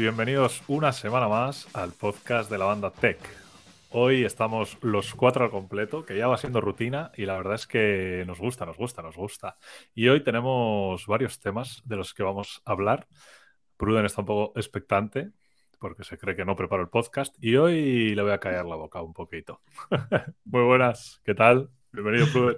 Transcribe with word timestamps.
bienvenidos 0.00 0.62
una 0.66 0.92
semana 0.92 1.28
más 1.28 1.68
al 1.76 1.92
podcast 1.92 2.50
de 2.50 2.56
la 2.56 2.64
banda 2.64 2.90
Tech. 2.90 3.18
Hoy 3.90 4.24
estamos 4.24 4.78
los 4.80 5.14
cuatro 5.14 5.44
al 5.44 5.50
completo, 5.50 6.06
que 6.06 6.16
ya 6.16 6.26
va 6.26 6.38
siendo 6.38 6.62
rutina 6.62 7.12
y 7.16 7.26
la 7.26 7.36
verdad 7.36 7.56
es 7.56 7.66
que 7.66 8.24
nos 8.26 8.38
gusta, 8.38 8.64
nos 8.64 8.78
gusta, 8.78 9.02
nos 9.02 9.14
gusta. 9.14 9.58
Y 9.94 10.08
hoy 10.08 10.24
tenemos 10.24 11.06
varios 11.06 11.38
temas 11.38 11.82
de 11.84 11.96
los 11.96 12.14
que 12.14 12.22
vamos 12.22 12.62
a 12.64 12.72
hablar. 12.72 13.08
Pruden 13.76 14.06
está 14.06 14.22
un 14.22 14.26
poco 14.26 14.58
expectante 14.58 15.32
porque 15.78 16.02
se 16.02 16.16
cree 16.16 16.34
que 16.34 16.46
no 16.46 16.56
preparo 16.56 16.80
el 16.80 16.88
podcast 16.88 17.36
y 17.38 17.56
hoy 17.56 18.14
le 18.14 18.22
voy 18.22 18.32
a 18.32 18.40
caer 18.40 18.64
la 18.64 18.76
boca 18.76 19.02
un 19.02 19.12
poquito. 19.12 19.60
Muy 20.44 20.62
buenas, 20.62 21.20
¿qué 21.26 21.34
tal? 21.34 21.68
Bienvenido, 21.92 22.26
Pruden. 22.32 22.56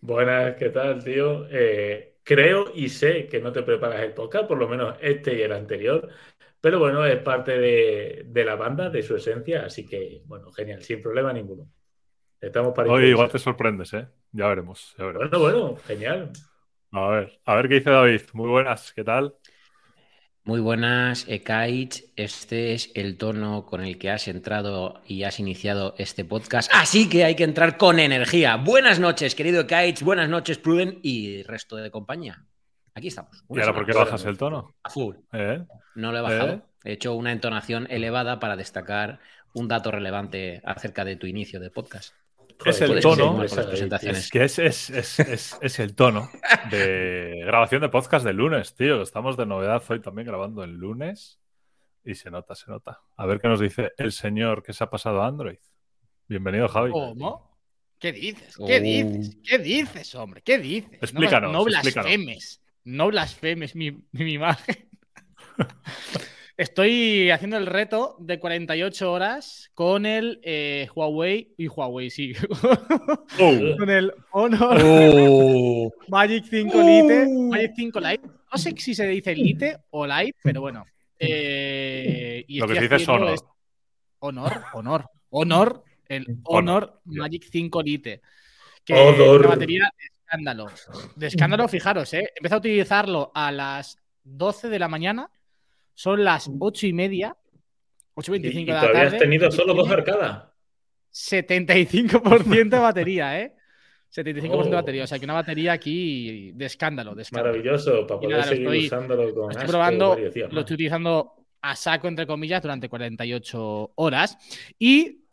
Buenas, 0.00 0.54
¿qué 0.54 0.68
tal, 0.68 1.02
tío? 1.02 1.48
Eh, 1.50 2.07
creo 2.28 2.70
y 2.74 2.90
sé 2.90 3.26
que 3.26 3.40
no 3.40 3.52
te 3.52 3.62
preparas 3.62 4.02
el 4.02 4.12
podcast, 4.12 4.46
por 4.46 4.58
lo 4.58 4.68
menos 4.68 4.96
este 5.00 5.34
y 5.34 5.40
el 5.40 5.52
anterior, 5.52 6.10
pero 6.60 6.78
bueno, 6.78 7.06
es 7.06 7.22
parte 7.22 7.58
de, 7.58 8.44
la 8.44 8.54
banda, 8.54 8.90
de 8.90 9.02
su 9.02 9.16
esencia, 9.16 9.64
así 9.64 9.86
que, 9.86 10.20
bueno, 10.26 10.50
genial, 10.50 10.82
sin 10.82 11.00
problema 11.00 11.32
ninguno. 11.32 11.70
Estamos 12.38 12.74
para 12.74 12.92
Hoy 12.92 13.06
igual 13.06 13.30
te 13.30 13.38
sorprendes, 13.38 13.94
¿eh? 13.94 14.06
Ya 14.32 14.46
veremos, 14.46 14.94
ya 14.98 15.06
veremos. 15.06 15.30
Bueno, 15.30 15.40
bueno, 15.40 15.76
genial. 15.86 16.30
A 16.92 17.08
ver, 17.08 17.40
a 17.46 17.54
ver 17.56 17.68
qué 17.68 17.74
dice 17.76 17.90
David. 17.90 18.20
Muy 18.34 18.50
buenas, 18.50 18.92
¿qué 18.92 19.04
tal? 19.04 19.34
Muy 20.48 20.60
buenas, 20.60 21.26
Ekaich. 21.28 22.06
Este 22.16 22.72
es 22.72 22.90
el 22.94 23.18
tono 23.18 23.66
con 23.66 23.84
el 23.84 23.98
que 23.98 24.08
has 24.08 24.28
entrado 24.28 25.02
y 25.06 25.24
has 25.24 25.40
iniciado 25.40 25.94
este 25.98 26.24
podcast. 26.24 26.70
Así 26.72 27.06
que 27.10 27.26
hay 27.26 27.34
que 27.34 27.44
entrar 27.44 27.76
con 27.76 27.98
energía. 27.98 28.56
Buenas 28.56 28.98
noches, 28.98 29.34
querido 29.34 29.60
Ekaich. 29.60 30.00
Buenas 30.00 30.30
noches, 30.30 30.56
Pruden 30.56 31.00
y 31.02 31.42
resto 31.42 31.76
de 31.76 31.90
compañía. 31.90 32.46
Aquí 32.94 33.08
estamos. 33.08 33.44
¿Y 33.50 33.60
ahora 33.60 33.74
por 33.74 33.84
qué 33.84 33.92
bajas 33.92 34.24
el 34.24 34.38
tono? 34.38 34.74
A 34.82 34.88
full. 34.88 35.16
¿Eh? 35.34 35.66
No 35.96 36.12
lo 36.12 36.18
he 36.18 36.22
bajado. 36.22 36.52
¿Eh? 36.54 36.62
He 36.84 36.92
hecho 36.94 37.12
una 37.12 37.32
entonación 37.32 37.86
elevada 37.90 38.40
para 38.40 38.56
destacar 38.56 39.20
un 39.52 39.68
dato 39.68 39.90
relevante 39.90 40.62
acerca 40.64 41.04
de 41.04 41.16
tu 41.16 41.26
inicio 41.26 41.60
de 41.60 41.70
podcast 41.70 42.14
es 42.64 42.80
el 42.80 43.00
tono. 43.00 43.42
Es 43.42 44.30
que 44.30 44.44
es, 44.44 44.58
es, 44.58 45.78
el 45.78 45.94
tono 45.94 46.30
de 46.70 47.42
grabación 47.46 47.82
de 47.82 47.88
podcast 47.88 48.24
de 48.24 48.32
lunes, 48.32 48.74
tío. 48.74 49.02
Estamos 49.02 49.36
de 49.36 49.46
novedad 49.46 49.82
hoy 49.88 50.00
también 50.00 50.26
grabando 50.26 50.64
el 50.64 50.72
lunes. 50.72 51.38
Y 52.04 52.14
se 52.14 52.30
nota, 52.30 52.54
se 52.54 52.70
nota. 52.70 53.00
A 53.16 53.26
ver 53.26 53.40
qué 53.40 53.48
nos 53.48 53.60
dice 53.60 53.92
el 53.98 54.12
señor 54.12 54.62
que 54.62 54.72
se 54.72 54.84
ha 54.84 54.90
pasado 54.90 55.22
a 55.22 55.26
Android. 55.26 55.58
Bienvenido, 56.26 56.68
Javi. 56.68 56.90
¿Cómo? 56.90 57.58
¿Qué 57.98 58.12
dices? 58.12 58.56
¿Qué 58.56 58.76
oh. 58.76 58.80
dices? 58.80 59.36
¿Qué 59.44 59.58
dices, 59.58 60.14
hombre? 60.14 60.42
¿Qué 60.42 60.58
dices? 60.58 61.02
Explícanos. 61.02 61.52
No, 61.52 61.64
blasfemes. 61.64 62.62
No 62.84 63.08
blasfemes 63.08 63.74
mi, 63.74 63.90
mi 64.12 64.32
imagen. 64.32 64.88
Estoy 66.58 67.30
haciendo 67.30 67.56
el 67.56 67.66
reto 67.66 68.16
de 68.18 68.40
48 68.40 69.12
horas 69.12 69.70
con 69.74 70.04
el 70.04 70.40
eh, 70.42 70.88
Huawei 70.92 71.54
y 71.56 71.68
Huawei, 71.68 72.10
sí. 72.10 72.32
Oh. 73.40 73.76
con 73.78 73.88
el 73.88 74.12
Honor 74.32 74.80
oh. 74.84 75.92
Magic 76.08 76.46
5 76.50 76.82
Lite. 76.82 77.28
Magic 77.28 77.72
5 77.76 78.00
Lite. 78.00 78.26
No 78.26 78.58
sé 78.58 78.74
si 78.76 78.92
se 78.92 79.06
dice 79.06 79.36
Lite 79.36 79.78
o 79.90 80.04
Lite, 80.04 80.36
pero 80.42 80.62
bueno. 80.62 80.84
Eh, 81.16 82.44
Lo 82.48 82.66
que 82.66 82.74
se 82.74 82.80
dice 82.80 82.96
es 82.96 83.08
Honor. 83.08 83.38
honor, 84.18 84.64
Honor, 84.72 85.04
Honor, 85.30 85.84
el 86.08 86.26
Honor, 86.42 87.00
Magic 87.04 87.44
5 87.52 87.82
Lite. 87.84 88.20
Que 88.84 88.94
la 88.94 89.48
batería 89.48 89.92
de 89.96 90.06
escándalo. 90.24 90.66
De 91.14 91.26
escándalo, 91.28 91.68
fijaros, 91.68 92.12
¿eh? 92.14 92.32
Empecé 92.34 92.56
a 92.56 92.58
utilizarlo 92.58 93.30
a 93.32 93.52
las 93.52 93.96
12 94.24 94.68
de 94.70 94.78
la 94.80 94.88
mañana 94.88 95.30
son 95.98 96.22
las 96.22 96.48
ocho 96.60 96.86
y 96.86 96.92
media, 96.92 97.36
8.25 98.14 98.66
de 98.66 98.72
la 98.72 98.80
tarde. 98.80 99.00
has 99.00 99.18
tenido 99.18 99.50
solo 99.50 99.74
dos 99.74 99.90
arcadas. 99.90 100.44
75% 101.12 102.68
de 102.68 102.78
batería, 102.78 103.40
¿eh? 103.40 103.52
75% 104.14 104.62
de 104.62 104.74
batería, 104.76 105.02
o 105.02 105.06
sea 105.08 105.18
que 105.18 105.24
una 105.24 105.34
batería 105.34 105.72
aquí 105.72 106.52
de 106.52 106.66
escándalo. 106.66 107.16
De 107.16 107.26
Maravilloso, 107.32 108.06
para 108.06 108.20
poder 108.20 108.44
seguir 108.44 108.68
usándolo 108.68 109.34
con 109.34 109.50
Estoy 109.50 109.66
probando, 109.66 110.16
lo 110.16 110.60
estoy 110.60 110.74
utilizando 110.74 111.34
a 111.62 111.74
saco, 111.74 112.06
entre 112.06 112.28
comillas, 112.28 112.62
durante 112.62 112.88
48 112.88 113.92
horas. 113.96 114.38
Y, 114.78 115.24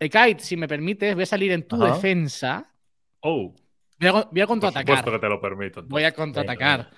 Ekite, 0.00 0.40
si 0.40 0.56
me 0.56 0.66
permites, 0.66 1.14
voy 1.14 1.22
a 1.22 1.26
salir 1.26 1.52
en 1.52 1.68
tu 1.68 1.78
defensa. 1.78 2.68
Oh. 3.20 3.54
Voy 4.00 4.40
a, 4.40 4.46
contraatacar. 4.48 5.04
Por 5.04 5.12
que 5.12 5.18
te 5.20 5.28
lo 5.28 5.40
permito. 5.40 5.84
Voy 5.84 6.02
a 6.02 6.12
contraatacar 6.12 6.90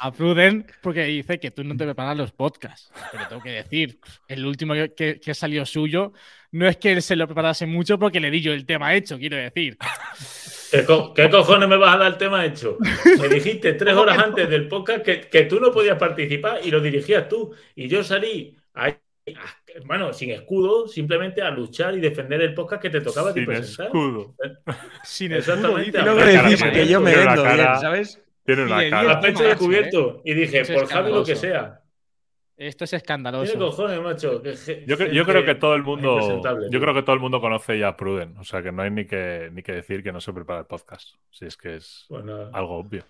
a 0.00 0.12
Pruden 0.12 0.66
porque 0.82 1.04
dice 1.04 1.38
que 1.38 1.50
tú 1.50 1.64
no 1.64 1.76
te 1.76 1.84
preparas 1.84 2.16
los 2.16 2.32
podcasts. 2.32 2.90
Pero 3.12 3.28
tengo 3.28 3.42
que 3.42 3.50
decir, 3.50 3.98
el 4.28 4.46
último 4.46 4.74
que, 4.96 5.20
que, 5.20 5.34
salió 5.34 5.64
suyo 5.66 6.12
no 6.52 6.68
es 6.68 6.76
que 6.76 6.92
él 6.92 7.02
se 7.02 7.16
lo 7.16 7.26
preparase 7.26 7.66
mucho 7.66 7.98
porque 7.98 8.20
le 8.20 8.30
di 8.30 8.40
yo 8.40 8.52
el 8.52 8.66
tema 8.66 8.94
hecho, 8.94 9.18
quiero 9.18 9.36
decir. 9.36 9.76
¿Qué, 11.14 11.30
cojones 11.30 11.68
me 11.68 11.76
vas 11.76 11.94
a 11.94 11.98
dar 11.98 12.12
el 12.12 12.18
tema 12.18 12.44
hecho? 12.44 12.78
Me 13.20 13.28
dijiste 13.28 13.74
tres 13.74 13.94
horas 13.96 14.18
antes 14.18 14.48
del 14.48 14.68
podcast 14.68 15.02
que, 15.02 15.20
que, 15.22 15.42
tú 15.44 15.60
no 15.60 15.70
podías 15.70 15.98
participar 15.98 16.60
y 16.64 16.70
lo 16.70 16.80
dirigías 16.80 17.28
tú. 17.28 17.54
Y 17.76 17.88
yo 17.88 18.02
salí 18.02 18.56
ahí, 18.72 18.96
bueno, 19.86 20.12
sin 20.12 20.30
escudo, 20.30 20.86
simplemente 20.88 21.42
a 21.42 21.50
luchar 21.50 21.96
y 21.96 22.00
defender 22.00 22.40
el 22.42 22.54
podcast 22.54 22.82
que 22.82 22.90
te 22.90 23.00
tocaba 23.00 23.32
sin 23.32 23.50
Escudo. 23.50 24.34
Sin 25.04 25.32
Exactamente. 25.32 25.98
Exactamente. 25.98 26.70
que 26.72 26.86
yo 26.86 27.00
me 27.00 27.14
vendo 27.14 27.42
bien, 27.42 27.80
¿sabes? 27.80 28.23
Tiene 28.44 28.64
una 28.64 28.90
cara. 28.90 29.20
pecho 29.20 29.44
descubierto. 29.44 30.20
Y 30.24 30.34
dije, 30.34 30.64
por 30.72 30.86
Javi 30.86 31.12
lo 31.12 31.24
que 31.24 31.36
sea. 31.36 31.80
Esto 32.56 32.84
es 32.84 32.92
escandaloso. 32.92 33.50
Tiene 33.50 33.66
cojones, 33.66 34.00
macho. 34.00 34.42
yo, 34.86 34.96
creo 35.26 35.44
que 35.44 35.54
todo 35.56 35.74
el 35.74 35.82
mundo. 35.82 36.40
Yo 36.70 36.80
creo 36.80 36.94
que 36.94 37.02
todo 37.02 37.14
el 37.14 37.20
mundo 37.20 37.40
conoce 37.40 37.78
ya 37.78 37.88
a 37.88 37.96
Pruden. 37.96 38.36
O 38.38 38.44
sea 38.44 38.62
que 38.62 38.70
no 38.70 38.82
hay 38.82 38.90
ni 38.90 39.06
que, 39.06 39.50
ni 39.52 39.62
que 39.62 39.72
decir 39.72 40.02
que 40.02 40.12
no 40.12 40.20
se 40.20 40.32
prepara 40.32 40.60
el 40.60 40.66
podcast. 40.66 41.14
Si 41.30 41.46
es 41.46 41.56
que 41.56 41.76
es 41.76 42.06
pues 42.08 42.24
algo 42.52 42.78
obvio. 42.78 43.04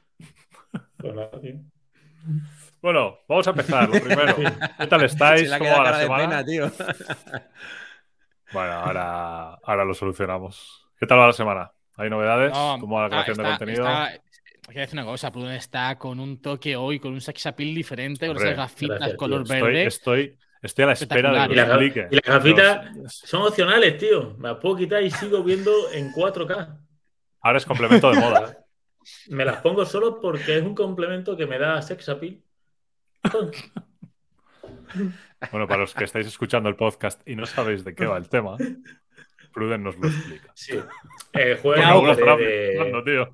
Pues 0.97 1.15
bueno, 2.81 3.19
vamos 3.29 3.47
a 3.47 3.51
empezar. 3.51 3.89
Lo 3.89 4.01
primero. 4.01 4.35
¿Qué 4.79 4.87
tal 4.87 5.05
estáis? 5.05 5.53
¿Cómo 5.59 5.71
va 5.71 5.91
la 5.91 6.01
semana? 6.01 6.45
tío. 6.45 6.71
Bueno, 8.53 8.73
ahora, 8.73 9.55
ahora 9.63 9.85
lo 9.85 9.95
solucionamos. 9.95 10.89
¿Qué 10.99 11.07
tal 11.07 11.19
va 11.19 11.27
la 11.27 11.33
semana? 11.33 11.73
¿Hay 11.97 12.09
novedades? 12.09 12.53
¿Cómo 12.81 12.97
va 12.97 13.03
la 13.03 13.09
creación 13.09 13.37
de 13.37 13.43
contenido? 13.43 13.87
Voy 14.67 14.79
a 14.79 14.81
decir 14.81 14.99
una 14.99 15.05
cosa, 15.05 15.31
Pruden 15.31 15.53
está 15.53 15.99
con 15.99 16.19
un 16.19 16.41
toque 16.41 16.75
hoy, 16.75 16.99
con 16.99 17.13
un 17.13 17.21
sex 17.21 17.47
appeal 17.47 17.75
diferente, 17.75 18.27
con 18.27 18.37
esas 18.37 18.57
gafitas 18.57 19.15
color 19.15 19.47
verde. 19.47 19.87
Estoy, 19.87 20.37
estoy, 20.63 20.83
a 20.85 20.87
la 20.87 20.93
espera 20.95 21.43
de 21.43 21.49
que 21.49 21.55
lo 21.55 21.63
explique. 21.63 22.09
Y 22.11 22.15
las 22.15 22.25
gafitas 22.25 22.97
son 23.07 23.43
opcionales, 23.43 23.99
tío. 23.99 24.35
Me 24.39 24.49
las 24.49 24.59
puedo 24.59 24.77
quitar 24.77 25.03
y 25.03 25.11
sigo 25.11 25.43
viendo 25.43 25.71
en 25.93 26.11
4K. 26.13 26.79
Ahora 27.43 27.59
es 27.59 27.67
complemento 27.67 28.11
de 28.11 28.19
moda. 28.19 28.59
me 29.29 29.45
las 29.45 29.61
pongo 29.61 29.85
solo 29.85 30.21
porque 30.21 30.57
es 30.57 30.63
un 30.63 30.75
complemento 30.75 31.37
que 31.37 31.47
me 31.47 31.59
da 31.59 31.83
sex 31.83 32.09
appeal. 32.09 32.41
bueno, 35.51 35.69
para 35.69 35.81
los 35.81 35.95
que 35.95 36.05
estáis 36.05 36.27
escuchando 36.27 36.69
el 36.69 36.77
podcast 36.77 37.21
y 37.29 37.37
no 37.37 37.45
sabéis 37.47 37.85
de 37.85 37.95
qué 37.95 38.07
va 38.07 38.17
el 38.17 38.29
tema, 38.31 38.57
Pruden 39.53 39.83
nos 39.83 39.97
lo 39.99 40.09
explica. 40.09 40.51
Sí. 40.55 40.81
El 41.33 41.59
juego 41.59 42.15
de... 42.37 43.03
tío. 43.05 43.31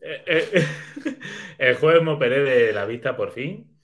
Eh, 0.00 0.22
eh, 0.26 0.66
el 1.58 1.74
jueves 1.76 2.02
me 2.02 2.12
operé 2.12 2.42
de 2.42 2.72
la 2.72 2.86
vista 2.86 3.16
por 3.16 3.32
fin 3.32 3.78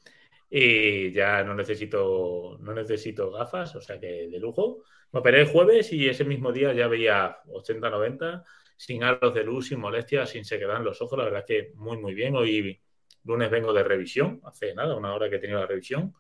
y 0.51 1.11
ya 1.11 1.43
no 1.43 1.55
necesito, 1.55 2.59
no 2.61 2.73
necesito 2.73 3.33
gafas, 3.33 3.75
o 3.77 3.81
sea 3.81 3.99
que 3.99 4.29
de 4.29 4.39
lujo. 4.39 4.85
Me 5.13 5.21
operé 5.21 5.41
el 5.41 5.49
jueves 5.49 5.93
y 5.93 6.09
ese 6.09 6.25
mismo 6.25 6.53
día 6.53 6.73
ya 6.73 6.87
veía 6.89 7.39
80-90, 7.47 8.45
sin 8.77 9.03
aros 9.03 9.35
de 9.35 9.45
luz, 9.45 9.69
sin 9.69 9.81
molestias, 9.81 10.31
sin 10.31 10.45
se 10.45 10.59
quedan 10.59 10.85
los 10.85 11.01
ojos. 11.03 11.19
La 11.19 11.25
verdad 11.25 11.41
es 11.41 11.47
que 11.47 11.73
muy, 11.75 11.97
muy 11.99 12.15
bien. 12.15 12.37
Hoy 12.37 12.81
lunes 13.25 13.51
vengo 13.51 13.73
de 13.73 13.83
revisión, 13.83 14.41
hace 14.45 14.75
nada, 14.75 14.97
una 14.97 15.15
hora 15.15 15.29
que 15.29 15.37
he 15.37 15.39
tenido 15.41 15.61
la 15.61 15.67
revisión 15.67 16.15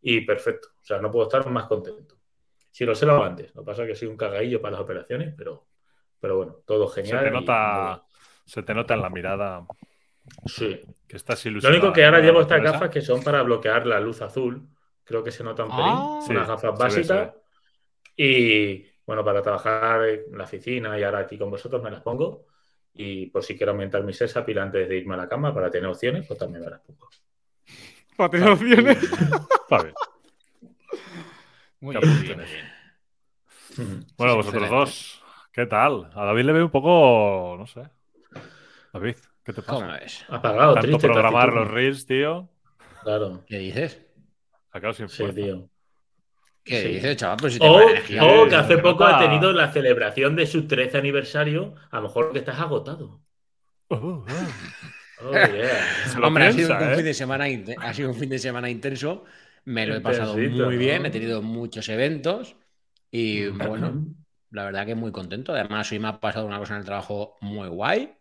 y 0.00 0.22
perfecto. 0.22 0.68
O 0.80 0.84
sea, 0.84 1.00
no 1.00 1.10
puedo 1.10 1.26
estar 1.26 1.48
más 1.50 1.66
contento. 1.66 2.16
Si 2.70 2.84
lo 2.84 2.94
sé 2.94 3.06
lo 3.06 3.22
antes, 3.22 3.54
lo 3.54 3.62
que 3.62 3.66
pasa 3.66 3.82
es 3.82 3.88
que 3.88 3.94
soy 3.94 4.08
un 4.08 4.16
cagadillo 4.16 4.60
para 4.60 4.72
las 4.72 4.80
operaciones, 4.80 5.34
pero, 5.36 5.66
pero 6.20 6.36
bueno, 6.36 6.62
todo 6.66 6.88
genial. 6.88 7.24
Se 7.24 7.30
nota, 7.30 8.05
se 8.46 8.62
te 8.62 8.74
nota 8.74 8.94
en 8.94 9.02
la 9.02 9.10
mirada. 9.10 9.66
Sí. 10.46 10.80
Que 11.06 11.16
estás 11.16 11.44
ilusionado. 11.46 11.78
Lo 11.78 11.84
único 11.84 11.92
que 11.92 12.04
ahora 12.04 12.20
llevo 12.20 12.40
estas 12.40 12.62
gafas 12.62 12.90
que 12.90 13.02
son 13.02 13.22
para 13.22 13.42
bloquear 13.42 13.86
la 13.86 14.00
luz 14.00 14.22
azul. 14.22 14.66
Creo 15.04 15.22
que 15.22 15.30
se 15.30 15.44
notan 15.44 15.66
un 15.66 15.76
pelín. 15.76 15.92
Ah. 15.92 16.20
unas 16.28 16.48
gafas 16.48 16.78
básicas. 16.78 17.34
Y 18.16 18.86
bueno, 19.04 19.24
para 19.24 19.42
trabajar 19.42 20.08
en 20.08 20.38
la 20.38 20.44
oficina 20.44 20.98
y 20.98 21.02
ahora 21.02 21.20
aquí 21.20 21.36
con 21.36 21.50
vosotros 21.50 21.82
me 21.82 21.90
las 21.90 22.00
pongo. 22.00 22.46
Y 22.94 23.26
por 23.26 23.42
si 23.42 23.56
quiero 23.56 23.72
aumentar 23.72 24.02
mi 24.02 24.14
sesapil 24.14 24.58
antes 24.58 24.88
de 24.88 24.96
irme 24.96 25.14
a 25.14 25.18
la 25.18 25.28
cama 25.28 25.52
para 25.52 25.70
tener 25.70 25.88
opciones, 25.88 26.26
pues 26.26 26.38
también 26.38 26.64
me 26.64 26.70
las 26.70 26.80
pongo. 26.80 27.08
Para 28.16 28.30
tener 28.30 28.48
opciones. 28.48 29.02
Está 29.02 29.82
bien. 29.82 29.94
Muy 31.80 31.96
bien. 31.96 32.46
Bueno, 34.16 34.36
vosotros 34.36 34.70
dos, 34.70 35.22
¿qué 35.52 35.66
tal? 35.66 36.10
A 36.14 36.24
David 36.24 36.44
le 36.44 36.52
veo 36.52 36.64
un 36.64 36.70
poco, 36.70 37.56
no 37.58 37.66
sé, 37.66 37.82
David, 38.98 39.16
¿qué 39.44 39.52
te 39.52 39.60
pasa? 39.60 39.98
Apagado, 40.28 40.74
Tanto 40.74 40.98
programar 40.98 41.52
los 41.52 41.68
reels, 41.68 42.06
tío. 42.06 42.48
Claro. 43.02 43.44
¿Qué 43.46 43.58
dices? 43.58 44.00
Ha 44.72 44.92
sin 44.94 45.08
fuerza. 45.10 45.34
Sí, 45.34 45.42
tío. 45.42 45.68
¿Qué 46.64 46.88
dice, 46.88 47.14
chaval? 47.14 47.36
Pues 47.38 47.58
o, 47.60 48.48
que 48.48 48.56
hace 48.56 48.78
poco 48.78 49.04
ha 49.04 49.18
tenido 49.18 49.52
la 49.52 49.70
celebración 49.70 50.34
de 50.34 50.46
su 50.46 50.66
13 50.66 50.96
aniversario. 50.96 51.74
A 51.90 51.96
lo 51.96 52.04
mejor 52.04 52.32
que 52.32 52.38
estás 52.38 52.58
agotado. 52.58 53.20
Oh, 53.88 53.96
oh. 53.96 54.24
oh 55.22 55.30
Hombre, 56.26 56.46
ha, 56.46 56.52
sido 56.52 56.72
un 56.72 56.80
fin 56.80 57.00
¿eh? 57.00 57.02
de 57.02 57.14
semana, 57.14 57.44
ha 57.80 57.94
sido 57.94 58.08
un 58.08 58.14
fin 58.16 58.30
de 58.30 58.38
semana 58.38 58.70
intenso. 58.70 59.24
Me 59.66 59.86
lo 59.86 59.96
he 59.96 60.00
pasado 60.00 60.36
muy 60.36 60.78
bien. 60.78 61.04
He 61.04 61.10
tenido 61.10 61.42
muchos 61.42 61.88
eventos. 61.90 62.56
Y 63.10 63.46
bueno, 63.48 64.06
la 64.50 64.64
verdad 64.64 64.86
que 64.86 64.94
muy 64.94 65.12
contento. 65.12 65.52
Además, 65.52 65.92
hoy 65.92 65.98
me 65.98 66.08
ha 66.08 66.18
pasado 66.18 66.46
una 66.46 66.58
cosa 66.58 66.74
en 66.74 66.80
el 66.80 66.86
trabajo 66.86 67.36
muy 67.42 67.68
guay. 67.68 68.15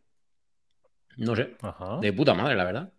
No 1.17 1.35
sé. 1.35 1.56
De 2.01 2.13
puta 2.13 2.33
madre, 2.33 2.56
la 2.56 2.63
verdad. 2.63 2.91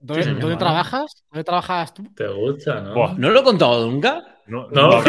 ¿Dónde, 0.00 0.56
trabajas? 0.56 1.24
¿Dónde 1.30 1.44
trabajas 1.44 1.92
tú? 1.92 2.04
Te 2.14 2.28
gusta, 2.28 2.80
¿no? 2.80 3.14
¿No 3.14 3.30
lo 3.30 3.40
he 3.40 3.42
contado 3.42 3.84
nunca? 3.84 4.38
No, 4.46 4.68
no, 4.70 5.02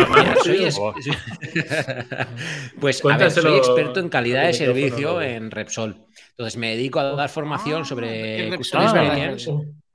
Pues 2.80 3.06
a 3.06 3.18
ver, 3.18 3.32
soy 3.32 3.58
experto 3.58 4.00
en 4.02 4.10
calidad 4.10 4.46
de 4.46 4.54
servicio 4.54 5.22
en 5.22 5.50
Repsol. 5.52 5.96
Entonces 6.32 6.58
me 6.58 6.72
dedico 6.72 7.00
a 7.00 7.16
dar 7.16 7.30
formación 7.30 7.84
ah, 7.84 7.86
sobre 7.86 8.58
customer 8.58 9.38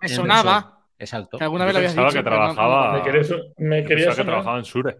Me 0.00 0.08
sonaba. 0.08 0.78
Exacto. 0.98 1.38
Que 1.38 1.44
alguna 1.44 1.64
vez 1.64 1.74
lo 1.74 1.78
habías 1.78 1.96
dicho. 1.96 2.08
que 2.08 2.22
trabajaba. 2.22 3.02
Me 3.58 3.84
quería, 3.84 4.14
que 4.14 4.24
trabajaba 4.24 4.58
en 4.58 4.64
Sure. 4.64 4.96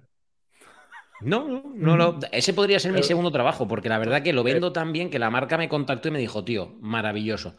No, 1.21 1.63
no, 1.75 1.97
no, 1.97 2.19
ese 2.33 2.53
podría 2.53 2.79
ser 2.79 2.93
mi 2.93 3.03
segundo 3.03 3.31
trabajo, 3.31 3.69
porque 3.69 3.89
la 3.89 3.99
verdad 3.99 4.23
que 4.23 4.33
lo 4.33 4.43
vendo 4.43 4.73
tan 4.73 4.93
bien 4.93 5.11
que 5.11 5.19
la 5.19 5.31
marca 5.31 5.57
me 5.57 5.69
contactó 5.69 6.09
y 6.09 6.11
me 6.11 6.19
dijo, 6.19 6.45
tío, 6.45 6.75
maravilloso. 6.81 7.57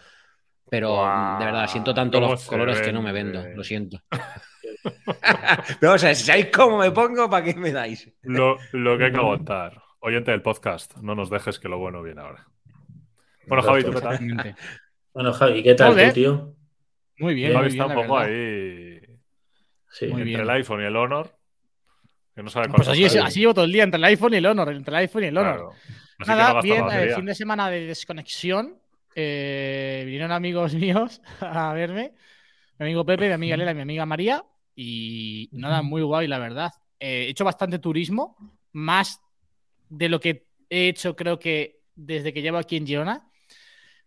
Pero 0.69 0.95
de 1.39 1.45
verdad, 1.45 1.67
siento 1.67 1.93
tanto 1.93 2.19
los 2.19 2.45
colores 2.45 2.81
que 2.81 2.91
no 2.91 3.01
me 3.01 3.11
vendo, 3.11 3.43
lo 3.55 3.63
siento. 3.63 3.99
Pero, 5.79 5.93
o 5.93 5.97
sea, 5.97 6.13
si 6.13 6.25
sabéis 6.25 6.49
cómo 6.53 6.77
me 6.77 6.91
pongo, 6.91 7.29
¿para 7.29 7.43
qué 7.43 7.55
me 7.55 7.71
dais? 7.71 8.11
Lo, 8.21 8.57
que 8.97 9.05
hay 9.05 9.11
que 9.11 9.17
aguantar. 9.17 9.81
Oyente 9.99 10.31
del 10.31 10.41
podcast, 10.41 10.97
no 10.97 11.15
nos 11.15 11.29
dejes 11.29 11.59
que 11.59 11.67
lo 11.67 11.79
bueno 11.79 12.03
viene 12.03 12.21
ahora. 12.21 12.47
Bueno, 13.47 13.63
Javi, 13.63 13.83
¿tú 13.83 13.93
qué 13.93 14.01
tal? 14.01 14.55
Bueno, 15.13 15.33
Javi, 15.33 15.63
¿qué 15.63 15.73
tal, 15.73 16.13
tío? 16.13 16.53
Muy 17.17 17.33
bien. 17.33 17.53
Javi 17.53 17.69
está 17.69 17.85
un 17.87 17.93
poco 17.95 18.17
ahí. 18.17 18.99
Sí, 19.89 20.05
entre 20.05 20.41
el 20.41 20.49
iPhone 20.49 20.81
y 20.81 20.85
el 20.85 20.95
Honor. 20.95 21.34
Que 22.35 22.43
no 22.43 22.49
sabe 22.49 22.67
pues 22.67 22.87
así, 22.87 23.05
así, 23.05 23.39
llevo 23.39 23.53
todo 23.53 23.63
el 23.63 23.71
día 23.71 23.83
entre 23.83 23.97
el 23.97 24.03
iPhone 24.03 24.33
y 24.33 24.37
el 24.37 24.45
Honor. 24.45 24.73
Entre 24.73 24.93
el 24.93 25.01
iPhone 25.01 25.23
y 25.23 25.27
el 25.27 25.37
Honor. 25.37 25.73
Nada, 26.19 26.61
bien, 26.61 26.85
el 26.91 27.09
eh, 27.09 27.15
fin 27.15 27.25
de 27.25 27.33
semana 27.33 27.69
de 27.69 27.87
desconexión. 27.87 28.77
Eh, 29.15 30.03
vinieron 30.05 30.33
amigos 30.33 30.73
míos 30.75 31.21
a 31.39 31.71
verme. 31.73 32.13
Mi 32.77 32.87
amigo 32.87 33.05
Pepe, 33.05 33.27
mi 33.29 33.33
amiga 33.33 33.55
Lela 33.55 33.71
y 33.71 33.75
mi 33.75 33.81
amiga 33.81 34.05
María. 34.05 34.43
Y 34.75 35.49
nada, 35.53 35.81
muy 35.81 36.01
guay, 36.01 36.27
la 36.27 36.37
verdad. 36.37 36.73
Eh, 36.99 37.25
he 37.25 37.29
hecho 37.29 37.45
bastante 37.45 37.79
turismo, 37.79 38.35
más 38.73 39.21
de 39.87 40.09
lo 40.09 40.19
que 40.19 40.47
he 40.69 40.89
hecho, 40.89 41.15
creo 41.15 41.39
que 41.39 41.83
desde 41.95 42.33
que 42.33 42.41
llevo 42.41 42.57
aquí 42.57 42.75
en 42.75 42.85
Girona. 42.85 43.29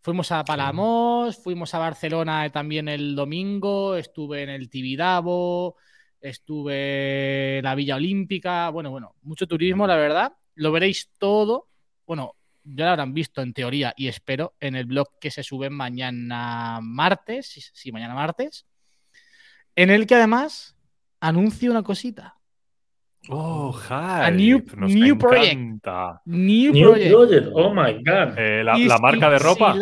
Fuimos 0.01 0.31
a 0.33 0.45
Palamos, 0.45 1.43
fuimos 1.43 1.75
a 1.75 1.79
Barcelona 1.79 2.49
también 2.51 2.89
el 2.89 3.17
domingo, 3.17 3.97
estuve 3.97 4.43
en 4.43 4.51
el 4.51 4.71
Tibidabo, 4.71 5.77
estuve 6.21 7.59
en 7.59 7.65
la 7.65 7.75
Villa 7.75 7.97
Olímpica. 7.97 8.71
Bueno, 8.71 8.91
bueno, 8.91 9.15
mucho 9.23 9.47
turismo, 9.47 9.87
la 9.87 9.97
verdad. 9.97 10.33
Lo 10.55 10.73
veréis 10.73 11.11
todo. 11.19 11.69
Bueno, 12.07 12.35
ya 12.65 12.85
lo 12.85 12.91
habrán 12.91 13.15
visto 13.15 13.43
en 13.43 13.53
teoría 13.53 13.95
y 13.97 14.09
espero 14.09 14.55
en 14.61 14.77
el 14.77 14.87
blog 14.87 15.09
que 15.21 15.31
se 15.31 15.43
sube 15.43 15.71
mañana 15.71 16.81
martes, 16.83 17.71
sí, 17.73 17.93
mañana 17.93 18.15
martes, 18.15 18.67
en 19.75 19.91
el 19.91 20.07
que 20.07 20.17
además 20.17 20.77
anuncio 21.21 21.71
una 21.71 21.83
cosita. 21.83 22.35
Oh, 23.31 23.73
hi. 23.73 24.25
A 24.25 24.31
new, 24.31 24.65
new 24.77 25.19
project. 25.19 25.87
New, 26.25 26.73
project. 26.73 27.49
Oh 27.53 27.75
my 27.75 28.03
god. 28.03 28.39
Eh, 28.39 28.63
la, 28.65 28.99
marca 28.99 29.29
de 29.29 29.39
ropa. 29.39 29.77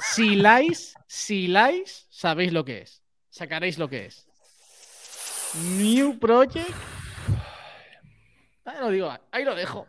Si 0.00 0.36
lais, 0.36 0.94
si 1.06 1.46
lais, 1.48 2.06
sabéis 2.10 2.52
lo 2.52 2.64
que 2.64 2.82
es. 2.82 3.02
Sacaréis 3.28 3.78
lo 3.78 3.88
que 3.88 4.06
es. 4.06 4.25
New 5.54 6.18
project. 6.18 6.70
Ahí 8.64 8.76
lo 8.80 8.90
digo, 8.90 9.16
ahí 9.30 9.44
lo 9.44 9.54
dejo. 9.54 9.86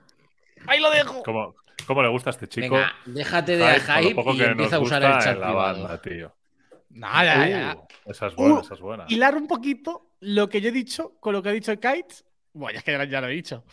Ahí 0.67 0.79
lo 0.79 0.89
dejo. 0.91 1.23
¿Cómo, 1.23 1.55
cómo 1.85 2.03
le 2.03 2.09
gusta 2.09 2.29
a 2.29 2.31
este 2.31 2.47
chico? 2.47 2.75
Venga, 2.75 2.93
déjate 3.05 3.57
de 3.57 3.79
hype, 3.79 4.21
y 4.33 4.43
empieza 4.43 4.75
a 4.77 4.79
usar 4.79 5.03
el 5.03 5.19
chat 5.19 5.37
la 5.37 5.51
banda, 5.51 6.01
tío. 6.01 6.33
Nada, 6.89 7.47
ya, 7.47 7.75
uh, 7.75 8.11
Esa 8.11 8.27
es 8.27 8.35
buena, 8.35 8.55
uh, 8.55 8.59
esa 8.61 8.73
es 8.73 8.79
buena. 8.79 9.05
Hilar 9.07 9.35
un 9.35 9.47
poquito 9.47 10.11
lo 10.21 10.49
que 10.49 10.61
yo 10.61 10.69
he 10.69 10.71
dicho 10.71 11.15
con 11.19 11.33
lo 11.33 11.43
que 11.43 11.49
ha 11.49 11.51
dicho 11.51 11.73
Kites. 11.75 12.25
Bueno, 12.53 12.77
es 12.77 12.83
que 12.83 13.07
ya, 13.09 13.21
lo 13.21 13.27
he 13.27 13.31
dicho. 13.31 13.63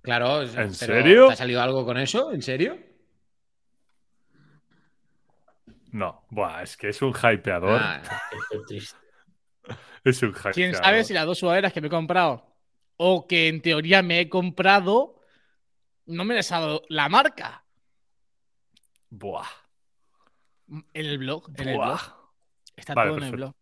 Claro, 0.00 0.42
¿en 0.42 0.74
serio? 0.74 1.26
¿Te 1.28 1.32
ha 1.32 1.36
salido 1.36 1.60
algo 1.60 1.84
con 1.84 1.98
eso? 1.98 2.32
¿En 2.32 2.42
serio? 2.42 2.78
No, 5.90 6.26
Buah, 6.30 6.62
es 6.62 6.76
que 6.76 6.90
es 6.90 7.02
un 7.02 7.12
hypeador. 7.12 7.80
Ah, 7.82 8.02
es 8.70 8.94
un. 10.06 10.52
¿Quién 10.52 10.74
sabe 10.74 11.04
si 11.04 11.12
las 11.12 11.26
dos 11.26 11.38
sudaderas 11.38 11.72
que 11.72 11.80
me 11.80 11.88
he 11.88 11.90
comprado 11.90 12.46
o 12.96 13.26
que 13.26 13.48
en 13.48 13.60
teoría 13.60 14.02
me 14.02 14.20
he 14.20 14.28
comprado 14.28 15.20
no 16.06 16.24
me 16.24 16.34
les 16.34 16.50
ha 16.52 16.60
dado 16.60 16.82
la 16.88 17.08
marca? 17.08 17.64
Buah. 19.10 19.46
En 20.68 21.06
el 21.06 21.18
blog, 21.18 21.50
en 21.56 21.68
el 21.68 21.76
blog. 21.76 22.00
Está 22.76 22.94
todo 22.94 23.18
en 23.18 23.24
el 23.24 23.32
blog. 23.32 23.54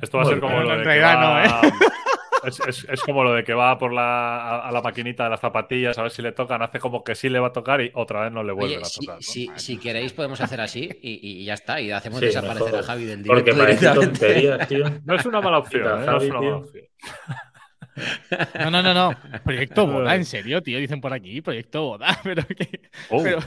Esto 0.00 0.18
va 0.18 0.24
a 0.24 0.26
ser 0.26 0.40
como 0.40 0.60
lo 0.60 0.76
de 0.78 0.84
que 0.84 1.00
va... 1.00 1.44
¿eh? 1.44 1.72
es, 2.46 3.00
como 3.02 3.24
lo 3.24 3.32
de 3.32 3.44
que 3.44 3.54
va 3.54 3.78
por 3.78 3.92
la, 3.92 4.60
a, 4.60 4.72
la 4.72 4.80
maquinita 4.80 5.24
de 5.24 5.30
las 5.30 5.40
zapatillas 5.40 5.98
a 5.98 6.02
ver 6.02 6.10
si 6.10 6.22
le 6.22 6.32
tocan, 6.32 6.62
hace 6.62 6.78
como 6.78 7.02
que 7.02 7.14
sí 7.14 7.28
le 7.28 7.38
va 7.38 7.48
a 7.48 7.52
tocar 7.52 7.80
y 7.80 7.90
otra 7.94 8.22
vez 8.22 8.32
no 8.32 8.42
le 8.42 8.52
vuelve 8.52 8.76
a 8.76 8.80
tocar. 8.80 9.22
Si, 9.22 9.78
queréis 9.78 10.12
podemos 10.12 10.40
hacer 10.40 10.60
así 10.60 10.88
y, 11.02 11.44
ya 11.44 11.54
está, 11.54 11.80
y 11.80 11.90
hacemos 11.90 12.20
desaparecer 12.20 12.74
a 12.76 12.82
Javi 12.82 13.04
del 13.04 13.22
directo. 13.22 13.44
Porque 13.44 13.58
parece 13.58 13.88
tontería, 13.88 14.58
tío. 14.66 14.84
No 15.04 15.14
es 15.14 15.26
una 15.26 15.40
mala 15.40 15.58
opción, 15.58 16.02
¿eh? 16.02 16.06
no 16.06 16.16
es 16.18 16.30
una 16.30 16.40
mala 16.40 16.56
opción. 16.56 16.86
No, 18.58 18.70
no, 18.70 18.82
no, 18.82 18.94
no. 18.94 19.16
Proyecto 19.44 19.86
Boda, 19.92 20.14
en 20.14 20.24
serio, 20.24 20.62
tío. 20.62 20.78
Dicen 20.78 21.00
por 21.00 21.12
aquí, 21.12 21.40
Proyecto 21.40 21.82
Boda. 21.82 22.18
Pero 22.24 22.46
que. 22.46 22.90
Oh. 23.10 23.22
Pero 23.22 23.38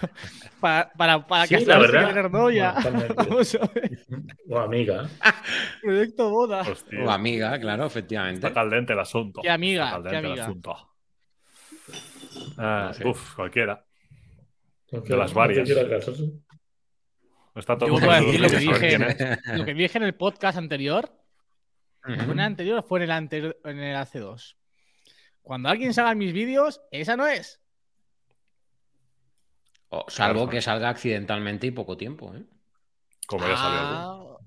para, 0.60 0.91
para, 0.94 1.27
para 1.27 1.46
sí, 1.46 1.56
que 1.56 1.65
la 1.65 1.79
verdad. 1.79 2.08
tener 2.08 2.32
novia. 2.32 2.75
o 4.50 4.60
amiga. 4.60 5.10
Proyecto 5.82 6.29
Boda. 6.29 6.63
O 7.06 7.10
amiga, 7.10 7.60
claro, 7.60 7.86
efectivamente. 7.86 8.48
Está 8.48 8.53
caldente 8.53 8.94
el 8.94 9.00
asunto. 9.00 9.41
Qué 9.41 9.50
amiga. 9.50 10.01
qué 10.10 10.18
amiga. 10.18 10.34
El 10.34 10.39
asunto. 10.41 10.75
Ah, 12.58 12.91
Uf, 13.06 13.36
cualquiera. 13.36 13.84
De 14.91 15.18
las 15.18 15.34
varias. 15.34 15.70
Está 17.56 17.77
todo 17.77 17.89
Yo 17.89 18.06
voy 18.06 18.15
a 18.15 18.22
decir 18.22 18.39
lo 18.39 18.50
que, 18.50 18.58
dije, 18.58 18.98
lo 19.58 19.65
que 19.65 19.74
dije 19.74 19.98
en 19.98 20.03
el 20.03 20.15
podcast 20.15 20.58
anterior 20.58 21.12
¿Fue 22.15 22.23
en 22.25 22.31
el 22.31 22.39
anterior 22.39 22.79
o 22.79 22.83
fue 22.83 22.99
en 22.99 23.03
el, 23.03 23.11
anterior, 23.11 23.59
en 23.63 23.79
el 23.79 23.95
AC2? 23.95 24.55
Cuando 25.41 25.69
alguien 25.69 25.93
salga 25.93 26.15
mis 26.15 26.33
vídeos, 26.33 26.81
esa 26.91 27.15
no 27.15 27.27
es. 27.27 27.61
salvo 30.07 30.49
que 30.49 30.61
salga 30.61 30.89
accidentalmente 30.89 31.67
y 31.67 31.71
poco 31.71 31.97
tiempo, 31.97 32.33
¿eh? 32.35 32.43
Como 33.27 33.47
ya 33.47 33.57
salió 33.57 33.79
ah, 33.81 34.37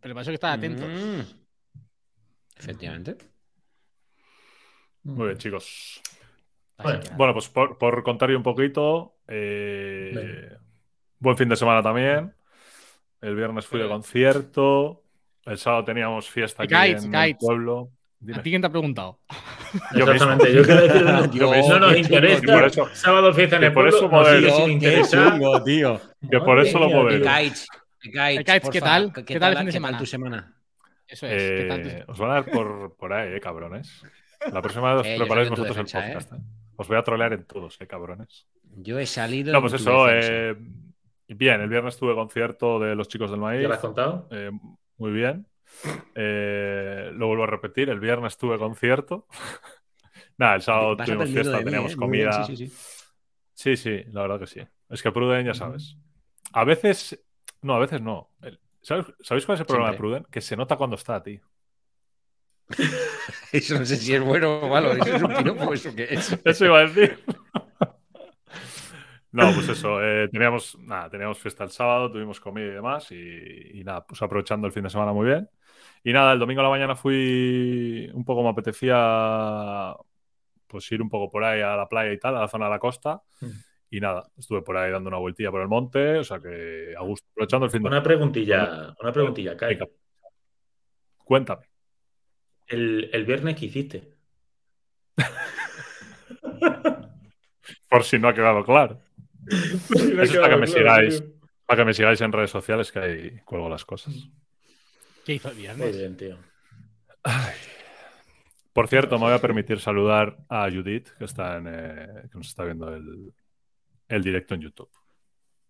Pero 0.00 0.14
para 0.14 0.22
eso 0.22 0.30
que 0.30 0.34
estar 0.34 0.56
atentos. 0.56 0.88
Mm. 0.88 1.20
Efectivamente. 2.56 3.16
Muy 5.02 5.26
bien, 5.26 5.38
chicos. 5.38 6.00
Bueno, 7.16 7.34
pues 7.34 7.48
por, 7.48 8.02
contar 8.02 8.30
un 8.30 8.42
poquito, 8.42 9.16
eh, 9.28 10.56
buen 11.18 11.36
fin 11.36 11.48
de 11.48 11.56
semana 11.56 11.82
también. 11.82 12.34
El 13.20 13.36
viernes 13.36 13.66
fui 13.66 13.80
de 13.80 13.88
concierto. 13.88 15.02
El 15.46 15.58
sábado 15.58 15.84
teníamos 15.84 16.28
fiesta 16.28 16.64
aquí 16.64 16.74
en 16.74 17.14
el 17.14 17.36
pueblo. 17.36 17.90
¿A 18.34 18.42
ti 18.42 18.50
quién 18.50 18.60
te 18.60 18.66
ha 18.66 18.70
preguntado? 18.70 19.18
Yo 19.94 20.04
Exactamente, 20.04 20.52
yo 20.52 20.62
quiero 20.62 20.82
decir 20.82 21.02
no 21.70 21.78
nos 21.78 21.96
interesa. 21.96 22.66
Eso, 22.66 22.88
sábado 22.92 23.32
fiesta 23.32 23.56
en 23.56 23.64
el 23.64 23.72
por 23.72 23.88
eso 23.88 24.08
nos 24.08 24.28
sigue 24.28 24.50
sin 24.50 24.70
interesar. 24.72 25.38
tío. 25.64 26.00
Que 26.30 26.40
por 26.40 26.60
eso 26.60 26.78
lo 26.78 26.90
podemos. 26.90 27.66
¿qué 28.02 28.80
tal? 28.80 29.12
¿Qué 29.24 29.40
tal 29.40 29.52
el 29.52 29.58
fin 29.58 29.66
de 29.66 29.72
semana? 29.72 29.98
tu 29.98 30.06
semana? 30.06 30.54
Eso 31.06 31.26
es. 31.26 31.42
¿qué 31.42 31.64
tal 31.66 31.86
eh, 31.86 32.04
Os 32.06 32.18
van 32.18 32.30
a 32.30 32.34
dar 32.34 32.44
por, 32.50 32.94
por 32.96 33.12
ahí, 33.12 33.34
eh, 33.34 33.40
cabrones. 33.40 34.02
La 34.52 34.62
próxima 34.62 34.94
vez 34.94 35.00
os 35.00 35.06
eh, 35.12 35.16
preparáis 35.18 35.50
vosotros 35.50 35.76
el 35.76 35.84
podcast. 35.84 36.32
Eh. 36.32 36.36
Os 36.76 36.88
voy 36.88 36.96
a 36.96 37.02
trolear 37.02 37.32
en 37.34 37.44
todos, 37.44 37.78
eh, 37.80 37.86
cabrones. 37.86 38.46
Yo 38.76 38.98
he 38.98 39.06
salido. 39.06 39.52
No, 39.52 39.60
pues 39.60 39.74
eso. 39.74 40.08
Eh, 40.08 40.56
bien, 41.28 41.60
el 41.60 41.68
viernes 41.68 41.96
tuve 41.96 42.14
concierto 42.14 42.78
de 42.78 42.94
los 42.94 43.08
chicos 43.08 43.30
del 43.30 43.40
maíz. 43.40 43.62
¿Ya 43.62 43.68
lo 43.68 43.74
has 43.74 43.80
contado? 43.80 44.28
Muy 45.00 45.12
bien. 45.12 45.46
Eh, 46.14 47.10
lo 47.14 47.26
vuelvo 47.26 47.44
a 47.44 47.46
repetir, 47.46 47.88
el 47.88 47.98
viernes 47.98 48.36
tuve 48.36 48.58
concierto. 48.58 49.26
Nada, 50.36 50.56
el 50.56 50.62
sábado 50.62 50.94
tuvimos 50.94 51.30
fiesta, 51.30 51.64
teníamos 51.64 51.92
¿eh? 51.92 51.96
comida. 51.96 52.44
sí, 53.54 53.76
sí, 53.76 54.04
la 54.12 54.22
verdad 54.22 54.40
que 54.40 54.46
sí. 54.46 54.60
Es 54.90 55.02
que 55.02 55.10
Pruden, 55.10 55.46
ya 55.46 55.54
sabes. 55.54 55.96
A 56.52 56.64
veces, 56.64 57.18
no, 57.62 57.74
a 57.74 57.78
veces 57.78 58.02
no. 58.02 58.30
¿Sabéis 58.82 59.46
cuál 59.46 59.54
es 59.54 59.60
el 59.60 59.66
problema 59.66 59.90
de 59.90 59.96
Pruden? 59.96 60.26
Que 60.30 60.42
se 60.42 60.54
nota 60.54 60.76
cuando 60.76 60.96
está, 60.96 61.22
tío. 61.22 61.40
Eso 63.52 63.78
no 63.78 63.86
sé 63.86 63.96
si 63.96 64.14
es 64.14 64.20
bueno 64.20 64.58
o 64.58 64.68
malo. 64.68 64.92
¿Eso 64.92 65.16
es 65.16 65.22
un 65.22 65.34
piropo 65.34 65.72
eso 65.72 65.94
qué 65.94 66.08
es? 66.10 66.38
Eso 66.44 66.66
iba 66.66 66.78
a 66.78 66.86
decir. 66.86 67.18
No, 69.32 69.52
pues 69.54 69.68
eso, 69.68 70.02
eh, 70.02 70.28
teníamos, 70.28 70.76
nada, 70.80 71.08
teníamos 71.08 71.38
fiesta 71.38 71.62
el 71.62 71.70
sábado, 71.70 72.10
tuvimos 72.10 72.40
comida 72.40 72.66
y 72.66 72.70
demás, 72.70 73.12
y, 73.12 73.82
nada, 73.84 74.04
pues 74.04 74.20
aprovechando 74.22 74.66
el 74.66 74.72
fin 74.72 74.82
de 74.82 74.90
semana 74.90 75.12
muy 75.12 75.26
bien. 75.26 75.48
Y 76.02 76.12
nada, 76.12 76.32
el 76.32 76.38
domingo 76.38 76.60
a 76.62 76.64
la 76.64 76.70
mañana 76.70 76.96
fui 76.96 78.10
un 78.12 78.24
poco, 78.24 78.42
me 78.42 78.48
apetecía 78.48 79.94
pues 80.66 80.90
ir 80.92 81.02
un 81.02 81.08
poco 81.08 81.30
por 81.30 81.44
ahí 81.44 81.60
a 81.60 81.76
la 81.76 81.88
playa 81.88 82.12
y 82.12 82.18
tal, 82.18 82.36
a 82.36 82.40
la 82.40 82.48
zona 82.48 82.66
de 82.66 82.70
la 82.70 82.78
costa. 82.78 83.22
Mm. 83.40 83.50
Y 83.90 84.00
nada, 84.00 84.30
estuve 84.36 84.62
por 84.62 84.76
ahí 84.76 84.90
dando 84.90 85.08
una 85.08 85.18
vueltilla 85.18 85.50
por 85.50 85.60
el 85.60 85.68
monte, 85.68 86.18
o 86.18 86.24
sea 86.24 86.40
que 86.40 86.94
a 86.96 87.02
gusto, 87.02 87.26
aprovechando 87.32 87.66
el 87.66 87.72
fin 87.72 87.82
de 87.82 87.88
semana. 87.88 87.96
Una 87.96 88.04
preguntilla, 88.04 88.94
una 89.00 89.12
preguntilla, 89.12 89.56
Kai. 89.56 89.78
Cuéntame. 91.24 91.66
El, 92.66 93.10
el 93.12 93.24
viernes 93.24 93.56
que 93.56 93.66
hiciste. 93.66 94.14
por 97.88 98.04
si 98.04 98.18
no 98.18 98.28
ha 98.28 98.34
quedado 98.34 98.64
claro. 98.64 98.98
es 100.20 100.36
para 100.36 100.50
que 100.50 100.56
me 100.56 100.66
sigáis. 100.66 101.22
Para 101.66 101.82
que 101.82 101.84
me 101.84 101.94
sigáis 101.94 102.20
en 102.20 102.32
redes 102.32 102.50
sociales, 102.50 102.90
que 102.90 102.98
ahí 102.98 103.40
cuelgo 103.44 103.68
las 103.68 103.84
cosas. 103.84 104.14
¿Qué 105.24 105.34
hizo 105.34 105.50
viernes? 105.52 105.96
bien, 105.96 106.16
tío. 106.16 106.38
Por 108.72 108.88
cierto, 108.88 109.18
me 109.18 109.26
voy 109.26 109.34
a 109.34 109.40
permitir 109.40 109.80
saludar 109.80 110.38
a 110.48 110.68
Judith, 110.70 111.10
que 111.18 111.24
está 111.24 111.58
en, 111.58 111.66
eh, 111.68 112.28
que 112.30 112.38
nos 112.38 112.48
está 112.48 112.64
viendo 112.64 112.94
el, 112.94 113.32
el, 114.08 114.22
directo 114.22 114.54
en 114.54 114.60
YouTube. 114.62 114.90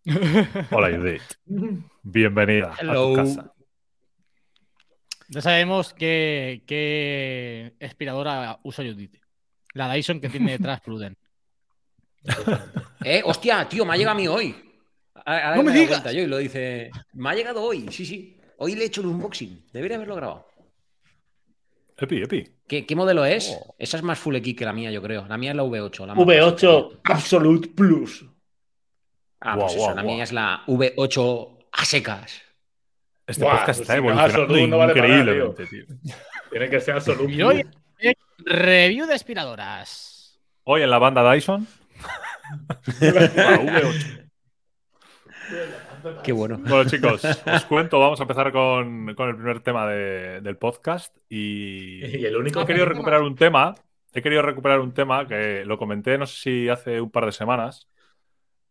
Hola, 0.70 0.96
Judith. 0.96 1.22
Bienvenida 2.02 2.72
a 2.72 2.94
tu 2.94 3.14
casa. 3.14 3.52
Ya 5.28 5.40
sabemos 5.40 5.94
qué, 5.94 6.62
qué 6.66 7.74
aspiradora 7.80 8.58
usa 8.64 8.84
Judith. 8.84 9.16
La 9.74 9.92
Dyson 9.92 10.20
que 10.20 10.28
tiene 10.28 10.52
detrás 10.52 10.80
Pruden. 10.80 11.16
Eh, 13.04 13.22
hostia, 13.24 13.68
tío, 13.68 13.84
me 13.84 13.94
ha 13.94 13.96
llegado 13.96 14.16
a 14.16 14.20
mí 14.20 14.28
hoy. 14.28 14.54
no 15.56 15.62
me, 15.62 15.72
digas. 15.72 16.04
Yo 16.04 16.22
y 16.22 16.26
lo 16.26 16.38
dice. 16.38 16.90
Me 17.14 17.30
ha 17.30 17.34
llegado 17.34 17.62
hoy, 17.62 17.86
sí, 17.90 18.04
sí. 18.04 18.36
Hoy 18.58 18.74
le 18.74 18.84
he 18.84 18.86
hecho 18.86 19.00
el 19.00 19.08
unboxing. 19.08 19.66
Debería 19.72 19.96
haberlo 19.96 20.16
grabado. 20.16 20.46
Epi, 21.96 22.22
epi. 22.22 22.44
¿Qué, 22.66 22.96
modelo 22.96 23.24
es? 23.24 23.56
Oh. 23.58 23.74
Esa 23.78 23.98
es 23.98 24.02
más 24.02 24.18
full 24.18 24.36
X 24.36 24.54
que 24.56 24.64
la 24.64 24.72
mía, 24.72 24.90
yo 24.90 25.02
creo. 25.02 25.26
La 25.26 25.36
mía 25.36 25.50
es 25.50 25.56
la 25.56 25.64
V8. 25.64 26.06
La 26.06 26.14
V8 26.14 27.00
Absolute 27.04 27.68
Plus. 27.68 28.24
Ah, 29.40 29.56
pues 29.58 29.74
eso, 29.74 29.94
la 29.94 30.02
mía 30.02 30.22
es 30.22 30.32
la 30.32 30.62
V8 30.66 31.66
a 31.72 31.84
secas. 31.84 32.42
Este 33.26 33.44
podcast 33.44 33.80
está 33.80 33.96
evolucionando 33.96 34.58
increíblemente, 34.58 35.66
tío. 35.66 35.84
Tiene 36.50 36.68
que 36.68 36.80
ser. 36.80 37.00
Y 37.28 37.42
hoy, 37.42 37.66
review 38.38 39.06
de 39.06 39.14
aspiradoras. 39.14 40.38
Hoy 40.64 40.82
en 40.82 40.90
la 40.90 40.98
banda 40.98 41.32
Dyson 41.32 41.66
Qué 46.22 46.32
bueno. 46.32 46.58
Bueno, 46.58 46.84
chicos, 46.88 47.24
os 47.24 47.64
cuento, 47.68 47.98
vamos 47.98 48.20
a 48.20 48.24
empezar 48.24 48.52
con, 48.52 49.08
el 49.08 49.14
primer 49.14 49.60
tema 49.60 49.86
del 49.86 50.56
podcast. 50.56 51.16
Y, 51.28 52.24
el 52.24 52.36
único 52.36 52.60
he 52.60 52.66
querido 52.66 52.86
recuperar 52.86 53.22
un 53.22 53.36
tema. 53.36 53.74
He 54.12 54.22
querido 54.22 54.42
recuperar 54.42 54.80
un 54.80 54.92
tema 54.92 55.26
que 55.26 55.64
lo 55.64 55.78
comenté, 55.78 56.18
no 56.18 56.26
sé 56.26 56.40
si 56.40 56.68
hace 56.68 57.00
un 57.00 57.10
par 57.10 57.26
de 57.26 57.32
semanas. 57.32 57.88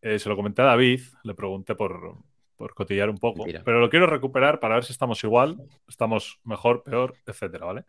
Eh, 0.01 0.19
se 0.19 0.27
lo 0.27 0.35
comenté 0.35 0.61
a 0.61 0.65
David, 0.65 1.01
le 1.23 1.33
pregunté 1.33 1.75
por, 1.75 2.17
por 2.59 2.73
cotillar 2.73 3.09
un 3.09 3.17
poco, 3.17 3.45
pero 3.63 3.79
lo 3.79 3.89
quiero 3.89 4.05
recuperar 4.05 4.59
para 4.59 4.75
ver 4.75 4.83
si 4.83 4.91
estamos 4.91 5.23
igual, 5.23 5.57
estamos 5.87 6.41
mejor, 6.43 6.83
peor, 6.83 7.15
etcétera, 7.25 7.65
¿vale? 7.65 7.85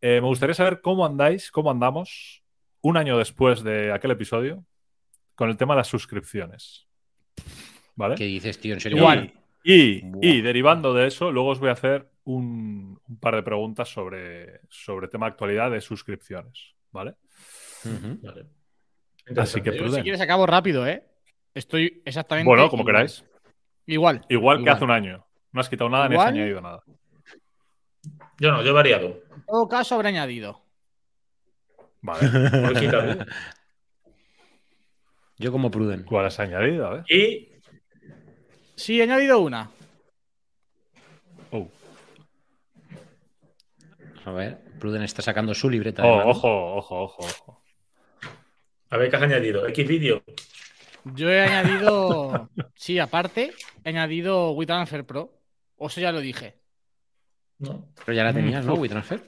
Eh, 0.00 0.20
me 0.20 0.26
gustaría 0.26 0.54
saber 0.54 0.80
cómo 0.80 1.06
andáis, 1.06 1.52
cómo 1.52 1.70
andamos 1.70 2.42
un 2.80 2.96
año 2.96 3.18
después 3.18 3.62
de 3.62 3.92
aquel 3.92 4.10
episodio, 4.10 4.64
con 5.40 5.48
el 5.48 5.56
tema 5.56 5.72
de 5.72 5.78
las 5.78 5.88
suscripciones. 5.88 6.86
¿Vale? 7.96 8.14
¿Qué 8.14 8.24
dices, 8.24 8.60
tío? 8.60 8.74
¿En 8.74 8.80
serio? 8.80 8.98
Igual. 8.98 9.32
Y, 9.64 10.42
derivando 10.42 10.92
de 10.92 11.06
eso, 11.06 11.32
luego 11.32 11.48
os 11.48 11.58
voy 11.58 11.70
a 11.70 11.72
hacer 11.72 12.10
un, 12.24 13.00
par 13.20 13.36
de 13.36 13.42
preguntas 13.42 13.88
sobre, 13.88 14.60
sobre 14.68 15.08
tema 15.08 15.28
actualidad 15.28 15.70
de 15.70 15.80
suscripciones. 15.80 16.74
¿Vale? 16.92 17.14
Así 19.34 19.62
que 19.62 19.72
si 19.72 20.02
quieres 20.02 20.20
acabo 20.20 20.44
rápido, 20.44 20.86
¿eh? 20.86 21.04
Estoy 21.54 22.02
exactamente. 22.04 22.46
Bueno, 22.46 22.68
como 22.68 22.84
queráis. 22.84 23.24
Igual, 23.86 24.20
igual. 24.28 24.62
que 24.62 24.68
hace 24.68 24.84
un 24.84 24.90
año. 24.90 25.26
No 25.52 25.62
has 25.62 25.70
quitado 25.70 25.88
nada 25.88 26.06
ni 26.06 26.16
has 26.16 26.26
añadido 26.26 26.60
nada. 26.60 26.82
Yo 28.38 28.52
no, 28.52 28.62
yo 28.62 28.68
he 28.68 28.74
variado. 28.74 29.22
En 29.34 29.42
todo 29.46 29.66
caso, 29.68 29.94
habré 29.94 30.10
añadido. 30.10 30.60
Vale. 32.02 32.28
Yo 35.40 35.50
como 35.50 35.70
Pruden. 35.70 36.02
¿Cuál 36.04 36.26
has 36.26 36.38
añadido? 36.38 36.86
A 36.86 36.90
ver. 36.96 37.04
Y. 37.08 37.48
Sí, 38.76 39.00
he 39.00 39.04
añadido 39.04 39.40
una. 39.40 39.70
Oh. 41.50 41.66
A 44.26 44.32
ver, 44.32 44.58
Pruden 44.78 45.02
está 45.02 45.22
sacando 45.22 45.54
su 45.54 45.70
libreta. 45.70 46.04
Oh, 46.04 46.28
ojo, 46.28 46.76
ojo, 46.76 47.04
ojo, 47.04 47.22
ojo. 47.22 47.64
A 48.90 48.98
ver, 48.98 49.08
¿qué 49.08 49.16
has 49.16 49.22
añadido? 49.22 49.66
¿X 49.66 49.88
vídeo? 49.88 50.22
Yo 51.04 51.30
he 51.30 51.40
añadido. 51.40 52.50
sí, 52.74 52.98
aparte, 52.98 53.54
he 53.82 53.88
añadido 53.88 54.50
WeTransfer 54.50 55.06
Pro. 55.06 55.32
O 55.78 55.86
eso 55.86 56.02
ya 56.02 56.12
lo 56.12 56.20
dije. 56.20 56.58
No. 57.60 57.88
Pero 58.04 58.12
ya 58.12 58.24
la 58.24 58.34
tenías, 58.34 58.66
¿no? 58.66 58.74
WeTransfer. 58.74 59.22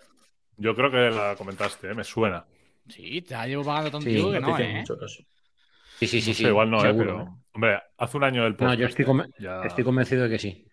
Yo 0.58 0.76
creo 0.76 0.90
que 0.90 1.10
la 1.10 1.36
comentaste, 1.36 1.88
¿eh? 1.88 1.94
me 1.94 2.04
suena. 2.04 2.44
Sí, 2.86 3.22
te 3.22 3.32
la 3.32 3.46
llevo 3.46 3.64
pagando 3.64 3.92
tanto 3.92 4.04
que 4.04 4.40
no, 4.40 4.58
¿eh? 4.58 4.74
Mucho 4.74 4.98
caso. 4.98 5.22
Sí, 5.98 6.06
sí, 6.06 6.20
sí. 6.20 6.34
sí 6.34 6.46
igual 6.46 6.70
no, 6.70 6.84
¿eh? 6.84 6.94
pero. 6.94 7.22
¿eh? 7.22 7.28
Hombre, 7.54 7.78
hace 7.98 8.16
un 8.16 8.24
año 8.24 8.44
del 8.44 8.54
podcast. 8.54 8.78
No, 8.78 8.80
yo 8.80 8.86
estoy, 8.86 9.06
estoy 9.64 9.84
convencido 9.84 10.24
de 10.24 10.30
que 10.30 10.38
sí. 10.38 10.66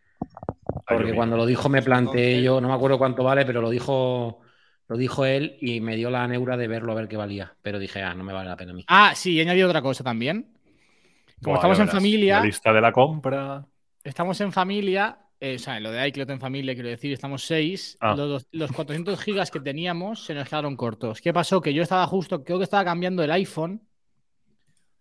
Porque 0.87 1.13
cuando 1.13 1.37
lo 1.37 1.45
dijo 1.45 1.69
me 1.69 1.81
planteé 1.81 2.41
yo, 2.41 2.61
no 2.61 2.67
me 2.67 2.73
acuerdo 2.73 2.97
cuánto 2.97 3.23
vale, 3.23 3.45
pero 3.45 3.61
lo 3.61 3.69
dijo, 3.69 4.39
lo 4.87 4.97
dijo 4.97 5.25
él 5.25 5.57
y 5.61 5.81
me 5.81 5.95
dio 5.95 6.09
la 6.09 6.27
neura 6.27 6.57
de 6.57 6.67
verlo 6.67 6.93
a 6.93 6.95
ver 6.95 7.07
qué 7.07 7.17
valía. 7.17 7.53
Pero 7.61 7.79
dije, 7.79 8.01
ah, 8.01 8.13
no 8.13 8.23
me 8.23 8.33
vale 8.33 8.49
la 8.49 8.55
pena 8.55 8.71
a 8.71 8.75
mí. 8.75 8.85
Ah, 8.87 9.13
sí, 9.15 9.37
he 9.37 9.41
añadido 9.41 9.67
otra 9.67 9.81
cosa 9.81 10.03
también. 10.03 10.53
Como 11.43 11.55
estamos 11.55 11.79
en 11.79 11.89
familia. 11.89 12.39
La 12.39 12.45
lista 12.45 12.73
de 12.73 12.81
la 12.81 12.91
compra. 12.91 13.65
Estamos 14.03 14.39
en 14.41 14.51
familia. 14.51 15.17
Eh, 15.41 15.55
o 15.55 15.59
sea, 15.59 15.77
en 15.77 15.83
lo 15.83 15.91
de 15.91 16.05
iCloud 16.07 16.29
en 16.31 16.39
familia, 16.39 16.73
quiero 16.73 16.89
decir, 16.89 17.13
estamos 17.13 17.43
seis. 17.43 17.97
Ah. 18.01 18.13
Los, 18.15 18.47
los 18.51 18.71
400 18.71 19.19
gigas 19.21 19.51
que 19.51 19.59
teníamos 19.59 20.25
se 20.25 20.33
nos 20.33 20.49
quedaron 20.49 20.75
cortos. 20.75 21.21
¿Qué 21.21 21.33
pasó? 21.33 21.61
Que 21.61 21.73
yo 21.73 21.81
estaba 21.81 22.05
justo, 22.07 22.43
creo 22.43 22.57
que 22.57 22.65
estaba 22.65 22.83
cambiando 22.83 23.23
el 23.23 23.31
iPhone 23.31 23.81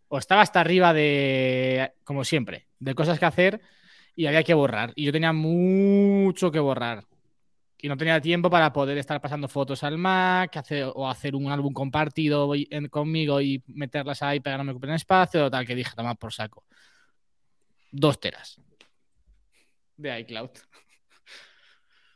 o 0.09 0.19
estaba 0.19 0.43
hasta 0.43 0.61
arriba 0.61 0.93
de, 0.93 1.93
como 2.05 2.25
siempre, 2.25 2.67
de 2.79 2.95
cosas 2.95 3.19
que 3.19 3.27
hacer 3.27 3.61
y 4.17 4.27
había 4.27 4.43
que 4.43 4.55
borrar. 4.55 4.93
Y 4.97 5.05
yo 5.05 5.13
tenía 5.13 5.33
mucho 5.33 6.51
que 6.51 6.59
borrar. 6.59 7.05
Y 7.81 7.89
no 7.89 7.97
tenía 7.97 8.21
tiempo 8.21 8.51
para 8.51 8.73
poder 8.73 8.99
estar 8.99 9.21
pasando 9.21 9.47
fotos 9.47 9.85
al 9.85 9.99
Mac 9.99 10.61
o 10.95 11.09
hacer 11.09 11.37
un 11.37 11.53
álbum 11.53 11.73
compartido 11.73 12.51
conmigo 12.91 13.41
y 13.41 13.63
meterlas 13.69 14.21
ahí 14.23 14.41
para 14.41 14.57
que 14.57 14.59
no 14.59 14.65
me 14.65 14.73
ocupen 14.73 14.91
espacio 14.91 15.47
o 15.47 15.51
tal, 15.51 15.65
que 15.65 15.77
dije, 15.77 15.93
toma 15.95 16.17
por 16.17 16.33
saco. 16.33 16.65
Dos 17.93 18.19
teras 18.19 18.61
de 19.97 20.21
iCloud. 20.21 20.51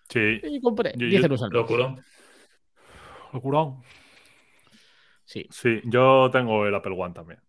Sí. 0.08 0.40
Y 0.42 0.60
compré 0.60 0.92
10 0.96 1.22
euros 1.22 1.42
al 1.42 1.50
Locurón. 1.50 2.04
Locurón. 3.32 3.82
Sí. 5.24 5.46
Sí, 5.50 5.80
yo 5.84 6.28
tengo 6.30 6.66
el 6.66 6.74
Apple 6.74 6.94
One 6.98 7.14
también. 7.14 7.40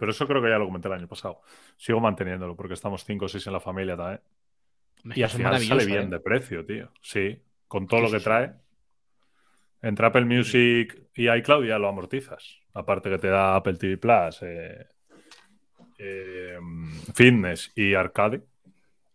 Pero 0.00 0.12
eso 0.12 0.26
creo 0.26 0.40
que 0.40 0.48
ya 0.48 0.58
lo 0.58 0.64
comenté 0.64 0.88
el 0.88 0.94
año 0.94 1.06
pasado. 1.06 1.42
Sigo 1.76 2.00
manteniéndolo 2.00 2.56
porque 2.56 2.72
estamos 2.72 3.04
5 3.04 3.26
o 3.26 3.28
6 3.28 3.46
en 3.48 3.52
la 3.52 3.60
familia 3.60 3.98
también. 3.98 4.22
y 5.14 5.22
al 5.22 5.28
final 5.28 5.60
sale 5.60 5.84
bien 5.84 6.04
¿eh? 6.04 6.06
de 6.12 6.20
precio, 6.20 6.64
tío. 6.64 6.90
Sí, 7.02 7.38
con 7.68 7.86
todo 7.86 8.00
lo 8.00 8.10
que 8.10 8.20
trae. 8.20 8.50
Entre 9.82 10.06
Apple 10.06 10.24
Music 10.24 11.10
y 11.14 11.28
iCloud 11.28 11.66
ya 11.66 11.78
lo 11.78 11.88
amortizas. 11.88 12.60
Aparte 12.72 13.10
que 13.10 13.18
te 13.18 13.28
da 13.28 13.56
Apple 13.56 13.74
TV 13.74 13.98
Plus, 13.98 14.38
eh, 14.40 14.86
eh, 15.98 16.58
Fitness 17.14 17.70
y 17.76 17.92
Arcade. 17.92 18.40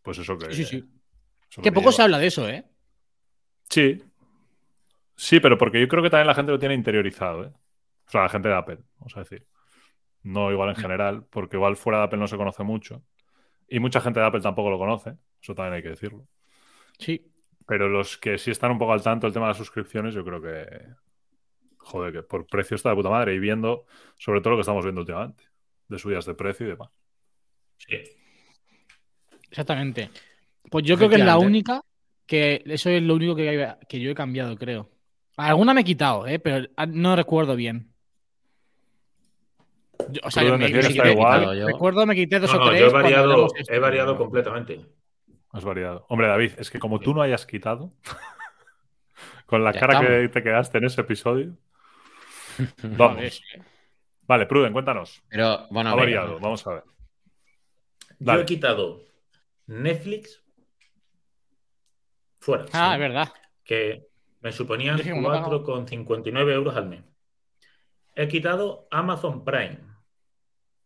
Pues 0.03 0.19
eso 0.19 0.37
que. 0.37 0.53
Sí, 0.53 0.65
sí. 0.65 0.87
Que 1.63 1.71
poco 1.71 1.91
se 1.91 2.03
habla 2.03 2.19
de 2.19 2.27
eso, 2.27 2.47
¿eh? 2.47 2.63
Sí. 3.71 4.03
Sí, 5.15 5.39
pero 5.39 5.57
porque 5.57 5.81
yo 5.81 5.87
creo 5.87 6.03
que 6.03 6.11
también 6.11 6.27
la 6.27 6.35
gente 6.35 6.51
lo 6.51 6.59
tiene 6.59 6.75
interiorizado, 6.75 7.45
¿eh? 7.45 7.51
O 8.07 8.11
sea, 8.11 8.21
la 8.21 8.29
gente 8.29 8.49
de 8.49 8.55
Apple, 8.55 8.77
vamos 8.99 9.17
a 9.17 9.21
decir. 9.21 9.47
No 10.25 10.51
igual 10.51 10.69
en 10.69 10.75
general, 10.75 11.23
porque 11.29 11.55
igual 11.55 11.77
fuera 11.77 11.99
de 11.99 12.05
Apple 12.05 12.17
no 12.17 12.27
se 12.27 12.35
conoce 12.35 12.63
mucho. 12.63 13.03
Y 13.69 13.79
mucha 13.79 14.01
gente 14.01 14.19
de 14.19 14.25
Apple 14.25 14.41
tampoco 14.41 14.71
lo 14.71 14.79
conoce, 14.79 15.17
eso 15.39 15.53
también 15.53 15.75
hay 15.75 15.83
que 15.83 15.89
decirlo. 15.89 16.25
Sí. 16.97 17.31
Pero 17.67 17.89
los 17.89 18.17
que 18.17 18.39
sí 18.39 18.49
están 18.49 18.71
un 18.71 18.79
poco 18.79 18.93
al 18.93 19.03
tanto 19.03 19.27
del 19.27 19.35
tema 19.35 19.45
de 19.45 19.51
las 19.51 19.57
suscripciones, 19.57 20.15
yo 20.15 20.25
creo 20.25 20.41
que. 20.41 20.65
Joder, 21.77 22.11
que 22.11 22.23
por 22.23 22.47
precio 22.47 22.73
está 22.73 22.89
de 22.89 22.95
puta 22.95 23.09
madre. 23.11 23.35
Y 23.35 23.39
viendo, 23.39 23.85
sobre 24.17 24.41
todo 24.41 24.51
lo 24.51 24.57
que 24.57 24.61
estamos 24.61 24.83
viendo 24.83 25.01
últimamente, 25.01 25.43
de 25.87 25.99
subidas 25.99 26.25
de 26.25 26.33
precio 26.33 26.65
y 26.65 26.69
demás. 26.69 26.89
Sí. 27.77 27.97
Exactamente. 29.47 30.09
Pues 30.71 30.85
yo 30.85 30.97
creo 30.97 31.07
que 31.07 31.17
es 31.17 31.25
la 31.25 31.37
única 31.37 31.83
que. 32.25 32.63
Eso 32.65 32.89
es 32.89 33.03
lo 33.03 33.13
único 33.13 33.35
que, 33.35 33.75
que 33.87 33.99
yo 33.99 34.09
he 34.09 34.15
cambiado, 34.15 34.57
creo. 34.57 34.89
Alguna 35.37 35.75
me 35.75 35.81
he 35.81 35.85
quitado, 35.85 36.25
¿eh? 36.25 36.39
pero 36.39 36.67
no 36.87 37.15
recuerdo 37.15 37.55
bien. 37.55 37.94
O 40.23 40.31
sea, 40.31 40.43
yo 40.43 40.57
me, 40.57 40.69
me 40.69 40.79
quité, 40.81 41.11
igual. 41.11 41.57
Yo. 41.57 41.67
Recuerdo, 41.67 42.05
me 42.05 42.15
quité 42.15 42.39
dos 42.39 42.53
o 42.53 42.59
tres. 42.67 42.79
Yo 42.79 42.87
he 42.87 42.91
variado, 42.91 43.47
he 43.67 43.79
variado 43.79 44.17
completamente. 44.17 44.85
Has 45.51 45.63
variado. 45.63 46.05
Hombre, 46.09 46.27
David, 46.27 46.53
es 46.57 46.69
que 46.69 46.79
como 46.79 46.99
tú 46.99 47.13
no 47.13 47.21
hayas 47.21 47.45
quitado, 47.45 47.93
con 49.45 49.63
la 49.63 49.73
cara 49.73 49.99
que 50.01 50.29
te 50.29 50.43
quedaste 50.43 50.77
en 50.77 50.85
ese 50.85 51.01
episodio. 51.01 51.55
Vamos. 52.83 53.41
Vale, 54.27 54.45
Pruden, 54.45 54.73
cuéntanos. 54.73 55.23
Pero, 55.29 55.67
bueno, 55.69 55.91
ha 55.91 55.95
variado, 55.95 56.39
vamos 56.39 56.65
a 56.65 56.73
ver. 56.73 56.83
Yo 58.17 58.33
he 58.33 58.45
quitado 58.45 59.03
Netflix 59.67 60.43
fuera. 62.39 62.65
Ah, 62.73 62.93
es 62.93 62.99
verdad. 62.99 63.31
Que 63.63 64.07
me 64.41 64.51
suponían 64.51 64.97
4,59 64.97 66.51
euros 66.51 66.75
al 66.75 66.87
mes. 66.87 67.03
He 68.15 68.27
quitado 68.27 68.87
Amazon 68.91 69.43
Prime. 69.43 69.79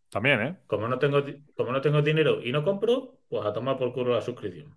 También, 0.09 0.41
¿eh? 0.41 0.57
Como 0.65 0.87
no 0.87 0.97
tengo, 0.97 1.23
como 1.55 1.71
no 1.71 1.81
tengo 1.81 2.01
dinero 2.01 2.41
y 2.43 2.51
no 2.51 2.63
compro, 2.63 3.19
pues 3.29 3.45
a 3.45 3.53
tomar 3.53 3.77
por 3.77 3.93
culo 3.93 4.15
la 4.15 4.21
suscripción. 4.21 4.75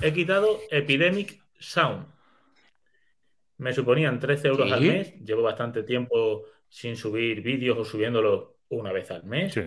He 0.00 0.12
quitado 0.12 0.60
Epidemic 0.70 1.42
Sound. 1.58 2.06
Me 3.58 3.72
suponían 3.72 4.20
13 4.20 4.48
euros 4.48 4.70
al 4.70 4.80
mes. 4.80 5.18
Llevo 5.24 5.42
bastante 5.42 5.82
tiempo 5.82 6.44
sin 6.68 6.96
subir 6.96 7.42
vídeos 7.42 7.78
o 7.78 7.84
subiéndolos 7.84 8.50
una 8.68 8.92
vez 8.92 9.10
al 9.10 9.24
mes. 9.24 9.54
Sí. 9.54 9.62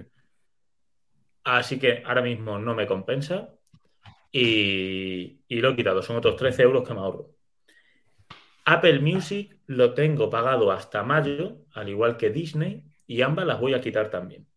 Así 1.43 1.79
que 1.79 2.03
ahora 2.05 2.21
mismo 2.21 2.57
no 2.57 2.73
me 2.73 2.87
compensa. 2.87 3.49
Y, 4.31 5.41
y, 5.49 5.59
lo 5.59 5.71
he 5.71 5.75
quitado. 5.75 6.01
Son 6.01 6.15
otros 6.15 6.37
13 6.37 6.63
euros 6.63 6.87
que 6.87 6.93
me 6.93 7.01
ahorro. 7.01 7.31
Apple 8.63 8.99
Music 8.99 9.57
lo 9.65 9.93
tengo 9.93 10.29
pagado 10.29 10.71
hasta 10.71 11.03
mayo, 11.03 11.57
al 11.73 11.89
igual 11.89 12.15
que 12.15 12.29
Disney, 12.29 12.85
y 13.07 13.21
ambas 13.23 13.45
las 13.45 13.59
voy 13.59 13.73
a 13.73 13.81
quitar 13.81 14.09
también. 14.09 14.47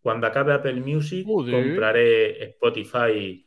Cuando 0.00 0.26
acabe 0.26 0.54
Apple 0.54 0.80
Music, 0.80 1.26
compraré 1.26 2.44
Spotify 2.44 3.44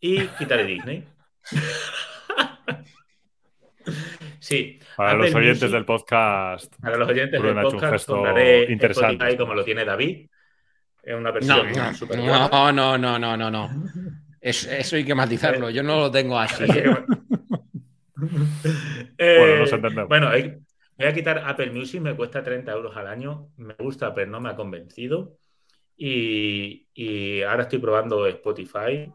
y 0.00 0.26
quitaré 0.28 0.64
Disney. 0.64 1.04
sí. 4.38 4.78
Para 4.96 5.14
los 5.14 5.34
oyentes 5.34 5.72
del 5.72 5.84
podcast. 5.84 6.74
Para 6.80 6.96
los 6.96 7.08
oyentes 7.08 7.42
del 7.42 7.54
podcast, 7.54 8.06
compraré 8.06 8.72
Spotify 8.72 9.36
como 9.36 9.54
lo 9.54 9.64
tiene 9.64 9.84
David. 9.84 10.28
Es 11.02 11.14
una 11.14 11.30
versión 11.30 11.72
no, 11.72 11.94
super 11.94 12.18
no, 12.18 12.72
no, 12.72 12.98
no, 12.98 13.18
no, 13.18 13.36
no, 13.36 13.50
no. 13.50 13.70
eso 14.40 14.96
hay 14.96 15.04
que 15.04 15.14
matizarlo. 15.14 15.70
Yo 15.70 15.82
no 15.82 16.00
lo 16.00 16.10
tengo 16.10 16.38
así. 16.38 16.64
¿eh? 19.18 19.36
bueno, 19.38 19.56
nos 19.58 19.72
entendemos. 19.72 20.08
Bueno, 20.08 20.30
voy 20.98 21.06
a 21.06 21.14
quitar 21.14 21.38
Apple 21.46 21.70
Music, 21.70 22.00
me 22.00 22.16
cuesta 22.16 22.42
30 22.42 22.72
euros 22.72 22.96
al 22.96 23.06
año. 23.06 23.50
Me 23.56 23.74
gusta, 23.74 24.12
pero 24.12 24.30
no 24.30 24.40
me 24.40 24.50
ha 24.50 24.56
convencido. 24.56 25.38
Y, 25.96 26.86
ahora 27.44 27.62
estoy 27.62 27.78
probando 27.78 28.26
Spotify 28.26 29.12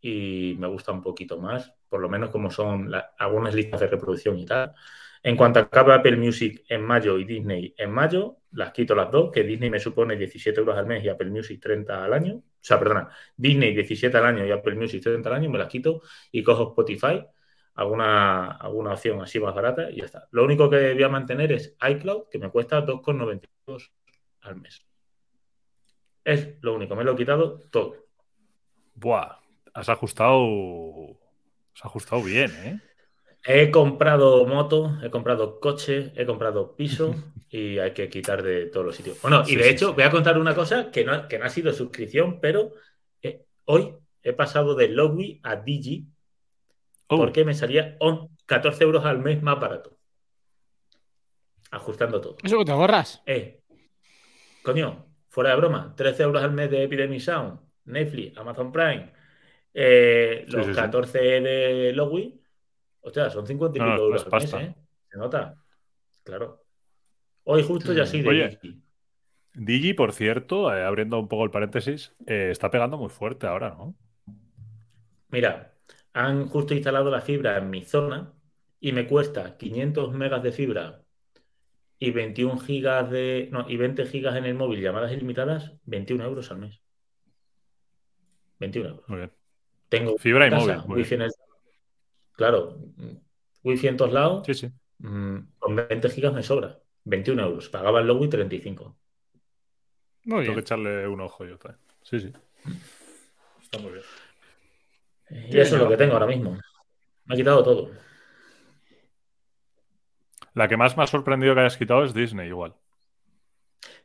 y 0.00 0.56
me 0.58 0.66
gusta 0.68 0.92
un 0.92 1.02
poquito 1.02 1.40
más, 1.40 1.72
por 1.88 2.00
lo 2.00 2.08
menos 2.08 2.30
como 2.30 2.50
son 2.50 2.92
algunas 3.18 3.54
listas 3.54 3.80
de 3.80 3.86
reproducción 3.88 4.38
y 4.38 4.46
tal. 4.46 4.74
En 5.22 5.36
cuanto 5.36 5.58
acabe 5.60 5.94
Apple 5.94 6.16
Music 6.16 6.64
en 6.68 6.82
mayo 6.82 7.18
y 7.18 7.24
Disney 7.24 7.74
en 7.76 7.90
mayo, 7.90 8.38
las 8.52 8.72
quito 8.72 8.94
las 8.94 9.10
dos, 9.10 9.32
que 9.32 9.42
Disney 9.42 9.70
me 9.70 9.80
supone 9.80 10.16
17 10.16 10.60
euros 10.60 10.76
al 10.76 10.86
mes 10.86 11.02
y 11.04 11.08
Apple 11.08 11.30
Music 11.30 11.60
30 11.60 12.04
al 12.04 12.12
año. 12.12 12.36
O 12.36 12.42
sea, 12.60 12.78
perdona, 12.78 13.08
Disney 13.36 13.74
17 13.74 14.16
al 14.16 14.26
año 14.26 14.46
y 14.46 14.52
Apple 14.52 14.74
Music 14.76 15.02
30 15.02 15.28
al 15.28 15.34
año, 15.36 15.50
me 15.50 15.58
las 15.58 15.68
quito 15.68 16.02
y 16.30 16.42
cojo 16.42 16.68
Spotify 16.68 17.24
alguna, 17.76 18.52
alguna 18.52 18.94
opción 18.94 19.20
así 19.20 19.38
más 19.38 19.54
barata 19.54 19.90
y 19.90 19.96
ya 19.98 20.06
está. 20.06 20.26
Lo 20.32 20.44
único 20.44 20.68
que 20.68 20.94
voy 20.94 21.02
a 21.02 21.08
mantener 21.08 21.52
es 21.52 21.76
iCloud, 21.88 22.28
que 22.30 22.38
me 22.38 22.50
cuesta 22.50 22.84
2,92 22.84 23.90
al 24.40 24.56
mes. 24.56 24.84
Es 26.24 26.56
lo 26.62 26.74
único, 26.74 26.96
me 26.96 27.04
lo 27.04 27.12
he 27.12 27.16
quitado 27.16 27.60
todo. 27.70 27.96
Buah, 28.94 29.38
has 29.74 29.88
ajustado. 29.88 31.18
Has 31.74 31.84
ajustado 31.84 32.22
bien, 32.22 32.50
¿eh? 32.64 32.80
He 33.44 33.70
comprado 33.70 34.44
moto, 34.46 34.98
he 35.04 35.10
comprado 35.10 35.60
coche, 35.60 36.12
he 36.16 36.26
comprado 36.26 36.74
piso 36.74 37.14
y 37.50 37.78
hay 37.78 37.92
que 37.92 38.08
quitar 38.08 38.42
de 38.42 38.66
todos 38.66 38.86
los 38.86 38.96
sitios. 38.96 39.20
Bueno, 39.20 39.44
y 39.46 39.54
de 39.54 39.68
hecho, 39.68 39.92
voy 39.92 40.02
a 40.02 40.10
contar 40.10 40.38
una 40.38 40.54
cosa 40.54 40.90
que 40.90 41.04
no, 41.04 41.28
que 41.28 41.38
no 41.38 41.44
ha 41.44 41.50
sido 41.50 41.72
suscripción, 41.72 42.40
pero 42.40 42.72
eh, 43.22 43.44
hoy 43.66 43.94
he 44.22 44.32
pasado 44.32 44.74
de 44.74 44.88
Logui 44.88 45.40
a 45.44 45.56
Digi 45.56 46.08
Oh. 47.08 47.16
Porque 47.16 47.44
me 47.44 47.54
salía 47.54 47.96
14 48.46 48.84
euros 48.84 49.04
al 49.04 49.18
mes 49.18 49.42
más 49.42 49.60
barato. 49.60 49.96
Ajustando 51.70 52.20
todo. 52.20 52.36
¿Eso 52.42 52.58
que 52.58 52.64
te 52.64 52.72
ahorras? 52.72 53.22
Eh, 53.26 53.62
coño, 54.62 55.06
fuera 55.28 55.50
de 55.50 55.56
broma, 55.56 55.94
13 55.96 56.22
euros 56.22 56.42
al 56.42 56.52
mes 56.52 56.70
de 56.70 56.84
Epidemic 56.84 57.20
Sound, 57.20 57.60
Netflix, 57.84 58.36
Amazon 58.38 58.72
Prime, 58.72 59.12
eh, 59.74 60.44
los 60.48 60.68
14 60.68 61.18
de 61.18 61.92
Lowy, 61.92 62.40
sea, 63.12 63.30
son 63.30 63.46
50 63.46 63.78
y 63.78 63.80
pico 63.80 63.96
euros 63.96 64.26
al 64.26 64.40
mes, 64.40 64.54
¿eh? 64.54 64.74
Se 65.10 65.18
nota. 65.18 65.54
Claro. 66.22 66.62
Hoy 67.44 67.62
justo 67.62 67.92
ya 67.92 68.06
sí 68.06 68.22
de 68.22 68.28
Oye, 68.28 68.58
Digi. 69.54 69.94
por 69.94 70.12
cierto, 70.12 70.74
eh, 70.74 70.84
abriendo 70.84 71.18
un 71.18 71.28
poco 71.28 71.44
el 71.44 71.50
paréntesis, 71.50 72.14
eh, 72.26 72.48
está 72.50 72.70
pegando 72.70 72.98
muy 72.98 73.08
fuerte 73.08 73.46
ahora, 73.46 73.70
¿no? 73.70 73.94
Mira, 75.28 75.72
han 76.16 76.48
justo 76.48 76.72
instalado 76.72 77.10
la 77.10 77.20
fibra 77.20 77.58
en 77.58 77.68
mi 77.68 77.84
zona 77.84 78.32
y 78.80 78.92
me 78.92 79.06
cuesta 79.06 79.58
500 79.58 80.14
megas 80.14 80.42
de 80.42 80.50
fibra 80.50 81.02
y 81.98 82.10
21 82.10 82.58
gigas 82.58 83.10
de. 83.10 83.50
No, 83.52 83.68
y 83.68 83.76
20 83.76 84.06
gigas 84.06 84.34
en 84.34 84.46
el 84.46 84.54
móvil, 84.54 84.80
llamadas 84.80 85.12
ilimitadas, 85.12 85.74
21 85.84 86.24
euros 86.24 86.50
al 86.50 86.58
mes. 86.58 86.80
21 88.60 88.88
euros. 88.88 89.08
Muy 89.08 89.18
bien. 89.18 89.32
Tengo 89.90 90.16
fibra 90.16 90.46
y 90.46 90.50
móvil. 90.50 90.78
Wifi 90.86 91.16
en 91.16 91.22
el. 91.22 91.32
Claro, 92.32 92.78
wifi 93.62 93.86
en 93.86 93.96
todos 93.98 94.12
lados. 94.12 94.46
Sí, 94.46 94.54
sí. 94.54 94.70
Mm, 94.98 95.38
con 95.58 95.76
20 95.76 96.08
gigas 96.08 96.32
me 96.32 96.42
sobra. 96.42 96.78
21 97.04 97.42
euros. 97.42 97.68
Pagaba 97.68 98.00
el 98.00 98.10
y 98.10 98.28
35. 98.28 98.96
Muy 100.24 100.34
bien. 100.34 100.44
Tengo 100.44 100.54
que 100.54 100.60
echarle 100.60 101.06
un 101.06 101.20
ojo 101.20 101.44
yo 101.44 101.58
también. 101.58 101.78
Sí, 102.02 102.20
sí. 102.20 102.32
Está 103.60 103.78
muy 103.78 103.92
bien. 103.92 104.04
Y 105.30 105.58
eso 105.58 105.76
es 105.76 105.82
lo 105.82 105.88
que 105.88 105.96
tengo 105.96 106.14
ahora 106.14 106.26
mismo. 106.26 106.58
Me 107.24 107.34
ha 107.34 107.36
quitado 107.36 107.62
todo. 107.62 107.90
La 110.54 110.68
que 110.68 110.76
más 110.76 110.96
me 110.96 111.02
ha 111.02 111.06
sorprendido 111.06 111.54
que 111.54 111.60
hayas 111.60 111.76
quitado 111.76 112.04
es 112.04 112.14
Disney, 112.14 112.48
igual. 112.48 112.74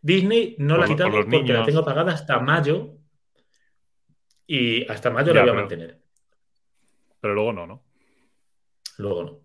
Disney 0.01 0.55
no 0.57 0.77
la 0.77 0.85
he 0.85 0.89
quitado 0.89 1.11
porque 1.11 1.53
la 1.53 1.63
tengo 1.63 1.85
pagada 1.85 2.13
hasta 2.13 2.39
mayo. 2.39 2.97
Y 4.47 4.89
hasta 4.91 5.09
mayo 5.11 5.33
la 5.33 5.41
voy 5.41 5.49
a 5.49 5.53
mantener. 5.53 6.01
Pero 7.21 7.35
luego 7.35 7.53
no, 7.53 7.67
¿no? 7.67 7.83
Luego 8.97 9.23
no. 9.23 9.39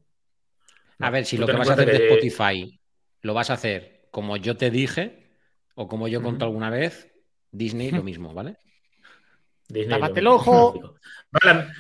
A 0.99 1.11
ver, 1.11 1.27
si 1.27 1.37
lo 1.37 1.47
que 1.47 1.53
vas 1.53 1.69
a 1.71 1.75
hacer 1.75 1.91
de 1.91 2.09
Spotify 2.09 2.81
lo 3.21 3.35
vas 3.35 3.51
a 3.51 3.55
hacer 3.55 4.09
como 4.11 4.37
yo 4.37 4.57
te 4.57 4.71
dije 4.71 5.31
o 5.75 5.89
como 5.89 6.09
yo 6.09 6.23
conté 6.23 6.45
alguna 6.45 6.71
vez, 6.71 7.13
Disney 7.51 7.91
lo 7.91 8.03
mismo, 8.03 8.33
¿vale? 8.33 8.57
Disney 9.69 10.01
el 10.15 10.27
ojo. 10.27 10.95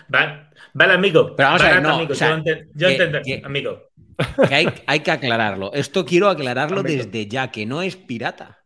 Vale, 0.08 0.48
vale, 0.74 0.92
amigo. 0.92 1.34
Pero 1.36 1.48
vamos 1.48 1.62
a 1.62 1.70
ver, 1.70 1.82
no, 1.82 2.08
yo, 2.74 2.88
entiendo, 2.88 3.46
amigo. 3.46 3.82
hay, 4.86 5.00
que 5.00 5.10
aclararlo. 5.10 5.72
Esto 5.72 6.04
quiero 6.04 6.28
aclararlo 6.28 6.82
desde 6.82 7.26
ya, 7.26 7.50
que 7.50 7.66
no 7.66 7.82
es 7.82 7.96
pirata. 7.96 8.62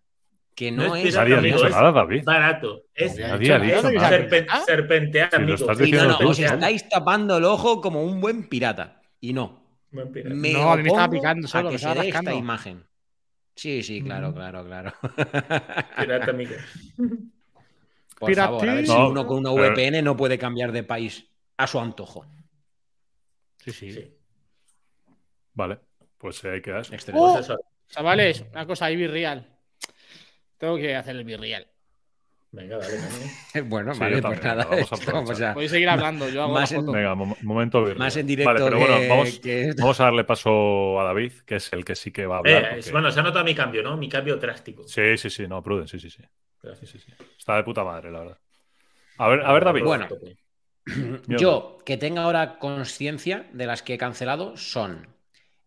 Que 0.55 0.71
no, 0.71 0.95
es. 0.95 1.17
Ha 1.17 1.25
dicho 1.25 1.69
nada, 1.69 1.93
David. 1.93 2.25
Barato. 2.25 2.85
Es, 2.95 3.19
Nadie 3.19 3.59
dicho 3.59 3.91
serpentear, 4.67 5.35
amigo. 5.35 5.67
os 6.27 6.39
estáis 6.39 6.89
tapando 6.89 7.39
el 7.39 7.45
ojo 7.45 7.81
como 7.81 8.05
un 8.05 8.21
buen 8.21 8.49
pirata. 8.49 9.01
Y 9.21 9.33
no. 9.33 9.61
Me 9.91 10.05
no, 10.53 10.73
a 10.73 10.77
mí 10.77 10.83
me 10.83 10.89
estaba 10.89 11.11
picando 11.11 11.49
solo, 11.49 11.69
a 11.69 11.73
que 11.73 11.79
se 11.79 11.95
dé 11.95 12.09
esta 12.09 12.35
imagen. 12.35 12.85
Sí, 13.57 13.83
sí, 13.83 14.03
claro, 14.03 14.33
claro, 14.33 14.65
claro. 14.65 14.93
Pirata, 15.99 16.31
amigo. 16.31 16.55
Por 18.21 18.35
favor, 18.35 18.69
a 18.69 18.75
ver 18.75 18.87
si 18.87 18.93
uno 18.93 19.27
con 19.27 19.39
una 19.39 19.51
VPN 19.51 20.03
no 20.03 20.15
puede 20.15 20.39
cambiar 20.39 20.73
de 20.73 20.83
país 20.83 21.27
a 21.57 21.67
su 21.67 21.81
antojo. 21.81 22.27
Sí, 23.57 23.73
sí. 23.73 24.15
Vale, 25.55 25.79
pues 26.19 26.45
hay 26.45 26.61
que 26.61 26.71
dar. 26.71 26.85
Oh, 27.15 27.41
chavales, 27.89 28.45
una 28.53 28.67
cosa 28.67 28.85
ahí 28.85 28.97
virreal. 28.97 29.49
Tengo 30.59 30.77
que 30.77 30.95
hacer 30.95 31.17
el 31.17 31.25
virreal. 31.25 31.67
Venga, 32.53 32.79
dale, 32.79 33.63
bueno, 33.69 33.93
vale, 33.97 34.21
pues 34.21 34.43
nada. 34.43 34.67
Vamos 35.13 35.41
a, 35.41 35.53
Podéis 35.55 35.71
seguir 35.71 35.89
hablando. 35.89 36.29
Yo 36.29 36.43
hago 36.43 36.53
más 36.53 36.73
en, 36.73 36.85
Venga, 36.85 37.15
momento. 37.15 37.87
Más 37.97 38.17
en 38.17 38.27
directo. 38.27 38.53
Vale, 38.53 38.65
pero 38.65 38.79
bueno, 38.79 39.75
vamos, 39.79 40.01
a 40.01 40.05
darle 40.05 40.25
paso 40.25 41.01
a 41.01 41.05
David, 41.05 41.33
que 41.47 41.57
es 41.57 41.73
el 41.73 41.85
que 41.85 41.95
sí 41.95 42.11
que 42.11 42.27
va 42.27 42.37
a 42.37 42.39
hablar. 42.41 42.79
Eh, 42.79 42.83
bueno, 42.91 43.11
se 43.13 43.21
ha 43.21 43.23
notado 43.23 43.45
mi 43.45 43.55
cambio, 43.55 43.83
¿no? 43.83 43.97
Mi 43.97 44.09
cambio 44.09 44.37
drástico. 44.37 44.83
Sí, 44.89 45.17
sí, 45.17 45.31
sí, 45.31 45.47
no, 45.47 45.63
Pruden, 45.63 45.87
sí, 45.87 46.01
sí, 46.01 46.11
sí. 46.11 46.23
Está 47.39 47.57
de 47.57 47.63
puta 47.63 47.85
madre, 47.85 48.11
la 48.11 48.19
verdad. 48.19 48.39
A 49.19 49.29
ver, 49.29 49.41
a 49.43 49.53
ver 49.53 49.65
David. 49.65 49.85
Bueno, 49.85 50.09
Yo, 51.29 51.79
que 51.87 51.97
tenga 51.99 52.23
ahora 52.25 52.59
conciencia 52.59 53.47
de 53.53 53.67
las 53.67 53.83
que 53.83 53.95
he 53.95 53.99
cancelado, 53.99 54.57
son 54.57 55.07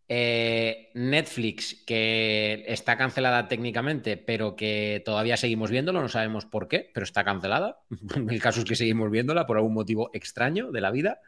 eh, 0.10 0.92
Netflix, 0.94 1.84
que 1.86 2.66
está 2.68 2.98
cancelada 2.98 3.48
técnicamente, 3.48 4.18
pero 4.18 4.56
que 4.56 5.02
todavía 5.06 5.38
seguimos 5.38 5.72
viéndolo, 5.72 6.02
no 6.02 6.10
sabemos 6.10 6.46
por 6.46 6.68
qué, 6.68 6.92
pero 6.94 7.04
está 7.04 7.24
cancelada. 7.24 7.80
El 8.30 8.42
caso 8.42 8.60
es 8.60 8.66
que 8.66 8.76
seguimos 8.76 9.10
viéndola 9.10 9.46
por 9.46 9.58
algún 9.58 9.74
motivo 9.74 10.10
extraño 10.14 10.72
de 10.72 10.82
la 10.82 10.92
vida. 10.92 11.22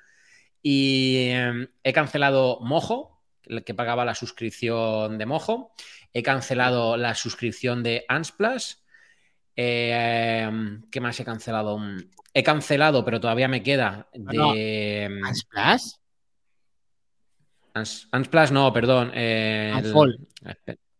Y 0.61 1.27
em, 1.29 1.67
he 1.83 1.93
cancelado 1.93 2.59
Mojo, 2.61 3.21
que 3.65 3.73
pagaba 3.75 4.03
la 4.03 4.15
suscripción 4.15 5.17
de 5.17 5.25
Mojo. 5.25 5.73
He 6.11 6.23
cancelado 6.23 6.97
la 6.97 7.15
suscripción 7.15 7.83
de 7.83 8.03
Ansplash. 8.07 8.75
Em, 9.55 10.81
¿Qué 10.89 10.99
más 10.99 11.19
he 11.19 11.25
cancelado? 11.25 11.79
He 12.33 12.43
cancelado, 12.43 13.05
pero 13.05 13.21
todavía 13.21 13.47
me 13.47 13.63
queda 13.63 14.09
de. 14.13 15.03
Em, 15.03 15.23
¿Ansplash? 15.23 16.04
Unsplash 17.75 18.51
no, 18.51 18.71
perdón. 18.71 19.11
Eh, 19.13 19.73
Unfall. 19.75 20.19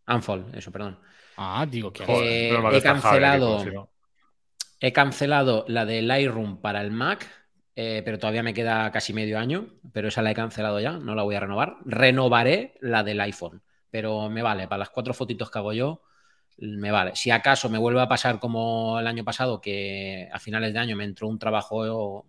Unfall, 0.08 0.46
eso, 0.54 0.72
perdón. 0.72 1.00
Ah, 1.38 1.66
digo 1.70 1.92
que 1.92 2.04
eh, 2.04 2.58
he 2.72 2.82
cancelado. 2.82 3.90
He 4.80 4.92
cancelado 4.92 5.66
la 5.68 5.86
de 5.86 6.02
Lightroom 6.02 6.62
para 6.62 6.82
el 6.82 6.92
Mac, 6.92 7.28
eh, 7.76 8.02
pero 8.04 8.20
todavía 8.20 8.44
me 8.44 8.54
queda 8.54 8.92
casi 8.92 9.14
medio 9.14 9.40
año. 9.40 9.68
Pero 9.94 10.10
esa 10.10 10.22
la 10.22 10.32
he 10.32 10.36
cancelado 10.36 10.80
ya, 10.80 10.92
no 10.94 11.16
la 11.16 11.24
voy 11.24 11.36
a 11.36 11.40
renovar. 11.40 11.78
Renovaré 11.86 12.76
la 12.82 13.04
del 13.04 13.22
iPhone, 13.22 13.62
pero 13.90 14.30
me 14.30 14.42
vale. 14.42 14.68
Para 14.68 14.80
las 14.80 14.90
cuatro 14.90 15.14
fotitos 15.14 15.50
que 15.50 15.60
hago 15.60 15.72
yo, 15.72 16.02
me 16.58 16.92
vale. 16.92 17.16
Si 17.16 17.32
acaso 17.32 17.70
me 17.70 17.78
vuelve 17.78 18.02
a 18.02 18.10
pasar 18.10 18.40
como 18.40 19.00
el 19.00 19.08
año 19.08 19.24
pasado, 19.24 19.62
que 19.62 20.30
a 20.32 20.40
finales 20.40 20.74
de 20.74 20.80
año 20.80 20.98
me 20.98 21.06
entró 21.06 21.30
un 21.30 21.40
trabajo 21.40 22.26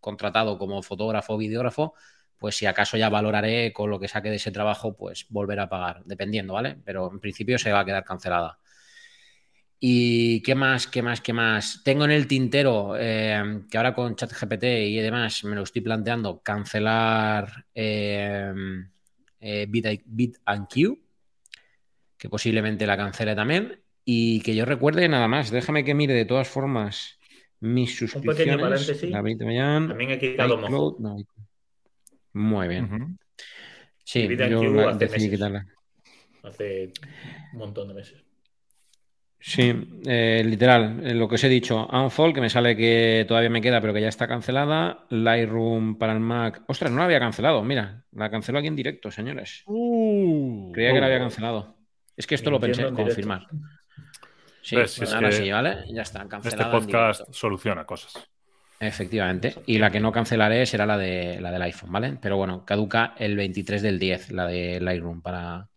contratado 0.00 0.58
como 0.58 0.82
fotógrafo 0.82 1.34
o 1.34 1.38
videógrafo, 1.38 1.94
pues 2.38 2.56
si 2.56 2.66
acaso 2.66 2.96
ya 2.96 3.08
valoraré 3.08 3.72
con 3.72 3.90
lo 3.90 3.98
que 3.98 4.08
saque 4.08 4.30
de 4.30 4.36
ese 4.36 4.50
trabajo, 4.50 4.96
pues 4.96 5.26
volver 5.28 5.60
a 5.60 5.68
pagar, 5.68 6.02
dependiendo, 6.04 6.54
¿vale? 6.54 6.76
Pero 6.84 7.10
en 7.10 7.20
principio 7.20 7.58
se 7.58 7.72
va 7.72 7.80
a 7.80 7.84
quedar 7.84 8.04
cancelada. 8.04 8.58
¿Y 9.86 10.40
qué 10.40 10.54
más, 10.54 10.86
qué 10.86 11.02
más, 11.02 11.20
qué 11.20 11.32
más? 11.32 11.82
Tengo 11.84 12.06
en 12.06 12.10
el 12.10 12.26
tintero 12.26 12.94
eh, 12.98 13.60
que 13.70 13.76
ahora 13.76 13.94
con 13.94 14.16
ChatGPT 14.16 14.64
y 14.64 14.96
demás 14.96 15.44
me 15.44 15.54
lo 15.54 15.62
estoy 15.62 15.82
planteando 15.82 16.40
cancelar 16.40 17.66
eh, 17.74 18.50
eh 19.40 19.66
Bit, 19.68 20.38
and 20.46 20.68
Q, 20.72 20.98
que 22.16 22.30
posiblemente 22.30 22.86
la 22.86 22.96
cancele 22.96 23.34
también. 23.34 23.80
Y 24.06 24.40
que 24.40 24.54
yo 24.54 24.64
recuerde 24.64 25.08
nada 25.08 25.28
más, 25.28 25.50
déjame 25.50 25.84
que 25.84 25.94
mire 25.94 26.14
de 26.14 26.24
todas 26.24 26.48
formas 26.48 27.18
mis 27.60 27.96
suscripciones. 27.96 28.38
Un 28.38 28.44
pequeño 28.44 28.58
paréntesis. 28.58 29.10
También 29.88 30.10
he 30.10 30.18
quitado 30.18 30.58
muy 32.34 32.68
bien. 32.68 33.18
Sí, 34.04 34.28
yo 34.36 34.94
decidí 34.94 35.30
quitarla. 35.30 35.66
Hace 36.42 36.92
un 37.52 37.58
montón 37.58 37.88
de 37.88 37.94
meses. 37.94 38.22
Sí, 39.46 39.74
eh, 40.06 40.42
literal, 40.42 41.00
eh, 41.04 41.12
lo 41.12 41.28
que 41.28 41.34
os 41.34 41.44
he 41.44 41.50
dicho, 41.50 41.86
Unfold, 41.86 42.34
que 42.34 42.40
me 42.40 42.48
sale 42.48 42.74
que 42.74 43.26
todavía 43.28 43.50
me 43.50 43.60
queda, 43.60 43.78
pero 43.78 43.92
que 43.92 44.00
ya 44.00 44.08
está 44.08 44.26
cancelada. 44.26 45.04
Lightroom 45.10 45.98
para 45.98 46.14
el 46.14 46.20
Mac. 46.20 46.62
Ostras, 46.66 46.90
no 46.90 46.98
la 46.98 47.04
había 47.04 47.20
cancelado, 47.20 47.62
mira, 47.62 48.04
la 48.12 48.30
canceló 48.30 48.58
aquí 48.58 48.68
en 48.68 48.76
directo, 48.76 49.10
señores. 49.10 49.62
Uh. 49.66 50.72
Creía 50.72 50.94
que 50.94 51.00
la 51.00 51.06
había 51.06 51.18
cancelado. 51.18 51.76
Es 52.16 52.26
que 52.26 52.36
esto 52.36 52.50
lo 52.50 52.58
pensé, 52.58 52.90
confirmar. 52.92 53.46
Sí, 54.62 54.76
pues 54.76 55.12
ahora 55.12 55.30
sí, 55.30 55.50
¿vale? 55.50 55.84
Ya 55.92 56.00
está, 56.00 56.26
cancelada. 56.26 56.64
Este 56.64 56.70
podcast 56.70 57.30
soluciona 57.30 57.84
cosas. 57.84 58.14
Efectivamente. 58.86 59.54
Y 59.66 59.78
la 59.78 59.90
que 59.90 60.00
no 60.00 60.12
cancelaré 60.12 60.66
será 60.66 60.84
la, 60.84 60.98
de, 60.98 61.40
la 61.40 61.50
del 61.50 61.62
iPhone, 61.62 61.90
¿vale? 61.90 62.18
Pero 62.20 62.36
bueno, 62.36 62.64
caduca 62.64 63.14
el 63.18 63.34
23 63.34 63.80
del 63.80 63.98
10, 63.98 64.32
la 64.32 64.46
de 64.46 64.78
Lightroom 64.80 65.22
para, 65.22 65.68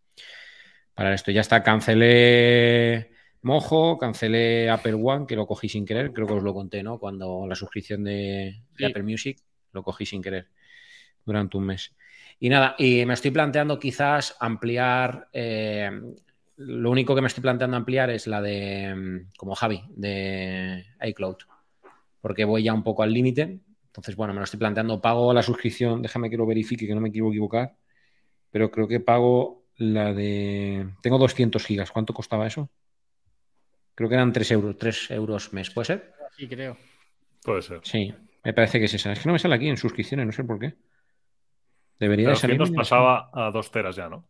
para 0.93 1.13
esto. 1.13 1.31
Ya 1.31 1.41
está, 1.41 1.63
cancelé 1.63 3.11
Mojo, 3.43 3.97
cancelé 3.97 4.69
Apple 4.69 4.95
One, 5.01 5.25
que 5.25 5.37
lo 5.37 5.47
cogí 5.47 5.69
sin 5.69 5.85
querer, 5.85 6.11
creo 6.11 6.27
que 6.27 6.33
os 6.33 6.43
lo 6.43 6.53
conté, 6.53 6.83
¿no? 6.83 6.99
Cuando 6.99 7.47
la 7.47 7.55
suscripción 7.55 8.03
de, 8.03 8.61
Apple 8.85 9.03
Music 9.03 9.39
lo 9.71 9.83
cogí 9.83 10.05
sin 10.05 10.21
querer 10.21 10.49
durante 11.25 11.55
un 11.55 11.65
mes. 11.65 11.95
Y 12.39 12.49
nada, 12.49 12.75
y 12.77 13.05
me 13.05 13.13
estoy 13.13 13.31
planteando 13.31 13.79
quizás 13.79 14.35
ampliar. 14.39 15.29
Eh, 15.31 15.89
lo 16.57 16.91
único 16.91 17.15
que 17.15 17.21
me 17.21 17.27
estoy 17.27 17.41
planteando 17.41 17.77
ampliar 17.77 18.09
es 18.09 18.27
la 18.27 18.41
de, 18.41 19.27
como 19.37 19.55
Javi, 19.55 19.81
de 19.95 20.85
iCloud 21.01 21.37
porque 22.27 22.43
voy 22.43 22.63
ya 22.63 22.73
un 22.73 22.83
poco 22.83 23.03
al 23.03 23.13
límite. 23.13 23.61
Entonces, 23.85 24.17
bueno, 24.17 24.33
me 24.33 24.39
lo 24.39 24.43
estoy 24.43 24.59
planteando. 24.59 24.99
Pago 24.99 25.33
la 25.33 25.41
suscripción, 25.41 26.01
déjame 26.01 26.29
que 26.29 26.35
lo 26.35 26.45
verifique, 26.45 26.85
que 26.85 26.93
no 26.93 26.99
me 26.99 27.09
quiero 27.09 27.29
equivocar. 27.29 27.73
Pero 28.51 28.69
creo 28.69 28.85
que 28.85 28.99
pago 28.99 29.63
la 29.77 30.13
de. 30.13 30.89
Tengo 31.01 31.19
200 31.19 31.65
gigas. 31.65 31.89
¿Cuánto 31.89 32.13
costaba 32.13 32.45
eso? 32.45 32.69
Creo 33.95 34.09
que 34.09 34.15
eran 34.15 34.33
3 34.33 34.51
euros, 34.51 34.77
3 34.77 35.11
euros 35.11 35.53
mes. 35.53 35.69
¿Puede 35.69 35.85
ser? 35.85 36.13
Sí, 36.35 36.49
creo. 36.49 36.75
Puede 37.43 37.61
ser. 37.61 37.79
Sí, 37.83 38.13
me 38.43 38.53
parece 38.53 38.77
que 38.77 38.85
es 38.85 38.93
esa. 38.93 39.13
Es 39.13 39.19
que 39.19 39.29
no 39.29 39.31
me 39.31 39.39
sale 39.39 39.55
aquí 39.55 39.69
en 39.69 39.77
suscripciones, 39.77 40.25
no 40.25 40.33
sé 40.33 40.43
por 40.43 40.59
qué. 40.59 40.73
Debería 41.97 42.27
de 42.27 42.35
salir. 42.35 42.59
nos 42.59 42.71
pasaba 42.71 43.29
a 43.31 43.51
2 43.51 43.71
teras 43.71 43.95
ya, 43.95 44.09
¿no? 44.09 44.27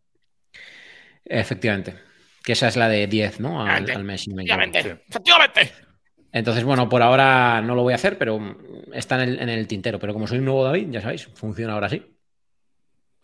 Efectivamente. 1.26 1.96
Que 2.44 2.52
esa 2.52 2.68
es 2.68 2.78
la 2.78 2.90
de 2.90 3.08
10, 3.08 3.40
¿no? 3.40 3.60
Al, 3.60 4.04
mes. 4.04 4.28
Efectivamente. 4.28 5.02
Efectivamente. 5.10 5.87
Entonces, 6.32 6.64
bueno, 6.64 6.90
por 6.90 7.02
ahora 7.02 7.62
no 7.62 7.76
lo 7.76 7.84
voy 7.84 7.94
a 7.94 7.96
hacer, 7.96 8.18
pero 8.18 8.58
está 8.94 9.24
en 9.24 9.50
el, 9.50 9.68
tintero. 9.68 10.00
Pero 10.00 10.14
como 10.14 10.28
soy 10.28 10.40
un 10.40 10.46
nuevo 10.46 10.64
David, 10.64 10.90
ya 10.90 11.02
sabéis, 11.02 11.28
funciona 11.28 11.74
ahora 11.74 11.90
sí. 11.90 12.04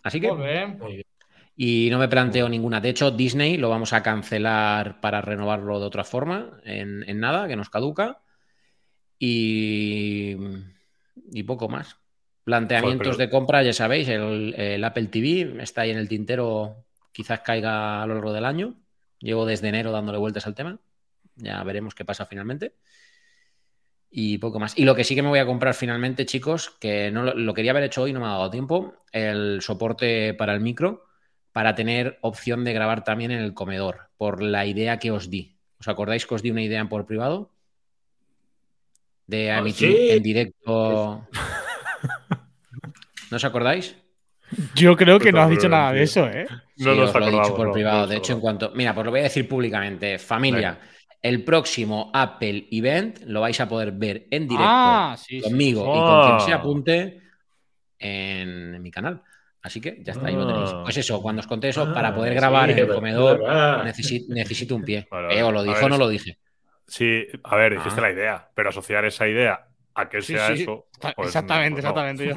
Así 0.04 0.20
que. 0.20 1.06
Y 1.56 1.90
no 1.92 2.00
me 2.00 2.08
planteo 2.08 2.50
ninguna. 2.50 2.82
De 2.82 2.90
hecho, 2.90 3.12
Disney 3.12 3.58
lo 3.58 3.70
vamos 3.70 3.94
a 3.94 4.02
cancelar 4.02 5.00
para 5.02 5.22
renovarlo 5.22 5.80
de 5.80 5.86
otra 5.86 6.04
forma, 6.04 6.60
en, 6.64 7.20
nada, 7.20 7.48
que 7.48 7.56
nos 7.56 7.70
caduca. 7.70 8.22
Y, 9.20 10.36
y 11.32 11.44
poco 11.44 11.70
más. 11.70 11.98
Planteamientos 12.44 13.18
de 13.18 13.30
compra, 13.30 13.64
ya 13.64 13.72
sabéis, 13.72 14.10
el, 14.10 14.54
el, 14.58 14.84
Apple 14.84 15.08
TV 15.08 15.62
está 15.64 15.82
ahí 15.82 15.92
en 15.92 15.98
el 15.98 16.10
tintero, 16.10 16.84
quizás 17.14 17.40
caiga 17.42 18.02
a 18.02 18.08
lo 18.08 18.16
largo 18.16 18.34
del 18.34 18.46
año. 18.46 18.76
Llevo 19.20 19.46
desde 19.46 19.70
enero 19.70 19.92
dándole 19.92 20.18
vueltas 20.18 20.48
al 20.48 20.56
tema. 20.56 20.80
Ya 21.36 21.64
veremos 21.64 21.96
qué 21.96 22.04
pasa 22.04 22.26
finalmente 22.26 22.74
y 24.16 24.38
poco 24.38 24.60
más. 24.60 24.78
Y 24.78 24.86
lo 24.86 24.94
que 24.94 25.04
sí 25.04 25.16
que 25.16 25.24
me 25.24 25.30
voy 25.30 25.40
a 25.40 25.46
comprar 25.48 25.74
finalmente, 25.74 26.28
chicos, 26.28 26.70
que 26.80 27.10
no 27.10 27.24
lo, 27.24 27.54
quería 27.56 27.72
haber 27.72 27.84
hecho 27.84 28.04
hoy, 28.04 28.14
no 28.14 28.20
me 28.20 28.28
ha 28.28 28.30
dado 28.30 28.52
tiempo, 28.52 28.94
el 29.12 29.60
soporte 29.62 30.36
para 30.36 30.54
el 30.54 30.60
micro, 30.60 31.08
para 31.52 31.74
tener 31.74 32.20
opción 32.22 32.64
de 32.64 32.74
grabar 32.74 33.04
también 33.04 33.32
en 33.32 33.40
el 33.40 33.56
comedor, 33.56 34.10
por 34.18 34.44
la 34.44 34.68
idea 34.68 35.00
que 35.00 35.10
os 35.10 35.32
di. 35.32 35.58
¿Os 35.80 35.88
acordáis 35.88 36.28
que 36.28 36.36
os 36.36 36.44
di 36.44 36.52
una 36.52 36.62
idea 36.62 36.86
por 36.86 37.08
privado? 37.08 37.50
De 39.26 39.50
ah, 39.50 39.58
emitir 39.58 40.12
en 40.12 40.22
directo. 40.22 41.28
¿No 43.32 43.38
os 43.38 43.44
acordáis? 43.44 43.96
Yo 44.76 44.96
creo 44.96 45.18
que 45.18 45.32
no 45.32 45.42
has 45.42 45.50
dicho 45.50 45.68
nada 45.68 45.92
de 45.92 46.04
eso, 46.04 46.28
¿eh? 46.28 46.46
no 46.78 46.94
nos 46.94 47.10
os 47.10 47.20
lo 47.20 47.28
he 47.28 47.32
dicho 47.32 47.56
por 47.56 47.72
privado. 47.72 48.06
de 48.06 48.18
hecho, 48.18 48.34
en 48.34 48.40
cuanto. 48.40 48.72
Mira, 48.76 48.94
pues 48.94 49.06
lo 49.06 49.12
voy 49.12 49.22
a 49.22 49.24
decir 49.24 49.48
públicamente. 49.48 50.20
Familia. 50.20 50.78
El 51.24 51.44
próximo 51.46 52.12
Apple 52.14 52.68
Event 52.70 53.22
lo 53.26 53.42
vais 53.42 53.60
a 53.60 53.68
poder 53.68 53.94
ver 53.94 54.28
en 54.30 54.48
directo 54.48 54.68
ah, 54.68 55.16
conmigo 55.42 55.82
y 55.84 56.00
con 56.00 56.28
quien 56.28 56.40
se 56.42 56.52
ah. 56.52 56.58
apunte 56.58 57.22
en, 57.98 58.82
mi 58.82 58.92
canal. 58.92 59.24
Así 59.62 59.80
que 59.80 60.00
ya 60.04 60.12
está, 60.12 60.28
ahí 60.28 60.36
lo 60.36 60.46
tenéis. 60.46 60.70
Ah. 60.74 60.82
Pues 60.84 60.98
eso, 60.98 61.22
cuando 61.22 61.40
os 61.40 61.48
conté 61.48 61.70
eso, 61.70 61.94
para 61.94 62.14
poder 62.14 62.34
grabar 62.34 62.70
en 62.72 62.80
el 62.80 62.90
comedor 62.90 63.42
necesito, 63.84 64.76
un 64.76 64.84
pie. 64.84 65.08
Eh, 65.32 65.42
¿O 65.42 65.52
lo 65.52 65.64
dijo 65.64 65.86
o 65.86 65.90
no 65.90 65.98
lo 65.98 66.10
dije? 66.10 66.38
Sí, 66.86 67.26
a 67.46 67.56
ver, 67.56 67.78
dijiste 67.78 68.02
la 68.02 68.12
idea, 68.12 68.50
pero 68.54 68.70
asociar 68.70 69.06
esa 69.06 69.26
idea 69.26 69.66
a 69.96 70.10
que 70.10 70.22
sea 70.22 70.52
eso. 70.52 70.88
Pues, 71.00 71.28
exactamente, 71.28 71.82
pues 71.82 71.92
exactamente. 71.92 72.34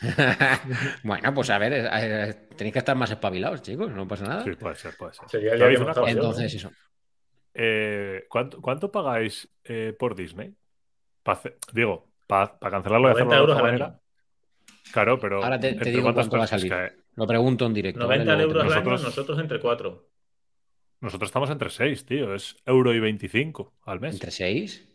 bueno, 1.02 1.34
pues 1.34 1.50
a 1.50 1.58
ver, 1.58 1.72
eh, 1.72 1.88
eh, 1.92 2.34
tenéis 2.56 2.72
que 2.72 2.78
estar 2.78 2.96
más 2.96 3.10
espabilados, 3.10 3.62
chicos, 3.62 3.90
no 3.90 4.06
pasa 4.06 4.24
nada. 4.24 4.44
Sí, 4.44 4.52
puede 4.52 4.76
ser, 4.76 4.96
puede 4.96 5.14
ser. 5.14 5.28
Sería 5.28 5.52
Entonces, 6.06 6.54
eso. 6.54 6.70
Eh, 7.60 8.26
¿cuánto, 8.28 8.92
pagáis 8.92 9.50
eh, 9.64 9.92
por 9.98 10.14
Disney? 10.14 10.54
digo, 11.72 12.08
para 12.28 12.56
cancelarlo 12.58 13.08
y 13.08 13.12
hacerlo 13.12 13.32
de 13.32 13.40
otra 13.40 13.62
manera. 13.62 14.00
Claro, 14.92 15.18
pero. 15.18 15.42
Ahora 15.42 15.58
te, 15.58 15.72
digo 15.74 16.12
cuánto 16.12 16.38
va 16.38 16.44
a 16.44 16.46
salir. 16.46 16.72
Lo 17.16 17.26
pregunto 17.26 17.66
en 17.66 17.74
directo. 17.74 18.00
90 18.00 18.40
euros 18.40 18.64
al 18.64 18.72
año, 18.72 18.90
nosotros 18.90 19.38
entre 19.40 19.58
4. 19.58 20.08
Nosotros 21.00 21.28
estamos 21.28 21.50
entre 21.50 21.70
6, 21.70 22.06
tío. 22.06 22.32
Es 22.32 22.56
euro 22.64 22.94
y 22.94 23.00
25 23.00 23.74
al 23.82 24.00
mes. 24.00 24.14
¿Entre 24.14 24.30
6? 24.30 24.88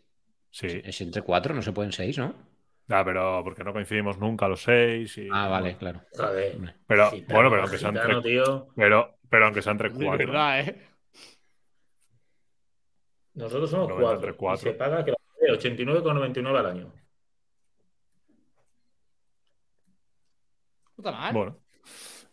Sí. 0.50 0.66
Es 0.84 1.00
entre 1.02 1.20
4, 1.20 1.54
no 1.54 1.60
se 1.60 1.72
pueden 1.72 1.92
6, 1.92 2.18
¿no? 2.18 2.34
Ah, 2.88 3.02
pero 3.04 3.42
porque 3.44 3.62
no 3.62 3.72
coincidimos 3.74 4.18
nunca 4.18 4.48
los 4.48 4.62
6. 4.62 5.20
Ah, 5.30 5.48
vale, 5.48 5.76
claro. 5.76 6.00
Pero, 6.86 7.10
bueno, 7.28 7.50
pero 7.50 7.62
aunque 7.62 7.78
sean 7.78 7.96
entre. 7.96 8.42
Pero, 8.74 9.18
pero 9.28 9.44
aunque 9.44 9.60
sean 9.60 9.74
entre 9.74 9.90
4. 9.90 10.16
verdad, 10.16 10.60
¿eh? 10.60 10.93
Nosotros 13.34 13.70
somos 13.70 13.92
4. 13.92 14.36
Y 14.54 14.56
se 14.58 14.72
paga 14.72 15.04
que 15.04 15.12
89,99 15.12 16.58
al 16.58 16.66
año. 16.66 16.92
Puta 20.96 21.10
mal. 21.10 21.32
Bueno. 21.34 21.58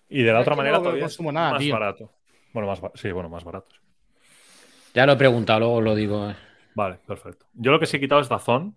Y 0.09 0.23
de 0.23 0.31
la 0.31 0.41
otra 0.41 0.55
manera 0.55 0.77
no 0.77 0.83
todavía 0.83 1.05
es 1.05 1.11
consumo 1.11 1.31
nada, 1.31 1.51
más 1.51 1.59
tío. 1.59 1.73
barato. 1.73 2.11
Bueno, 2.53 2.67
más 2.67 2.81
sí, 2.95 3.11
bueno, 3.11 3.29
más 3.29 3.43
barato. 3.43 3.71
Ya 4.93 5.05
lo 5.05 5.13
he 5.13 5.17
preguntado, 5.17 5.59
luego 5.59 5.81
lo 5.81 5.95
digo. 5.95 6.29
eh. 6.29 6.35
Vale, 6.75 6.99
perfecto. 7.05 7.45
Yo 7.53 7.71
lo 7.71 7.79
que 7.79 7.85
sí 7.85 7.97
he 7.97 7.99
quitado 7.99 8.21
es 8.21 8.29
Dazón, 8.29 8.75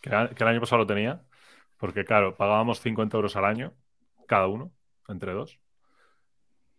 que, 0.00 0.10
que 0.10 0.44
el 0.44 0.48
año 0.48 0.60
pasado 0.60 0.78
lo 0.82 0.86
tenía, 0.86 1.22
porque 1.78 2.04
claro, 2.04 2.36
pagábamos 2.36 2.80
50 2.80 3.16
euros 3.16 3.36
al 3.36 3.44
año, 3.44 3.72
cada 4.26 4.46
uno, 4.48 4.72
entre 5.08 5.32
dos. 5.32 5.58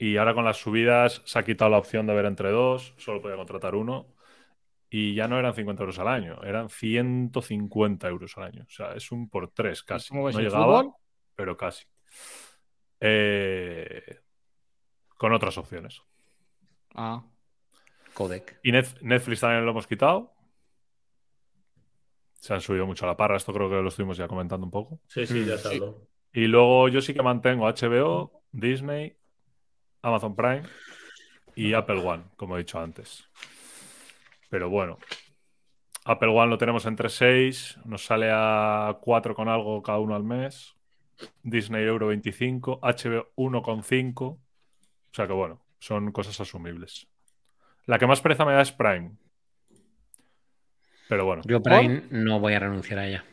Y 0.03 0.17
ahora 0.17 0.33
con 0.33 0.43
las 0.45 0.57
subidas 0.57 1.21
se 1.25 1.37
ha 1.37 1.43
quitado 1.43 1.69
la 1.69 1.77
opción 1.77 2.07
de 2.07 2.15
ver 2.15 2.25
entre 2.25 2.49
dos, 2.49 2.95
solo 2.97 3.21
podía 3.21 3.35
contratar 3.35 3.75
uno. 3.75 4.07
Y 4.89 5.13
ya 5.13 5.27
no 5.27 5.37
eran 5.37 5.53
50 5.53 5.83
euros 5.83 5.99
al 5.99 6.07
año, 6.07 6.41
eran 6.43 6.69
150 6.69 8.07
euros 8.09 8.35
al 8.37 8.45
año. 8.45 8.63
O 8.67 8.69
sea, 8.71 8.93
es 8.93 9.11
un 9.11 9.29
por 9.29 9.49
tres 9.51 9.83
casi. 9.83 10.09
cómo 10.09 10.23
ves 10.25 10.33
no 10.35 10.39
el 10.39 10.47
llegaba, 10.47 10.81
fútbol? 10.81 10.95
pero 11.35 11.55
casi. 11.55 11.85
Eh, 12.99 14.19
con 15.17 15.33
otras 15.33 15.57
opciones. 15.59 16.01
Ah. 16.95 17.23
Codec. 18.15 18.59
Y 18.63 18.71
Net- 18.71 18.99
Netflix 19.01 19.41
también 19.41 19.63
lo 19.65 19.71
hemos 19.71 19.85
quitado. 19.87 20.33
Se 22.33 22.53
han 22.55 22.61
subido 22.61 22.87
mucho 22.87 23.05
a 23.05 23.09
la 23.09 23.17
parra, 23.17 23.37
esto 23.37 23.53
creo 23.53 23.69
que 23.69 23.75
lo 23.75 23.87
estuvimos 23.89 24.17
ya 24.17 24.27
comentando 24.27 24.65
un 24.65 24.71
poco. 24.71 24.99
Sí, 25.07 25.27
sí, 25.27 25.45
ya 25.45 25.57
Sí. 25.57 25.63
se 25.69 25.75
habló. 25.75 26.07
Y 26.33 26.47
luego 26.47 26.89
yo 26.89 27.01
sí 27.01 27.13
que 27.13 27.21
mantengo 27.21 27.67
HBO, 27.67 28.41
Disney, 28.51 29.15
Amazon 30.01 30.35
Prime 30.35 30.63
y 31.55 31.73
Apple 31.73 31.99
One, 31.99 32.23
como 32.35 32.55
he 32.55 32.59
dicho 32.59 32.79
antes. 32.79 33.27
Pero 34.49 34.69
bueno, 34.69 34.97
Apple 36.05 36.29
One 36.29 36.49
lo 36.49 36.57
tenemos 36.57 36.85
entre 36.85 37.09
6, 37.09 37.79
nos 37.85 38.05
sale 38.05 38.29
a 38.31 38.97
4 39.01 39.35
con 39.35 39.47
algo 39.47 39.81
cada 39.81 39.99
uno 39.99 40.15
al 40.15 40.23
mes. 40.23 40.75
Disney 41.43 41.83
Euro 41.83 42.07
25, 42.07 42.79
HBO 42.81 43.31
1,5. 43.35 44.23
O 44.23 44.39
sea 45.11 45.27
que 45.27 45.33
bueno, 45.33 45.61
son 45.79 46.11
cosas 46.11 46.39
asumibles. 46.39 47.07
La 47.85 47.99
que 47.99 48.07
más 48.07 48.21
pereza 48.21 48.45
me 48.45 48.53
da 48.53 48.61
es 48.61 48.71
Prime. 48.71 49.11
Pero 51.09 51.25
bueno, 51.25 51.41
Yo 51.45 51.61
Prime 51.61 52.03
no 52.09 52.39
voy 52.39 52.53
a 52.53 52.59
renunciar 52.59 52.99
a 52.99 53.07
ella. 53.07 53.25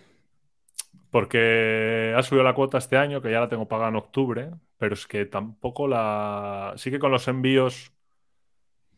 Porque 1.11 2.14
ha 2.16 2.23
subido 2.23 2.44
la 2.44 2.55
cuota 2.55 2.79
este 2.79 2.97
año, 2.97 3.23
que 3.23 3.31
ya 3.31 3.40
la 3.40 3.49
tengo 3.49 3.68
pagada 3.68 3.90
en 3.90 3.97
octubre, 3.97 4.51
pero 4.77 4.94
es 4.94 5.07
que 5.07 5.25
tampoco 5.27 5.88
la... 5.88 6.75
Sí 6.77 6.90
que 6.90 6.99
con 6.99 7.11
los 7.11 7.29
envíos 7.29 7.92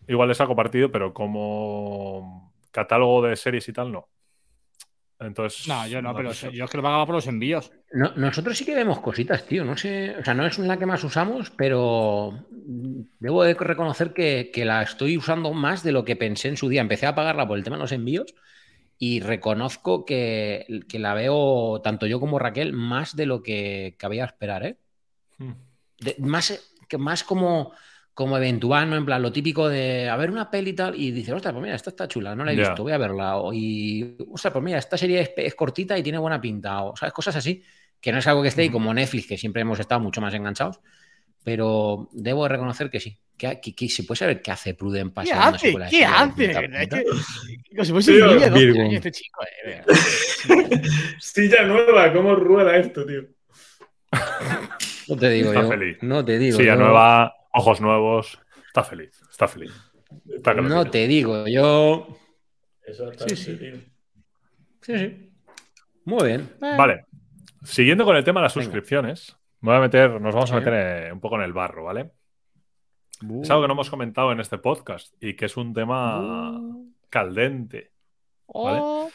igual 0.09 0.29
le 0.29 0.35
saco 0.35 0.57
partido, 0.57 0.91
pero 0.91 1.15
como 1.15 2.53
catálogo 2.73 3.23
de 3.23 3.37
series 3.37 3.69
y 3.69 3.73
tal, 3.73 3.93
no. 3.93 4.09
Entonces... 5.21 5.69
No, 5.69 5.87
yo 5.87 6.01
no, 6.01 6.15
pero 6.15 6.33
sé. 6.33 6.51
yo 6.53 6.65
es 6.65 6.71
que 6.71 6.79
lo 6.79 6.83
pagaba 6.83 7.07
por 7.07 7.15
los 7.15 7.27
envíos. 7.27 7.71
No- 7.93 8.13
nosotros 8.17 8.57
sí 8.57 8.65
que 8.65 8.75
vemos 8.75 9.01
cositas, 9.01 9.47
tío. 9.47 9.65
No 9.65 9.77
sé, 9.77 10.17
o 10.17 10.25
sea, 10.25 10.35
no 10.35 10.47
es 10.47 10.59
la 10.59 10.79
que 10.79 10.87
más 10.87 11.05
usamos, 11.05 11.51
pero 11.51 12.47
debo 12.49 13.43
de 13.45 13.55
reconocer 13.55 14.13
que, 14.13 14.51
que 14.53 14.65
la 14.65 14.83
estoy 14.83 15.17
usando 15.17 15.53
más 15.53 15.83
de 15.83 15.93
lo 15.93 16.05
que 16.05 16.17
pensé 16.17 16.49
en 16.49 16.57
su 16.57 16.69
día. 16.69 16.81
Empecé 16.81 17.07
a 17.07 17.15
pagarla 17.15 17.47
por 17.47 17.59
el 17.59 17.65
tema 17.65 17.77
de 17.77 17.83
los 17.83 17.93
envíos 17.93 18.35
y 19.01 19.21
reconozco 19.21 20.05
que, 20.05 20.67
que 20.89 20.99
la 21.01 21.15
veo, 21.15 21.81
tanto 21.83 22.07
yo 22.07 22.21
como 22.21 22.39
Raquel, 22.39 22.75
más 22.75 23.17
de 23.17 23.27
lo 23.27 23.43
que 23.43 23.97
cabía 23.99 24.27
esperar, 24.27 24.67
¿eh? 24.67 24.77
Hmm. 25.39 25.53
De- 26.01 26.17
más, 26.19 26.53
que 26.89 26.99
más 26.99 27.25
como, 27.25 27.73
como 28.15 28.37
eventual, 28.37 28.91
¿no? 28.91 28.97
En 28.97 29.07
plan, 29.07 29.23
lo 29.23 29.33
típico 29.33 29.69
de 29.71 30.09
a 30.11 30.17
ver 30.17 30.31
una 30.31 30.51
peli 30.51 30.71
y 30.71 30.75
tal, 30.75 30.95
y 31.01 31.13
dices, 31.13 31.35
ostras, 31.35 31.55
pues 31.55 31.63
mira, 31.63 31.77
esta 31.77 31.91
está 31.91 32.09
chula, 32.09 32.35
no 32.37 32.45
la 32.45 32.53
he 32.53 32.57
visto, 32.57 32.83
voy 32.83 32.93
a 32.93 32.99
verla. 32.99 33.39
O, 33.39 33.53
y, 33.55 34.19
ostras, 34.31 34.53
pues 34.53 34.65
mira, 34.65 34.79
esta 34.79 34.99
serie 34.99 35.21
es, 35.23 35.31
es 35.37 35.55
cortita 35.55 35.97
y 35.99 36.03
tiene 36.03 36.19
buena 36.19 36.41
pinta. 36.41 36.83
O, 36.85 36.97
¿sabes? 36.97 37.13
Cosas 37.15 37.37
así, 37.37 37.63
que 38.01 38.13
no 38.13 38.19
es 38.19 38.27
algo 38.27 38.43
que 38.43 38.49
esté 38.49 38.63
ahí 38.63 38.69
Ujú. 38.69 38.75
como 38.75 38.95
Netflix, 38.95 39.27
que 39.27 39.39
siempre 39.39 39.63
hemos 39.63 39.81
estado 39.81 40.01
mucho 40.01 40.21
más 40.21 40.35
enganchados, 40.35 40.81
pero 41.45 42.09
debo 42.13 42.45
de 42.45 42.49
reconocer 42.51 42.91
que 42.91 43.01
sí. 43.01 43.19
Que, 43.37 43.59
que- 43.61 43.75
que 43.75 43.89
se 43.89 44.05
puede 44.05 44.19
saber 44.19 44.43
qué 44.43 44.51
hace 44.51 44.75
Pruden 44.75 45.09
¿Qué 45.09 45.15
pasando 45.15 45.39
una 45.75 45.87
hace? 45.87 45.97
¿Qué 45.97 46.05
hace? 46.05 46.31
puta 46.49 46.61
Es 46.61 46.89
puta. 46.89 46.99
que- 46.99 47.05
Como 47.71 47.85
si 47.85 47.93
fuese 47.93 48.13
Tío, 48.13 48.25
un 48.25 48.29
niño 48.35 48.41
de 48.41 48.51
12 48.51 48.67
Virgo. 48.67 48.83
este 48.93 49.11
chico. 49.13 49.41
eh. 49.65 49.83
Silla 51.19 51.65
nueva, 51.65 52.13
¿cómo 52.13 52.35
rueda 52.35 52.77
esto, 52.77 53.07
tío? 53.07 53.23
No 55.09 55.17
te 55.17 55.31
digo 55.31 55.49
Está 55.51 55.63
yo. 55.63 55.69
feliz. 55.69 55.99
No 56.03 56.25
te 56.25 56.39
digo 56.39 56.57
Silla 56.59 56.75
yo. 56.75 56.81
nueva, 56.81 57.35
ojos 57.53 57.81
nuevos. 57.81 58.39
Está 58.67 58.85
feliz, 58.85 59.19
está 59.31 59.49
feliz. 59.49 59.73
Está 60.29 60.55
No 60.55 60.89
te 60.91 61.07
digo 61.09 61.47
yo. 61.49 62.19
Eso 62.85 63.11
está 63.11 63.29
Sí, 63.29 63.37
sí. 63.37 63.59
Sí, 64.83 64.99
sí. 64.99 65.33
Muy 66.05 66.27
bien. 66.27 66.51
Vale. 66.61 67.07
Siguiendo 67.65 68.05
con 68.05 68.17
el 68.17 68.25
tema 68.25 68.41
de 68.41 68.45
las 68.45 68.55
Venga. 68.55 68.65
suscripciones, 68.65 69.37
voy 69.61 69.75
a 69.77 69.81
meter, 69.81 70.21
nos 70.21 70.35
vamos 70.35 70.51
a 70.53 70.57
meter 70.57 70.73
eh, 71.07 71.13
un 71.13 71.21
poco 71.21 71.37
en 71.37 71.43
el 71.43 71.53
barro, 71.53 71.85
¿vale? 71.85 72.13
Es 73.43 73.51
algo 73.51 73.63
que 73.63 73.69
no 73.69 73.75
hemos 73.75 73.91
comentado 73.91 74.33
en 74.33 74.41
este 74.41 74.57
podcast 74.59 75.15
y 75.23 75.35
que 75.35 75.45
es 75.47 75.57
un 75.57 75.75
tema 75.75 76.59
caldente. 77.11 77.93
Oh, 78.47 79.11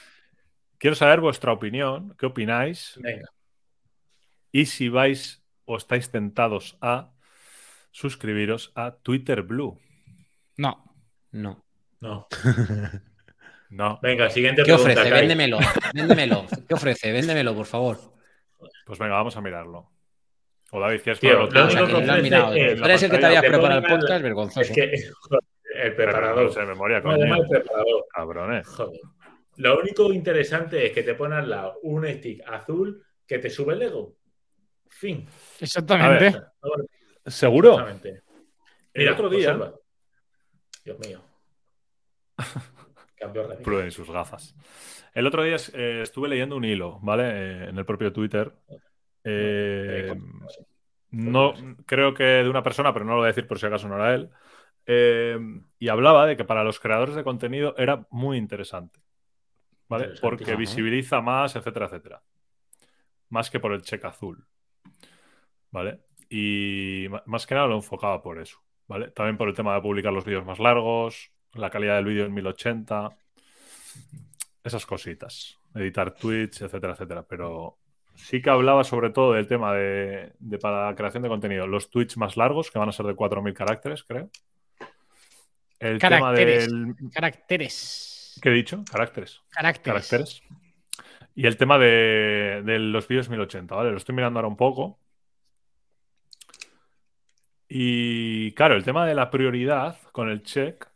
Quiero 0.78 0.96
saber 0.96 1.20
vuestra 1.22 1.52
opinión, 1.52 2.16
qué 2.20 2.28
opináis 2.28 3.00
Venga. 3.02 3.30
y 4.52 4.66
si 4.68 4.90
vais 4.90 5.44
o 5.66 5.78
estáis 5.78 6.12
tentados 6.12 6.78
a 6.82 7.12
suscribiros 7.92 8.72
a 8.76 8.92
Twitter 8.98 9.42
Blue. 9.42 9.80
No. 10.58 10.84
No. 11.32 11.64
No. 12.00 12.28
No, 13.68 14.00
Venga, 14.02 14.30
siguiente 14.30 14.62
¿Qué 14.62 14.72
pregunta. 14.74 15.02
ofrece? 15.02 15.12
Véndemelo. 15.12 15.58
Véndemelo. 15.94 16.46
¿Qué 16.68 16.74
ofrece? 16.76 17.12
Véndemelo, 17.12 17.54
por 17.56 17.66
favor. 17.66 17.98
pues 18.86 19.00
venga, 19.00 19.16
vamos 19.16 19.36
a 19.36 19.42
mirarlo. 19.42 19.92
O 20.72 20.80
David, 20.80 21.02
¿quieres 21.04 21.20
Tío, 21.20 21.48
ponerlo 21.48 21.60
lo 21.60 21.66
único 21.66 21.86
que 21.88 21.94
ofrece 22.04 22.22
mirado. 22.22 22.54
es 22.54 22.78
Tú 22.78 22.86
eres 22.86 23.04
el 23.04 23.12
que 23.12 23.18
te 23.18 23.26
habías 23.26 23.44
preparado 23.46 23.80
el 23.82 23.88
podcast, 23.88 24.12
Es 24.12 24.22
vergonzoso. 24.24 24.74
que 24.74 24.92
joder, 25.22 25.42
el 25.84 25.96
preparador. 25.96 26.44
no 26.46 26.52
sé 26.52 26.60
de 26.62 26.66
memoria, 26.66 27.00
No, 27.02 27.12
además 27.12 27.40
el 27.40 27.46
coño. 27.48 27.50
preparador. 27.62 28.06
Cabrones. 28.14 28.68
Joder. 28.68 29.00
Lo 29.58 29.80
único 29.80 30.12
interesante 30.12 30.86
es 30.86 30.92
que 30.92 31.04
te 31.04 31.14
pone 31.16 31.36
al 31.36 31.50
lado 31.50 31.80
un 31.84 32.06
stick 32.08 32.42
azul 32.48 33.06
que 33.26 33.40
te 33.40 33.50
sube 33.50 33.74
el 33.74 33.82
ego. 33.84 34.16
Fin. 34.90 35.26
Exactamente. 35.60 36.28
A 37.26 37.30
¿Seguro? 37.32 37.72
Exactamente. 37.80 38.22
El 38.94 39.10
otro 39.10 39.30
día- 39.30 39.52
observa. 39.56 39.74
Dios 40.84 41.00
mío. 41.00 41.22
Pruden 43.64 43.92
sus 43.92 44.10
gafas. 44.10 44.56
El 45.14 45.26
otro 45.28 45.44
día 45.44 45.56
eh, 45.74 46.02
estuve 46.04 46.28
leyendo 46.28 46.56
un 46.58 46.66
hilo, 46.66 47.00
¿vale? 47.02 47.24
Eh, 47.30 47.70
en 47.70 47.78
el 47.78 47.86
propio 47.86 48.12
Twitter. 48.14 48.52
Eh, 49.26 50.14
no, 51.12 51.54
creo 51.86 52.14
que 52.14 52.24
de 52.24 52.50
una 52.50 52.64
persona, 52.64 52.94
pero 52.94 53.06
no 53.06 53.14
lo 53.14 53.18
voy 53.18 53.26
a 53.26 53.34
decir 53.34 53.48
por 53.48 53.60
si 53.60 53.66
acaso 53.66 53.88
no 53.90 53.96
era 53.96 54.14
él. 54.14 54.30
Eh, 54.86 55.38
y 55.80 55.88
hablaba 55.90 56.28
de 56.28 56.38
que 56.38 56.46
para 56.46 56.64
los 56.64 56.80
creadores 56.80 57.16
de 57.16 57.24
contenido 57.24 57.76
era 57.78 58.06
muy 58.12 58.38
interesante. 58.38 59.00
¿Vale? 59.88 60.12
Porque 60.22 60.56
visibiliza 60.56 61.22
más, 61.22 61.56
etcétera, 61.56 61.88
etcétera. 61.88 62.22
Más 63.30 63.50
que 63.50 63.60
por 63.60 63.74
el 63.74 63.82
cheque 63.82 64.08
azul. 64.08 64.46
¿Vale? 65.72 66.00
Y 66.30 67.08
más 67.26 67.46
que 67.46 67.56
nada 67.56 67.68
lo 67.68 67.76
enfocaba 67.76 68.22
por 68.22 68.40
eso. 68.40 68.60
¿Vale? 68.88 69.10
También 69.12 69.38
por 69.38 69.48
el 69.48 69.56
tema 69.56 69.74
de 69.74 69.82
publicar 69.82 70.14
los 70.14 70.26
vídeos 70.26 70.46
más 70.46 70.60
largos, 70.60 71.32
la 71.54 71.70
calidad 71.70 71.96
del 71.96 72.06
vídeo 72.06 72.26
en 72.26 72.34
1080, 72.34 73.10
esas 74.64 74.86
cositas. 74.86 75.58
Editar 75.74 76.14
tweets, 76.14 76.62
etcétera, 76.62 76.94
etcétera. 76.94 77.26
Pero 77.28 77.78
sí 78.16 78.42
que 78.42 78.50
hablaba 78.50 78.84
sobre 78.84 79.10
todo 79.10 79.34
del 79.34 79.48
tema 79.48 79.74
de, 79.74 80.34
de 80.40 80.58
para 80.58 80.88
la 80.88 80.96
creación 80.96 81.24
de 81.24 81.30
contenido, 81.30 81.68
los 81.68 81.90
tweets 81.90 82.18
más 82.18 82.38
largos, 82.38 82.72
que 82.72 82.80
van 82.80 82.90
a 82.90 82.92
ser 82.92 83.06
de 83.06 83.16
4.000 83.16 83.54
caracteres, 83.54 84.04
creo. 84.04 84.30
El 85.80 86.00
Caracteres. 86.00 86.68
tema 86.68 86.86
del... 86.88 87.12
Caracteres. 87.12 88.40
¿Qué 88.42 88.50
he 88.50 88.54
dicho? 88.54 88.84
Caracteres. 88.90 89.42
Caracteres. 89.50 90.10
Caracteres. 90.10 90.44
Y 91.36 91.46
el 91.48 91.58
tema 91.58 91.78
de, 91.78 92.62
de 92.66 92.80
los 92.80 93.08
vídeos 93.08 93.30
1080, 93.30 93.76
¿vale? 93.76 93.92
Lo 93.92 93.98
estoy 93.98 94.16
mirando 94.16 94.40
ahora 94.40 94.48
un 94.48 94.56
poco. 94.56 95.00
Y 97.68 98.54
claro, 98.54 98.76
el 98.76 98.84
tema 98.84 99.06
de 99.06 99.16
la 99.16 99.30
prioridad 99.30 99.98
con 100.12 100.30
el 100.30 100.44
check 100.44 100.88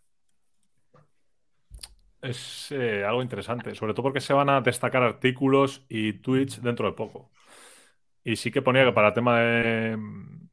es 2.21 2.71
eh, 2.71 3.03
algo 3.05 3.21
interesante, 3.21 3.75
sobre 3.75 3.93
todo 3.93 4.03
porque 4.03 4.21
se 4.21 4.33
van 4.33 4.49
a 4.49 4.61
destacar 4.61 5.03
artículos 5.03 5.85
y 5.89 6.13
tweets 6.13 6.61
dentro 6.61 6.87
de 6.87 6.93
poco. 6.93 7.31
Y 8.23 8.35
sí 8.35 8.51
que 8.51 8.61
ponía 8.61 8.85
que 8.85 8.91
para 8.91 9.09
el 9.09 9.13
tema 9.13 9.39
de, 9.39 9.97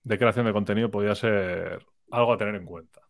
de 0.02 0.18
creación 0.18 0.46
de 0.46 0.52
contenido 0.52 0.90
podía 0.90 1.14
ser 1.14 1.84
algo 2.10 2.32
a 2.32 2.38
tener 2.38 2.54
en 2.54 2.64
cuenta. 2.64 3.00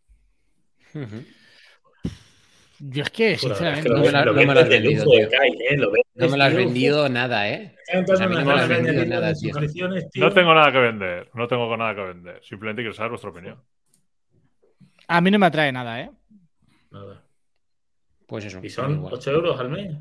Yo 2.79 3.03
es 3.03 3.11
que, 3.11 3.33
es 3.33 3.41
sinceramente, 3.41 3.89
que 3.89 3.89
lo 3.89 3.99
no 3.99 4.45
me 4.45 4.55
lo 4.55 4.69
vendido, 4.69 5.05
¿eh? 5.15 5.77
Lo 5.77 5.91
ves, 5.91 6.03
No 6.15 6.29
me 6.29 6.37
lo 6.37 6.45
has 6.45 6.55
vendido 6.55 7.09
nada, 7.09 7.49
¿eh? 7.51 7.75
No 7.93 8.55
has 8.55 8.69
vendido 8.69 9.05
nada, 9.07 9.33
tío. 9.35 9.55
No 10.15 10.33
tengo 10.33 10.55
nada 10.55 10.73
que 10.73 10.79
vender, 10.79 11.31
no 11.35 11.49
tengo 11.49 11.77
nada 11.77 11.95
que 11.95 12.03
vender. 12.03 12.41
Simplemente 12.43 12.83
quiero 12.83 12.95
saber 12.95 13.11
vuestra 13.11 13.31
opinión. 13.31 13.63
a 15.09 15.21
mí 15.21 15.31
no 15.31 15.39
me 15.39 15.47
atrae 15.47 15.73
nada, 15.73 16.01
¿eh? 16.01 16.11
Pues 18.27 18.45
eso. 18.45 18.61
Y 18.63 18.69
son 18.69 18.97
igual. 18.97 19.15
8 19.15 19.31
euros 19.31 19.61
al 19.61 19.71
mes. 19.71 19.97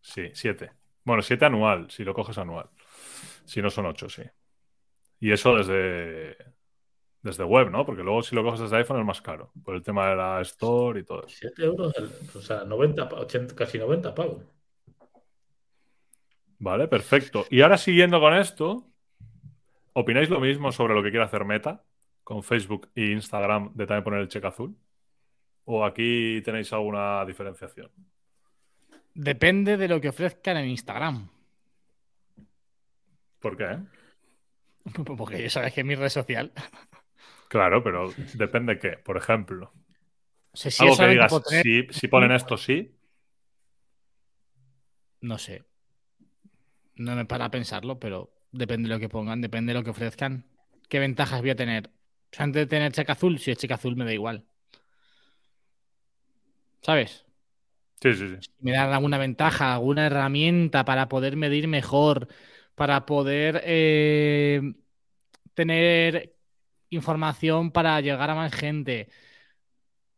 Sí, 0.00 0.30
siete. 0.32 0.70
Bueno, 1.04 1.22
siete 1.22 1.44
anual, 1.44 1.90
si 1.90 2.04
lo 2.04 2.14
coges 2.14 2.38
anual. 2.38 2.68
Si 3.44 3.60
no 3.60 3.70
son 3.70 3.86
8, 3.86 4.08
sí. 4.08 4.22
Y 5.20 5.32
eso 5.32 5.56
desde, 5.56 6.36
desde 7.22 7.44
web, 7.44 7.70
¿no? 7.70 7.84
Porque 7.84 8.02
luego 8.02 8.22
si 8.22 8.36
lo 8.36 8.44
coges 8.44 8.60
desde 8.60 8.76
iPhone 8.76 9.00
es 9.00 9.06
más 9.06 9.20
caro, 9.20 9.50
por 9.64 9.74
el 9.74 9.82
tema 9.82 10.08
de 10.10 10.16
la 10.16 10.40
Store 10.42 11.00
y 11.00 11.04
todo 11.04 11.26
eso. 11.26 11.36
7 11.40 11.64
euros, 11.64 11.94
o 12.34 12.40
sea, 12.40 12.64
90, 12.64 13.04
80, 13.04 13.54
casi 13.54 13.78
90 13.78 14.14
pavos. 14.14 14.44
Vale, 16.58 16.88
perfecto. 16.88 17.46
Y 17.50 17.60
ahora 17.60 17.78
siguiendo 17.78 18.20
con 18.20 18.34
esto, 18.34 18.86
¿opináis 19.92 20.28
lo 20.28 20.40
mismo 20.40 20.72
sobre 20.72 20.94
lo 20.94 21.02
que 21.02 21.10
quiere 21.10 21.24
hacer 21.24 21.44
Meta 21.44 21.84
con 22.24 22.42
Facebook 22.42 22.90
e 22.94 23.12
Instagram 23.12 23.72
de 23.74 23.86
también 23.86 24.04
poner 24.04 24.20
el 24.20 24.28
cheque 24.28 24.46
azul? 24.46 24.76
¿O 25.70 25.84
aquí 25.84 26.40
tenéis 26.42 26.72
alguna 26.72 27.26
diferenciación? 27.26 27.90
Depende 29.12 29.76
de 29.76 29.86
lo 29.86 30.00
que 30.00 30.08
ofrezcan 30.08 30.56
en 30.56 30.70
Instagram. 30.70 31.28
¿Por 33.38 33.54
qué? 33.54 33.76
Porque 35.18 35.42
ya 35.42 35.50
sabes 35.50 35.74
que 35.74 35.80
es 35.80 35.86
mi 35.86 35.94
red 35.94 36.08
social. 36.08 36.52
Claro, 37.48 37.82
pero 37.82 38.12
depende 38.34 38.78
qué. 38.78 38.98
Por 38.98 39.16
ejemplo. 39.16 39.72
si 40.52 40.68
Algo 40.82 40.98
que 40.98 41.08
digas, 41.08 41.32
si, 41.92 42.08
ponen 42.08 42.32
esto, 42.32 42.58
sí. 42.58 42.94
No 45.22 45.38
sé. 45.38 45.64
No 46.96 47.16
me 47.16 47.24
para 47.24 47.46
a 47.46 47.50
pensarlo, 47.50 47.98
pero 47.98 48.34
depende 48.52 48.90
de 48.90 48.94
lo 48.94 49.00
que 49.00 49.08
pongan, 49.08 49.40
depende 49.40 49.72
de 49.72 49.78
lo 49.78 49.82
que 49.82 49.92
ofrezcan. 49.92 50.44
¿Qué 50.90 50.98
ventajas 50.98 51.40
voy 51.40 51.50
a 51.50 51.56
tener? 51.56 51.90
antes 52.36 52.60
de 52.60 52.66
tener 52.66 52.92
cheque 52.92 53.12
azul, 53.12 53.38
si 53.38 53.50
es 53.50 53.56
cheque 53.56 53.72
azul 53.72 53.96
me 53.96 54.04
da 54.04 54.12
igual. 54.12 54.44
¿Sabes? 56.82 57.24
Sí, 58.00 58.14
sí, 58.14 58.36
sí. 58.40 58.50
me 58.60 58.72
dan 58.72 58.92
alguna 58.92 59.18
ventaja, 59.18 59.74
alguna 59.74 60.06
herramienta 60.06 60.84
para 60.84 61.08
poder 61.08 61.36
medir 61.36 61.66
mejor, 61.66 62.28
para 62.76 63.06
poder 63.06 63.60
eh, 63.64 64.74
tener 65.54 66.36
información 66.90 67.72
para 67.72 68.00
llegar 68.00 68.30
a 68.30 68.36
más 68.36 68.54
gente, 68.54 69.08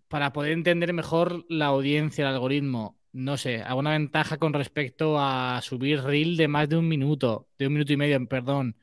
para 0.09 0.33
poder 0.33 0.53
entender 0.53 0.92
mejor 0.92 1.46
la 1.49 1.66
audiencia, 1.66 2.29
el 2.29 2.35
algoritmo. 2.35 2.99
No 3.12 3.37
sé, 3.37 3.62
alguna 3.62 3.90
ventaja 3.90 4.38
con 4.38 4.53
respecto 4.53 5.18
a 5.18 5.61
subir 5.62 6.03
reel 6.03 6.37
de 6.37 6.49
más 6.49 6.68
de 6.68 6.77
un 6.77 6.87
minuto, 6.87 7.49
de 7.59 7.66
un 7.66 7.73
minuto 7.73 7.92
y 7.92 7.96
medio, 7.96 8.25
perdón. 8.29 8.77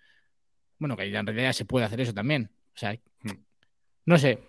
Bueno, 0.79 0.97
que 0.97 1.03
en 1.03 1.25
realidad 1.25 1.53
se 1.53 1.65
puede 1.65 1.85
hacer 1.85 2.01
eso 2.01 2.13
también. 2.13 2.49
O 2.75 2.77
sea, 2.77 2.93
hmm. 2.93 3.31
no 4.05 4.17
sé. 4.17 4.39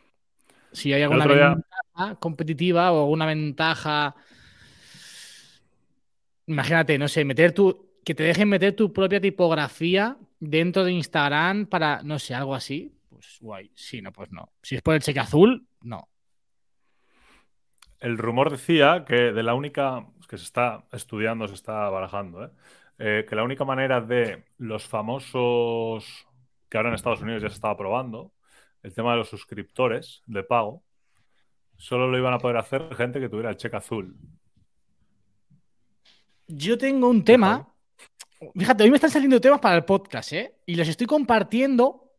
Si 0.72 0.92
hay 0.92 1.02
alguna 1.02 1.26
ventaja 1.26 1.77
competitiva 2.20 2.92
o 2.92 3.02
alguna 3.02 3.26
ventaja. 3.26 4.14
Imagínate, 6.46 6.98
no 6.98 7.08
sé, 7.08 7.24
meter 7.24 7.52
tu. 7.52 7.88
Que 8.04 8.14
te 8.14 8.22
dejen 8.22 8.48
meter 8.48 8.74
tu 8.74 8.92
propia 8.92 9.20
tipografía 9.20 10.16
dentro 10.40 10.84
de 10.84 10.92
Instagram 10.92 11.66
para, 11.66 12.02
no 12.02 12.18
sé, 12.18 12.34
algo 12.34 12.54
así 12.54 12.98
pues 13.18 13.38
guay. 13.40 13.70
Si 13.74 14.00
no, 14.00 14.12
pues 14.12 14.30
no. 14.30 14.52
Si 14.62 14.76
es 14.76 14.82
por 14.82 14.94
el 14.94 15.02
cheque 15.02 15.18
azul, 15.18 15.66
no. 15.82 16.08
El 17.98 18.16
rumor 18.16 18.48
decía 18.48 19.04
que 19.04 19.32
de 19.32 19.42
la 19.42 19.54
única 19.54 20.06
que 20.28 20.38
se 20.38 20.44
está 20.44 20.86
estudiando, 20.92 21.48
se 21.48 21.54
está 21.54 21.88
barajando, 21.90 22.44
¿eh? 22.44 22.50
Eh, 23.00 23.26
que 23.28 23.34
la 23.34 23.42
única 23.42 23.64
manera 23.64 24.00
de 24.00 24.44
los 24.58 24.86
famosos 24.86 26.28
que 26.68 26.76
ahora 26.76 26.90
en 26.90 26.94
Estados 26.94 27.22
Unidos 27.22 27.42
ya 27.42 27.48
se 27.48 27.56
estaba 27.56 27.76
probando, 27.76 28.32
el 28.84 28.94
tema 28.94 29.12
de 29.12 29.18
los 29.18 29.30
suscriptores 29.30 30.22
de 30.26 30.44
pago, 30.44 30.84
solo 31.78 32.08
lo 32.08 32.18
iban 32.18 32.34
a 32.34 32.38
poder 32.38 32.58
hacer 32.58 32.94
gente 32.94 33.20
que 33.20 33.28
tuviera 33.28 33.50
el 33.50 33.56
cheque 33.56 33.76
azul. 33.76 34.14
Yo 36.48 36.76
tengo 36.76 37.08
un 37.08 37.24
tema. 37.24 37.72
Fíjate, 38.54 38.84
hoy 38.84 38.90
me 38.90 38.96
están 38.96 39.10
saliendo 39.10 39.40
temas 39.40 39.60
para 39.60 39.76
el 39.76 39.84
podcast, 39.84 40.32
¿eh? 40.32 40.54
Y 40.66 40.74
los 40.74 40.88
estoy 40.88 41.06
compartiendo 41.06 42.12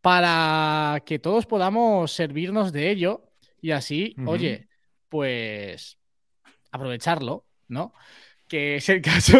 para 0.00 1.02
que 1.04 1.18
todos 1.18 1.46
podamos 1.46 2.12
servirnos 2.12 2.72
de 2.72 2.90
ello 2.90 3.32
y 3.60 3.72
así, 3.72 4.14
oye, 4.26 4.68
pues 5.08 5.98
aprovecharlo, 6.70 7.44
¿no? 7.68 7.92
Que 8.46 8.76
es 8.76 8.88
el 8.88 9.00
caso. 9.02 9.38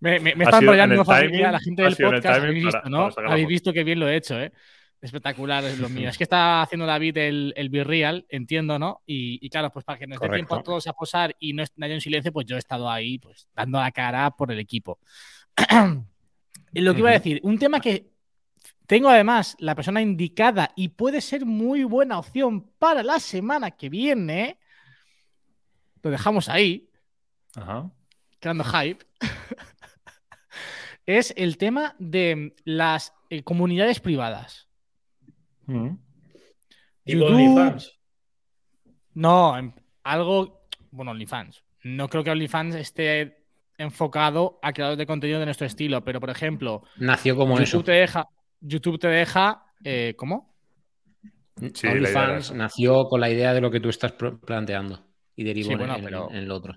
me, 0.00 0.20
me, 0.20 0.34
me 0.34 0.44
está 0.44 0.58
enrollando 0.58 1.04
la 1.04 1.60
gente 1.60 1.82
del 1.82 1.96
podcast. 1.96 2.26
Habéis 2.26 2.64
visto, 2.64 2.82
¿no? 2.88 3.08
Habéis 3.26 3.48
visto 3.48 3.72
que 3.72 3.84
bien 3.84 4.00
lo 4.00 4.08
he 4.08 4.16
hecho, 4.16 4.40
¿eh? 4.40 4.52
Espectacular 5.00 5.64
es 5.64 5.78
lo 5.78 5.88
mío. 5.88 6.08
Es 6.10 6.18
que 6.18 6.24
está 6.24 6.62
haciendo 6.62 6.86
David 6.86 7.16
el, 7.18 7.52
el 7.56 7.68
Virreal, 7.68 8.26
entiendo, 8.28 8.78
¿no? 8.78 9.02
Y, 9.06 9.48
claro, 9.50 9.70
pues 9.70 9.84
para 9.84 9.98
que 9.98 10.06
nos 10.06 10.18
dé 10.18 10.28
tiempo 10.28 10.54
a 10.54 10.62
todos 10.62 10.86
a 10.86 10.92
posar 10.92 11.36
y 11.38 11.52
no 11.52 11.62
haya 11.62 11.94
en 11.94 12.00
silencio, 12.00 12.32
pues 12.32 12.46
yo 12.46 12.56
he 12.56 12.58
estado 12.58 12.90
ahí, 12.90 13.18
pues 13.18 13.48
dando 13.54 13.78
la 13.78 13.90
cara 13.92 14.30
por 14.30 14.50
el 14.50 14.58
equipo. 14.58 14.98
lo 16.72 16.94
que 16.94 17.00
iba 17.00 17.10
a 17.10 17.14
decir, 17.14 17.40
un 17.42 17.58
tema 17.58 17.80
que 17.80 18.10
tengo 18.86 19.08
además 19.08 19.56
la 19.58 19.74
persona 19.74 20.00
indicada 20.00 20.72
y 20.76 20.88
puede 20.88 21.20
ser 21.20 21.44
muy 21.44 21.84
buena 21.84 22.18
opción 22.18 22.62
para 22.78 23.02
la 23.02 23.18
semana 23.18 23.72
que 23.72 23.88
viene. 23.88 24.58
Lo 26.02 26.10
dejamos 26.10 26.48
ahí. 26.48 26.88
Ajá. 27.56 27.90
Creando 28.38 28.64
hype. 28.64 29.04
es 31.06 31.34
el 31.36 31.58
tema 31.58 31.96
de 31.98 32.54
las 32.64 33.12
eh, 33.28 33.42
comunidades 33.42 33.98
privadas. 33.98 34.65
Mm. 35.66 35.96
¿Y 37.04 37.16
OnlyFans? 37.20 37.98
No, 39.14 39.54
algo. 40.02 40.68
Bueno, 40.90 41.12
OnlyFans. 41.12 41.62
No 41.84 42.08
creo 42.08 42.24
que 42.24 42.30
OnlyFans 42.30 42.74
esté 42.74 43.44
enfocado 43.78 44.58
a 44.62 44.72
creadores 44.72 44.98
de 44.98 45.06
contenido 45.06 45.38
de 45.38 45.44
nuestro 45.44 45.66
estilo, 45.66 46.02
pero 46.04 46.20
por 46.20 46.30
ejemplo. 46.30 46.82
Nació 46.98 47.36
como 47.36 47.58
YouTube 47.58 47.84
te 47.84 47.92
deja. 47.92 48.26
YouTube 48.60 48.98
te 48.98 49.08
deja. 49.08 49.64
Eh, 49.84 50.14
¿Cómo? 50.16 50.54
Sí, 51.74 51.86
OnlyFans 51.86 52.52
nació 52.52 53.04
con 53.04 53.20
la 53.20 53.30
idea 53.30 53.54
de 53.54 53.60
lo 53.60 53.70
que 53.70 53.80
tú 53.80 53.88
estás 53.88 54.12
planteando 54.12 55.06
y 55.36 55.44
derivó 55.44 55.72
en, 55.72 56.48
lo 56.48 56.56
otro. 56.56 56.74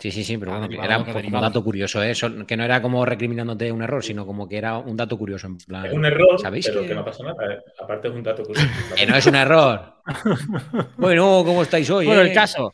Sí, 0.00 0.10
sí, 0.10 0.24
sí, 0.24 0.38
pero 0.38 0.58
bueno, 0.58 0.82
era 0.82 0.96
un 0.96 1.30
dato 1.30 1.62
curioso, 1.62 2.02
¿eh? 2.02 2.14
que 2.46 2.56
no 2.56 2.64
era 2.64 2.80
como 2.80 3.04
recriminándote 3.04 3.70
un 3.70 3.82
error, 3.82 4.02
sino 4.02 4.24
como 4.24 4.48
que 4.48 4.56
era 4.56 4.78
un 4.78 4.96
dato 4.96 5.18
curioso. 5.18 5.46
En 5.46 5.58
plan, 5.58 5.84
es 5.84 5.92
un 5.92 6.06
error, 6.06 6.40
¿sabéis 6.40 6.68
pero 6.68 6.86
que... 6.86 6.94
no 6.94 7.04
pasa 7.04 7.22
nada. 7.22 7.52
¿eh? 7.52 7.58
Aparte 7.78 8.08
es 8.08 8.14
un 8.14 8.22
dato 8.22 8.42
curioso. 8.42 8.66
que 8.96 9.06
no 9.06 9.14
es 9.14 9.26
un 9.26 9.34
error. 9.34 9.96
bueno, 10.96 11.42
¿cómo 11.44 11.62
estáis 11.62 11.90
hoy? 11.90 12.06
Bueno, 12.06 12.22
el 12.22 12.32
caso. 12.32 12.72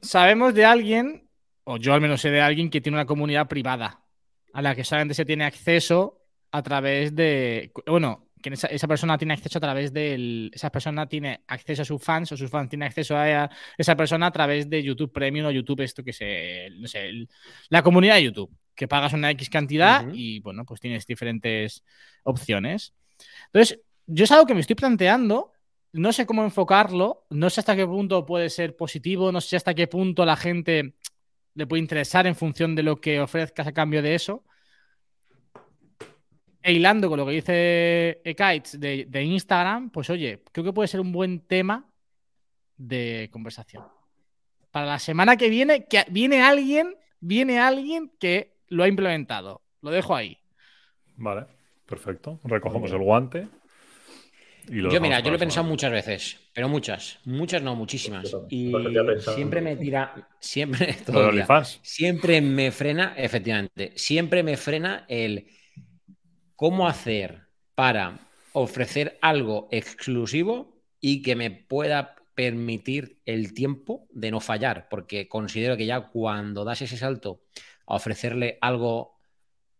Sabemos 0.00 0.54
de 0.54 0.64
alguien, 0.64 1.28
o 1.64 1.76
yo 1.76 1.92
al 1.92 2.00
menos 2.00 2.20
sé 2.20 2.30
de 2.30 2.40
alguien 2.40 2.70
que 2.70 2.80
tiene 2.80 2.96
una 2.96 3.06
comunidad 3.06 3.48
privada 3.48 4.00
a 4.52 4.62
la 4.62 4.76
que 4.76 4.84
solamente 4.84 5.14
se 5.14 5.24
tiene 5.24 5.44
acceso 5.44 6.20
a 6.52 6.62
través 6.62 7.16
de. 7.16 7.72
Bueno, 7.84 8.23
que 8.44 8.52
esa, 8.52 8.86
persona 8.88 9.16
tiene 9.16 9.32
acceso 9.32 9.56
a 9.56 9.60
través 9.60 9.90
del. 9.90 10.50
Esa 10.52 10.70
persona 10.70 11.08
tiene 11.08 11.44
acceso 11.46 11.80
a 11.80 11.84
sus 11.86 12.02
fans 12.02 12.30
o 12.30 12.36
sus 12.36 12.50
fans 12.50 12.68
tienen 12.68 12.86
acceso 12.86 13.16
a 13.16 13.50
esa 13.78 13.96
persona 13.96 14.26
a 14.26 14.32
través 14.32 14.68
de 14.68 14.82
YouTube 14.82 15.10
Premium 15.10 15.46
o 15.46 15.50
YouTube, 15.50 15.80
esto 15.80 16.04
que 16.04 16.12
se. 16.12 16.68
No 16.74 16.86
sé, 16.86 17.26
la 17.70 17.82
comunidad 17.82 18.16
de 18.16 18.24
YouTube, 18.24 18.54
que 18.74 18.86
pagas 18.86 19.14
una 19.14 19.30
X 19.30 19.48
cantidad 19.48 20.06
y 20.12 20.40
bueno, 20.40 20.66
pues 20.66 20.78
tienes 20.78 21.06
diferentes 21.06 21.84
opciones. 22.24 22.92
Entonces, 23.46 23.80
yo 24.06 24.24
es 24.24 24.30
algo 24.30 24.44
que 24.44 24.54
me 24.54 24.60
estoy 24.60 24.76
planteando. 24.76 25.52
No 25.92 26.12
sé 26.12 26.26
cómo 26.26 26.44
enfocarlo, 26.44 27.24
no 27.30 27.48
sé 27.48 27.60
hasta 27.60 27.76
qué 27.76 27.86
punto 27.86 28.26
puede 28.26 28.50
ser 28.50 28.76
positivo, 28.76 29.32
no 29.32 29.40
sé 29.40 29.56
hasta 29.56 29.72
qué 29.72 29.86
punto 29.86 30.26
la 30.26 30.36
gente 30.36 30.96
le 31.54 31.66
puede 31.66 31.80
interesar 31.80 32.26
en 32.26 32.34
función 32.34 32.74
de 32.74 32.82
lo 32.82 33.00
que 33.00 33.20
ofrezcas 33.20 33.66
a 33.68 33.72
cambio 33.72 34.02
de 34.02 34.16
eso 34.16 34.44
e 36.66 36.72
hilando 36.72 37.10
con 37.10 37.18
lo 37.18 37.26
que 37.26 37.32
dice 37.32 38.22
Ekites 38.24 38.80
de, 38.80 39.04
de, 39.06 39.22
Instagram, 39.22 39.90
pues 39.90 40.08
oye, 40.08 40.42
creo 40.50 40.64
que 40.64 40.72
puede 40.72 40.88
ser 40.88 40.98
un 40.98 41.12
buen 41.12 41.40
tema 41.40 41.86
de 42.78 43.28
conversación. 43.30 43.84
Para 44.70 44.86
la 44.86 44.98
semana 44.98 45.36
que 45.36 45.50
viene, 45.50 45.84
que 45.84 46.06
viene 46.08 46.40
alguien, 46.40 46.96
viene 47.20 47.60
alguien 47.60 48.10
que 48.18 48.56
lo 48.68 48.82
ha 48.82 48.88
implementado. 48.88 49.60
Lo 49.82 49.90
dejo 49.90 50.16
ahí. 50.16 50.38
Vale, 51.16 51.44
perfecto. 51.84 52.40
Recogemos 52.44 52.90
el 52.92 53.02
guante. 53.02 53.46
yo, 54.66 55.02
mira, 55.02 55.20
yo 55.20 55.28
lo 55.28 55.36
he 55.36 55.38
pensado 55.38 55.66
muchas 55.68 55.92
veces, 55.92 56.40
pero 56.54 56.70
muchas, 56.70 57.18
muchas 57.26 57.60
no, 57.60 57.76
muchísimas. 57.76 58.34
Y 58.48 58.72
siempre 59.18 59.60
me 59.60 59.76
tira, 59.76 60.30
siempre, 60.40 60.96
siempre 61.82 62.40
me 62.40 62.72
frena, 62.72 63.12
efectivamente, 63.18 63.92
siempre 63.96 64.42
me 64.42 64.56
frena 64.56 65.04
el 65.08 65.46
cómo 66.56 66.88
hacer 66.88 67.48
para 67.74 68.18
ofrecer 68.52 69.18
algo 69.20 69.68
exclusivo 69.70 70.80
y 71.00 71.22
que 71.22 71.36
me 71.36 71.50
pueda 71.50 72.16
permitir 72.34 73.20
el 73.26 73.54
tiempo 73.54 74.06
de 74.10 74.30
no 74.30 74.40
fallar, 74.40 74.88
porque 74.88 75.28
considero 75.28 75.76
que 75.76 75.86
ya 75.86 76.08
cuando 76.08 76.64
das 76.64 76.82
ese 76.82 76.96
salto 76.96 77.42
a 77.86 77.96
ofrecerle 77.96 78.58
algo 78.60 79.14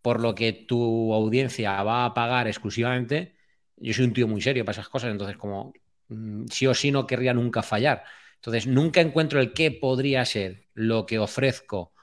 por 0.03 0.21
lo 0.21 0.35
que 0.35 0.53
tu 0.53 1.15
audiencia 1.15 1.83
va 1.83 2.05
a 2.05 2.15
pagar 2.15 2.47
exclusivamente, 2.47 3.37
yo 3.77 3.93
soy 3.93 4.05
un 4.05 4.13
tío 4.13 4.29
muy 4.29 4.41
serio 4.41 4.65
para 4.65 4.75
esas 4.75 4.89
cosas, 4.89 5.11
entonces 5.11 5.37
como 5.37 5.73
mm, 6.09 6.47
sí 6.51 6.67
o 6.67 6.75
sí 6.75 6.91
no 6.91 7.07
querría 7.07 7.35
nunca 7.35 7.63
fallar. 7.63 8.05
Entonces 8.37 8.67
nunca 8.67 9.01
encuentro 9.01 9.41
el 9.41 9.53
qué 9.53 9.71
podría 9.71 10.25
ser 10.25 10.69
lo 10.75 11.07
que 11.07 11.19
ofrezco 11.19 11.95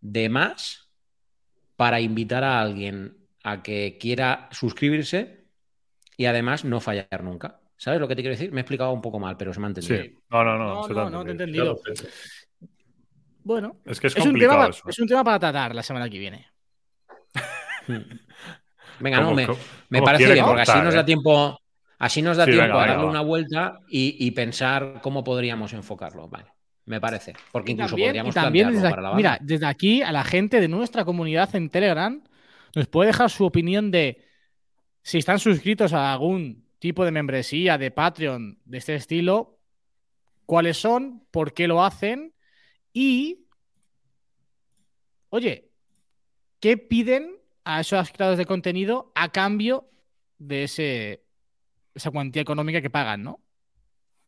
de 0.00 0.28
más 0.28 0.90
para 1.76 2.00
invitar 2.00 2.44
a 2.44 2.60
alguien 2.60 3.25
a 3.48 3.62
que 3.62 3.96
quiera 4.00 4.48
suscribirse 4.50 5.46
y 6.16 6.26
además 6.26 6.64
no 6.64 6.80
fallar 6.80 7.22
nunca. 7.22 7.60
¿Sabes 7.76 8.00
lo 8.00 8.08
que 8.08 8.16
te 8.16 8.22
quiero 8.22 8.34
decir? 8.34 8.50
Me 8.52 8.60
he 8.60 8.62
explicado 8.62 8.90
un 8.92 9.02
poco 9.02 9.18
mal, 9.20 9.36
pero 9.36 9.52
se 9.52 9.60
me 9.60 9.66
ha 9.66 9.68
entendido. 9.68 10.02
Sí. 10.02 10.18
No, 10.30 10.42
no, 10.44 10.58
no. 10.58 10.88
No, 10.88 10.88
no, 10.88 11.10
no 11.10 11.22
te 11.24 11.28
he 11.28 11.32
entendido. 11.32 11.78
Bueno, 13.44 13.76
Es 13.84 14.00
que 14.00 14.08
es 14.08 14.14
es 14.16 14.18
un, 14.24 14.30
complicado 14.30 14.60
tema, 14.62 14.70
eso. 14.70 14.88
es 14.88 14.98
un 14.98 15.06
tema 15.06 15.22
para 15.22 15.38
tratar 15.38 15.74
la 15.74 15.82
semana 15.82 16.08
que 16.10 16.18
viene. 16.18 16.46
Venga, 18.98 19.20
no, 19.20 19.24
¿Cómo- 19.26 19.36
me, 19.36 19.46
me 19.90 20.02
parece 20.02 20.32
bien, 20.32 20.44
porque 20.44 20.62
así 20.62 20.78
nos 20.80 20.94
eh? 20.94 20.96
da 20.96 21.04
tiempo, 21.04 21.60
así 21.98 22.22
nos 22.22 22.36
da 22.36 22.44
Sí, 22.46 22.52
tiempo 22.52 22.66
venga, 22.66 22.74
a 22.74 22.80
venga, 22.80 22.92
darle 22.94 23.04
va. 23.04 23.10
una 23.10 23.20
vuelta 23.20 23.78
y, 23.88 24.16
y 24.26 24.30
pensar 24.30 25.00
cómo 25.02 25.22
podríamos 25.22 25.72
enfocarlo. 25.74 26.28
Vale, 26.28 26.46
me 26.86 27.00
parece. 27.00 27.34
Porque 27.52 27.72
Y 27.72 27.74
incluso 27.74 27.90
también, 27.90 28.08
podríamos 28.08 28.34
también 28.34 28.64
plantearlo 28.68 28.82
desde, 28.88 28.90
para 28.90 29.02
la 29.02 29.08
aquí- 29.10 29.22
banda. 29.22 29.38
mira, 29.38 29.46
desde 29.46 29.66
aquí 29.66 30.02
a 30.02 30.12
la 30.12 30.24
gente 30.24 30.60
de 30.60 30.68
nuestra 30.68 31.04
comunidad 31.04 31.54
en 31.54 31.68
Telegram 31.68 32.20
nos 32.76 32.88
puede 32.88 33.08
dejar 33.08 33.30
su 33.30 33.46
opinión 33.46 33.90
de 33.90 34.22
si 35.00 35.16
están 35.16 35.38
suscritos 35.38 35.94
a 35.94 36.12
algún 36.12 36.68
tipo 36.78 37.06
de 37.06 37.10
membresía 37.10 37.78
de 37.78 37.90
Patreon 37.90 38.60
de 38.66 38.78
este 38.78 38.94
estilo, 38.94 39.58
cuáles 40.44 40.76
son, 40.76 41.26
por 41.30 41.54
qué 41.54 41.68
lo 41.68 41.82
hacen 41.82 42.34
y, 42.92 43.46
oye, 45.30 45.70
¿qué 46.60 46.76
piden 46.76 47.38
a 47.64 47.80
esos 47.80 48.10
creadores 48.10 48.36
de 48.36 48.44
contenido 48.44 49.10
a 49.14 49.30
cambio 49.32 49.88
de 50.36 50.64
ese, 50.64 51.24
esa 51.94 52.10
cuantía 52.10 52.42
económica 52.42 52.82
que 52.82 52.90
pagan, 52.90 53.22
¿no? 53.22 53.40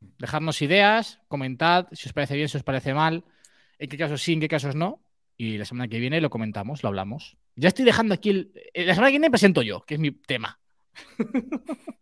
Dejarnos 0.00 0.62
ideas, 0.62 1.20
comentad 1.28 1.88
si 1.92 2.08
os 2.08 2.14
parece 2.14 2.34
bien, 2.34 2.48
si 2.48 2.56
os 2.56 2.64
parece 2.64 2.94
mal, 2.94 3.24
en 3.78 3.90
qué 3.90 3.98
casos 3.98 4.22
sí, 4.22 4.32
en 4.32 4.40
qué 4.40 4.48
casos 4.48 4.74
no. 4.74 5.02
Y 5.36 5.58
la 5.58 5.66
semana 5.66 5.86
que 5.86 5.98
viene 5.98 6.22
lo 6.22 6.30
comentamos, 6.30 6.82
lo 6.82 6.88
hablamos. 6.88 7.36
Ya 7.58 7.68
estoy 7.68 7.84
dejando 7.84 8.14
aquí 8.14 8.30
el. 8.30 8.52
eh, 8.72 8.86
La 8.86 8.94
semana 8.94 9.08
que 9.08 9.14
viene 9.14 9.30
presento 9.30 9.62
yo, 9.62 9.80
que 9.82 9.94
es 9.94 10.00
mi 10.00 10.12
tema. 10.12 10.58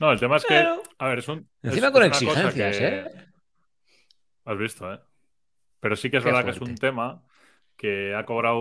No, 0.00 0.12
el 0.12 0.20
tema 0.20 0.36
es 0.36 0.44
que. 0.44 0.54
Pero- 0.54 0.80
A 0.98 1.08
ver, 1.08 1.18
es 1.18 1.28
un. 1.28 1.48
Encima 1.60 1.88
es- 1.88 1.92
con 1.92 2.02
es 2.04 2.08
exigencias, 2.12 2.76
que- 2.78 2.86
¿eh? 2.86 3.04
Has 4.44 4.56
visto, 4.56 4.94
¿eh? 4.94 5.00
Pero 5.80 5.96
sí 5.96 6.08
que 6.08 6.18
es 6.18 6.22
Qué 6.22 6.28
verdad 6.30 6.44
que 6.44 6.52
es 6.52 6.60
un 6.60 6.76
tema 6.76 7.24
que 7.76 8.14
ha 8.14 8.24
cobrado. 8.24 8.60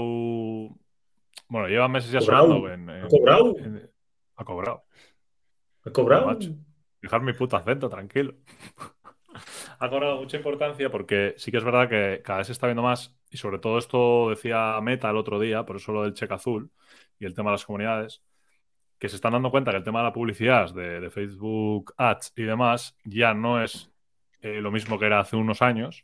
Bueno, 1.48 1.68
lleva 1.68 1.88
meses 1.88 2.10
ya 2.12 2.20
¿Cobrado? 2.22 2.48
sonando 2.48 2.74
en. 2.74 2.90
en- 2.90 3.06
¿Ha 3.06 3.08
cobrado? 3.08 3.56
en- 3.60 3.92
ha 4.36 4.46
cobrado. 4.46 4.84
¿Has 5.86 5.92
cobrado? 5.94 6.40
Dejar 7.04 7.22
mi 7.22 7.34
puto 7.34 7.56
acento, 7.56 7.88
tranquilo. 7.88 8.34
ha 9.80 9.90
cobrado 9.90 10.18
mucha 10.18 10.38
importancia 10.38 10.90
porque 10.90 11.36
sí 11.38 11.52
que 11.52 11.58
es 11.58 11.64
verdad 11.64 11.90
que 11.90 12.22
cada 12.24 12.40
vez 12.40 12.48
se 12.48 12.54
está 12.54 12.68
viendo 12.68 12.84
más, 12.84 13.16
y 13.30 13.38
sobre 13.38 13.60
todo 13.60 13.78
esto 13.78 14.30
decía 14.30 14.80
Meta 14.82 15.10
el 15.10 15.18
otro 15.18 15.40
día, 15.40 15.66
por 15.66 15.78
eso 15.78 15.92
lo 15.92 16.04
del 16.04 16.14
cheque 16.14 16.34
azul 16.34 16.72
y 17.20 17.26
el 17.26 17.34
tema 17.34 17.52
de 17.52 17.56
las 17.56 17.66
comunidades, 17.66 18.24
que 19.00 19.10
se 19.10 19.16
están 19.16 19.34
dando 19.34 19.52
cuenta 19.52 19.72
que 19.72 19.78
el 19.78 19.84
tema 19.84 20.00
de 20.00 20.06
la 20.06 20.14
publicidad, 20.14 20.74
de, 20.74 21.10
Facebook 21.10 21.94
Ads 21.98 22.34
y 22.36 22.44
demás, 22.44 22.98
ya 23.04 23.34
no 23.34 23.62
es 23.62 23.92
eh, 24.42 24.62
lo 24.62 24.72
mismo 24.72 24.98
que 24.98 25.06
era 25.06 25.20
hace 25.20 25.36
unos 25.36 25.62
años 25.62 26.04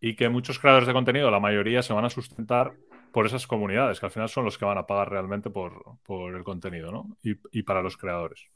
y 0.00 0.16
que 0.16 0.28
muchos 0.28 0.58
creadores 0.58 0.86
de 0.86 0.94
contenido, 0.94 1.30
la 1.30 1.40
mayoría, 1.40 1.82
se 1.82 1.92
van 1.92 2.04
a 2.04 2.10
sustentar 2.10 2.72
por 3.12 3.26
esas 3.26 3.46
comunidades, 3.46 4.00
que 4.00 4.06
al 4.06 4.12
final 4.12 4.28
son 4.28 4.44
los 4.44 4.56
que 4.56 4.64
van 4.64 4.78
a 4.78 4.86
pagar 4.86 5.10
realmente 5.10 5.50
por, 5.50 5.98
por 6.04 6.34
el 6.34 6.44
contenido, 6.44 6.90
¿no? 6.92 7.16
Y, 7.22 7.36
y 7.52 7.62
para 7.64 7.82
los 7.82 7.96
creadores. 7.96 8.46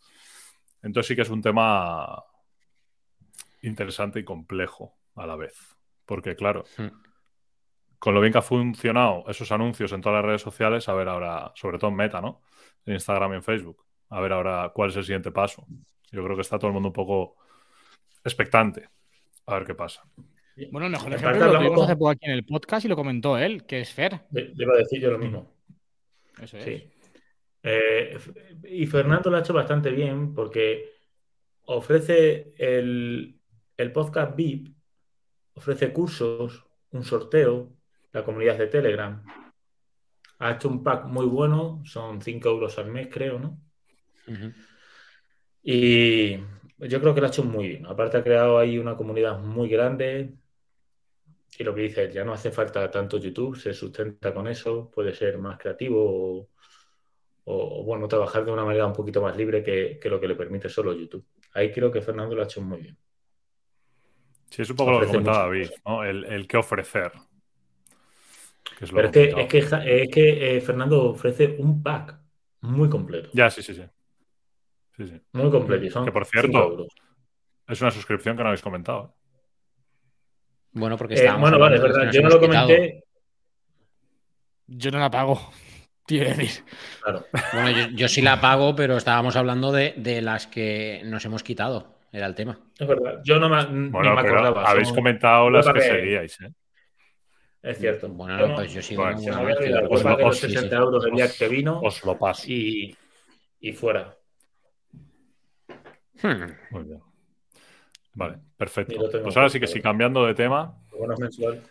Entonces 0.82 1.08
sí 1.08 1.16
que 1.16 1.22
es 1.22 1.30
un 1.30 1.42
tema 1.42 2.22
interesante 3.66 4.20
y 4.20 4.24
complejo 4.24 4.96
a 5.14 5.26
la 5.26 5.36
vez. 5.36 5.76
Porque, 6.04 6.36
claro, 6.36 6.64
con 7.98 8.14
lo 8.14 8.20
bien 8.20 8.32
que 8.32 8.38
ha 8.38 8.42
funcionado 8.42 9.24
esos 9.28 9.50
anuncios 9.52 9.92
en 9.92 10.00
todas 10.00 10.16
las 10.16 10.24
redes 10.26 10.42
sociales, 10.42 10.88
a 10.88 10.94
ver 10.94 11.08
ahora, 11.08 11.52
sobre 11.54 11.78
todo 11.78 11.90
en 11.90 11.96
Meta, 11.96 12.20
¿no? 12.20 12.42
En 12.84 12.94
Instagram 12.94 13.32
y 13.32 13.36
en 13.36 13.42
Facebook. 13.42 13.84
A 14.10 14.20
ver 14.20 14.32
ahora 14.32 14.70
cuál 14.74 14.90
es 14.90 14.96
el 14.96 15.04
siguiente 15.04 15.32
paso. 15.32 15.66
Yo 16.12 16.22
creo 16.22 16.36
que 16.36 16.42
está 16.42 16.58
todo 16.58 16.68
el 16.68 16.74
mundo 16.74 16.90
un 16.90 16.92
poco 16.92 17.36
expectante. 18.22 18.88
A 19.46 19.54
ver 19.54 19.66
qué 19.66 19.74
pasa. 19.74 20.02
Bueno, 20.70 20.88
mejor 20.88 21.08
En 21.08 21.18
ejemplo 21.18 21.46
lo 21.46 21.58
tuvimos 21.58 21.82
hace 21.84 21.96
poco 21.96 22.10
aquí 22.10 22.26
en 22.26 22.32
el 22.32 22.44
podcast 22.44 22.84
y 22.84 22.88
lo 22.88 22.96
comentó 22.96 23.36
él, 23.38 23.64
que 23.66 23.80
es 23.80 23.92
Fer. 23.92 24.20
Le, 24.30 24.54
le 24.54 24.64
iba 24.64 24.74
a 24.74 24.78
decir 24.78 25.00
yo 25.00 25.10
lo 25.10 25.18
mismo. 25.18 25.52
Eso 26.40 26.58
es. 26.58 26.64
Sí. 26.64 26.90
Eh, 27.62 28.18
y 28.64 28.86
Fernando 28.86 29.30
lo 29.30 29.38
ha 29.38 29.40
hecho 29.40 29.54
bastante 29.54 29.90
bien 29.90 30.34
porque 30.34 30.92
ofrece 31.64 32.52
el, 32.58 33.40
el 33.76 33.92
podcast 33.92 34.36
VIP, 34.36 34.74
ofrece 35.54 35.92
cursos, 35.92 36.64
un 36.90 37.04
sorteo, 37.04 37.72
la 38.12 38.24
comunidad 38.24 38.58
de 38.58 38.68
Telegram. 38.68 39.24
Ha 40.38 40.52
hecho 40.52 40.68
un 40.68 40.82
pack 40.82 41.06
muy 41.06 41.26
bueno, 41.26 41.82
son 41.84 42.20
5 42.20 42.48
euros 42.48 42.78
al 42.78 42.90
mes, 42.90 43.08
creo, 43.10 43.38
¿no? 43.38 43.60
Y 45.62 46.36
yo 46.78 47.00
creo 47.00 47.14
que 47.14 47.20
lo 47.20 47.26
ha 47.26 47.30
hecho 47.30 47.44
muy 47.44 47.68
bien. 47.68 47.86
Aparte 47.86 48.18
ha 48.18 48.24
creado 48.24 48.58
ahí 48.58 48.78
una 48.78 48.96
comunidad 48.96 49.38
muy 49.38 49.68
grande. 49.68 50.34
Y 51.58 51.64
lo 51.64 51.74
que 51.74 51.82
dice 51.82 52.04
él, 52.04 52.12
ya 52.12 52.24
no 52.24 52.32
hace 52.32 52.50
falta 52.50 52.90
tanto 52.90 53.16
YouTube, 53.18 53.56
se 53.56 53.72
sustenta 53.72 54.34
con 54.34 54.48
eso, 54.48 54.90
puede 54.90 55.14
ser 55.14 55.38
más 55.38 55.56
creativo 55.56 56.02
o, 56.04 56.48
o, 57.44 57.84
bueno, 57.84 58.08
trabajar 58.08 58.44
de 58.44 58.50
una 58.52 58.64
manera 58.64 58.86
un 58.86 58.92
poquito 58.92 59.22
más 59.22 59.36
libre 59.36 59.62
que, 59.62 59.98
que 60.00 60.08
lo 60.08 60.20
que 60.20 60.28
le 60.28 60.34
permite 60.34 60.68
solo 60.68 60.92
YouTube. 60.92 61.24
Ahí 61.52 61.70
creo 61.70 61.92
que 61.92 62.02
Fernando 62.02 62.34
lo 62.34 62.42
ha 62.42 62.46
hecho 62.46 62.60
muy 62.60 62.80
bien. 62.80 62.98
Sí, 64.50 64.62
es 64.62 64.70
un 64.70 64.76
poco 64.76 64.92
lo 64.92 65.00
que 65.00 65.06
comentaba 65.06 65.38
David, 65.40 65.70
¿no? 65.84 66.04
El, 66.04 66.24
el 66.24 66.46
qué 66.46 66.56
ofrecer. 66.56 67.12
Que 68.78 68.84
es 68.84 68.92
lo 68.92 68.96
Pero 68.96 69.08
es 69.08 69.12
que, 69.12 69.24
es 69.42 69.48
que, 69.48 70.02
es 70.02 70.10
que 70.10 70.56
eh, 70.56 70.60
Fernando 70.60 71.10
ofrece 71.10 71.56
un 71.58 71.82
pack 71.82 72.18
muy 72.60 72.88
completo. 72.88 73.30
Ya, 73.32 73.50
sí, 73.50 73.62
sí, 73.62 73.74
sí. 73.74 73.84
Sí, 74.96 75.06
sí. 75.08 75.20
Muy 75.32 75.50
completo. 75.50 75.84
Y 75.84 75.90
son 75.90 76.04
Que, 76.04 76.12
por 76.12 76.24
5 76.24 76.40
cierto, 76.40 76.58
euros. 76.62 76.88
Es 77.66 77.80
una 77.80 77.90
suscripción 77.90 78.36
que 78.36 78.42
no 78.42 78.48
habéis 78.50 78.62
comentado. 78.62 79.14
Bueno, 80.72 80.96
porque 80.96 81.14
Eh, 81.14 81.18
estábamos 81.18 81.50
bueno, 81.50 81.58
vale, 81.58 81.76
es 81.76 81.82
verdad. 81.82 82.10
que 82.10 82.16
Yo 82.16 82.22
no 82.22 82.28
lo 82.28 82.40
quitado. 82.40 82.66
comenté. 82.68 83.04
Yo 84.66 84.90
no 84.90 84.98
la 84.98 85.10
pago. 85.10 85.52
Decir. 86.08 86.64
Claro. 87.02 87.24
Bueno, 87.52 87.70
yo, 87.70 87.86
yo 87.96 88.08
sí 88.08 88.20
la 88.22 88.40
pago, 88.40 88.74
pero 88.76 88.96
estábamos 88.96 89.36
hablando 89.36 89.72
de, 89.72 89.94
de 89.96 90.20
las 90.20 90.46
que 90.46 91.02
nos 91.04 91.24
hemos 91.24 91.42
quitado. 91.42 91.93
Era 92.14 92.26
el 92.28 92.34
tema. 92.36 92.56
Es 92.78 92.86
verdad. 92.86 93.20
Yo 93.24 93.40
no 93.40 93.48
me, 93.48 93.56
Bueno, 93.90 94.14
me 94.14 94.22
pero 94.22 94.34
acordaba. 94.38 94.70
habéis 94.70 94.86
son- 94.86 94.96
comentado 94.98 95.50
las 95.50 95.66
que 95.68 95.80
seguíais, 95.80 96.40
¿eh? 96.42 96.52
Es 97.60 97.78
cierto. 97.78 98.08
Bueno, 98.08 98.38
Yo 98.38 98.48
no- 98.48 98.54
pues 98.54 98.72
yo 98.72 98.80
sigo 98.82 99.02
Bueno, 99.02 99.16
que 99.18 99.24
Sí, 99.24 100.46
sí. 100.46 100.52
60 100.54 100.76
euros 100.76 101.04
el 101.06 101.12
día 101.12 101.24
Os- 101.24 101.36
que 101.38 101.48
vino 101.48 101.80
Os 101.80 102.04
lo 102.04 102.16
paso. 102.16 102.44
y, 102.46 102.96
y 103.58 103.72
fuera. 103.72 104.16
Hmm. 106.22 106.52
Muy 106.70 106.84
bien. 106.84 107.00
Vale, 108.12 108.38
perfecto. 108.56 108.94
Pues 109.22 109.36
ahora 109.36 109.48
sí 109.48 109.58
que 109.58 109.66
sí, 109.66 109.80
cambiando 109.80 110.24
de 110.24 110.34
tema, 110.34 110.72
Bueno, 110.96 111.14
mensual. 111.18 111.62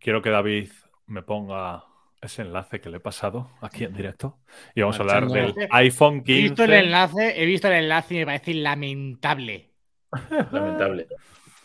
quiero 0.00 0.20
que 0.20 0.30
David 0.30 0.68
me 1.06 1.22
ponga 1.22 1.84
ese 2.20 2.42
enlace 2.42 2.80
que 2.80 2.90
le 2.90 2.98
he 2.98 3.00
pasado 3.00 3.50
aquí 3.60 3.84
en 3.84 3.94
directo. 3.94 4.38
Y 4.74 4.80
vamos 4.82 4.98
a 4.98 5.02
hablar 5.02 5.26
del 5.28 5.54
iPhone 5.70 6.22
He 6.26 6.42
visto 6.42 6.64
el 6.64 6.70
15. 6.70 6.78
enlace, 6.84 7.42
he 7.42 7.46
visto 7.46 7.68
el 7.68 7.74
enlace 7.74 8.14
y 8.14 8.18
me 8.18 8.26
parece 8.26 8.54
lamentable. 8.54 9.70
Lamentable. 10.52 11.06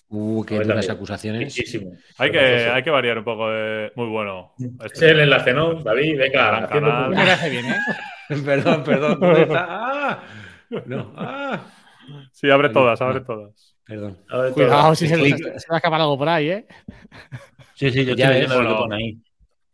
Uh, 0.07 0.45
qué 0.45 0.59
ver, 0.59 0.67
duras 0.67 0.89
acusaciones. 0.89 1.43
Muchísimo. 1.45 1.91
Hay 2.19 2.31
que, 2.31 2.39
hay 2.39 2.83
que 2.83 2.89
variar 2.91 3.17
un 3.17 3.23
poco 3.23 3.49
de... 3.49 3.91
Muy 3.95 4.07
bueno. 4.07 4.53
Este- 4.83 4.85
es 5.07 5.11
el 5.11 5.19
enlace, 5.21 5.51
¿no? 5.53 5.73
David, 5.83 6.17
venga, 6.17 6.67
canal. 6.69 7.11
Parece 7.13 7.49
bien, 7.49 7.65
¿eh? 7.65 7.77
perdón, 8.45 8.83
perdón. 8.83 9.19
¿dónde 9.19 9.41
está? 9.41 9.65
¡Ah! 9.69 10.23
No. 10.85 11.13
¡Ah! 11.17 11.59
Sí, 12.31 12.49
abre 12.51 12.69
todas, 12.69 12.99
no. 13.01 13.07
abre 13.07 13.21
todas. 13.21 13.75
Perdón. 13.83 14.19
Cuidado 14.53 14.95
si 14.95 15.07
se, 15.07 15.15
se 15.15 15.67
va 15.69 15.75
a 15.75 15.77
escapar 15.77 15.99
algo 16.01 16.17
por 16.17 16.29
ahí, 16.29 16.49
¿eh? 16.49 16.67
Sí, 17.73 17.89
sí, 17.91 18.05
yo 18.05 18.15
Ya 18.15 18.25
estoy 18.31 18.41
ves. 18.41 18.49
viendo 18.49 18.61
lo 18.63 18.69
que 18.69 18.75
pone 18.83 18.95
ahí. 18.95 19.17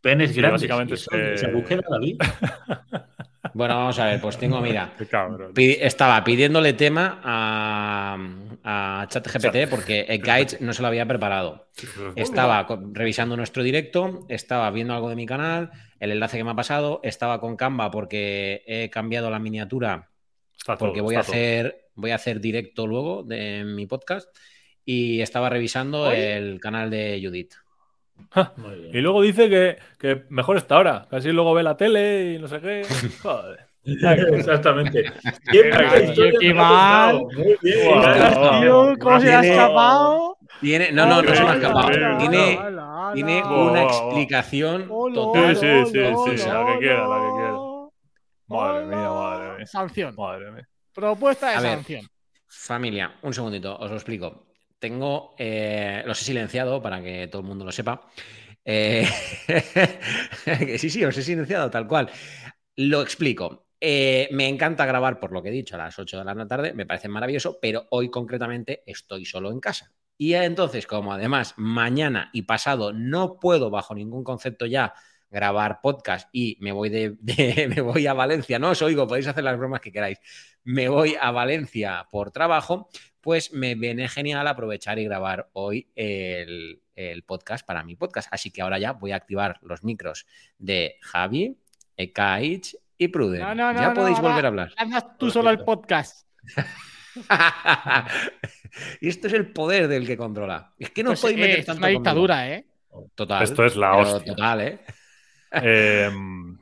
Penes 0.02 0.32
Sí, 0.32 0.38
grandes. 0.38 0.62
básicamente 0.62 0.93
¿Y 0.93 0.95
eso- 0.95 1.12
se- 1.12 1.34
esa 1.36 1.47
búsqueda, 1.49 1.84
David? 1.89 2.18
Bueno, 3.54 3.76
vamos 3.76 3.99
a 3.99 4.06
ver, 4.06 4.22
pues 4.22 4.38
tengo, 4.38 4.62
mira. 4.62 4.93
Estaba 5.58 6.24
pidiéndole 6.24 6.72
tema 6.74 7.20
a, 7.24 8.18
a 8.64 9.08
ChatGPT 9.10 9.70
porque 9.70 10.02
el 10.08 10.22
guide 10.22 10.58
no 10.62 10.72
se 10.72 10.82
lo 10.82 10.88
había 10.88 11.06
preparado. 11.06 11.68
Estaba 12.16 12.66
revisando 12.93 13.36
nuestro 13.36 13.62
directo, 13.64 14.26
estaba 14.30 14.70
viendo 14.72 14.93
algo 14.93 15.10
de 15.10 15.16
mi 15.18 15.26
canal, 15.26 15.72
el 15.99 16.12
enlace 16.12 16.38
que 16.38 16.43
me 16.45 16.52
ha 16.52 16.56
pasado, 16.56 17.02
estaba 17.04 17.41
con 17.41 17.58
Canva 17.58 17.91
porque 17.91 18.64
he 18.68 18.89
cambiado 18.89 19.30
la 19.30 19.39
miniatura 19.39 20.08
Está 20.56 20.78
todo, 20.78 20.88
porque 20.89 21.02
voy 21.02 21.16
a 21.16 21.22
todo. 21.22 21.32
hacer 21.32 21.88
voy 21.95 22.12
a 22.12 22.16
hacer 22.16 22.39
directo 22.39 22.88
luego 22.88 23.24
de 23.24 23.64
mi 23.66 23.86
podcast 23.86 24.30
y 24.86 25.20
estaba 25.20 25.49
revisando 25.49 26.10
el 26.12 26.60
canal 26.62 26.89
de 26.89 27.20
Judith. 27.22 27.54
Muy 28.58 28.76
bien. 28.76 28.96
Y 28.96 29.02
luego 29.02 29.22
dice 29.22 29.50
que, 29.50 29.78
que 30.00 30.24
mejor 30.30 30.58
está 30.58 30.76
ahora. 30.76 31.08
Casi 31.10 31.32
luego 31.32 31.54
ve 31.54 31.64
la 31.64 31.78
tele 31.78 32.34
y 32.34 32.40
no 32.40 32.48
sé 32.48 32.60
qué. 32.62 32.86
Joder. 33.22 33.72
Exactamente. 33.84 35.12
Siempre. 35.50 36.14
Muy 37.24 37.58
bien. 37.62 37.88
¿cómo 38.98 39.20
se 39.20 39.34
ha 39.34 39.42
escapado? 39.42 40.38
Tiene, 40.60 40.92
no, 40.92 41.08
no, 41.08 41.22
no 41.24 41.36
se 41.36 41.44
me 41.44 41.50
ha 41.50 41.56
escapado. 41.56 42.18
Tiene, 42.20 42.60
Tiene 43.16 43.44
una 43.44 43.84
explicación 43.84 44.88
total. 44.88 45.56
Sí, 45.56 45.68
sí, 45.86 45.92
sí, 45.92 46.38
sí, 46.38 46.48
la 46.48 46.66
que 46.66 46.78
quiera, 46.80 47.08
la 47.08 47.16
que 47.18 47.32
quiera. 47.34 47.58
Madre 48.48 48.86
mía, 48.86 49.10
madre 49.10 49.58
mía. 49.58 49.66
Sanción. 49.66 50.16
Madre 50.16 50.52
mía. 50.52 50.68
Propuesta 50.94 51.50
de 51.50 51.68
sanción. 51.68 52.06
familia, 52.48 53.16
un 53.22 53.34
segundito, 53.34 53.78
os 53.78 53.90
lo 53.90 53.96
explico. 53.96 54.51
Tengo, 54.82 55.36
eh, 55.38 56.02
los 56.08 56.20
he 56.24 56.26
silenciado 56.26 56.82
para 56.82 57.04
que 57.04 57.28
todo 57.28 57.44
el 57.44 57.48
mundo 57.48 57.64
lo 57.64 57.72
sepa. 57.72 58.02
Eh, 58.66 59.08
sí, 60.80 60.90
sí, 60.90 61.06
os 61.06 61.16
he 61.16 61.22
silenciado 61.22 61.70
tal 61.70 61.88
cual. 61.88 62.10
Lo 62.78 63.04
explico. 63.04 63.68
Eh, 63.80 64.28
me 64.32 64.48
encanta 64.48 64.88
grabar, 64.88 65.20
por 65.20 65.34
lo 65.34 65.44
que 65.44 65.50
he 65.50 65.52
dicho, 65.52 65.76
a 65.76 65.78
las 65.78 66.00
8 66.00 66.18
de 66.18 66.26
la 66.26 66.48
tarde, 66.48 66.74
me 66.74 66.88
parece 66.88 67.10
maravilloso, 67.10 67.60
pero 67.62 67.86
hoy 67.92 68.10
concretamente 68.10 68.82
estoy 68.88 69.24
solo 69.24 69.52
en 69.52 69.60
casa. 69.60 69.94
Y 70.18 70.34
entonces, 70.34 70.88
como 70.88 71.14
además 71.14 71.54
mañana 71.58 72.32
y 72.34 72.42
pasado 72.42 72.92
no 72.92 73.40
puedo 73.40 73.70
bajo 73.70 73.94
ningún 73.94 74.24
concepto 74.24 74.66
ya 74.66 74.96
grabar 75.32 75.80
podcast 75.82 76.30
y 76.32 76.58
me 76.60 76.72
voy, 76.72 76.90
de, 76.90 77.18
me 77.76 77.82
voy 77.82 78.06
a 78.06 78.14
Valencia, 78.14 78.60
no 78.60 78.72
os 78.72 78.82
oigo, 78.82 79.08
podéis 79.08 79.28
hacer 79.28 79.44
las 79.44 79.58
bromas 79.58 79.82
que 79.82 79.92
queráis, 79.92 80.20
me 80.64 80.90
voy 80.90 81.16
a 81.20 81.32
Valencia 81.32 82.08
por 82.12 82.32
trabajo, 82.32 82.90
pues 83.22 83.54
me 83.54 83.76
viene 83.76 84.10
genial 84.10 84.48
aprovechar 84.48 85.00
y 85.00 85.06
grabar 85.06 85.50
hoy 85.54 85.88
el, 85.96 86.82
podcast 87.26 87.66
para 87.66 87.84
mi 87.84 87.96
podcast. 87.96 88.28
Así 88.32 88.52
que 88.52 88.62
ahora 88.62 88.78
ya 88.78 88.94
voy 88.94 89.12
a 89.12 89.16
activar 89.16 89.58
los 89.64 89.84
micros 89.84 90.28
de 90.60 90.98
Javi, 91.02 91.58
Ekaich 91.98 92.76
y 92.98 93.08
Pruden. 93.08 93.58
ya 93.58 93.94
podéis 93.96 94.20
volver 94.20 94.46
a 94.46 94.48
hablar. 94.50 94.74
Andas 94.78 95.18
tú 95.18 95.32
solo 95.32 95.50
el 95.50 95.64
podcast. 95.64 96.28
y 99.02 99.08
esto 99.08 99.28
es 99.28 99.34
el 99.34 99.52
poder 99.52 99.88
del 99.88 100.06
que 100.06 100.18
controla. 100.18 100.74
Es 100.78 100.92
que 100.92 101.04
no 101.04 101.14
pues, 101.14 101.36
meter 101.36 101.60
Es 101.60 101.70
una 101.70 101.88
dictadura, 101.88 102.52
¿eh? 102.52 102.66
Total. 103.16 103.44
Esto 103.44 103.66
es 103.66 103.76
la 103.76 103.98
hostia. 103.98 104.34
Total, 104.34 104.62
¿eh? 104.62 104.80
Em, 105.52 106.58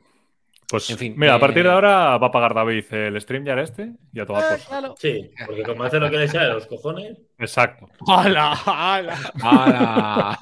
pues, 0.68 0.90
en 0.90 0.98
fin, 0.98 1.14
mira, 1.16 1.34
a 1.34 1.38
partir 1.38 1.62
de 1.62 1.68
eh, 1.68 1.72
ahora 1.72 2.18
va 2.18 2.28
a 2.28 2.30
pagar 2.30 2.54
David 2.54 2.92
el 2.92 3.20
stream 3.20 3.44
ya 3.44 3.54
este 3.54 3.92
y 4.12 4.20
a 4.20 4.26
todas 4.26 4.68
ah, 4.70 4.94
Sí, 4.96 5.30
porque 5.46 5.62
como 5.62 5.84
hace 5.84 5.98
lo 5.98 6.10
que 6.10 6.18
le 6.18 6.28
sale 6.28 6.52
los 6.52 6.66
cojones. 6.66 7.18
Exacto. 7.38 7.88
¡Hala! 8.06 8.52
¡Hala! 8.66 9.16
¡Hala! 9.42 10.38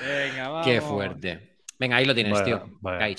Venga, 0.00 0.48
vamos. 0.48 0.66
Qué 0.66 0.80
fuerte. 0.80 1.56
Venga, 1.78 1.96
ahí 1.96 2.06
lo 2.06 2.14
tienes, 2.14 2.42
tío. 2.42 2.62
Vaya, 2.80 3.14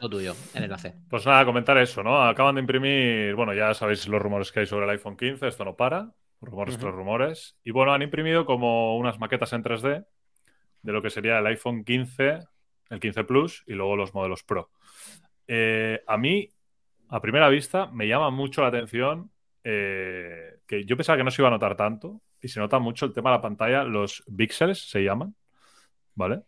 Lo 0.00 0.08
tuyo, 0.08 0.34
en 0.54 0.62
el 0.62 0.72
AC. 0.72 0.94
Pues 1.10 1.26
nada, 1.26 1.44
comentar 1.44 1.76
eso, 1.78 2.02
¿no? 2.02 2.22
Acaban 2.22 2.54
de 2.54 2.60
imprimir, 2.60 3.34
bueno, 3.34 3.52
ya 3.52 3.74
sabéis 3.74 4.06
los 4.06 4.22
rumores 4.22 4.52
que 4.52 4.60
hay 4.60 4.66
sobre 4.66 4.84
el 4.84 4.90
iPhone 4.90 5.16
15, 5.16 5.48
esto 5.48 5.64
no 5.64 5.76
para. 5.76 6.12
Rumores 6.40 6.78
tras 6.78 6.94
rumores. 6.94 7.56
Y 7.64 7.70
bueno, 7.72 7.92
han 7.92 8.02
imprimido 8.02 8.46
como 8.46 8.96
unas 8.96 9.18
maquetas 9.18 9.52
en 9.52 9.64
3D 9.64 10.06
de 10.82 10.92
lo 10.92 11.02
que 11.02 11.10
sería 11.10 11.38
el 11.38 11.46
iPhone 11.46 11.82
15 11.84 12.38
el 12.90 13.00
15 13.00 13.24
Plus 13.24 13.64
y 13.66 13.74
luego 13.74 13.96
los 13.96 14.14
modelos 14.14 14.42
Pro. 14.42 14.70
Eh, 15.46 16.02
a 16.06 16.16
mí, 16.16 16.48
a 17.08 17.20
primera 17.20 17.48
vista, 17.48 17.86
me 17.86 18.08
llama 18.08 18.30
mucho 18.30 18.62
la 18.62 18.68
atención 18.68 19.30
eh, 19.64 20.58
que 20.66 20.84
yo 20.84 20.96
pensaba 20.96 21.16
que 21.18 21.24
no 21.24 21.30
se 21.30 21.42
iba 21.42 21.48
a 21.48 21.52
notar 21.52 21.76
tanto 21.76 22.20
y 22.40 22.48
se 22.48 22.60
nota 22.60 22.78
mucho 22.78 23.06
el 23.06 23.12
tema 23.12 23.30
de 23.30 23.36
la 23.36 23.42
pantalla, 23.42 23.84
los 23.84 24.24
píxeles 24.36 24.88
se 24.88 25.02
llaman, 25.02 25.34
¿vale? 26.14 26.40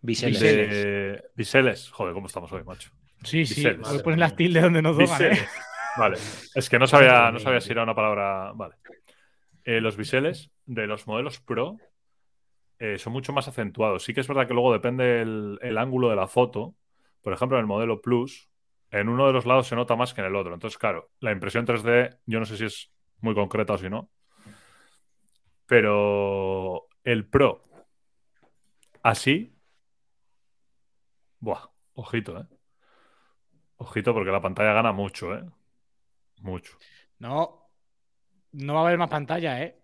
Biseles. 0.00 1.22
Biseles. 1.34 1.90
Joder, 1.90 2.14
¿cómo 2.14 2.26
estamos 2.26 2.52
hoy, 2.52 2.62
macho? 2.64 2.90
Sí, 3.24 3.46
sí. 3.46 3.66
Pones 4.04 4.18
las 4.18 4.36
tildes 4.36 4.62
donde 4.62 4.82
nos 4.82 4.96
toman, 4.96 5.22
¿eh? 5.22 5.38
Vale. 5.96 6.18
Es 6.54 6.68
que 6.68 6.78
no 6.78 6.86
sabía, 6.86 7.32
no 7.32 7.40
sabía 7.40 7.60
si 7.60 7.72
era 7.72 7.82
una 7.82 7.94
palabra. 7.94 8.52
Vale. 8.54 8.76
los 9.64 9.96
biseles 9.96 10.50
de 10.66 10.86
los 10.86 11.06
modelos 11.08 11.40
Pro 11.40 11.78
eh, 12.78 12.98
son 12.98 13.12
mucho 13.12 13.32
más 13.32 13.48
acentuados. 13.48 14.04
Sí 14.04 14.14
que 14.14 14.20
es 14.20 14.28
verdad 14.28 14.46
que 14.46 14.54
luego 14.54 14.72
depende 14.72 15.22
el, 15.22 15.78
ángulo 15.78 16.10
de 16.10 16.16
la 16.16 16.26
foto. 16.26 16.74
Por 17.22 17.32
ejemplo, 17.32 17.58
en 17.58 17.62
el 17.62 17.66
modelo 17.66 18.00
Plus, 18.00 18.48
en 18.90 19.08
uno 19.08 19.26
de 19.26 19.32
los 19.32 19.46
lados 19.46 19.66
se 19.66 19.76
nota 19.76 19.96
más 19.96 20.14
que 20.14 20.20
en 20.20 20.28
el 20.28 20.36
otro. 20.36 20.54
Entonces, 20.54 20.78
claro, 20.78 21.10
la 21.20 21.32
impresión 21.32 21.66
3D, 21.66 22.18
yo 22.26 22.38
no 22.38 22.46
sé 22.46 22.56
si 22.56 22.64
es 22.64 22.92
muy 23.20 23.34
concreta 23.34 23.74
o 23.74 23.78
si 23.78 23.90
no. 23.90 24.10
Pero 25.66 26.86
el 27.04 27.28
Pro, 27.28 27.64
así, 29.02 29.54
buah, 31.40 31.68
ojito, 31.94 32.38
¿eh? 32.40 32.46
Ojito 33.76 34.14
porque 34.14 34.30
la 34.30 34.40
pantalla 34.40 34.72
gana 34.72 34.92
mucho, 34.92 35.34
¿eh? 35.34 35.44
Mucho. 36.40 36.78
No, 37.18 37.70
no 38.52 38.74
va 38.74 38.80
a 38.80 38.86
haber 38.86 38.98
más 38.98 39.10
pantalla, 39.10 39.62
¿eh? 39.62 39.77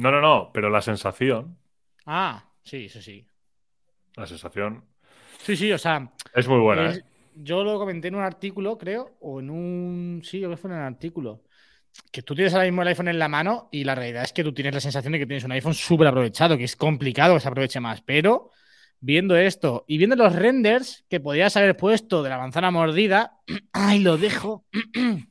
No, 0.00 0.10
no, 0.10 0.22
no, 0.22 0.50
pero 0.54 0.70
la 0.70 0.80
sensación. 0.80 1.58
Ah, 2.06 2.42
sí, 2.62 2.86
eso 2.86 3.02
sí. 3.02 3.26
La 4.16 4.26
sensación. 4.26 4.82
Sí, 5.42 5.56
sí, 5.58 5.70
o 5.70 5.76
sea. 5.76 6.10
Es 6.34 6.48
muy 6.48 6.58
buena, 6.58 6.90
¿eh? 6.90 7.02
Yo 7.34 7.62
lo 7.62 7.78
comenté 7.78 8.08
en 8.08 8.14
un 8.14 8.22
artículo, 8.22 8.78
creo, 8.78 9.18
o 9.20 9.40
en 9.40 9.50
un. 9.50 10.22
Sí, 10.24 10.40
yo 10.40 10.48
que 10.48 10.56
fue 10.56 10.70
en 10.70 10.78
un 10.78 10.84
artículo. 10.84 11.42
Que 12.10 12.22
tú 12.22 12.34
tienes 12.34 12.54
ahora 12.54 12.64
mismo 12.64 12.80
el 12.80 12.88
iPhone 12.88 13.08
en 13.08 13.18
la 13.18 13.28
mano 13.28 13.68
y 13.72 13.84
la 13.84 13.94
realidad 13.94 14.24
es 14.24 14.32
que 14.32 14.42
tú 14.42 14.54
tienes 14.54 14.72
la 14.72 14.80
sensación 14.80 15.12
de 15.12 15.18
que 15.18 15.26
tienes 15.26 15.44
un 15.44 15.52
iPhone 15.52 15.74
súper 15.74 16.06
aprovechado, 16.06 16.56
que 16.56 16.64
es 16.64 16.76
complicado 16.76 17.34
que 17.34 17.40
se 17.40 17.48
aproveche 17.48 17.80
más. 17.80 18.00
Pero 18.00 18.52
viendo 19.00 19.36
esto 19.36 19.84
y 19.86 19.98
viendo 19.98 20.16
los 20.16 20.34
renders 20.34 21.04
que 21.10 21.20
podías 21.20 21.58
haber 21.58 21.76
puesto 21.76 22.22
de 22.22 22.30
la 22.30 22.38
manzana 22.38 22.70
mordida, 22.70 23.38
¡ay, 23.74 23.98
lo 23.98 24.16
dejo! 24.16 24.64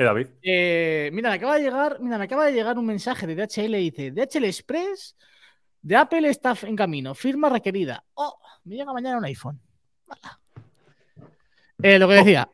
Eh, 0.00 0.04
David. 0.04 0.28
Eh, 0.40 1.10
mira, 1.12 1.28
me 1.28 1.36
acaba 1.36 1.56
de 1.56 1.62
llegar, 1.62 1.98
mira, 2.00 2.16
me 2.16 2.24
acaba 2.24 2.46
de 2.46 2.52
llegar 2.52 2.78
un 2.78 2.86
mensaje 2.86 3.26
de 3.26 3.34
DHL 3.34 3.74
y 3.78 3.90
dice, 3.90 4.10
DHL 4.12 4.46
Express 4.46 5.14
de 5.82 5.94
Apple 5.94 6.26
está 6.26 6.54
en 6.62 6.74
camino, 6.74 7.14
firma 7.14 7.50
requerida. 7.50 8.02
Oh, 8.14 8.34
me 8.64 8.76
llega 8.76 8.94
mañana 8.94 9.18
un 9.18 9.26
iPhone. 9.26 9.60
Eh, 11.82 11.98
lo 11.98 12.08
que 12.08 12.14
decía. 12.14 12.48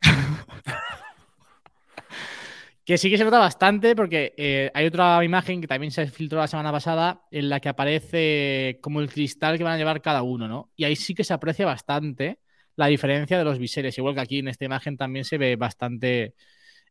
que 2.83 2.97
sí 2.97 3.09
que 3.09 3.17
se 3.17 3.23
nota 3.23 3.39
bastante 3.39 3.95
porque 3.95 4.71
hay 4.73 4.85
otra 4.85 5.23
imagen 5.23 5.61
que 5.61 5.67
también 5.67 5.91
se 5.91 6.07
filtró 6.07 6.39
la 6.39 6.47
semana 6.47 6.73
pasada 6.73 7.21
en 7.31 7.47
la 7.47 7.61
que 7.61 7.69
aparece 7.69 8.79
como 8.81 8.99
el 8.99 9.09
cristal 9.09 9.57
que 9.57 9.63
van 9.63 9.73
a 9.73 9.77
llevar 9.77 10.01
cada 10.01 10.21
uno, 10.21 10.49
¿no? 10.49 10.71
Y 10.75 10.83
ahí 10.83 10.97
sí 10.97 11.13
que 11.13 11.23
se 11.23 11.33
aprecia 11.33 11.65
bastante 11.65 12.39
la 12.75 12.87
diferencia 12.87 13.37
de 13.37 13.45
los 13.45 13.57
biseles. 13.57 13.97
Igual 13.97 14.15
que 14.15 14.21
aquí 14.21 14.39
en 14.39 14.49
esta 14.49 14.65
imagen 14.65 14.97
también 14.97 15.23
se 15.23 15.37
ve 15.37 15.55
bastante 15.55 16.35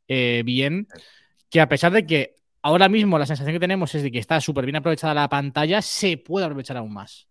eh, 0.09 0.43
bien, 0.45 0.89
que 1.51 1.61
a 1.61 1.69
pesar 1.69 1.93
de 1.93 2.07
que 2.07 2.37
ahora 2.63 2.89
mismo 2.89 3.19
la 3.19 3.27
sensación 3.27 3.55
que 3.55 3.61
tenemos 3.61 3.95
es 3.95 4.03
de 4.03 4.11
que 4.11 4.19
está 4.19 4.41
súper 4.41 4.65
bien 4.65 4.77
aprovechada 4.77 5.15
la 5.15 5.29
pantalla, 5.29 5.81
se 5.83 6.19
puede 6.19 6.47
aprovechar 6.47 6.77
aún 6.77 6.93
más. 6.93 7.29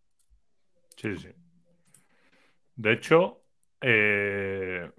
Sí, 0.95 1.15
sí. 1.17 1.30
De 2.76 2.93
hecho, 2.93 3.41
eh, 3.82 4.89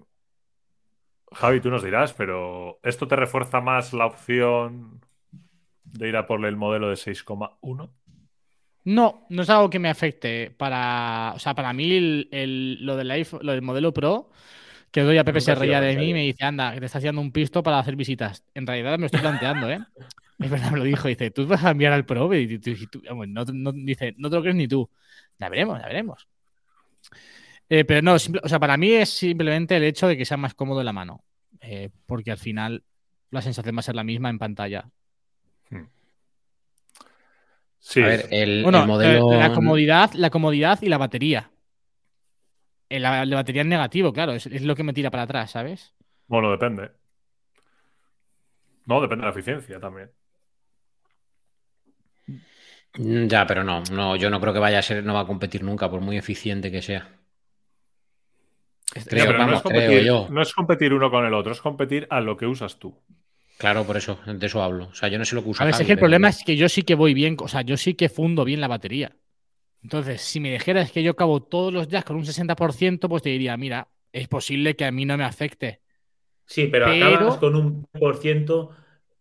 Javi, 1.31 1.59
tú 1.59 1.69
nos 1.69 1.83
dirás, 1.83 2.13
pero 2.13 2.79
¿esto 2.83 3.07
te 3.07 3.15
refuerza 3.15 3.61
más 3.61 3.93
la 3.93 4.05
opción 4.05 5.01
de 5.83 6.09
ir 6.09 6.17
a 6.17 6.25
por 6.25 6.43
el 6.45 6.55
modelo 6.55 6.89
de 6.89 6.95
6,1? 6.95 7.89
No, 8.85 9.25
no 9.29 9.41
es 9.41 9.49
algo 9.49 9.69
que 9.69 9.79
me 9.79 9.89
afecte. 9.89 10.49
Para, 10.51 11.33
o 11.35 11.39
sea, 11.39 11.53
para 11.53 11.73
mí 11.73 12.25
lo, 12.29 12.95
del 12.95 13.11
iPhone, 13.11 13.41
lo 13.43 13.51
del 13.51 13.61
modelo 13.61 13.93
Pro 13.93 14.29
que 14.91 15.01
doy 15.01 15.17
a 15.17 15.23
Pepe 15.23 15.41
se 15.41 15.55
reía 15.55 15.81
de 15.81 15.95
mí 15.95 16.09
y 16.09 16.13
me 16.13 16.21
dice, 16.21 16.45
anda, 16.45 16.73
que 16.73 16.79
te 16.79 16.85
está 16.85 16.97
haciendo 16.97 17.21
un 17.21 17.31
pisto 17.31 17.61
para 17.63 17.79
hacer 17.79 17.95
visitas. 17.95 18.43
En 18.53 18.65
realidad 18.65 18.97
me 18.97 19.05
estoy 19.05 19.21
planteando, 19.21 19.69
¿eh? 19.69 19.79
Es 20.39 20.51
verdad, 20.51 20.69
me 20.69 20.77
lo 20.77 20.83
dijo. 20.83 21.07
Dice, 21.07 21.31
tú 21.31 21.47
vas 21.47 21.63
a 21.63 21.71
enviar 21.71 21.93
al 21.93 22.05
Pro 22.05 22.31
y 22.35 22.59
tú, 22.59 23.01
no, 23.53 23.71
dice, 23.71 24.13
no 24.17 24.29
te 24.29 24.35
lo 24.35 24.41
crees 24.41 24.55
ni 24.55 24.67
tú. 24.67 24.87
Ya 25.39 25.49
veremos, 25.49 25.79
ya 25.79 25.87
veremos. 25.87 26.27
Eh, 27.69 27.85
pero 27.85 28.03
no, 28.03 28.13
o 28.13 28.19
sea, 28.19 28.59
para 28.59 28.77
mí 28.77 28.91
es 28.91 29.09
simplemente 29.09 29.75
el 29.75 29.83
hecho 29.83 30.07
de 30.07 30.15
que 30.15 30.25
sea 30.25 30.37
más 30.37 30.53
cómodo 30.53 30.81
en 30.81 30.85
la 30.85 30.93
mano. 30.93 31.23
Eh, 31.59 31.89
porque 32.05 32.31
al 32.31 32.37
final 32.37 32.83
la 33.31 33.41
sensación 33.41 33.75
va 33.75 33.79
a 33.79 33.83
ser 33.83 33.95
la 33.95 34.03
misma 34.03 34.29
en 34.29 34.37
pantalla. 34.37 34.89
Hmm. 35.71 35.85
Sí. 37.79 38.03
A 38.03 38.05
ver, 38.05 38.27
el, 38.29 38.63
modelo... 38.63 39.31
la 39.31 39.53
comodidad, 39.53 40.13
la 40.13 40.29
comodidad 40.29 40.79
y 40.83 40.89
la 40.89 40.99
batería. 40.99 41.49
La, 42.89 43.25
batería 43.25 43.61
es 43.61 43.67
negativo, 43.67 44.13
claro, 44.13 44.33
es, 44.33 44.61
lo 44.61 44.75
que 44.75 44.83
me 44.83 44.93
tira 44.93 45.11
para 45.11 45.23
atrás, 45.23 45.51
¿sabes? 45.51 45.93
Bueno, 46.27 46.51
depende. 46.51 46.91
No, 48.85 49.01
depende 49.01 49.25
de 49.25 49.31
la 49.31 49.31
eficiencia 49.31 49.79
también. 49.79 50.11
Mm, 52.97 53.27
ya, 53.27 53.45
pero 53.45 53.63
no, 53.63 53.83
no, 53.91 54.15
yo 54.15 54.29
no 54.29 54.39
creo 54.39 54.53
que 54.53 54.59
vaya 54.59 54.79
a 54.79 54.81
ser, 54.81 55.03
no 55.03 55.13
va 55.13 55.21
a 55.21 55.27
competir 55.27 55.63
nunca, 55.63 55.89
por 55.89 56.01
muy 56.01 56.17
eficiente 56.17 56.71
que 56.71 56.81
sea. 56.81 57.09
Creo, 59.05 59.33
no, 59.33 59.53
es 59.53 59.61
competir, 59.61 60.03
yo. 60.03 60.27
no 60.29 60.41
es 60.41 60.53
competir 60.53 60.93
uno 60.93 61.11
con 61.11 61.25
el 61.25 61.33
otro, 61.33 61.51
es 61.51 61.61
competir 61.61 62.07
a 62.09 62.21
lo 62.21 62.37
que 62.37 62.47
usas 62.47 62.79
tú. 62.79 62.97
Claro, 63.57 63.83
por 63.85 63.97
eso, 63.97 64.19
de 64.25 64.45
eso 64.45 64.61
hablo. 64.61 64.87
O 64.87 64.93
sea, 64.93 65.09
yo 65.09 65.17
no 65.17 65.25
sé 65.25 65.35
lo 65.35 65.43
que 65.43 65.49
usa. 65.49 65.63
A 65.63 65.65
ver, 65.65 65.75
es 65.75 65.85
que 65.85 65.93
el 65.93 65.99
problema 65.99 66.29
es 66.29 66.43
que 66.43 66.55
yo 66.55 66.69
sí 66.69 66.83
que 66.83 66.95
voy 66.95 67.13
bien, 67.13 67.35
o 67.39 67.47
sea, 67.47 67.61
yo 67.61 67.75
sí 67.75 67.95
que 67.95 68.07
fundo 68.07 68.45
bien 68.45 68.61
la 68.61 68.67
batería. 68.67 69.15
Entonces, 69.83 70.21
si 70.21 70.39
me 70.39 70.51
dijeras 70.51 70.91
que 70.91 71.03
yo 71.03 71.11
acabo 71.11 71.41
todos 71.41 71.71
los 71.71 71.87
días 71.87 72.03
con 72.03 72.15
un 72.15 72.25
60%, 72.25 73.07
pues 73.07 73.23
te 73.23 73.29
diría, 73.29 73.55
mira, 73.57 73.87
es 74.11 74.27
posible 74.27 74.75
que 74.75 74.85
a 74.85 74.91
mí 74.91 75.05
no 75.05 75.17
me 75.17 75.23
afecte. 75.23 75.81
Sí, 76.45 76.67
pero, 76.67 76.87
acabas 76.87 77.37
con 77.37 77.55
un 77.55 77.87
por 77.99 78.17
ciento 78.17 78.71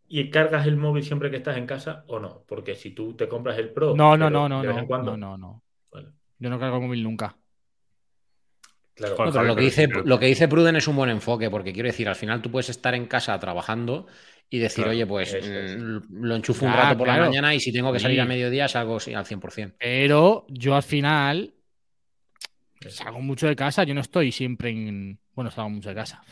y 0.09 0.31
cargas 0.31 0.67
el 0.67 0.77
móvil 0.77 1.03
siempre 1.03 1.31
que 1.31 1.37
estás 1.37 1.57
en 1.57 1.67
casa 1.67 2.05
o 2.07 2.19
no? 2.19 2.45
Porque 2.47 2.75
si 2.75 2.91
tú 2.91 3.15
te 3.15 3.29
compras 3.29 3.59
el 3.59 3.71
Pro. 3.71 3.95
No, 3.97 4.17
no, 4.17 4.31
no, 4.31 4.49
no, 4.49 4.63
no, 4.63 4.83
no, 5.03 5.17
no, 5.17 5.37
no. 5.37 5.63
Yo 6.39 6.51
no 6.51 6.59
cargo 6.59 6.77
el 6.77 6.83
móvil 6.83 7.03
nunca. 7.03 7.37
Claro, 8.97 9.15
pero 9.17 9.43
lo 9.45 9.55
que, 9.55 9.63
dice, 9.63 9.89
lo 9.89 10.19
que 10.19 10.25
dice 10.25 10.49
Pruden 10.49 10.77
es 10.77 10.89
un 10.89 10.97
buen 10.97 11.11
enfoque, 11.11 11.51
porque 11.51 11.75
quiero 11.75 11.87
decir, 11.87 12.09
al 12.09 12.15
final 12.17 12.41
tú 12.41 12.51
puedes 12.51 12.71
estar 12.71 12.95
en 12.95 13.07
casa 13.07 13.39
trabajando 13.39 14.07
y 14.49 14.59
decir, 14.59 14.87
oye, 14.87 15.07
pues 15.07 15.35
mm, 15.35 16.23
lo 16.25 16.35
enchufo 16.35 16.65
un 16.65 16.73
rato 16.73 16.97
por 16.97 17.07
la 17.07 17.19
mañana 17.19 17.55
y 17.55 17.61
si 17.61 17.73
tengo 17.73 17.93
que 17.93 17.99
salir 17.99 18.21
a 18.21 18.25
mediodía 18.25 18.69
salgo 18.69 18.95
al 18.95 19.01
100%. 19.01 19.75
Pero 19.79 20.47
yo 20.49 20.75
al 20.75 20.83
final 20.83 21.55
salgo 22.89 23.21
mucho 23.21 23.49
de 23.49 23.57
casa, 23.57 23.85
yo 23.85 23.95
no 23.95 24.01
estoy 24.01 24.33
siempre 24.33 24.71
en... 24.71 25.19
Bueno, 25.35 25.51
salgo 25.51 25.71
mucho 25.71 25.91
de 25.91 25.95
casa. 25.95 26.23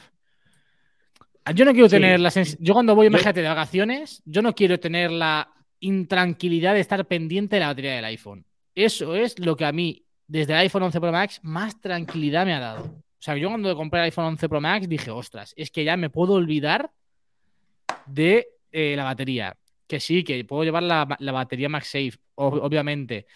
Yo 1.54 1.66
no 1.66 1.72
quiero 1.72 1.90
tener 1.90 2.18
la 2.20 2.30
sensación... 2.30 2.64
Yo 2.64 2.72
cuando 2.72 2.94
voy, 2.94 3.08
imagínate, 3.08 3.42
de 3.42 3.48
vacaciones, 3.48 4.22
yo 4.24 4.40
no 4.40 4.54
quiero 4.54 4.80
tener 4.80 5.10
la 5.10 5.52
intranquilidad 5.80 6.72
de 6.72 6.80
estar 6.80 7.04
pendiente 7.06 7.56
de 7.56 7.60
la 7.60 7.66
batería 7.66 7.96
del 7.96 8.06
iPhone. 8.06 8.46
Eso 8.74 9.14
es 9.14 9.38
lo 9.38 9.56
que 9.56 9.66
a 9.66 9.72
mí, 9.72 10.03
desde 10.26 10.52
el 10.52 10.60
iPhone 10.60 10.84
11 10.84 11.00
Pro 11.00 11.12
Max, 11.12 11.40
más 11.42 11.80
tranquilidad 11.80 12.44
me 12.46 12.54
ha 12.54 12.60
dado. 12.60 12.84
O 12.84 13.22
sea, 13.24 13.36
yo 13.36 13.48
cuando 13.48 13.74
compré 13.76 14.00
el 14.00 14.04
iPhone 14.04 14.26
11 14.26 14.48
Pro 14.48 14.60
Max 14.60 14.88
dije, 14.88 15.10
ostras, 15.10 15.54
es 15.56 15.70
que 15.70 15.84
ya 15.84 15.96
me 15.96 16.10
puedo 16.10 16.34
olvidar 16.34 16.90
de 18.06 18.48
eh, 18.70 18.94
la 18.96 19.04
batería. 19.04 19.56
Que 19.86 20.00
sí, 20.00 20.24
que 20.24 20.44
puedo 20.44 20.64
llevar 20.64 20.82
la, 20.82 21.04
batería 21.32 21.68
MagSafe, 21.68 22.18
obviamente. 22.34 23.26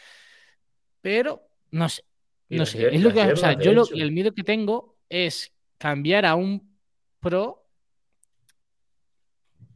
Pero 1.00 1.42
no 1.70 1.88
sé. 1.88 2.02
No 2.50 2.64
sé. 2.64 2.94
Es 2.94 3.02
lo 3.02 3.12
que, 3.12 3.20
o 3.20 3.36
sea, 3.36 3.52
yo 3.58 3.70
el 3.94 4.12
miedo 4.12 4.32
que 4.32 4.42
tengo 4.42 4.96
es 5.08 5.52
cambiar 5.76 6.26
a 6.26 6.34
un 6.34 6.68
Pro 7.20 7.66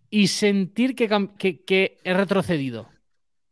y 0.08 0.28
sentir 0.28 0.94
que, 0.94 1.08
que, 1.66 1.98
he 2.04 2.14
retrocedido 2.14 2.88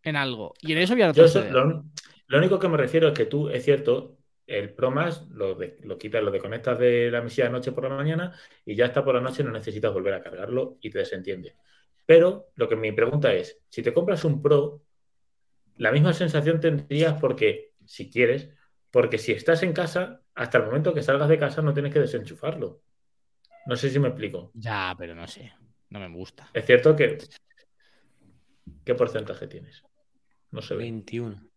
en 0.02 0.16
algo. 0.16 0.54
Y 0.60 0.72
en 0.72 0.78
eso 0.78 0.94
voy 0.94 1.02
a 1.02 1.08
retroceder. 1.08 1.52
lo, 1.52 1.84
lo, 2.30 2.38
único 2.38 2.58
que 2.58 2.68
me 2.68 2.76
refiero 2.76 3.08
es 3.08 3.14
que 3.14 3.26
tú, 3.26 3.48
es 3.48 3.64
cierto, 3.64 4.18
el 4.46 4.72
Pro 4.72 4.90
Max 4.90 5.26
lo, 5.30 5.58
lo 5.82 5.98
quitas, 5.98 6.22
lo 6.22 6.30
desconectas 6.30 6.78
de 6.78 7.10
la 7.10 7.22
mesilla 7.22 7.46
de 7.46 7.52
noche 7.52 7.72
por 7.72 7.88
la 7.88 7.96
mañana 7.96 8.32
y 8.64 8.74
ya 8.74 8.86
está 8.86 9.04
por 9.04 9.14
la 9.14 9.20
noche, 9.20 9.44
no 9.44 9.50
necesitas 9.50 9.92
volver 9.92 10.14
a 10.14 10.22
cargarlo 10.22 10.78
y 10.80 10.90
te 10.90 10.98
desentiende. 10.98 11.56
Pero 12.06 12.50
lo 12.56 12.68
que 12.68 12.76
mi 12.76 12.92
pregunta 12.92 13.32
es, 13.32 13.60
si 13.68 13.82
te 13.82 13.92
compras 13.92 14.24
un 14.24 14.42
Pro, 14.42 14.82
la 15.76 15.92
misma 15.92 16.12
sensación 16.12 16.60
tendrías 16.60 17.20
porque, 17.20 17.72
si 17.84 18.10
quieres, 18.10 18.50
porque 18.90 19.18
si 19.18 19.32
estás 19.32 19.62
en 19.62 19.72
casa, 19.72 20.22
hasta 20.34 20.58
el 20.58 20.64
momento 20.64 20.92
que 20.94 21.02
salgas 21.02 21.28
de 21.28 21.38
casa 21.38 21.62
no 21.62 21.72
tienes 21.72 21.92
que 21.92 22.00
desenchufarlo. 22.00 22.82
No 23.66 23.76
sé 23.76 23.90
si 23.90 23.98
me 23.98 24.08
explico. 24.08 24.50
Ya, 24.54 24.94
pero 24.98 25.14
no 25.14 25.26
sé. 25.26 25.52
No 25.90 26.00
me 26.00 26.08
gusta. 26.08 26.50
Es 26.52 26.64
cierto 26.64 26.96
que... 26.96 27.18
¿Qué 28.84 28.94
porcentaje 28.94 29.46
tienes? 29.46 29.82
No 30.50 30.62
sé. 30.62 30.74
21. 30.74 31.49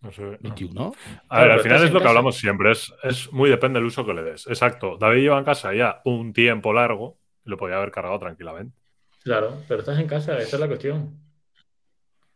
No 0.00 0.12
sé, 0.12 0.38
21. 0.40 0.94
A 1.28 1.40
ver, 1.42 1.50
al 1.50 1.60
final 1.60 1.84
es 1.84 1.90
lo 1.90 2.00
que 2.00 2.06
hablamos 2.06 2.36
siempre, 2.36 2.70
es, 2.70 2.92
es, 3.02 3.32
muy 3.32 3.50
depende 3.50 3.80
del 3.80 3.86
uso 3.86 4.06
que 4.06 4.14
le 4.14 4.22
des. 4.22 4.46
Exacto. 4.46 4.96
David 4.96 5.22
lleva 5.22 5.38
en 5.38 5.44
casa 5.44 5.74
ya 5.74 6.00
un 6.04 6.32
tiempo 6.32 6.72
largo 6.72 7.18
y 7.44 7.50
lo 7.50 7.56
podía 7.56 7.76
haber 7.76 7.90
cargado 7.90 8.18
tranquilamente. 8.18 8.76
Claro, 9.24 9.62
pero 9.66 9.80
estás 9.80 9.98
en 9.98 10.06
casa, 10.06 10.38
esa 10.38 10.56
es 10.56 10.60
la 10.60 10.68
cuestión. 10.68 11.18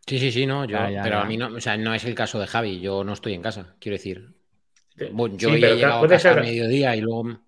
Sí, 0.07 0.19
sí, 0.19 0.33
sí, 0.33 0.47
no, 0.47 0.65
yo, 0.65 0.77
pero 1.03 1.19
a 1.19 1.25
mí 1.25 1.37
no, 1.37 1.55
o 1.55 1.61
sea, 1.61 1.77
no 1.77 1.95
es 1.95 2.05
el 2.05 2.15
caso 2.15 2.41
de 2.41 2.49
Javi, 2.49 2.81
yo 2.81 3.05
no 3.05 3.13
estoy 3.13 3.35
en 3.35 3.43
casa, 3.43 3.77
quiero 3.79 3.95
decir. 3.95 4.31
yo 4.97 5.51
he 5.51 5.59
llegado 5.59 6.05
a 6.05 6.09
casa 6.09 6.33
a 6.33 6.41
mediodía 6.41 6.97
y 6.97 7.01
luego. 7.01 7.39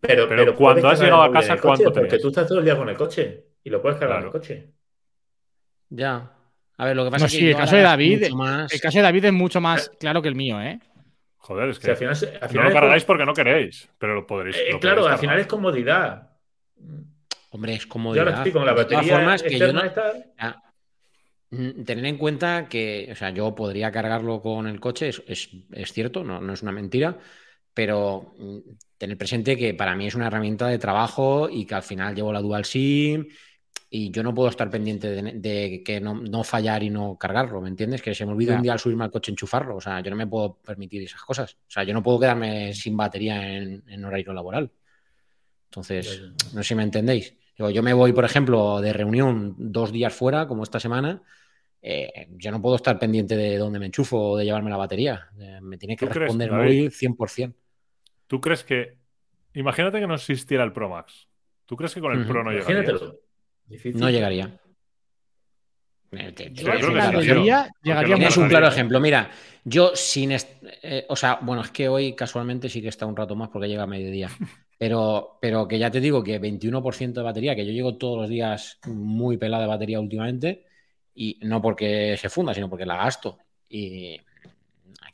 Pero, 0.00 0.28
pero, 0.28 0.56
cuando 0.56 0.88
has 0.88 1.00
llegado 1.00 1.22
a 1.22 1.32
casa, 1.32 1.56
¿cuánto 1.58 1.92
Porque 1.92 2.18
tú 2.18 2.28
estás 2.28 2.48
todo 2.48 2.58
el 2.58 2.64
día 2.64 2.76
con 2.76 2.88
el 2.88 2.96
coche 2.96 3.46
y 3.62 3.70
lo 3.70 3.80
puedes 3.80 3.98
cargar 3.98 4.18
en 4.18 4.24
el 4.24 4.32
coche. 4.32 4.72
Ya. 5.90 6.32
A 6.78 6.86
ver, 6.86 6.96
lo 6.96 7.04
que 7.04 7.10
pasa 7.10 7.26
es 7.26 7.32
que. 7.32 7.38
Sí, 7.38 7.48
el 7.48 7.56
caso 7.56 7.76
de 7.76 7.82
David. 7.82 8.22
El 8.24 8.80
caso 8.80 8.98
de 8.98 9.02
David 9.02 9.26
es 9.26 9.32
mucho 9.32 9.60
más 9.60 9.90
claro 10.00 10.22
que 10.22 10.28
el 10.28 10.34
mío, 10.34 10.60
¿eh? 10.60 10.78
Joder, 11.38 11.70
es 11.70 11.78
que. 11.78 11.90
al 11.90 11.96
final, 11.96 12.16
no 12.54 12.62
lo 12.62 12.72
cargáis 12.72 13.04
porque 13.04 13.26
no 13.26 13.34
queréis, 13.34 13.88
pero 13.98 14.14
lo 14.14 14.26
podréis. 14.26 14.56
Eh, 14.56 14.78
claro, 14.80 15.06
al 15.06 15.18
final 15.18 15.38
es 15.38 15.46
comodidad. 15.46 16.30
Hombre, 17.50 17.74
es 17.74 17.86
comodidad. 17.86 18.24
Yo 18.24 18.30
ahora 18.30 18.38
estoy 18.38 18.52
con 18.52 18.66
la 18.66 18.72
batería. 18.72 19.02
De 19.02 19.10
formas, 19.10 19.42
que 19.42 19.58
yo 19.58 19.72
no... 19.72 19.82
Tener 21.84 22.06
en 22.06 22.16
cuenta 22.16 22.66
que, 22.66 23.10
o 23.12 23.14
sea, 23.14 23.28
yo 23.28 23.54
podría 23.54 23.92
cargarlo 23.92 24.40
con 24.40 24.66
el 24.66 24.80
coche, 24.80 25.10
es, 25.10 25.22
es, 25.26 25.92
cierto, 25.92 26.24
no, 26.24 26.40
no, 26.40 26.54
es 26.54 26.62
una 26.62 26.72
mentira, 26.72 27.18
pero 27.74 28.32
mm, 28.38 28.58
tener 28.96 29.18
presente 29.18 29.58
que 29.58 29.74
para 29.74 29.94
mí 29.94 30.06
es 30.06 30.14
una 30.14 30.28
herramienta 30.28 30.68
de 30.68 30.78
trabajo 30.78 31.50
y 31.50 31.66
que 31.66 31.74
al 31.74 31.82
final 31.82 32.14
llevo 32.14 32.32
la 32.32 32.40
dual 32.40 32.64
SIM 32.64 33.26
y 33.94 34.10
yo 34.10 34.22
no 34.22 34.34
puedo 34.34 34.48
estar 34.48 34.70
pendiente 34.70 35.08
de, 35.10 35.82
que 35.84 36.00
no, 36.00 36.44
fallar 36.44 36.82
y 36.82 36.88
no 36.88 37.18
cargarlo, 37.18 37.60
¿me 37.60 37.68
entiendes? 37.68 38.00
Que 38.00 38.14
se 38.14 38.24
me 38.24 38.32
olvide 38.32 38.56
un 38.56 38.62
día 38.62 38.72
al 38.72 38.78
subirme 38.78 39.04
al 39.04 39.10
coche 39.10 39.30
enchufarlo, 39.30 39.76
o 39.76 39.80
sea, 39.82 40.00
yo 40.00 40.10
no 40.10 40.16
me 40.16 40.26
puedo 40.26 40.54
permitir 40.54 41.02
esas 41.02 41.20
cosas, 41.20 41.52
o 41.54 41.70
sea, 41.70 41.84
yo 41.84 41.92
no 41.92 42.02
puedo 42.02 42.18
quedarme 42.18 42.72
sin 42.72 42.96
batería 42.96 43.54
en, 43.54 44.04
horario 44.04 44.32
laboral. 44.32 44.70
Entonces, 45.66 46.22
no 46.54 46.62
sé 46.62 46.68
si 46.68 46.74
me 46.74 46.84
entendéis. 46.84 47.34
yo 47.56 47.82
me 47.82 47.92
voy, 47.92 48.14
por 48.14 48.24
ejemplo, 48.24 48.80
de 48.80 48.94
reunión 48.94 49.54
dos 49.58 49.92
días 49.92 50.14
fuera, 50.14 50.48
como 50.48 50.62
esta 50.62 50.80
semana, 50.80 51.22
eh, 51.82 52.28
yo 52.36 52.50
no 52.50 52.62
puedo 52.62 52.76
estar 52.76 52.98
pendiente 52.98 53.36
de 53.36 53.58
dónde 53.58 53.78
me 53.78 53.86
enchufo 53.86 54.30
o 54.30 54.36
de 54.38 54.46
llevarme 54.46 54.70
la 54.70 54.78
batería. 54.78 55.28
Eh, 55.38 55.58
me 55.60 55.76
tiene 55.76 55.96
que 55.96 56.06
responder 56.06 56.48
el 56.48 56.54
móvil 56.54 56.90
100%. 56.90 57.54
¿Tú 58.26 58.40
crees 58.40 58.64
que, 58.64 58.96
imagínate 59.52 60.00
que 60.00 60.06
no 60.06 60.14
existiera 60.14 60.64
el 60.64 60.72
Pro 60.72 60.88
Max, 60.88 61.28
¿tú 61.66 61.76
crees 61.76 61.92
que 61.92 62.00
con 62.00 62.12
el 62.12 62.26
Pro 62.26 62.42
no 62.42 62.52
No 63.94 64.10
llegaría. 64.10 64.58
llegaría, 67.82 68.28
es 68.28 68.36
un 68.36 68.48
claro 68.48 68.68
ejemplo. 68.68 69.00
Mira, 69.00 69.30
yo 69.64 69.92
sin. 69.94 70.32
Eh, 70.32 71.06
o 71.08 71.16
sea, 71.16 71.38
bueno, 71.40 71.62
es 71.62 71.70
que 71.70 71.88
hoy 71.88 72.14
casualmente 72.14 72.68
sí 72.68 72.82
que 72.82 72.88
está 72.88 73.06
un 73.06 73.16
rato 73.16 73.34
más 73.34 73.48
porque 73.48 73.68
llega 73.68 73.84
a 73.84 73.86
mediodía. 73.86 74.28
Pero, 74.78 75.38
pero 75.40 75.68
que 75.68 75.78
ya 75.78 75.92
te 75.92 76.00
digo 76.00 76.24
que 76.24 76.40
21% 76.40 77.12
de 77.12 77.22
batería, 77.22 77.54
que 77.54 77.64
yo 77.64 77.70
llego 77.70 77.98
todos 77.98 78.18
los 78.22 78.28
días 78.28 78.80
muy 78.86 79.36
pelada 79.36 79.62
de 79.62 79.68
batería 79.68 80.00
últimamente, 80.00 80.64
y 81.14 81.38
no 81.42 81.62
porque 81.62 82.16
se 82.18 82.28
funda, 82.28 82.52
sino 82.52 82.68
porque 82.68 82.84
la 82.84 82.96
gasto. 82.96 83.38
Y. 83.68 84.20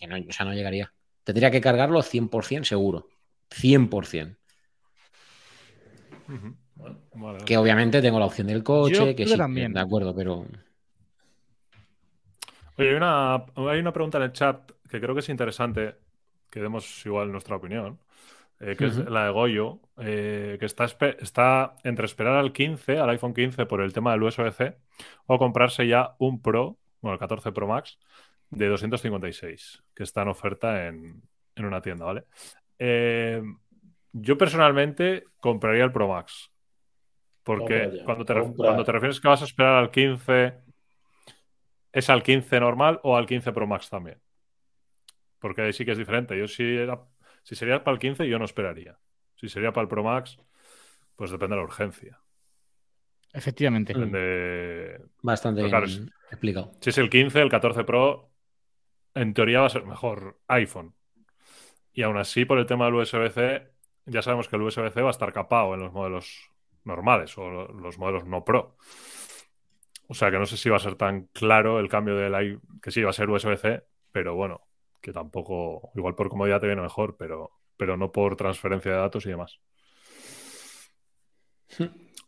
Que 0.00 0.06
no, 0.06 0.16
o 0.16 0.32
sea, 0.32 0.46
no 0.46 0.54
llegaría. 0.54 0.90
Tendría 1.22 1.50
que 1.50 1.60
cargarlo 1.60 2.00
100% 2.00 2.64
seguro. 2.64 3.08
100%. 3.50 4.36
Que 7.44 7.56
obviamente 7.56 8.00
tengo 8.02 8.18
la 8.18 8.26
opción 8.26 8.46
del 8.46 8.62
coche, 8.62 9.14
que 9.14 9.26
sí, 9.26 9.36
también. 9.36 9.72
de 9.72 9.80
acuerdo, 9.80 10.14
pero. 10.14 10.46
Oye, 12.76 12.90
hay 12.90 12.94
una, 12.94 13.34
hay 13.34 13.80
una 13.80 13.92
pregunta 13.92 14.18
en 14.18 14.24
el 14.24 14.32
chat 14.32 14.70
que 14.88 15.00
creo 15.00 15.14
que 15.14 15.20
es 15.20 15.28
interesante, 15.28 15.96
que 16.50 16.60
demos 16.60 17.04
igual 17.04 17.30
nuestra 17.30 17.56
opinión, 17.56 17.98
eh, 18.60 18.74
que 18.76 18.86
es 18.86 18.96
la 18.96 19.26
de 19.26 19.30
Goyo, 19.30 19.80
eh, 19.98 20.56
que 20.58 20.66
está, 20.66 20.86
está 21.20 21.76
entre 21.84 22.06
esperar 22.06 22.34
al 22.34 22.52
15, 22.52 22.98
al 22.98 23.10
iPhone 23.10 23.34
15 23.34 23.66
por 23.66 23.80
el 23.80 23.92
tema 23.92 24.12
del 24.12 24.22
USB-C, 24.22 24.76
o 25.26 25.38
comprarse 25.38 25.86
ya 25.86 26.14
un 26.18 26.40
Pro, 26.40 26.78
bueno, 27.00 27.14
el 27.14 27.20
14 27.20 27.52
Pro 27.52 27.68
Max, 27.68 27.98
de 28.50 28.66
256, 28.68 29.82
que 29.94 30.02
está 30.02 30.22
en 30.22 30.28
oferta 30.28 30.86
en, 30.86 31.22
en 31.54 31.64
una 31.64 31.82
tienda, 31.82 32.06
¿vale? 32.06 32.24
Eh, 32.78 33.42
yo 34.12 34.38
personalmente 34.38 35.24
compraría 35.40 35.84
el 35.84 35.92
Pro 35.92 36.08
Max. 36.08 36.50
Porque 37.48 38.02
cuando, 38.04 38.26
te, 38.26 38.34
cuando 38.54 38.84
te 38.84 38.92
refieres 38.92 39.22
que 39.22 39.26
vas 39.26 39.40
a 39.40 39.46
esperar 39.46 39.76
al 39.76 39.90
15, 39.90 40.52
¿es 41.90 42.10
al 42.10 42.22
15 42.22 42.60
normal 42.60 43.00
o 43.02 43.16
al 43.16 43.24
15 43.24 43.52
Pro 43.52 43.66
Max 43.66 43.88
también? 43.88 44.20
Porque 45.38 45.62
ahí 45.62 45.72
sí 45.72 45.86
que 45.86 45.92
es 45.92 45.98
diferente. 45.98 46.38
Yo 46.38 46.46
si, 46.46 46.62
era, 46.62 47.00
si 47.42 47.56
sería 47.56 47.82
para 47.82 47.94
el 47.94 48.00
15, 48.00 48.28
yo 48.28 48.38
no 48.38 48.44
esperaría. 48.44 48.98
Si 49.34 49.48
sería 49.48 49.72
para 49.72 49.84
el 49.84 49.88
Pro 49.88 50.04
Max, 50.04 50.38
pues 51.16 51.30
depende 51.30 51.54
de 51.54 51.62
la 51.62 51.64
urgencia. 51.64 52.20
Efectivamente. 53.32 53.94
Bastante 55.22 55.62
bien 55.62 56.10
explicado. 56.30 56.72
Si 56.82 56.90
es 56.90 56.98
el 56.98 57.08
15, 57.08 57.40
el 57.40 57.48
14 57.48 57.82
Pro, 57.84 58.30
en 59.14 59.32
teoría 59.32 59.60
va 59.60 59.68
a 59.68 59.70
ser 59.70 59.86
mejor 59.86 60.38
iPhone. 60.48 60.92
Y 61.94 62.02
aún 62.02 62.18
así, 62.18 62.44
por 62.44 62.58
el 62.58 62.66
tema 62.66 62.84
del 62.84 62.96
USB-C, 62.96 63.70
ya 64.04 64.20
sabemos 64.20 64.48
que 64.48 64.56
el 64.56 64.62
USB-C 64.62 65.00
va 65.00 65.08
a 65.08 65.12
estar 65.12 65.32
capado 65.32 65.72
en 65.72 65.80
los 65.80 65.94
modelos 65.94 66.50
normales 66.88 67.38
o 67.38 67.48
los 67.72 67.98
modelos 67.98 68.24
no 68.24 68.44
Pro. 68.44 68.76
O 70.08 70.14
sea 70.14 70.30
que 70.30 70.38
no 70.38 70.46
sé 70.46 70.56
si 70.56 70.70
va 70.70 70.76
a 70.76 70.80
ser 70.80 70.96
tan 70.96 71.26
claro 71.26 71.78
el 71.78 71.88
cambio 71.88 72.16
del 72.16 72.34
i 72.42 72.58
que 72.82 72.90
sí 72.90 73.02
va 73.02 73.10
a 73.10 73.12
ser 73.12 73.28
USB-C, 73.28 73.84
pero 74.10 74.34
bueno, 74.34 74.66
que 75.00 75.12
tampoco, 75.12 75.92
igual 75.94 76.14
por 76.14 76.28
comodidad 76.28 76.60
te 76.60 76.66
viene 76.66 76.82
mejor, 76.82 77.16
pero, 77.16 77.52
pero 77.76 77.96
no 77.96 78.10
por 78.10 78.34
transferencia 78.34 78.90
de 78.90 78.98
datos 78.98 79.26
y 79.26 79.30
demás. 79.30 79.60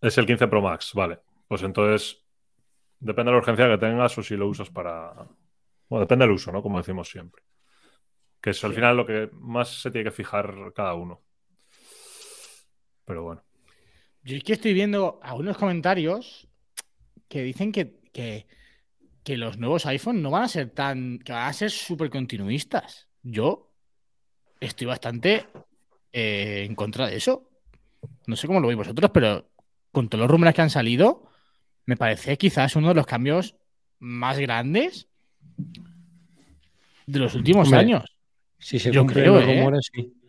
es 0.03 0.19
el 0.19 0.27
15 0.27 0.47
Pro 0.47 0.61
Max, 0.61 0.93
vale. 0.95 1.21
Pues 1.49 1.63
entonces, 1.63 2.23
depende 2.99 3.31
de 3.31 3.37
la 3.37 3.39
urgencia 3.39 3.69
que 3.69 3.79
tengas 3.79 4.17
o 4.19 4.23
si 4.23 4.37
lo 4.37 4.47
usas 4.47 4.71
para. 4.71 5.15
Bueno, 5.89 6.05
depende 6.05 6.27
del 6.27 6.35
uso, 6.35 6.53
¿no? 6.53 6.63
Como 6.63 6.79
decimos 6.79 7.09
siempre. 7.09 7.43
Que 8.41 8.51
es 8.51 8.63
al 8.65 8.75
final 8.75 8.97
lo 8.97 9.07
que 9.07 9.31
más 9.33 9.81
se 9.81 9.91
tiene 9.91 10.05
que 10.05 10.17
fijar 10.17 10.73
cada 10.75 10.95
uno. 10.95 11.23
Pero 13.05 13.25
bueno. 13.25 13.43
Yo 14.23 14.37
es 14.37 14.45
que 14.45 14.53
estoy 14.53 14.75
viendo 14.75 15.19
algunos 15.23 15.57
comentarios 15.57 16.49
que 17.29 17.43
dicen 17.43 17.73
que, 17.73 18.01
que, 18.13 18.47
que 19.25 19.37
los 19.37 19.59
nuevos 19.59 19.87
iPhone 19.87 20.23
no 20.23 20.31
van 20.31 20.45
a 20.45 20.49
ser 20.49 20.71
tan. 20.71 21.19
que 21.21 21.33
van 21.33 21.49
a 21.49 21.53
ser 21.53 21.71
súper 21.71 22.11
continuistas. 22.11 23.09
Yo 23.23 23.73
estoy 24.61 24.87
bastante 24.87 25.47
eh, 26.13 26.65
en 26.69 26.75
contra 26.75 27.09
de 27.09 27.17
eso. 27.17 27.49
No 28.27 28.37
sé 28.37 28.47
cómo 28.47 28.61
lo 28.61 28.69
veis 28.69 28.79
vosotros, 28.79 29.11
pero 29.13 29.49
con 29.93 30.09
todos 30.09 30.23
los 30.23 30.31
rumores 30.31 30.55
que 30.55 30.63
han 30.63 30.71
salido, 30.71 31.29
me 31.87 31.97
parece 31.97 32.37
quizás 32.37 32.77
uno 32.77 32.89
de 32.89 32.95
los 32.95 33.07
cambios 33.07 33.57
más 33.99 34.39
grandes 34.39 35.09
de 37.07 37.19
los 37.19 37.35
últimos 37.35 37.73
años. 37.73 38.05
Si 38.59 38.79
se 38.79 38.93
Yo 38.93 39.07
creo, 39.07 39.41
los 39.41 39.49
¿eh? 39.49 39.91
sí. 39.93 40.20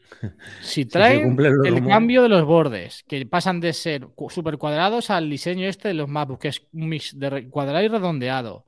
Si 0.62 0.86
traen 0.86 1.38
el 1.66 1.86
cambio 1.86 2.24
de 2.24 2.30
los 2.30 2.46
bordes, 2.46 3.04
que 3.08 3.26
pasan 3.26 3.60
de 3.60 3.74
ser 3.74 4.08
super 4.30 4.58
cuadrados 4.58 5.10
al 5.10 5.30
diseño 5.30 5.68
este 5.68 5.90
de 5.90 5.94
los 5.94 6.10
MacBook, 6.10 6.42
que 6.42 6.48
es 6.50 6.62
un 6.74 6.90
mix 6.90 7.18
de 7.18 7.50
cuadrado 7.50 7.84
y 7.84 7.88
redondeado. 7.88 8.68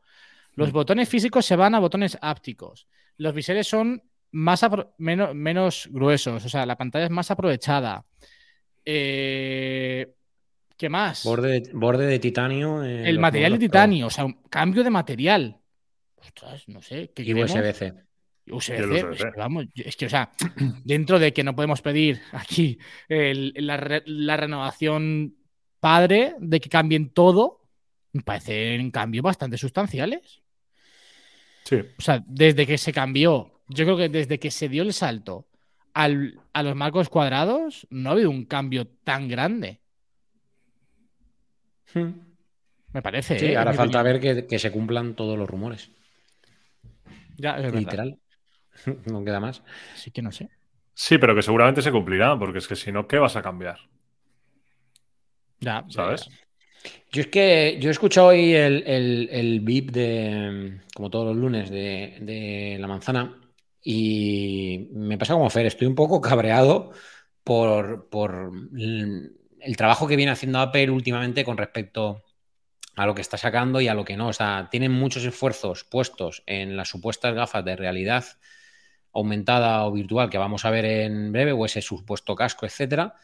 Los 0.55 0.69
mm. 0.69 0.73
botones 0.73 1.09
físicos 1.09 1.45
se 1.45 1.55
van 1.55 1.75
a 1.75 1.79
botones 1.79 2.17
ápticos. 2.21 2.87
Los 3.17 3.33
biseles 3.33 3.67
son 3.67 4.01
más 4.31 4.65
menos, 4.97 5.35
menos, 5.35 5.87
gruesos, 5.91 6.43
o 6.43 6.49
sea, 6.49 6.65
la 6.65 6.77
pantalla 6.77 7.05
es 7.05 7.11
más 7.11 7.29
aprovechada. 7.29 8.05
Eh, 8.83 10.13
¿Qué 10.75 10.89
más? 10.89 11.23
Borde, 11.23 11.63
borde 11.73 12.05
de 12.07 12.19
titanio. 12.19 12.83
Eh, 12.83 13.07
el 13.07 13.19
material 13.19 13.53
de 13.53 13.59
titanio, 13.59 14.07
o 14.07 14.09
sea, 14.09 14.25
un 14.25 14.41
cambio 14.49 14.83
de 14.83 14.89
material. 14.89 15.57
Ostras, 16.17 16.67
no 16.67 16.81
sé. 16.81 17.11
¿qué 17.13 17.23
y 17.23 17.33
USB-C. 17.33 17.93
USB-C, 18.47 19.05
pues, 19.05 19.23
vamos, 19.37 19.65
es 19.75 19.95
que, 19.95 20.05
o 20.07 20.09
sea, 20.09 20.31
dentro 20.83 21.19
de 21.19 21.33
que 21.33 21.43
no 21.43 21.55
podemos 21.55 21.81
pedir 21.81 22.21
aquí 22.31 22.77
la, 23.07 23.77
renovación 24.37 25.35
padre 25.79 26.35
de 26.39 26.59
que 26.59 26.69
cambien 26.69 27.09
todo, 27.09 27.61
me 28.11 28.21
parecen 28.21 28.91
cambios 28.91 29.23
bastante 29.23 29.57
sustanciales. 29.57 30.41
Sí. 31.63 31.77
O 31.97 32.01
sea, 32.01 32.23
desde 32.27 32.67
que 32.67 32.77
se 32.77 32.91
cambió, 32.91 33.61
yo 33.69 33.85
creo 33.85 33.97
que 33.97 34.09
desde 34.09 34.39
que 34.39 34.51
se 34.51 34.67
dio 34.69 34.83
el 34.83 34.93
salto 34.93 35.47
a 35.93 36.07
los 36.09 36.75
marcos 36.75 37.09
cuadrados, 37.09 37.87
no 37.89 38.09
ha 38.09 38.13
habido 38.13 38.29
un 38.29 38.45
cambio 38.45 38.87
tan 38.87 39.27
grande. 39.27 39.79
Hmm. 41.93 42.11
Me 42.93 43.01
parece. 43.01 43.39
Sí, 43.39 43.45
¿eh? 43.47 43.57
ahora 43.57 43.73
falta 43.73 44.01
ver 44.03 44.19
que, 44.47 44.59
se 44.59 44.71
cumplan 44.71 45.15
todos 45.15 45.37
los 45.37 45.49
rumores. 45.49 45.91
Ya, 47.37 47.57
es 47.57 47.73
Literal. 47.73 48.19
no 49.11 49.23
queda 49.23 49.39
más. 49.39 49.63
Sí 49.95 50.11
que 50.11 50.21
no 50.21 50.31
sé. 50.31 50.49
Sí, 50.93 51.17
pero 51.17 51.35
que 51.35 51.41
seguramente 51.41 51.81
se 51.81 51.91
cumplirá, 51.91 52.37
porque 52.37 52.59
es 52.59 52.67
que 52.67 52.75
si 52.75 52.91
no, 52.91 53.07
¿qué 53.07 53.17
vas 53.17 53.35
a 53.35 53.41
cambiar? 53.41 53.79
Ya. 55.59 55.85
¿Sabes? 55.89 56.29
Yo 57.11 57.21
es 57.21 57.27
que 57.27 57.77
yo 57.79 57.89
he 57.89 57.91
escuchado 57.91 58.27
hoy 58.27 58.53
el, 58.53 58.83
el, 59.29 59.59
VIP 59.61 59.91
de, 59.91 60.81
como 60.93 61.09
todos 61.09 61.27
los 61.27 61.37
lunes, 61.37 61.69
de, 61.69 62.77
la 62.79 62.87
manzana 62.87 63.39
y 63.81 64.89
me 64.91 65.17
pasa 65.17 65.33
como 65.33 65.49
Fer, 65.49 65.65
estoy 65.65 65.87
un 65.87 65.95
poco 65.95 66.19
cabreado 66.19 66.91
por, 67.43 68.09
por 68.09 68.51
el 68.75 69.77
trabajo 69.77 70.07
que 70.07 70.15
viene 70.15 70.31
haciendo 70.31 70.59
Apple 70.59 70.89
últimamente 70.89 71.45
con 71.45 71.57
respecto 71.57 72.23
a 72.95 73.05
lo 73.05 73.15
que 73.15 73.21
está 73.21 73.37
sacando 73.37 73.81
y 73.81 73.87
a 73.87 73.93
lo 73.93 74.05
que 74.05 74.17
no. 74.17 74.27
O 74.27 74.33
sea, 74.33 74.67
tienen 74.69 74.91
muchos 74.91 75.23
esfuerzos 75.23 75.83
puestos 75.83 76.43
en 76.45 76.75
las 76.75 76.89
supuestas 76.89 77.33
gafas 77.33 77.63
de 77.63 77.75
realidad 77.75 78.25
aumentada 79.13 79.85
o 79.85 79.91
virtual 79.91 80.29
que 80.29 80.37
vamos 80.37 80.65
a 80.65 80.69
ver 80.69 80.85
en 80.85 81.31
breve, 81.31 81.51
o 81.51 81.65
ese 81.65 81.81
supuesto 81.81 82.35
casco, 82.35 82.65
etcétera. 82.65 83.15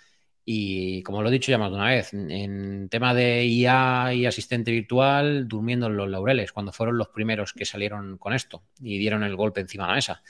Y 0.45 1.03
como 1.03 1.21
lo 1.21 1.29
he 1.29 1.31
dicho 1.31 1.51
ya 1.51 1.57
más 1.57 1.69
de 1.69 1.75
una 1.75 1.89
vez, 1.89 2.13
en 2.13 2.89
tema 2.89 3.13
de 3.13 3.45
IA 3.45 4.13
y 4.13 4.25
asistente 4.25 4.71
virtual, 4.71 5.47
durmiendo 5.47 5.87
en 5.87 5.97
los 5.97 6.09
laureles, 6.09 6.51
cuando 6.51 6.71
fueron 6.71 6.97
los 6.97 7.09
primeros 7.09 7.53
que 7.53 7.65
salieron 7.65 8.17
con 8.17 8.33
esto 8.33 8.63
y 8.81 8.97
dieron 8.97 9.23
el 9.23 9.35
golpe 9.35 9.61
encima 9.61 9.83
de 9.83 9.89
la 9.89 9.95
mesa. 9.95 10.23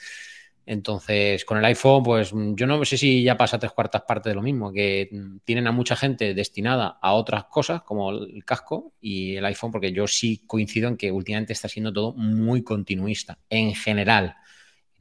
Entonces, 0.66 1.44
con 1.44 1.58
el 1.58 1.64
iPhone, 1.64 2.02
pues 2.02 2.32
yo 2.32 2.66
no 2.66 2.84
sé 2.84 2.96
si 2.96 3.22
ya 3.22 3.36
pasa 3.36 3.58
tres 3.58 3.72
cuartas 3.72 4.02
partes 4.02 4.30
de 4.30 4.34
lo 4.34 4.42
mismo, 4.42 4.70
que 4.72 5.10
tienen 5.44 5.66
a 5.66 5.72
mucha 5.72 5.96
gente 5.96 6.34
destinada 6.34 6.98
a 7.00 7.14
otras 7.14 7.44
cosas, 7.46 7.82
como 7.82 8.10
el 8.10 8.44
casco 8.44 8.92
y 9.00 9.36
el 9.36 9.44
iPhone, 9.46 9.72
porque 9.72 9.92
yo 9.92 10.06
sí 10.06 10.42
coincido 10.46 10.88
en 10.88 10.96
que 10.96 11.10
últimamente 11.10 11.54
está 11.54 11.66
siendo 11.66 11.92
todo 11.92 12.12
muy 12.12 12.62
continuista, 12.62 13.38
en 13.48 13.74
general. 13.74 14.36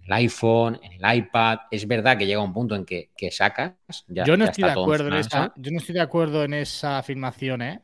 El 0.09 0.13
iPhone, 0.13 0.79
en 0.81 0.93
el 0.93 1.17
iPad, 1.17 1.59
es 1.69 1.87
verdad 1.87 2.17
que 2.17 2.25
llega 2.25 2.41
un 2.41 2.51
punto 2.51 2.73
en 2.73 2.83
que, 2.83 3.11
sacas. 3.29 3.73
yo, 4.07 4.35
no 4.35 4.45
estoy 4.45 4.63
de 4.63 4.71
acuerdo 4.71 5.07
en 5.09 5.13
esa, 5.13 5.53
yo 5.55 5.71
no 5.71 5.77
estoy 5.77 5.93
de 5.93 6.01
acuerdo 6.01 6.43
en 6.43 6.55
esa 6.55 6.97
afirmación, 6.97 7.61
¿eh? 7.61 7.81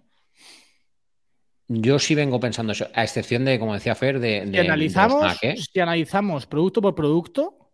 Yo 1.67 1.99
sí 1.99 2.15
vengo 2.15 2.39
pensando 2.39 2.71
eso, 2.71 2.87
a 2.95 3.03
excepción 3.03 3.45
de, 3.45 3.59
como 3.59 3.75
decía 3.75 3.93
Fer, 3.93 4.19
de. 4.19 4.47
de 4.47 4.59
analizamos, 4.59 5.37
¿eh? 5.43 5.55
si 5.55 5.79
analizamos 5.79 6.47
producto 6.47 6.81
por 6.81 6.95
producto, 6.95 7.69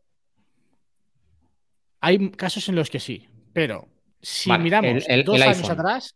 hay 2.02 2.32
casos 2.32 2.68
en 2.68 2.76
los 2.76 2.90
que 2.90 3.00
sí, 3.00 3.30
pero 3.54 3.88
si 4.22 4.52
miramos 4.52 5.06
dos 5.26 5.42
años 5.42 5.70
atrás, 5.70 6.16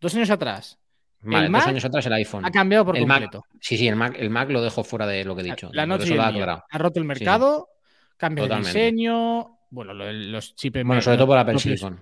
dos 0.00 0.14
años 0.14 0.30
atrás, 0.30 0.78
Mac 1.26 1.50
dos 1.50 1.66
años 1.66 1.84
atrás 1.84 2.06
el 2.06 2.12
iPhone. 2.14 2.44
Ha 2.44 2.50
cambiado 2.50 2.84
por 2.84 2.98
completo. 2.98 3.44
sí, 3.60 3.76
sí, 3.76 3.88
el 3.88 3.96
Mac, 3.96 4.16
el 4.18 4.30
Mac 4.30 4.50
lo 4.50 4.62
dejo 4.62 4.84
fuera 4.84 5.06
de 5.06 5.24
lo 5.24 5.34
que 5.34 5.42
he 5.42 5.44
dicho. 5.44 5.70
La 5.72 5.86
noche 5.86 6.18
ha, 6.18 6.78
roto 6.78 6.98
el 6.98 7.04
mercado, 7.04 7.68
cambia 8.16 8.46
de 8.46 8.56
diseño, 8.56 9.58
bueno, 9.70 9.92
los 9.94 10.54
chips. 10.54 10.84
Bueno, 10.84 11.02
sobre 11.02 11.16
todo 11.16 11.26
por 11.26 11.38
Apple 11.38 11.58
Silicon. 11.58 12.00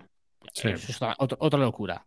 Sí. 0.52 0.68
Eso 0.68 0.92
es 0.92 1.16
otra, 1.18 1.58
locura. 1.58 2.06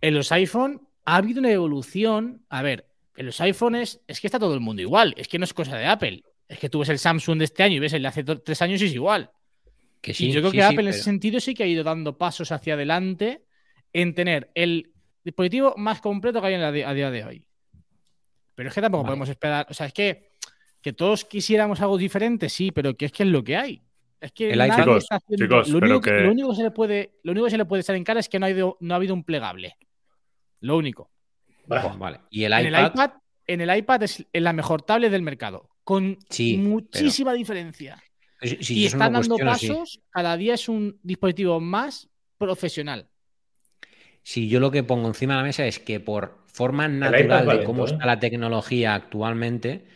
En 0.00 0.14
los 0.14 0.32
iPhone 0.32 0.88
ha 1.04 1.16
habido 1.16 1.40
una 1.40 1.50
evolución. 1.50 2.44
A 2.48 2.62
ver, 2.62 2.86
en 3.16 3.26
los 3.26 3.40
iPhones 3.40 4.00
es 4.06 4.20
que 4.20 4.28
está 4.28 4.38
todo 4.38 4.54
el 4.54 4.60
mundo 4.60 4.80
igual. 4.80 5.14
Es 5.16 5.28
que 5.28 5.38
no 5.38 5.44
es 5.44 5.52
cosa 5.52 5.76
de 5.76 5.86
Apple. 5.86 6.22
Es 6.48 6.58
que 6.58 6.68
tú 6.68 6.78
ves 6.78 6.88
el 6.88 6.98
Samsung 6.98 7.38
de 7.38 7.44
este 7.44 7.62
año 7.62 7.76
y 7.76 7.78
ves 7.80 7.92
el 7.92 8.02
de 8.02 8.08
hace 8.08 8.24
tres 8.24 8.62
años 8.62 8.80
y 8.82 8.86
es 8.86 8.94
igual 8.94 9.30
y 10.02 10.32
yo 10.32 10.40
creo 10.40 10.52
que 10.52 10.62
Apple 10.62 10.82
en 10.82 10.88
ese 10.88 11.02
sentido 11.02 11.40
sí 11.40 11.54
que 11.54 11.62
ha 11.62 11.66
ido 11.66 11.84
dando 11.84 12.18
pasos 12.18 12.50
hacia 12.50 12.74
adelante 12.74 13.44
en 13.92 14.14
tener 14.14 14.50
el 14.54 14.92
dispositivo 15.24 15.74
más 15.76 16.00
completo 16.00 16.40
que 16.40 16.48
hay 16.48 16.54
a 16.54 16.92
día 16.92 17.10
de 17.10 17.24
hoy. 17.24 17.44
Pero 18.54 18.68
es 18.68 18.74
que 18.74 18.80
tampoco 18.80 19.04
podemos 19.04 19.28
esperar. 19.28 19.66
O 19.70 19.74
sea, 19.74 19.86
es 19.86 19.92
que, 19.92 20.32
que 20.80 20.92
todos 20.92 21.24
quisiéramos 21.24 21.80
algo 21.80 21.96
diferente, 21.96 22.48
sí, 22.48 22.70
pero 22.70 22.96
que 22.96 23.06
es 23.06 23.12
que 23.12 23.22
es 23.22 23.28
lo 23.28 23.42
que 23.42 23.56
hay. 23.56 23.82
Es 24.20 24.32
que 24.32 24.52
el 24.52 24.70
chicos, 24.70 25.06
chicos, 25.36 25.68
lo, 25.68 25.78
único, 25.78 26.00
que... 26.00 26.10
lo, 26.20 26.30
único, 26.30 26.50
que 26.50 26.56
se 26.56 26.62
le 26.62 26.70
puede, 26.70 27.18
lo 27.24 27.32
único 27.32 27.46
que 27.46 27.50
se 27.50 27.58
le 27.58 27.64
puede 27.64 27.80
echar 27.80 27.96
en 27.96 28.04
cara 28.04 28.20
es 28.20 28.28
que 28.28 28.38
no 28.38 28.46
ha 28.46 28.50
habido, 28.50 28.76
no 28.80 28.94
ha 28.94 28.96
habido 28.96 29.14
un 29.14 29.24
plegable. 29.24 29.76
Lo 30.60 30.76
único. 30.76 31.10
Vale. 31.66 32.20
¿Y 32.30 32.44
el 32.44 32.52
en 32.52 32.68
iPad? 32.68 32.80
el 32.80 32.86
iPad? 32.86 33.10
En 33.46 33.60
el 33.60 33.76
iPad 33.76 34.02
es 34.04 34.26
la 34.32 34.52
mejor 34.52 34.82
tablet 34.82 35.10
del 35.10 35.22
mercado. 35.22 35.68
Con 35.82 36.18
muchísima 36.58 37.32
diferencia 37.32 38.00
y 38.42 38.86
están 38.86 39.12
dando 39.12 39.36
pasos, 39.36 40.00
cada 40.10 40.36
día 40.36 40.54
es 40.54 40.68
un 40.68 40.98
dispositivo 41.02 41.60
más 41.60 42.08
profesional. 42.38 43.08
Si 44.22 44.48
yo 44.48 44.60
lo 44.60 44.70
que 44.70 44.82
pongo 44.82 45.08
encima 45.08 45.34
de 45.34 45.40
la 45.40 45.46
mesa 45.46 45.66
es 45.66 45.78
que 45.78 46.00
por 46.00 46.38
forma 46.46 46.86
natural 46.88 47.46
de 47.46 47.64
cómo 47.64 47.86
está 47.86 48.04
¿eh? 48.04 48.06
la 48.06 48.20
tecnología 48.20 48.94
actualmente, 48.94 49.86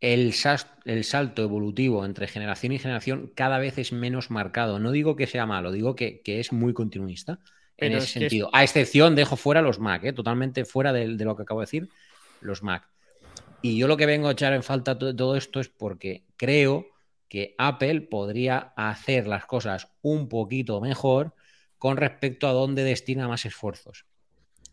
el, 0.00 0.34
el, 0.84 1.04
salto 1.04 1.42
evolutivo 1.42 2.04
entre 2.04 2.28
generación 2.28 2.72
y 2.72 2.78
generación 2.78 3.32
cada 3.34 3.58
vez 3.58 3.78
es 3.78 3.92
menos 3.92 4.30
marcado. 4.30 4.78
No 4.78 4.92
digo 4.92 5.16
que 5.16 5.26
sea 5.26 5.46
malo, 5.46 5.72
digo 5.72 5.94
que, 5.94 6.22
es 6.24 6.52
muy 6.52 6.72
continuista 6.72 7.38
en 7.76 7.92
ese 7.92 8.20
sentido. 8.20 8.48
A 8.52 8.62
excepción, 8.62 9.14
dejo 9.14 9.36
fuera 9.36 9.62
los 9.62 9.78
Mac, 9.78 10.04
¿eh? 10.04 10.12
totalmente 10.12 10.64
fuera 10.64 10.92
de, 10.92 11.16
de, 11.16 11.24
lo 11.24 11.36
que 11.36 11.42
acabo 11.42 11.60
de 11.60 11.66
decir, 11.66 11.88
los 12.40 12.62
Mac. 12.62 12.88
Y 13.62 13.76
yo 13.76 13.88
lo 13.88 13.96
que 13.96 14.06
vengo 14.06 14.28
a 14.28 14.32
echar 14.32 14.52
en 14.52 14.62
falta 14.62 14.94
de 14.94 15.14
todo 15.14 15.36
esto 15.36 15.60
es 15.60 15.68
porque 15.68 16.24
creo 16.36 16.86
que 17.28 17.54
Apple 17.58 18.02
podría 18.02 18.72
hacer 18.76 19.26
las 19.26 19.46
cosas 19.46 19.88
un 20.02 20.28
poquito 20.28 20.80
mejor 20.80 21.34
con 21.78 21.96
respecto 21.96 22.48
a 22.48 22.52
dónde 22.52 22.84
destina 22.84 23.28
más 23.28 23.44
esfuerzos. 23.44 24.06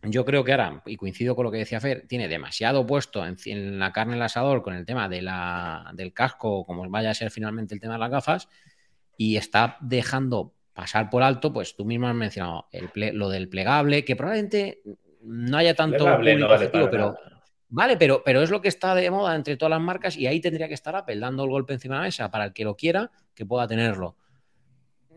Yo 0.04 0.26
creo 0.26 0.44
que 0.44 0.52
ahora, 0.52 0.82
y 0.86 0.98
coincido 0.98 1.36
con 1.36 1.46
lo 1.46 1.52
que 1.52 1.60
decía 1.60 1.80
Fer, 1.80 2.06
tiene 2.08 2.28
demasiado 2.28 2.86
puesto 2.86 3.26
en, 3.26 3.80
la 3.80 3.94
carne 3.94 4.16
el 4.16 4.22
asador 4.22 4.62
con 4.62 4.74
el 4.74 4.86
tema 4.86 5.08
de 5.08 5.22
la, 5.22 5.92
del 5.94 6.14
casco, 6.14 6.66
como 6.66 6.90
vaya 6.90 7.12
a 7.12 7.14
ser 7.14 7.32
finalmente 7.32 7.74
el 7.74 7.80
tema 7.80 7.94
de 7.94 8.00
las 8.00 8.12
gafas, 8.12 8.50
y 9.18 9.38
está 9.38 9.78
dejando 9.80 10.54
pasar 10.74 11.10
por 11.10 11.24
alto, 11.24 11.54
pues 11.54 11.76
tú 11.76 11.86
mismo 11.86 12.08
has 12.08 12.16
mencionado 12.16 12.68
lo 13.14 13.30
del 13.30 13.48
plegable, 13.48 14.04
que 14.04 14.16
probablemente 14.18 14.82
no 15.22 15.58
haya 15.58 15.74
tanto 15.74 16.06
pero 16.92 17.16
Vale, 17.76 17.98
pero, 17.98 18.22
pero 18.24 18.44
es 18.44 18.52
lo 18.52 18.62
que 18.62 18.68
está 18.68 18.94
de 18.94 19.10
moda 19.10 19.36
entre 19.36 19.58
todas 19.58 19.72
las 19.72 19.82
marcas 19.82 20.16
y 20.16 20.28
ahí 20.28 20.40
tendría 20.40 20.68
que 20.68 20.76
estar 20.76 20.96
Apple 20.96 21.18
dando 21.18 21.44
el 21.44 21.50
golpe 21.50 21.74
encima 21.74 21.96
de 21.96 22.02
la 22.02 22.06
mesa 22.06 22.30
para 22.30 22.46
el 22.46 22.54
que 22.54 22.64
lo 22.64 22.76
quiera, 22.76 23.10
que 23.34 23.48
pueda 23.48 23.68
tenerlo. 23.68 24.16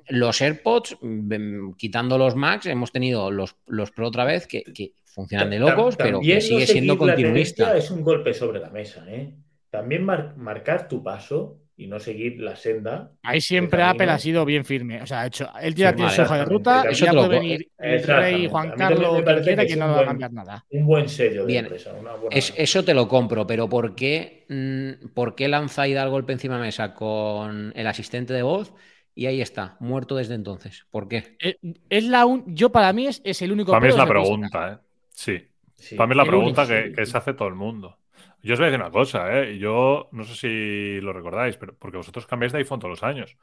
Los 0.09 0.41
AirPods, 0.41 0.99
mm, 1.01 1.73
quitando 1.73 2.19
los 2.19 2.35
Max, 2.37 2.67
hemos 2.67 2.93
tenido 2.93 3.31
los, 3.31 3.57
los 3.67 3.91
Pro 3.91 4.09
otra 4.09 4.25
vez 4.25 4.47
que, 4.47 4.65
funcionan 5.05 5.51
de 5.51 5.59
locos, 5.59 5.97
pero 5.97 6.21
que 6.21 6.41
sigue 6.41 6.67
siendo 6.67 6.99
continuista. 6.99 7.77
Es 7.77 7.91
un 7.91 8.03
golpe 8.03 8.35
sobre 8.35 8.61
la 8.61 8.71
mesa, 8.71 9.05
¿eh? 9.09 9.35
También 9.71 10.05
marcar 10.05 10.89
tu 10.89 11.03
paso 11.03 11.59
y 11.79 11.87
no 11.87 12.01
seguir 12.01 12.41
la 12.41 12.57
senda. 12.57 13.13
Ahí 13.23 13.41
siempre 13.41 13.83
Apple 13.83 14.11
ha 14.11 14.19
sido 14.19 14.45
bien 14.45 14.65
firme. 14.65 15.03
O 15.03 15.07
sea, 15.07 15.23
ha 15.23 15.27
hecho, 15.27 15.49
él 15.61 15.75
ya 15.75 15.95
tiene 15.95 16.11
su 16.11 16.23
hoja 16.23 16.39
de 16.39 16.45
ruta 16.47 16.85
y 16.91 16.95
ya 16.95 17.13
puede 17.13 17.29
venir 17.29 17.69
el 17.79 18.03
rey 18.03 18.49
Juan 18.49 18.71
Carlos 18.71 19.23
quiera 19.45 19.67
que, 19.67 19.77
no 19.77 19.89
va 19.89 20.01
a 20.01 20.07
cambiar 20.07 20.33
nada. 20.33 20.65
Un 20.71 20.87
buen 20.87 21.09
sello 21.09 21.43
de 21.43 21.47
bien. 21.47 21.65
empresa. 21.67 21.93
eso 22.31 22.85
te 22.85 22.95
lo 22.95 23.07
compro, 23.09 23.47
pero 23.47 23.69
¿por 23.69 23.95
qué, 23.95 24.47
mm, 24.49 25.09
¿por 25.09 25.35
qué 25.35 25.49
lanza 25.49 25.87
el 25.87 26.09
golpe 26.09 26.33
encima 26.33 26.57
de 26.57 26.63
mesa 26.63 26.95
con 26.95 27.73
el 27.77 27.87
asistente 27.87 28.33
de 28.33 28.43
voz? 28.43 28.73
Y 29.19 29.25
ahí 29.25 29.41
está, 29.41 29.79
muerto 29.81 30.15
desde 30.15 30.35
entonces. 30.35 30.87
¿Por 30.91 31.09
qué? 31.09 31.39
Eh, 31.41 31.57
es 31.89 32.05
la 32.05 32.27
yo 32.49 32.71
para 32.71 32.93
mí 32.93 33.07
es, 33.07 33.23
es 33.25 33.41
el 33.41 33.51
único. 33.51 33.73
Para 33.73 33.81
mí 33.81 33.89
es 33.89 33.97
la 33.97 34.07
pregunta, 34.07 34.73
¿eh? 34.73 34.79
Sí. 35.09 35.97
Para 35.97 36.07
mí 36.07 36.13
es 36.13 36.17
la 36.19 36.27
pregunta 36.27 36.67
que, 36.67 37.07
se 37.07 37.17
hace 37.17 37.33
todo 37.33 37.49
el 37.49 37.55
mundo. 37.55 37.99
Yo 38.43 38.53
os 38.53 38.61
voy 38.61 38.69
a 38.69 38.71
decir 38.71 38.83
una 38.83 38.93
cosa, 38.93 39.41
¿eh? 39.41 39.57
Yo 39.59 40.11
no 40.13 40.23
sé 40.25 40.35
si 40.35 41.01
lo 41.01 41.15
recordáis, 41.15 41.57
pero 41.57 41.75
porque 41.79 41.97
vosotros 41.97 42.27
cambiáis 42.27 42.53
de 42.53 42.59
iPhone 42.59 42.79
todos 42.79 42.91
los 42.91 43.03
años. 43.03 43.39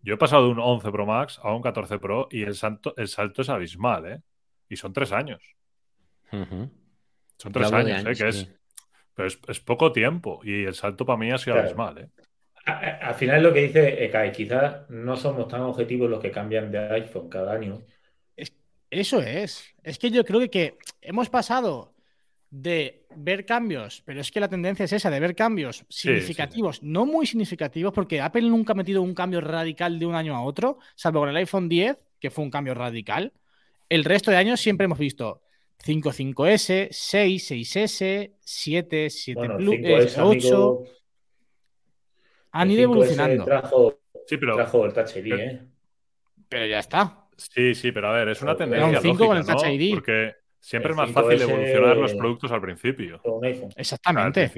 Yo 0.00 0.14
he 0.14 0.16
pasado 0.16 0.44
de 0.44 0.52
un 0.52 0.60
11 0.60 0.92
Pro 0.92 1.06
Max 1.06 1.40
a 1.42 1.52
un 1.52 1.60
14 1.60 1.98
Pro 1.98 2.28
y 2.30 2.42
el 2.42 2.54
salto, 2.54 2.94
el 2.96 3.08
salto 3.08 3.42
es 3.42 3.48
abismal, 3.48 4.06
¿eh? 4.06 4.22
Y 4.68 4.76
son 4.76 4.92
tres 4.92 5.10
años. 5.10 5.42
Son 6.30 7.52
tres 7.52 7.72
años, 7.72 8.06
¿eh? 8.06 8.14
Que 8.14 8.28
es, 8.28 8.48
pero 9.12 9.26
es, 9.26 9.60
poco 9.60 9.90
tiempo 9.90 10.40
y 10.44 10.62
el 10.64 10.74
salto 10.74 11.04
para 11.04 11.18
mí 11.18 11.32
ha 11.32 11.38
sido 11.38 11.58
abismal, 11.58 11.98
¿eh? 11.98 12.10
Al 12.66 13.14
final 13.14 13.44
lo 13.44 13.52
que 13.52 13.62
dice 13.62 14.04
Ekai, 14.04 14.32
quizás 14.32 14.90
no 14.90 15.16
somos 15.16 15.46
tan 15.46 15.60
objetivos 15.60 16.10
los 16.10 16.20
que 16.20 16.32
cambian 16.32 16.70
de 16.72 16.78
iPhone 16.78 17.28
cada 17.28 17.52
año. 17.52 17.80
eso 18.90 19.20
es. 19.20 19.74
Es 19.84 19.98
que 19.98 20.10
yo 20.10 20.24
creo 20.24 20.50
que 20.50 20.76
hemos 21.00 21.28
pasado 21.28 21.94
de 22.50 23.06
ver 23.14 23.44
cambios, 23.44 24.02
pero 24.04 24.20
es 24.20 24.30
que 24.30 24.40
la 24.40 24.48
tendencia 24.48 24.84
es 24.84 24.92
esa, 24.92 25.10
de 25.10 25.20
ver 25.20 25.34
cambios 25.34 25.84
significativos, 25.88 26.82
no 26.82 27.06
muy 27.06 27.26
significativos, 27.26 27.92
porque 27.92 28.20
Apple 28.20 28.42
nunca 28.42 28.72
ha 28.72 28.76
metido 28.76 29.02
un 29.02 29.14
cambio 29.14 29.40
radical 29.40 29.98
de 29.98 30.06
un 30.06 30.14
año 30.14 30.34
a 30.34 30.42
otro, 30.42 30.78
salvo 30.94 31.20
con 31.20 31.28
el 31.28 31.36
iPhone 31.36 31.68
10, 31.68 31.96
que 32.18 32.30
fue 32.30 32.44
un 32.44 32.50
cambio 32.50 32.74
radical. 32.74 33.32
El 33.88 34.04
resto 34.04 34.30
de 34.30 34.38
años 34.38 34.60
siempre 34.60 34.86
hemos 34.86 34.98
visto 34.98 35.42
5, 35.78 36.12
5S, 36.12 36.88
6, 36.90 37.50
6S, 37.50 38.32
7, 38.40 39.10
7 39.10 39.48
Plus, 39.56 40.18
8. 40.18 40.82
Han 42.60 42.70
ido 42.70 42.82
evolucionando. 42.82 43.44
Trajo, 43.44 43.98
sí, 44.26 44.36
pero, 44.36 44.56
trajo 44.56 44.84
el 44.86 44.92
Touch 44.92 45.16
ID, 45.16 45.32
¿eh? 45.32 45.62
Pero 46.48 46.66
ya 46.66 46.78
está. 46.78 47.26
Sí, 47.36 47.74
sí, 47.74 47.92
pero 47.92 48.08
a 48.08 48.12
ver, 48.12 48.28
es 48.28 48.42
una 48.42 48.56
tendencia. 48.56 48.98
un 48.98 49.02
5 49.02 49.26
con 49.26 49.36
el 49.36 49.44
Touch 49.44 49.66
ID. 49.66 49.94
Porque 49.94 50.34
Siempre 50.66 50.90
es 50.90 50.96
más 50.96 51.12
fácil 51.12 51.40
evolucionar 51.40 51.96
los 51.96 52.12
productos 52.14 52.50
al 52.50 52.60
principio. 52.60 53.20
Exactamente. 53.76 54.50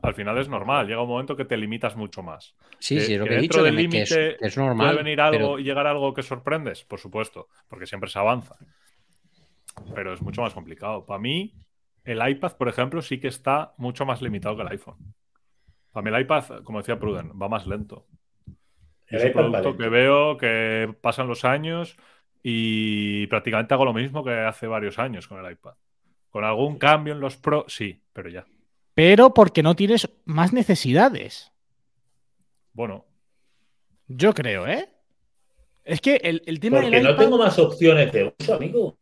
Al, 0.00 0.14
final 0.14 0.38
es 0.38 0.48
normal, 0.48 0.86
llega 0.86 1.02
un 1.02 1.08
momento 1.08 1.34
que 1.34 1.44
te 1.44 1.56
limitas 1.56 1.96
mucho 1.96 2.22
más. 2.22 2.54
Sí, 2.78 3.00
sí, 3.00 3.18
lo 3.18 3.24
que, 3.24 3.34
he 3.34 3.40
dicho 3.40 3.64
del 3.64 3.74
límite 3.74 4.36
es, 4.38 4.56
normal. 4.56 4.86
¿Puede 4.86 5.02
venir 5.02 5.20
algo 5.20 5.58
y 5.58 5.64
llegar 5.64 5.88
a 5.88 5.90
algo 5.90 6.14
que 6.14 6.22
sorprendes? 6.22 6.84
Por 6.84 7.00
supuesto, 7.00 7.48
porque 7.66 7.86
siempre 7.86 8.08
se 8.08 8.20
avanza. 8.20 8.54
Pero 9.96 10.12
es 10.12 10.22
mucho 10.22 10.42
más 10.42 10.54
complicado. 10.54 11.04
Para 11.04 11.18
mí, 11.18 11.52
el 12.04 12.20
iPad, 12.24 12.52
por 12.52 12.68
ejemplo, 12.68 13.02
sí 13.02 13.18
que 13.18 13.26
está 13.26 13.74
mucho 13.78 14.06
más 14.06 14.22
limitado 14.22 14.54
que 14.54 14.62
el 14.62 14.68
iPhone. 14.68 15.12
Para 15.92 16.04
mí 16.10 16.16
el 16.16 16.22
iPad, 16.22 16.62
como 16.64 16.78
decía 16.78 16.98
Pruden, 16.98 17.32
va 17.40 17.48
más 17.48 17.66
lento. 17.66 18.06
es 19.06 19.24
un 19.24 19.32
producto 19.32 19.76
que 19.76 19.88
veo 19.88 20.36
que 20.36 20.94
pasan 21.00 21.28
los 21.28 21.44
años 21.44 21.96
y 22.42 23.26
prácticamente 23.28 23.74
hago 23.74 23.84
lo 23.84 23.94
mismo 23.94 24.24
que 24.24 24.32
hace 24.32 24.66
varios 24.66 24.98
años 24.98 25.26
con 25.26 25.44
el 25.44 25.52
iPad. 25.52 25.74
Con 26.30 26.44
algún 26.44 26.78
cambio 26.78 27.14
en 27.14 27.20
los 27.20 27.36
Pro, 27.36 27.64
sí, 27.68 28.02
pero 28.12 28.28
ya. 28.28 28.46
Pero 28.94 29.32
porque 29.32 29.62
no 29.62 29.74
tienes 29.76 30.10
más 30.24 30.52
necesidades. 30.52 31.52
Bueno. 32.72 33.06
Yo 34.06 34.32
creo, 34.32 34.66
¿eh? 34.66 34.88
Es 35.84 36.00
que 36.00 36.16
el, 36.16 36.42
el 36.46 36.60
tema 36.60 36.80
Porque 36.80 37.00
no 37.00 37.16
tengo 37.16 37.38
más 37.38 37.58
opciones 37.58 38.12
de 38.12 38.34
uso, 38.38 38.54
amigo. 38.54 38.98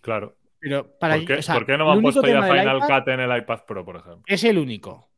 Claro. 0.00 0.36
Pero 0.58 0.98
para 0.98 1.16
¿Por 1.16 1.66
qué, 1.66 1.78
no 1.78 1.86
me 1.86 1.92
han 1.92 2.02
puesto 2.02 2.26
ya 2.26 2.42
Final 2.42 2.80
Cut 2.80 3.08
en 3.08 3.20
el 3.20 3.38
iPad 3.38 3.60
Pro, 3.66 3.84
por 3.84 3.96
ejemplo? 3.96 4.22
Es 4.26 4.44
el 4.44 4.58
único. 4.58 5.09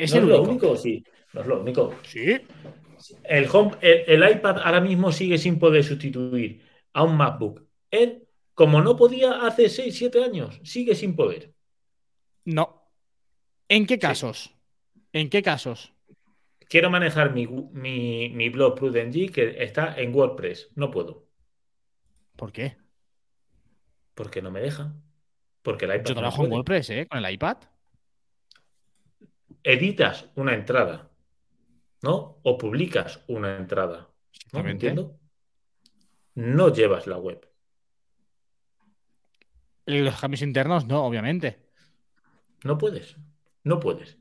Es 0.00 0.14
el 0.14 0.26
lo 0.26 0.42
único, 0.42 0.76
sí. 0.76 1.04
No 1.34 1.42
es 1.42 1.46
lo 1.46 1.60
único. 1.60 1.94
Sí. 2.02 2.40
El, 3.24 3.48
home, 3.52 3.72
el, 3.82 4.30
iPad 4.30 4.58
ahora 4.64 4.80
mismo 4.80 5.12
sigue 5.12 5.36
sin 5.36 5.58
poder 5.58 5.84
sustituir 5.84 6.62
a 6.94 7.02
un 7.02 7.18
MacBook. 7.18 7.66
Él, 7.90 8.26
como 8.54 8.80
no 8.80 8.96
podía 8.96 9.46
hace 9.46 9.68
6, 9.68 9.94
7 9.96 10.24
años, 10.24 10.58
sigue 10.64 10.94
sin 10.94 11.14
poder. 11.14 11.52
No. 12.46 12.90
¿En 13.68 13.86
qué 13.86 13.98
casos? 13.98 14.54
¿En 15.12 15.28
qué 15.28 15.42
casos? 15.42 15.92
Quiero 16.68 16.88
manejar 16.88 17.34
mi, 17.34 17.46
mi, 17.46 18.48
blog 18.48 18.76
Prudent 18.76 19.14
que 19.32 19.62
está 19.62 19.94
en 20.00 20.14
WordPress. 20.14 20.70
No 20.76 20.90
puedo. 20.90 21.26
¿Por 22.36 22.52
qué? 22.52 22.78
Porque 24.14 24.40
no 24.40 24.50
me 24.50 24.60
deja. 24.60 24.94
Porque 25.62 25.84
el 25.84 25.96
iPad 25.96 26.06
Yo 26.06 26.14
trabajo 26.14 26.44
en 26.44 26.52
WordPress, 26.52 26.90
¿eh? 26.90 27.06
Con 27.06 27.22
el 27.22 27.32
iPad. 27.34 27.58
Editas 29.62 30.28
una 30.34 30.54
entrada 30.54 31.10
¿no? 32.02 32.38
O 32.42 32.58
publicas 32.58 33.22
una 33.28 33.56
entrada. 33.56 34.08
¿no? 34.52 34.68
entiendo? 34.68 35.18
No 36.34 36.72
llevas 36.72 37.06
la 37.06 37.18
web. 37.18 37.46
Los 39.86 40.20
cambios 40.20 40.42
internos, 40.42 40.86
no, 40.86 41.04
obviamente. 41.04 41.58
No 42.64 42.78
puedes. 42.78 43.16
No 43.64 43.80
puedes. 43.80 44.18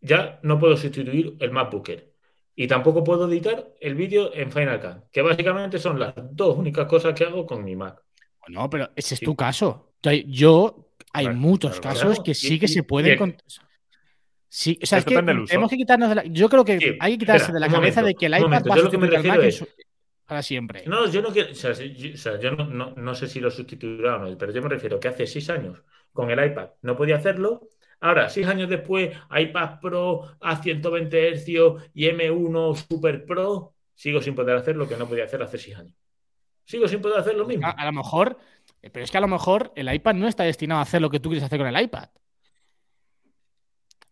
Ya 0.00 0.40
no 0.42 0.58
puedo 0.58 0.76
sustituir 0.76 1.36
el 1.40 1.50
MacBooker. 1.50 2.12
Y 2.54 2.66
tampoco 2.66 3.04
puedo 3.04 3.30
editar 3.30 3.74
el 3.80 3.94
vídeo 3.94 4.34
en 4.34 4.50
Final 4.50 4.80
Cut, 4.80 5.10
que 5.10 5.22
básicamente 5.22 5.78
son 5.78 5.98
las 5.98 6.14
dos 6.16 6.56
únicas 6.56 6.86
cosas 6.86 7.14
que 7.14 7.24
hago 7.24 7.46
con 7.46 7.62
mi 7.62 7.76
Mac. 7.76 8.02
No, 8.48 8.70
pero 8.70 8.90
ese 8.96 9.14
es 9.14 9.20
tu 9.20 9.36
caso. 9.36 9.94
Yo, 10.26 10.92
hay 11.12 11.28
muchos 11.28 11.80
casos 11.80 12.20
que 12.20 12.34
sí 12.34 12.58
que 12.58 12.68
se 12.68 12.82
pueden. 12.82 13.36
Sí, 14.48 14.78
o 14.82 14.86
sea, 14.86 14.98
es 14.98 15.04
que 15.04 15.14
tenemos 15.14 15.70
que 15.70 15.76
quitarnos 15.76 16.08
de 16.08 16.14
la... 16.14 16.24
Yo 16.24 16.48
creo 16.48 16.64
que 16.64 16.96
hay 17.00 17.12
que 17.12 17.18
quitarse 17.18 17.52
de 17.52 17.60
la 17.60 17.68
cabeza 17.68 18.02
de 18.02 18.14
que 18.14 18.26
el 18.26 18.38
iPad 18.38 18.64
va 18.68 18.74
a 18.74 18.78
sustituir 18.78 19.16
al 19.16 19.24
Mac 19.24 19.40
para 20.26 20.42
siempre. 20.42 20.84
No, 20.86 21.08
yo 21.08 21.22
no 21.22 21.28
quiero, 21.28 21.52
o 21.52 21.54
sea, 21.54 21.72
yo, 22.38 22.50
no, 22.50 23.14
sé 23.14 23.28
si 23.28 23.40
lo 23.40 23.50
sustituirá 23.50 24.16
o 24.16 24.18
no, 24.18 24.38
pero 24.38 24.52
yo 24.52 24.60
me 24.60 24.68
refiero 24.68 24.98
que 24.98 25.08
hace 25.08 25.26
seis 25.26 25.48
años 25.50 25.82
con 26.12 26.30
el 26.30 26.44
iPad 26.44 26.70
no 26.82 26.96
podía 26.96 27.16
hacerlo. 27.16 27.68
Ahora, 28.00 28.28
seis 28.28 28.46
años 28.46 28.68
después, 28.68 29.16
iPad 29.30 29.80
Pro 29.80 30.36
a 30.40 30.56
120 30.56 31.36
Hz 31.36 31.48
y 31.94 32.06
M1 32.08 32.86
Super 32.88 33.24
Pro, 33.24 33.74
sigo 33.94 34.20
sin 34.20 34.34
poder 34.34 34.56
hacer 34.56 34.76
lo 34.76 34.88
que 34.88 34.96
no 34.96 35.06
podía 35.06 35.24
hacer 35.24 35.42
hace 35.42 35.58
seis 35.58 35.76
años. 35.76 35.94
Sigo 36.64 36.88
sin 36.88 37.00
poder 37.00 37.20
hacer 37.20 37.36
lo 37.36 37.46
mismo. 37.46 37.66
a 37.66 37.84
lo 37.84 37.92
mejor, 37.92 38.36
pero 38.80 39.04
es 39.04 39.10
que 39.10 39.18
a 39.18 39.20
lo 39.20 39.28
mejor 39.28 39.72
el 39.76 39.92
iPad 39.92 40.14
no 40.14 40.26
está 40.26 40.42
destinado 40.42 40.80
a 40.80 40.82
hacer 40.82 41.00
lo 41.00 41.10
que 41.10 41.20
tú 41.20 41.28
quieres 41.28 41.44
hacer 41.44 41.58
con 41.58 41.68
el 41.68 41.80
iPad. 41.80 42.08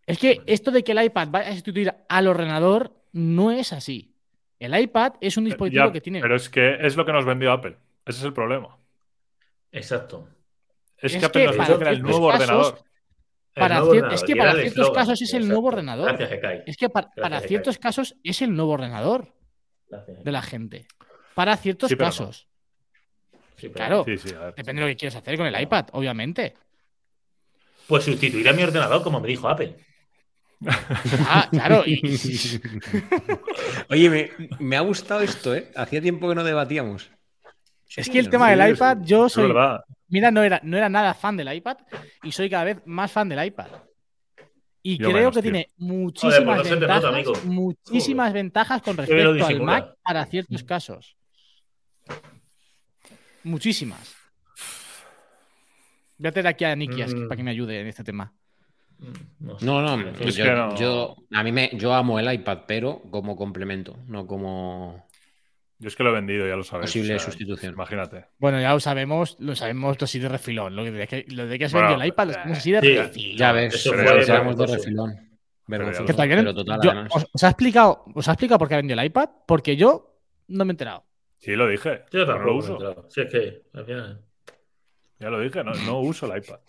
Es 0.05 0.19
que 0.19 0.41
esto 0.45 0.71
de 0.71 0.83
que 0.83 0.91
el 0.91 1.03
iPad 1.03 1.29
vaya 1.29 1.49
a 1.49 1.53
sustituir 1.53 1.93
al 2.07 2.27
ordenador 2.27 2.93
no 3.11 3.51
es 3.51 3.73
así. 3.73 4.13
El 4.59 4.77
iPad 4.79 5.13
es 5.19 5.37
un 5.37 5.45
dispositivo 5.45 5.91
que 5.91 6.01
tiene. 6.01 6.21
Pero 6.21 6.35
es 6.35 6.49
que 6.49 6.77
es 6.79 6.95
lo 6.95 7.05
que 7.05 7.11
nos 7.11 7.25
vendió 7.25 7.51
Apple. 7.51 7.77
Ese 8.05 8.19
es 8.19 8.25
el 8.25 8.33
problema. 8.33 8.77
Exacto. 9.71 10.29
Es, 10.97 11.17
que 11.17 11.25
Apple 11.25 11.47
nos 11.47 11.57
dijo 11.57 11.77
que 11.77 11.83
era 11.83 11.91
el 11.91 12.01
nuevo 12.01 12.27
ordenador. 12.27 12.79
Es 14.11 14.23
que 14.23 14.35
para 14.35 14.53
ciertos 14.53 14.91
casos 14.91 15.21
es 15.21 15.33
el 15.33 15.47
nuevo 15.47 15.67
ordenador. 15.67 16.17
Es 16.65 16.77
que 16.77 16.89
para, 16.89 17.39
ciertos 17.41 17.77
casos 17.77 18.15
es 18.23 18.41
el 18.41 18.55
nuevo 18.55 18.71
ordenador 18.71 19.33
de 19.89 20.31
la 20.31 20.41
gente. 20.41 20.87
Para 21.33 21.57
ciertos 21.57 21.95
casos. 21.95 22.47
claro. 23.73 24.03
depende 24.03 24.81
de 24.81 24.81
lo 24.81 24.87
que 24.87 24.97
quieras 24.97 25.15
hacer 25.15 25.37
con 25.37 25.47
el 25.47 25.61
iPad, 25.61 25.87
obviamente. 25.93 26.53
Pues 27.87 28.03
sustituir 28.03 28.47
a 28.49 28.53
mi 28.53 28.63
ordenador, 28.63 29.03
como 29.03 29.19
me 29.19 29.27
dijo 29.27 29.47
Apple. 29.47 29.75
Ah, 31.27 31.47
claro. 31.51 31.83
Oye, 33.89 34.31
me, 34.59 34.77
ha 34.77 34.81
gustado 34.81 35.21
esto, 35.21 35.55
¿eh? 35.55 35.71
Hacía 35.75 36.01
tiempo 36.01 36.29
que 36.29 36.35
no 36.35 36.43
debatíamos. 36.43 37.11
Es 37.95 38.09
que 38.09 38.19
el 38.19 38.29
tema 38.29 38.51
del 38.51 38.71
iPad, 38.71 38.99
yo 39.01 39.29
soy. 39.29 39.53
Mira, 40.07 40.31
no 40.31 40.43
era, 40.43 40.59
no 40.63 40.77
era 40.77 40.89
nada 40.89 41.13
fan 41.13 41.37
del 41.37 41.53
iPad 41.53 41.77
y 42.23 42.31
soy 42.31 42.49
cada 42.49 42.63
vez 42.63 42.77
más 42.85 43.11
fan 43.11 43.29
del 43.29 43.45
iPad. 43.45 43.67
Y 44.81 44.99
creo 44.99 45.31
que 45.31 45.41
tiene 45.41 45.69
muchísimas 45.77 46.61
pues 46.61 46.69
ventajas, 46.69 47.45
muchísimas 47.45 48.33
ventajas 48.33 48.81
con 48.83 48.97
respecto 48.97 49.45
al 49.45 49.61
Mac 49.61 49.95
para 50.03 50.25
ciertos 50.25 50.63
casos. 50.63 51.17
Muchísimas. 53.43 54.15
Voy 56.17 56.27
a 56.27 56.31
tener 56.31 56.47
aquí 56.47 56.65
a 56.65 56.75
Nikias 56.75 57.13
mm. 57.13 57.27
para 57.27 57.35
que 57.35 57.43
me 57.43 57.51
ayude 57.51 57.81
en 57.81 57.87
este 57.87 58.03
tema. 58.03 58.33
No, 59.39 59.81
no, 59.81 59.97
yo, 60.75 61.15
a 61.31 61.43
mí 61.43 61.51
me, 61.51 61.69
yo 61.73 61.93
amo 61.93 62.19
el 62.19 62.31
iPad, 62.33 62.59
pero 62.67 63.01
como 63.11 63.35
complemento, 63.35 63.97
no 64.07 64.25
como. 64.25 65.05
Yo 65.77 65.89
es 65.89 65.95
que 65.95 66.03
lo 66.03 66.11
he 66.11 66.13
vendido, 66.13 66.47
ya 66.47 66.55
lo 66.55 66.63
sabes. 66.63 66.87
Posible 66.87 67.19
sustitución. 67.19 67.73
Imagínate. 67.73 68.25
Bueno, 68.37 68.59
ya 68.61 68.73
lo 68.73 68.79
sabemos, 68.79 69.35
lo 69.39 69.55
sabemos 69.55 69.97
así 70.01 70.19
de 70.19 70.29
refilón. 70.29 70.75
Lo 70.75 70.83
de 70.85 71.05
que, 71.07 71.25
lo 71.29 71.45
de 71.47 71.59
que 71.59 71.65
has 71.65 71.73
vendido 71.73 72.01
el 72.01 72.07
iPad, 72.07 72.27
lo 72.27 72.33
sabemos 72.33 72.57
así 72.57 72.71
de 72.71 72.81
refilón. 73.03 73.37
Ya 73.37 73.51
ves, 73.51 73.73
pero 73.97 73.97
de 74.57 74.65
refilón. 74.77 75.29
Vergonzoso, 75.67 76.03
no- 76.43 76.45
pero 76.45 76.53
total, 76.55 76.79
yo- 76.83 76.91
os, 77.15 77.27
os 77.33 77.43
ha 77.43 77.47
explicado, 77.49 78.05
¿Os 78.13 78.27
ha 78.27 78.31
explicado 78.31 78.59
por 78.59 78.67
qué 78.67 78.75
ha 78.75 78.77
vendido 78.77 78.99
el 78.99 79.05
iPad? 79.07 79.29
Porque 79.47 79.75
yo 79.75 80.19
no 80.47 80.63
me 80.63 80.71
he 80.71 80.73
enterado. 80.73 81.03
Sí, 81.39 81.55
lo 81.55 81.67
dije. 81.67 82.03
Yo 82.11 82.19
no 82.19 82.25
tampoco 82.27 82.45
lo 82.45 82.53
he 82.53 82.57
uso. 82.93 83.05
Si 83.09 83.21
es 83.21 83.31
que, 83.31 83.61
al 83.73 83.85
final. 83.85 84.21
Ya 85.19 85.29
lo 85.29 85.39
dije, 85.41 85.63
no, 85.63 85.73
no 85.73 85.99
uso 85.99 86.31
el 86.31 86.41
iPad. 86.41 86.59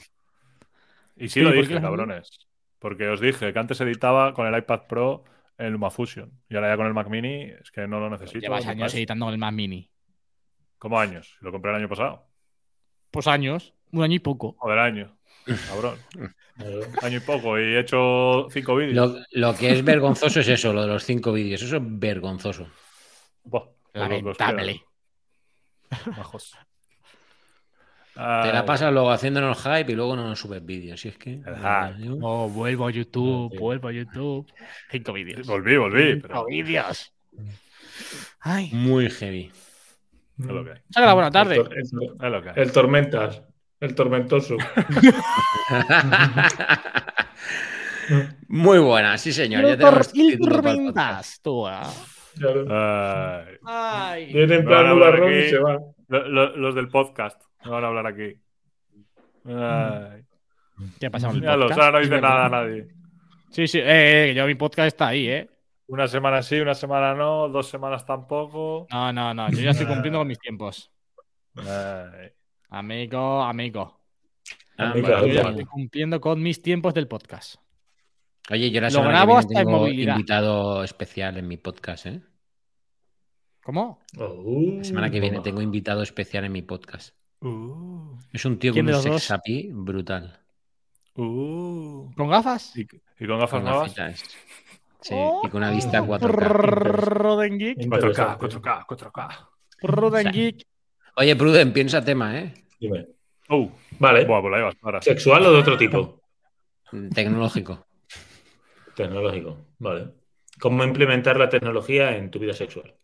Y 1.16 1.28
sí 1.28 1.34
Sí, 1.34 1.40
lo 1.40 1.48
¿por 1.50 1.54
qué 1.56 1.68
dije, 1.68 1.80
cabrones. 1.80 2.30
Porque 2.78 3.08
os 3.08 3.20
dije 3.20 3.52
que 3.52 3.58
antes 3.58 3.80
editaba 3.80 4.34
con 4.34 4.46
el 4.46 4.58
iPad 4.58 4.82
Pro 4.88 5.24
en 5.58 5.72
LumaFusion. 5.72 6.30
Y 6.48 6.54
ahora 6.54 6.68
ya 6.70 6.76
con 6.76 6.86
el 6.86 6.94
Mac 6.94 7.08
Mini 7.08 7.50
es 7.60 7.70
que 7.70 7.86
no 7.86 8.00
lo 8.00 8.10
necesito. 8.10 8.40
Llevas 8.40 8.66
años 8.66 8.94
editando 8.94 9.26
con 9.26 9.32
el 9.32 9.38
Mac 9.38 9.54
Mini. 9.54 9.90
¿Cómo 10.78 11.00
años? 11.00 11.36
Lo 11.40 11.50
compré 11.52 11.70
el 11.70 11.78
año 11.78 11.88
pasado. 11.88 12.26
Pues 13.10 13.26
años, 13.26 13.72
un 13.92 14.02
año 14.02 14.14
y 14.14 14.18
poco. 14.18 14.56
Joder, 14.58 14.78
año. 14.78 15.16
Cabrón. 15.68 15.98
Año 17.02 17.18
y 17.18 17.20
poco. 17.20 17.58
Y 17.58 17.62
he 17.62 17.80
hecho 17.80 18.48
cinco 18.50 18.74
vídeos. 18.76 18.94
Lo, 18.94 19.50
lo 19.50 19.56
que 19.56 19.70
es 19.70 19.84
vergonzoso 19.84 20.40
es 20.40 20.48
eso, 20.48 20.72
lo 20.72 20.82
de 20.82 20.88
los 20.88 21.04
cinco 21.04 21.32
vídeos. 21.32 21.62
Eso 21.62 21.76
es 21.76 21.82
vergonzoso. 21.84 22.66
Buah, 23.44 23.62
pues 23.92 23.94
Lamentable. 23.94 24.82
majos. 26.16 26.56
Te 28.16 28.22
la 28.22 28.60
Ay, 28.60 28.66
pasas 28.66 28.92
luego 28.92 29.10
haciéndonos 29.10 29.62
hype 29.62 29.92
y 29.92 29.94
luego 29.94 30.16
no 30.16 30.26
nos 30.26 30.38
subes 30.40 30.64
vídeos. 30.64 30.98
Si 31.00 31.08
es 31.08 31.18
que. 31.18 31.40
yo- 31.98 32.16
Oh, 32.22 32.48
vuelvo 32.48 32.86
a 32.86 32.90
YouTube, 32.90 33.50
Sí. 33.52 33.58
vuelvo 33.58 33.88
a 33.88 33.92
YouTube. 33.92 34.50
Cinco 34.90 35.12
vídeos. 35.12 35.46
Volví, 35.46 35.76
volví. 35.76 36.12
Cinco 36.14 36.28
Pero 36.28 36.44
vídeos. 36.46 37.12
Ay. 38.40 38.70
Muy 38.72 39.10
heavy. 39.10 39.52
es 40.38 40.46
lo 40.46 40.64
que 40.64 40.70
hay. 40.72 40.80
Buena 41.14 41.30
tarde. 41.30 41.62
El, 42.56 42.72
Tormentas. 42.72 43.42
El 43.80 43.94
Tormentoso. 43.94 44.56
Muy 48.48 48.78
buena, 48.78 49.18
sí, 49.18 49.32
señor. 49.32 49.64
Ya 49.66 49.76
tenemos 49.76 50.12
el 50.14 50.38
tormentas, 50.38 51.40
tú, 51.42 51.66
ah. 51.66 51.92
Claro. 52.38 52.66
Ay, 52.70 53.58
Ay. 53.66 54.46
Plan 54.62 55.32
y 55.32 55.48
se 55.48 55.58
va. 55.58 55.78
lo- 56.08 56.28
lo- 56.28 56.56
los 56.56 56.74
del 56.74 56.88
podcast. 56.88 57.40
Me 57.66 57.72
van 57.72 57.84
a 57.84 57.88
hablar 57.88 58.06
aquí. 58.06 58.32
Ay, 59.44 60.22
¿Qué 61.00 61.10
pasa 61.10 61.26
con 61.28 61.36
el 61.36 61.42
ya 61.42 61.56
lo 61.56 61.68
no 61.68 61.98
dice 61.98 62.20
nada 62.20 62.46
a 62.46 62.48
nadie. 62.48 62.86
Sí, 63.50 63.66
sí, 63.66 63.78
eh, 63.78 64.30
eh, 64.30 64.34
yo 64.34 64.46
mi 64.46 64.54
podcast 64.54 64.86
está 64.88 65.08
ahí, 65.08 65.26
¿eh? 65.28 65.50
Una 65.88 66.06
semana 66.06 66.42
sí, 66.42 66.60
una 66.60 66.74
semana 66.74 67.14
no, 67.14 67.48
dos 67.48 67.68
semanas 67.68 68.04
tampoco. 68.06 68.86
No, 68.90 69.12
no, 69.12 69.34
no, 69.34 69.50
yo 69.50 69.60
ya 69.60 69.70
estoy 69.70 69.86
cumpliendo 69.86 70.18
con 70.20 70.28
mis 70.28 70.38
tiempos. 70.38 70.92
Ay, 71.56 72.30
Amigo, 72.68 73.42
amigo. 73.42 74.00
Ah, 74.78 74.90
vale, 74.90 75.02
Yo 75.02 75.26
ya 75.26 75.48
estoy 75.48 75.64
cumpliendo 75.64 76.20
con 76.20 76.42
mis 76.42 76.60
tiempos 76.62 76.94
del 76.94 77.08
podcast. 77.08 77.56
Oye, 78.50 78.70
yo 78.70 78.80
la 78.80 78.88
Lo 78.88 78.90
semana 78.92 79.10
grabo 79.24 79.40
que 79.40 79.46
viene 79.46 79.48
hasta 79.48 79.60
en 79.60 79.66
tengo 79.66 79.78
movilidad. 79.78 80.14
invitado 80.16 80.84
especial 80.84 81.36
en 81.36 81.48
mi 81.48 81.56
podcast, 81.56 82.06
¿eh? 82.06 82.20
¿Cómo? 83.62 84.00
Oh, 84.18 84.74
La 84.78 84.84
semana 84.84 85.10
que 85.10 85.18
viene 85.18 85.40
tengo 85.40 85.62
invitado 85.62 86.02
especial 86.02 86.44
en 86.44 86.52
mi 86.52 86.62
podcast. 86.62 87.16
Uh, 87.48 88.18
Es 88.32 88.44
un 88.44 88.58
tío 88.58 88.72
¿Quién 88.72 88.86
con 88.86 88.94
un 88.94 89.02
sex 89.02 89.30
appeal 89.30 89.68
brutal. 89.72 90.38
uh. 91.16 92.10
¿Con 92.16 92.28
gafas? 92.28 92.76
¿Y, 92.76 92.82
y 92.82 93.26
con 93.26 93.38
gafas 93.38 93.50
Con 93.60 93.64
nuevas? 93.64 93.94
gafitas. 93.94 94.24
Sí, 95.02 95.14
y 95.14 95.48
con 95.48 95.58
una 95.58 95.70
vista 95.70 96.02
4K. 96.02 96.26
Roden 96.28 97.58
Geek. 97.58 97.78
4K, 97.78 97.84
Interesante. 97.84 98.46
4K, 98.46 98.86
4K. 98.86 99.48
Roden 99.82 100.20
O 100.20 100.22
sea, 100.22 100.32
Geek. 100.32 100.66
Oye, 101.16 101.36
Pruden, 101.36 101.72
piensa 101.72 102.04
tema, 102.04 102.36
¿eh? 102.38 102.52
Dime. 102.80 103.06
Uh, 103.48 103.68
Vale. 103.98 104.24
buah, 104.24 104.40
pues 104.40 104.50
la 104.50 104.58
llevas 104.58 104.74
ahora. 104.82 105.00
¿Sexual 105.02 105.46
o 105.46 105.52
de 105.52 105.58
otro 105.60 105.76
tipo? 105.76 106.20
Tecnológico. 107.14 107.86
Tecnológico. 108.94 109.56
Vale. 109.78 110.08
¿Cómo 110.58 110.82
implementar 110.82 111.38
la 111.38 111.48
tecnología 111.48 112.16
en 112.16 112.30
tu 112.30 112.38
vida 112.40 112.52
sexual? 112.54 112.94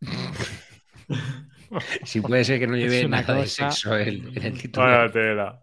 Si 2.04 2.20
puede 2.20 2.44
ser 2.44 2.58
que 2.60 2.66
no 2.66 2.76
lleve 2.76 3.06
nada 3.08 3.34
de 3.34 3.46
sexo 3.46 3.96
en, 3.96 4.36
en 4.36 4.42
el 4.42 4.58
título. 4.60 4.86
Vaya 4.86 5.10
tela. 5.12 5.62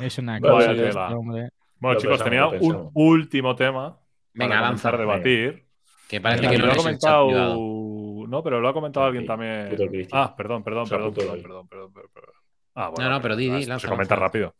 Es 0.00 0.18
una 0.18 0.40
cosa. 0.40 0.66
vale, 0.68 0.86
este 0.88 0.98
va. 0.98 1.16
hombre. 1.16 1.48
Bueno, 1.78 1.94
Lo 1.94 2.00
chicos, 2.00 2.22
pensamos, 2.22 2.50
tenía 2.52 2.72
lo 2.72 2.80
un 2.84 2.90
último 2.94 3.56
tema 3.56 3.98
Venga, 4.34 4.48
para 4.56 4.66
avanza. 4.66 4.90
comenzar 4.90 4.94
a 4.94 4.98
debatir. 4.98 5.66
Que 6.08 6.20
parece 6.20 6.40
Venga, 6.42 6.52
que 6.52 6.58
lo 6.58 6.66
no 6.66 6.70
ha 6.72 6.74
el 6.74 6.98
chat 6.98 7.12
comentado. 7.20 8.26
No, 8.28 8.42
pero 8.42 8.60
lo 8.60 8.68
ha 8.68 8.72
comentado 8.72 9.06
alguien 9.06 9.26
también. 9.26 9.68
Ah, 10.12 10.34
perdón, 10.36 10.62
perdón, 10.62 10.88
perdón, 10.88 11.14
perdón, 11.14 11.42
perdón, 11.42 11.68
perdón, 11.68 11.92
perdón, 11.92 12.10
perdón. 12.12 12.34
Ah, 12.74 12.88
bueno, 12.88 13.10
No, 13.10 13.16
no, 13.16 13.22
pero 13.22 13.36
di, 13.36 13.48
di, 13.50 13.64
se 13.64 13.68
comenta 13.88 14.14
lanza. 14.14 14.16
rápido. 14.16 14.54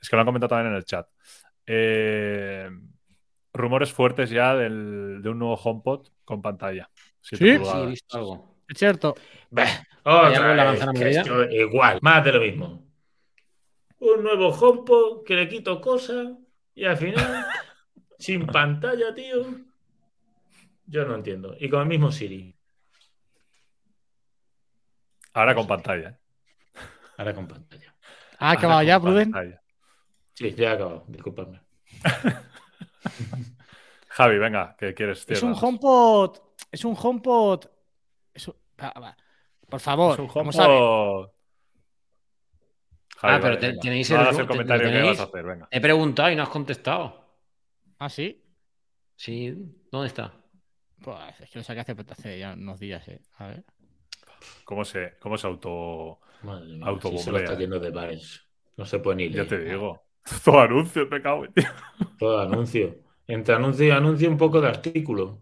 Es 0.00 0.08
que 0.08 0.16
lo 0.16 0.20
han 0.20 0.26
comentado 0.26 0.48
también 0.50 0.72
en 0.72 0.76
el 0.78 0.84
chat. 0.84 1.06
Eh, 1.66 2.68
rumores 3.52 3.92
fuertes 3.92 4.30
ya 4.30 4.54
del- 4.54 5.20
de 5.22 5.28
un 5.28 5.38
nuevo 5.38 5.54
HomePod 5.54 6.08
con 6.24 6.40
pantalla. 6.42 6.88
Sí. 7.20 7.36
Sí, 7.36 7.48
he 7.48 7.58
visto 7.86 8.16
algo. 8.18 8.51
Es 8.68 8.78
cierto. 8.78 9.14
Bah, 9.50 9.66
¿Hay 10.04 10.34
algo 10.34 10.72
otra 10.72 10.92
vez, 10.92 11.00
que 11.00 11.10
esto 11.10 11.44
igual, 11.50 11.98
más 12.02 12.24
de 12.24 12.32
lo 12.32 12.40
mismo. 12.40 12.82
Un 13.98 14.22
nuevo 14.22 14.48
HomePod 14.48 15.24
que 15.24 15.36
le 15.36 15.48
quito 15.48 15.80
cosas 15.80 16.28
y 16.74 16.84
al 16.84 16.96
final, 16.96 17.46
sin 18.18 18.46
pantalla, 18.46 19.14
tío. 19.14 19.46
Yo 20.86 21.04
no 21.04 21.14
entiendo. 21.14 21.54
Y 21.58 21.68
con 21.68 21.82
el 21.82 21.86
mismo 21.86 22.10
Siri. 22.10 22.54
Ahora 25.34 25.54
con 25.54 25.66
pantalla. 25.66 26.18
Ahora 27.16 27.34
con 27.34 27.46
pantalla. 27.46 27.94
¿Ha 28.38 28.50
acabado 28.50 28.80
Ahora 28.80 28.84
ya, 28.84 29.00
Pruden? 29.00 29.30
pantalla. 29.30 29.62
Sí, 30.34 30.54
ya 30.54 30.70
he 30.70 30.72
acabado. 30.74 31.04
Disculpadme. 31.06 31.60
Javi, 34.08 34.38
venga, 34.38 34.76
¿qué 34.78 34.92
quieres? 34.94 35.20
Es 35.20 35.26
Tienes 35.26 35.42
un. 35.42 35.54
HomePod. 35.54 36.38
Es 36.70 36.84
un 36.84 36.96
HomePod. 37.00 37.66
Va. 38.90 39.16
Por 39.68 39.80
favor, 39.80 40.14
Es 40.14 40.18
un 40.20 40.30
vamos 40.34 40.58
a 40.58 40.68
ver. 40.68 40.78
Javi, 43.16 43.34
Ah, 43.34 43.38
pero 43.40 43.54
vale, 43.54 43.56
te- 43.58 43.66
venga. 43.68 43.80
tenéis 43.80 44.10
No 44.10 44.16
el- 44.16 44.22
hagas 44.22 44.38
el 44.38 44.42
te- 44.42 44.48
comentario 44.48 44.90
que 44.90 45.02
vas 45.02 45.20
a 45.20 45.22
hacer, 45.24 45.44
venga. 45.44 45.68
He 45.70 45.80
preguntado 45.80 46.30
y 46.30 46.36
no 46.36 46.42
has 46.42 46.48
contestado. 46.48 47.24
¿Ah, 47.98 48.08
sí? 48.08 48.42
Sí, 49.16 49.54
¿dónde 49.90 50.08
está? 50.08 50.32
Pues 51.00 51.40
es 51.40 51.50
que 51.50 51.58
lo 51.58 51.62
saqué 51.64 51.80
hace, 51.80 51.96
hace 52.10 52.38
ya 52.38 52.52
unos 52.54 52.80
días, 52.80 53.06
eh. 53.08 53.20
A 53.38 53.46
ver. 53.48 53.64
¿Cómo 54.64 54.84
se, 54.84 55.14
cómo 55.20 55.38
se 55.38 55.46
auto. 55.46 56.18
Madre 56.42 56.66
mía, 56.76 56.86
si 57.00 57.18
se 57.18 57.30
lo 57.30 57.38
está 57.38 57.56
yendo 57.56 57.78
de 57.78 57.90
bares. 57.90 58.44
No 58.76 58.84
se 58.84 58.98
puede 58.98 59.16
ni 59.18 59.28
Ya 59.30 59.36
leer. 59.44 59.48
te 59.48 59.58
digo. 59.64 60.02
Todo 60.44 60.60
anuncio, 60.60 61.06
me 61.08 61.22
cago 61.22 61.44
en 61.44 61.52
tío. 61.52 61.68
Todo 62.18 62.40
anuncio. 62.40 62.96
Entre 63.28 63.54
anuncio 63.54 63.86
y 63.86 63.90
anuncio 63.90 64.28
un 64.28 64.36
poco 64.36 64.60
de 64.60 64.68
artículo. 64.68 65.40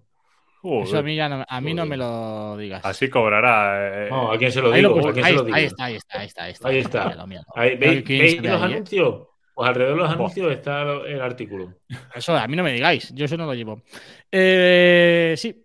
Joder. 0.62 0.82
Eso 0.84 0.98
a 0.98 1.02
mí, 1.02 1.16
ya 1.16 1.28
no, 1.28 1.44
a 1.48 1.61
mí 1.61 1.72
no 1.74 1.82
Joder. 1.82 1.88
me 1.90 1.96
lo 1.96 2.56
digas. 2.58 2.84
Así 2.84 3.08
cobrará. 3.08 4.06
eh, 4.06 4.11
No, 4.11 4.30
¿a 4.32 4.36
quién 4.38 4.52
se 4.52 4.61
lo 4.61 4.70
ahí, 4.72 4.80
digo? 4.82 4.94
puse. 4.94 5.08
¿A 5.08 5.12
quién 5.12 5.24
ahí, 5.24 5.30
se 5.32 5.36
lo 5.36 5.40
está, 5.42 5.46
digo? 5.46 5.56
ahí 5.56 5.64
está, 5.64 5.84
ahí 5.84 5.94
está, 5.96 6.18
ahí 6.18 6.26
está, 6.26 6.44
ahí 6.44 6.50
está. 6.52 6.68
Ahí 6.68 6.78
está. 6.78 7.04
Míralo, 7.04 7.26
míralo. 7.26 7.46
Ahí, 7.54 7.70
Mira 7.78 7.90
¿Veis, 7.92 8.02
quién 8.04 8.18
veis 8.20 8.32
se 8.34 8.40
ve 8.42 8.48
los 8.48 8.62
ahí, 8.62 8.70
eh. 8.70 8.74
anuncios? 8.74 9.26
Pues 9.54 9.68
alrededor 9.68 9.96
de 9.96 10.02
los 10.02 10.11
anuncios 10.12 10.52
está 10.52 10.82
el 11.06 11.20
artículo. 11.20 11.74
Eso 12.14 12.36
a 12.36 12.46
mí 12.46 12.56
no 12.56 12.62
me 12.62 12.72
digáis, 12.72 13.12
yo 13.14 13.24
eso 13.24 13.36
no 13.36 13.46
lo 13.46 13.54
llevo. 13.54 13.82
Eh, 14.30 15.34
sí, 15.36 15.64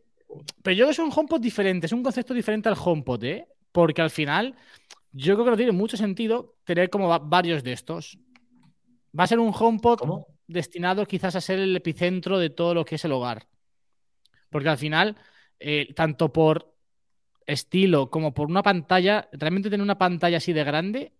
pero 0.63 0.73
yo 0.75 0.85
creo 0.85 0.87
que 0.87 0.91
es 0.91 0.99
un 0.99 1.11
HomePod 1.15 1.39
diferente, 1.39 1.85
es 1.85 1.91
un 1.93 2.03
concepto 2.03 2.33
diferente 2.33 2.67
al 2.69 2.75
HomePod, 2.81 3.23
¿eh? 3.23 3.47
Porque 3.71 4.01
al 4.01 4.09
final 4.09 4.55
yo 5.11 5.33
creo 5.35 5.45
que 5.45 5.51
no 5.51 5.57
tiene 5.57 5.71
mucho 5.71 5.97
sentido 5.97 6.55
tener 6.65 6.89
como 6.89 7.07
va- 7.07 7.19
varios 7.19 7.63
de 7.63 7.73
estos. 7.73 8.17
Va 9.17 9.23
a 9.23 9.27
ser 9.27 9.39
un 9.39 9.53
HomePod 9.57 9.99
¿Cómo? 9.99 10.27
destinado 10.47 11.05
quizás 11.05 11.35
a 11.35 11.41
ser 11.41 11.59
el 11.59 11.75
epicentro 11.75 12.37
de 12.37 12.49
todo 12.49 12.73
lo 12.73 12.83
que 12.85 12.95
es 12.95 13.05
el 13.05 13.11
hogar. 13.13 13.45
Porque 14.55 14.69
al 14.69 14.77
final, 14.77 15.17
eh, 15.59 15.93
tanto 15.93 16.31
por 16.31 16.73
estilo 17.45 18.09
como 18.09 18.33
por 18.33 18.47
una 18.47 18.63
pantalla, 18.63 19.27
realmente 19.33 19.69
tener 19.69 19.83
una 19.83 19.97
pantalla 19.97 20.37
así 20.37 20.53
de 20.53 20.63
grande, 20.63 21.11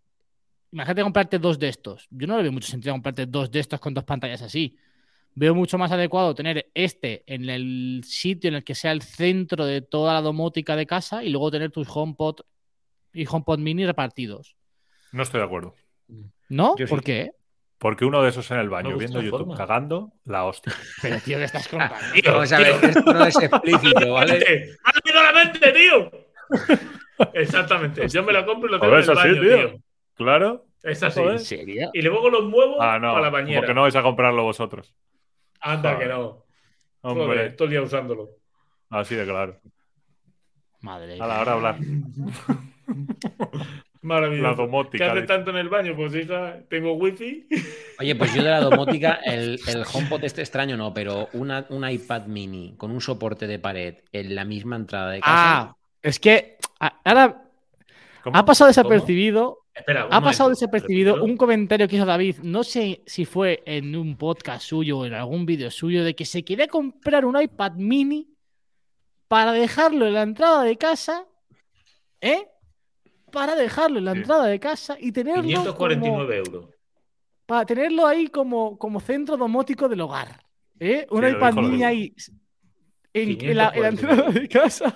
imagínate 0.72 1.04
comprarte 1.04 1.38
dos 1.38 1.60
de 1.60 1.68
estos. 1.68 2.08
Yo 2.12 2.28
no 2.28 2.38
le 2.38 2.44
veo 2.44 2.54
mucho 2.54 2.70
sentido 2.70 2.94
comprarte 2.94 3.26
dos 3.26 3.52
de 3.52 3.60
estos 3.60 3.82
con 3.82 3.94
dos 3.94 4.06
pantallas 4.06 4.42
así. 4.42 4.78
Veo 5.34 5.54
mucho 5.54 5.78
más 5.78 5.92
adecuado 5.92 6.34
tener 6.34 6.72
este 6.74 7.26
en 7.28 7.50
el 7.50 8.04
sitio 8.06 8.48
en 8.48 8.54
el 8.54 8.64
que 8.64 8.74
sea 8.74 8.94
el 8.94 9.02
centro 9.02 9.66
de 9.66 9.82
toda 9.82 10.14
la 10.14 10.22
domótica 10.22 10.78
de 10.78 10.86
casa 10.86 11.22
y 11.22 11.30
luego 11.30 11.52
tener 11.52 11.72
tus 11.72 11.90
HomePod 11.94 12.40
y 13.12 13.28
HomePod 13.30 13.60
mini 13.60 13.86
repartidos. 13.86 14.56
No 15.12 15.24
estoy 15.24 15.42
de 15.42 15.46
acuerdo. 15.46 15.76
¿No? 16.48 16.78
Yo 16.78 16.88
sí. 16.88 16.90
¿Por 16.90 17.04
qué? 17.04 17.32
Porque 17.78 18.06
uno 18.06 18.24
de 18.24 18.30
esos 18.30 18.50
en 18.52 18.60
el 18.60 18.70
baño 18.70 18.98
viendo 18.98 19.18
la 19.20 19.26
YouTube 19.26 19.40
forma. 19.40 19.56
cagando, 19.58 20.12
la 20.26 20.46
hostia. 20.46 20.74
Pero 21.02 21.18
tío, 21.20 21.38
¿qué 21.38 21.44
estás 21.44 21.68
contando? 21.68 21.96
Tío, 22.14 22.32
Vamos 22.32 22.52
a 22.54 22.58
ver, 22.60 22.80
tío, 22.80 22.90
esto 22.90 23.14
no 23.14 23.26
es 23.26 23.36
explícito, 23.42 24.14
¿vale? 24.14 24.40
¡Me 24.40 24.76
ha 24.84 24.92
venido 25.04 25.20
a 25.20 25.24
la 25.32 25.44
mente, 25.44 25.72
tío! 25.72 26.12
Exactamente. 27.34 28.08
Yo 28.08 28.24
me 28.24 28.34
lo 28.34 28.46
compro 28.46 28.70
y 28.70 28.72
lo 28.74 28.80
tengo 28.80 28.94
Joder, 28.94 29.04
en 29.04 29.10
el 29.10 29.18
es 29.18 29.20
así, 29.20 29.30
baño, 29.30 29.42
tío. 29.42 29.70
tío. 29.70 29.80
Claro. 30.16 30.66
Es 30.84 31.04
así. 31.04 31.20
¿En 31.22 31.40
serio? 31.40 31.90
Y 31.94 32.02
luego 32.02 32.30
lo 32.30 32.44
muevo 32.44 32.82
Ah, 32.82 33.00
no. 33.00 33.10
para 33.14 33.24
la 33.26 33.30
bañera. 33.30 33.60
Porque 33.62 33.74
no 33.74 33.82
vais 33.84 33.96
a 33.96 34.02
comprarlo 34.04 34.44
vosotros. 34.44 34.94
Anda, 35.60 35.94
Joder. 35.94 36.08
que 36.08 36.14
no. 36.14 36.44
Hombre, 37.02 37.26
Joder, 37.26 37.56
todo 37.56 37.66
el 37.66 37.72
día 37.72 37.82
usándolo. 37.82 38.30
así 38.90 39.16
de 39.16 39.26
claro. 39.26 39.60
Madre 40.82 41.16
A 41.20 41.28
la 41.28 41.42
hora 41.42 41.52
de 41.52 41.58
hablar. 41.58 41.78
Maravilloso. 44.06 44.50
La 44.50 44.56
domótica. 44.56 45.06
¿Qué 45.06 45.12
hace 45.12 45.22
tanto 45.24 45.50
en 45.50 45.58
el 45.58 45.68
baño? 45.68 45.96
Pues 45.96 46.14
hija, 46.14 46.60
tengo 46.70 46.94
wifi. 46.94 47.48
Oye, 48.00 48.16
pues 48.16 48.36
yo 48.36 48.44
de 48.44 48.52
la 48.52 48.60
domótica, 48.62 49.20
el, 49.26 49.60
el 49.68 49.84
HomePod 49.92 50.24
este 50.24 50.42
extraño 50.42 50.78
no, 50.78 50.94
pero 50.94 51.28
una, 51.34 51.66
un 51.70 51.90
iPad 51.90 52.28
mini 52.28 52.76
con 52.78 52.92
un 52.92 53.02
soporte 53.02 53.48
de 53.48 53.58
pared 53.58 53.96
en 54.12 54.36
la 54.36 54.46
misma 54.46 54.76
entrada 54.76 55.10
de 55.10 55.22
casa. 55.22 55.34
Ah, 55.34 55.76
es 56.04 56.20
que 56.20 56.58
ahora 57.04 57.50
¿Cómo? 58.24 58.38
ha 58.38 58.46
pasado 58.46 58.68
desapercibido. 58.68 59.66
Espera, 59.74 60.08
Ha 60.12 60.22
pasado 60.22 60.52
desapercibido 60.52 61.16
repítelo. 61.16 61.32
un 61.32 61.38
comentario 61.38 61.88
que 61.88 61.96
hizo 61.96 62.06
David, 62.06 62.38
no 62.44 62.64
sé 62.64 63.02
si 63.08 63.26
fue 63.26 63.64
en 63.66 63.96
un 63.96 64.18
podcast 64.18 64.62
suyo 64.68 65.00
o 65.00 65.06
en 65.08 65.16
algún 65.16 65.48
vídeo 65.48 65.72
suyo, 65.72 66.04
de 66.04 66.16
que 66.16 66.26
se 66.26 66.46
quería 66.46 66.68
comprar 66.68 67.26
un 67.26 67.42
iPad 67.42 67.74
mini 67.74 68.30
para 69.28 69.52
dejarlo 69.52 70.06
en 70.06 70.14
la 70.14 70.22
entrada 70.22 70.64
de 70.64 70.78
casa, 70.78 71.26
¿eh? 72.22 72.48
Para 73.36 73.56
dejarlo 73.56 74.00
en 74.00 74.06
la 74.06 74.14
Sí. 74.14 74.18
entrada 74.20 74.46
de 74.48 74.60
casa 74.60 74.96
y 75.00 75.12
tenerlo, 75.12 75.42
como, 75.44 75.48
549 75.50 76.38
euros. 76.38 76.70
para 77.46 77.66
tenerlo 77.66 78.08
ahí 78.08 78.28
como, 78.28 78.78
como 78.80 79.00
centro 79.02 79.36
domótico 79.38 79.88
del 79.90 80.00
hogar. 80.02 80.42
¿eh? 80.80 81.06
Un 81.12 81.24
Sí, 81.24 81.32
lo 81.32 81.38
iPad 81.38 81.50
dijo, 81.50 81.62
lo 81.62 81.68
mí 81.68 81.76
dijo. 81.78 81.88
ahí 81.88 82.14
en, 83.14 83.30
en 83.50 83.58
la, 83.58 83.70
en 83.76 83.82
la 83.82 83.90
549. 83.90 83.90
entrada 83.90 84.32
de 84.32 84.48
casa. 84.48 84.94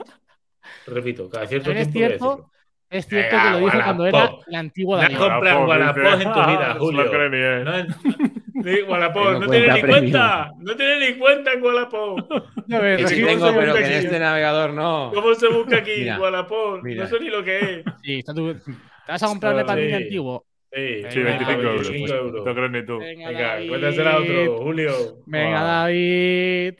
Repito, 0.87 1.29
cada 1.29 1.47
cierto 1.47 1.71
es 1.71 1.91
tiempo. 1.91 2.25
a 2.25 2.35
cierto, 2.35 2.51
es 2.89 3.07
cierto 3.07 3.35
Venga, 3.35 3.43
que 3.43 3.49
lo 3.51 3.65
dijo 3.65 3.83
cuando 3.83 4.05
era 4.05 4.31
la 4.47 4.59
antigua 4.59 4.97
Wallapop, 4.99 5.97
en 6.21 6.33
tu 6.33 6.39
vida, 6.39 6.71
Ah, 6.71 6.75
Julio. 6.79 7.63
No 7.65 8.38
ni 8.63 8.81
Wallapop, 8.81 9.39
no 9.41 9.47
tiene 9.49 9.73
ni 9.73 9.79
cuenta 9.81 9.87
cuenta. 9.87 10.51
No 10.59 10.75
tiene 10.75 11.09
ni 11.11 11.17
cuenta 11.17 11.53
en 11.53 11.63
Wallapop. 11.63 12.19
A 12.71 12.79
ver, 12.79 13.07
sí 13.07 13.15
¿cómo 13.21 13.27
tengo, 13.33 13.47
se 13.51 13.57
pero 13.59 13.73
que 13.73 13.85
en 13.85 13.91
este 13.93 14.19
navegador 14.19 14.73
no. 14.73 15.11
¿Cómo 15.13 15.33
se 15.35 15.47
busca 15.47 15.77
aquí 15.77 15.91
Mira, 15.99 16.19
Wallapop? 16.19 16.83
mira. 16.83 17.03
No 17.03 17.09
sé 17.09 17.19
ni 17.19 17.29
lo 17.29 17.43
que 17.43 17.57
es. 17.59 17.83
Sí, 18.03 18.19
está 18.19 18.33
tu- 18.33 18.53
¿Te 18.53 19.11
vas 19.13 19.23
a 19.23 19.27
comprar 19.27 19.55
un 19.55 19.77
Sí. 19.87 19.93
antiguo? 19.93 20.45
Sí, 20.71 21.03
Sí, 21.09 21.19
Venga, 21.23 21.37
25 21.47 21.61
euros. 21.61 21.89
25 21.89 22.13
euros. 22.15 22.45
No 22.45 22.53
crees 22.55 22.71
ni 22.71 22.85
tú. 22.85 22.99
Venga, 22.99 23.57
cuéntasela 23.67 24.11
a 24.11 24.17
otro, 24.19 24.57
Julio. 24.59 24.91
Venga. 25.25 25.63
David. 25.63 26.73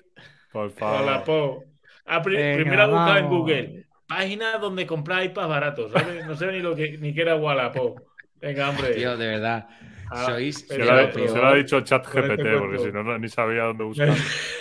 Por 0.52 0.72
favor. 0.72 1.02
Wallapop. 1.06 1.64
Ah, 2.06 2.22
pri- 2.22 2.36
Venga, 2.36 2.56
primero 2.58 2.88
busca 2.90 3.18
en 3.18 3.24
vamos. 3.26 3.40
Google. 3.40 3.86
Página 4.08 4.58
donde 4.58 4.86
comprar 4.88 5.24
iPads 5.26 5.48
baratos, 5.50 5.92
¿sabes? 5.92 6.26
No 6.26 6.36
sé 6.36 6.52
ni 6.52 6.60
lo 6.60 6.76
que 6.76 6.98
ni 7.00 7.14
que 7.14 7.22
era 7.22 7.36
Wallapop. 7.36 8.00
Venga, 8.42 8.70
hombre. 8.70 8.94
Tío, 8.94 9.18
de 9.18 9.28
verdad. 9.28 9.68
Ah, 10.10 10.26
Sois. 10.26 10.66
Se 10.68 10.78
lo, 10.84 10.91
ha, 10.91 11.12
se 11.12 11.28
lo 11.41 11.47
ha 11.47 11.53
dicho 11.55 11.82
chat 11.82 12.05
Con 12.10 12.24
este 12.26 12.43
GPT, 12.43 12.57
porque 12.60 12.80
si 12.80 12.91
no, 12.91 13.18
ni 13.20 13.30
sabía 13.30 13.64
dónde 13.66 13.84
buscar. 13.86 14.18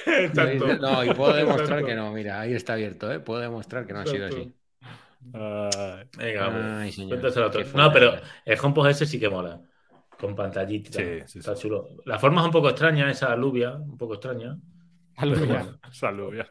Exacto. 0.07 0.77
No, 0.79 1.05
y 1.05 1.13
puedo 1.15 1.33
demostrar 1.35 1.81
Exacto. 1.81 1.87
que 1.87 1.95
no. 1.95 2.13
Mira, 2.13 2.41
ahí 2.41 2.55
está 2.55 2.75
abierto, 2.75 3.11
¿eh? 3.13 3.21
Puedo 3.21 3.41
demostrar 3.41 3.87
que 3.87 3.93
no 3.93 4.01
ha 4.01 4.07
sido 4.07 4.27
así. 4.27 4.55
Ay, 5.33 6.05
Venga. 6.17 6.81
Ay, 6.81 6.93
señor. 6.93 7.25
Otro. 7.25 7.65
No, 7.75 7.93
pero 7.93 8.15
el 8.45 8.59
HomePod 8.61 8.89
ese 8.91 9.07
sí 9.07 9.19
que 9.21 9.29
mola. 9.29 9.61
Con 10.19 10.35
pantallita. 10.35 10.91
Sí, 10.91 11.05
sí, 11.27 11.39
Está 11.39 11.55
sí. 11.55 11.63
chulo. 11.63 11.89
La 12.05 12.19
forma 12.19 12.41
es 12.41 12.47
un 12.47 12.53
poco 12.53 12.69
extraña, 12.71 13.11
esa 13.11 13.33
alubia, 13.33 13.75
un 13.77 13.97
poco 13.97 14.15
extraña. 14.15 14.57
Bueno. 15.17 15.79
salud, 15.93 16.35
ya. 16.35 16.43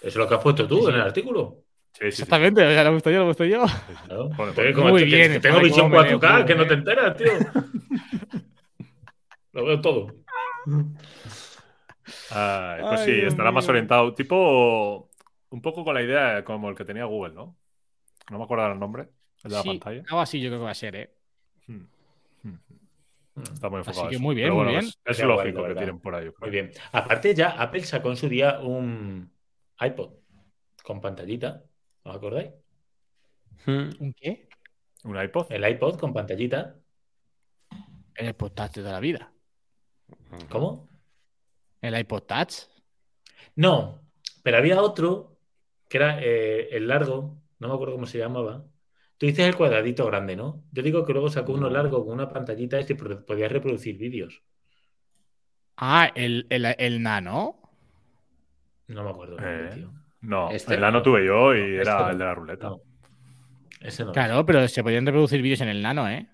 Eso 0.00 0.08
es 0.08 0.16
lo 0.16 0.28
que 0.28 0.34
has 0.34 0.42
puesto 0.42 0.66
tú 0.66 0.76
Sí, 0.76 0.82
sí. 0.82 0.88
en 0.88 0.94
el 0.96 1.00
artículo. 1.02 1.64
Sí, 1.98 2.04
sí, 2.04 2.12
sí. 2.12 2.22
Exactamente, 2.22 2.60
ya 2.74 2.84
lo 2.84 2.90
he 2.90 2.94
visto 2.94 3.10
yo, 3.10 3.18
lo 3.18 3.24
he 3.24 3.28
visto 3.28 3.44
yo. 3.44 3.64
Claro. 4.06 4.30
Pone. 4.36 4.72
como 4.72 4.88
Muy 4.90 5.00
que- 5.00 5.04
bien, 5.06 5.32
que 5.32 5.40
tengo 5.40 5.60
visión 5.60 5.90
como 5.90 6.02
meneo, 6.02 6.20
4K, 6.20 6.32
como 6.34 6.44
que 6.46 6.54
no 6.54 6.66
te 6.66 6.74
enteras, 6.74 7.16
tío. 7.16 7.32
lo 9.52 9.64
veo 9.64 9.80
todo. 9.80 10.14
Ay, 12.30 12.80
pues 12.82 13.00
Ay, 13.00 13.06
sí, 13.06 13.12
Dios 13.12 13.28
estará 13.28 13.50
más 13.52 13.68
orientado. 13.68 14.14
Tipo, 14.14 15.10
un 15.50 15.62
poco 15.62 15.84
con 15.84 15.94
la 15.94 16.02
idea 16.02 16.44
como 16.44 16.70
el 16.70 16.76
que 16.76 16.84
tenía 16.84 17.04
Google, 17.04 17.34
¿no? 17.34 17.56
No 18.30 18.38
me 18.38 18.44
acuerdo 18.44 18.70
el 18.72 18.78
nombre, 18.78 19.08
el 19.44 19.50
de 19.50 19.56
la 19.56 19.62
pantalla. 19.62 20.02
algo 20.08 20.20
así 20.20 20.40
yo 20.40 20.48
creo 20.50 20.60
que 20.60 20.64
va 20.64 20.70
a 20.70 20.74
ser, 20.74 20.96
¿eh? 20.96 21.14
Hmm. 21.66 21.84
Hmm. 22.44 22.58
Está 23.52 23.68
muy 23.68 23.80
Así 23.80 23.90
enfocado. 23.90 24.08
que 24.10 24.14
eso. 24.16 24.22
muy 24.22 24.34
bien, 24.34 24.48
muy 24.48 24.56
bueno, 24.56 24.70
bien. 24.70 24.84
Es, 24.84 24.98
es 25.04 25.24
lógico 25.24 25.64
que 25.64 25.74
tienen 25.74 26.00
por 26.00 26.14
ahí. 26.14 26.22
creo. 26.24 26.34
Muy 26.40 26.50
bien. 26.50 26.70
Aparte, 26.92 27.34
ya 27.34 27.50
Apple 27.50 27.82
sacó 27.84 28.10
en 28.10 28.16
su 28.16 28.28
día 28.28 28.58
un 28.60 29.30
iPod 29.80 30.10
con 30.82 31.00
pantallita. 31.00 31.62
¿Os 32.04 32.16
acordáis? 32.16 32.50
Hmm. 33.66 33.90
¿Un 34.00 34.12
qué? 34.14 34.48
Un 35.04 35.20
iPod. 35.20 35.46
El 35.50 35.68
iPod 35.68 35.98
con 35.98 36.12
pantallita. 36.12 36.76
El 38.14 38.28
iPod 38.30 38.52
Touch 38.52 38.72
de 38.74 38.82
la 38.82 39.00
vida. 39.00 39.32
¿Cómo? 40.48 40.88
El 41.80 41.98
iPod 41.98 42.22
Touch. 42.22 42.54
No, 43.56 44.00
pero 44.42 44.58
había 44.58 44.80
otro 44.82 45.38
que 45.88 45.96
era 45.98 46.20
eh, 46.22 46.68
el 46.76 46.88
largo, 46.88 47.40
no 47.58 47.68
me 47.68 47.74
acuerdo 47.74 47.94
cómo 47.94 48.06
se 48.06 48.18
llamaba. 48.18 48.64
Tú 49.16 49.26
dices 49.26 49.46
el 49.46 49.56
cuadradito 49.56 50.06
grande, 50.06 50.36
¿no? 50.36 50.64
Yo 50.72 50.82
digo 50.82 51.04
que 51.04 51.12
luego 51.12 51.28
sacó 51.28 51.52
uno 51.52 51.68
No. 51.68 51.70
largo 51.70 52.04
con 52.04 52.14
una 52.14 52.28
pantallita 52.28 52.78
este 52.78 52.92
y 52.92 52.96
pro- 52.96 53.24
podías 53.24 53.50
reproducir 53.50 53.96
vídeos. 53.98 54.42
Ah, 55.76 56.10
el, 56.14 56.46
el, 56.50 56.64
el 56.78 57.02
nano. 57.02 57.60
No 58.88 59.04
me 59.04 59.10
acuerdo. 59.10 59.38
Eh, 59.38 59.42
nombre, 59.42 59.68
tío. 59.74 59.92
No, 60.20 60.50
Este- 60.50 60.74
el 60.74 60.80
nano 60.80 61.02
tuve 61.02 61.24
yo 61.26 61.54
y 61.54 61.60
no, 61.60 61.66
era 61.82 61.92
este 61.92 62.02
no. 62.04 62.10
el 62.10 62.18
de 62.18 62.24
la 62.24 62.34
ruleta. 62.34 62.68
No, 62.68 62.80
ese 63.80 64.04
no. 64.04 64.12
Claro, 64.12 64.44
pero 64.44 64.66
se 64.68 64.82
podían 64.82 65.06
reproducir 65.06 65.40
vídeos 65.42 65.60
en 65.60 65.68
el 65.68 65.80
nano, 65.82 66.08
¿eh? 66.08 66.28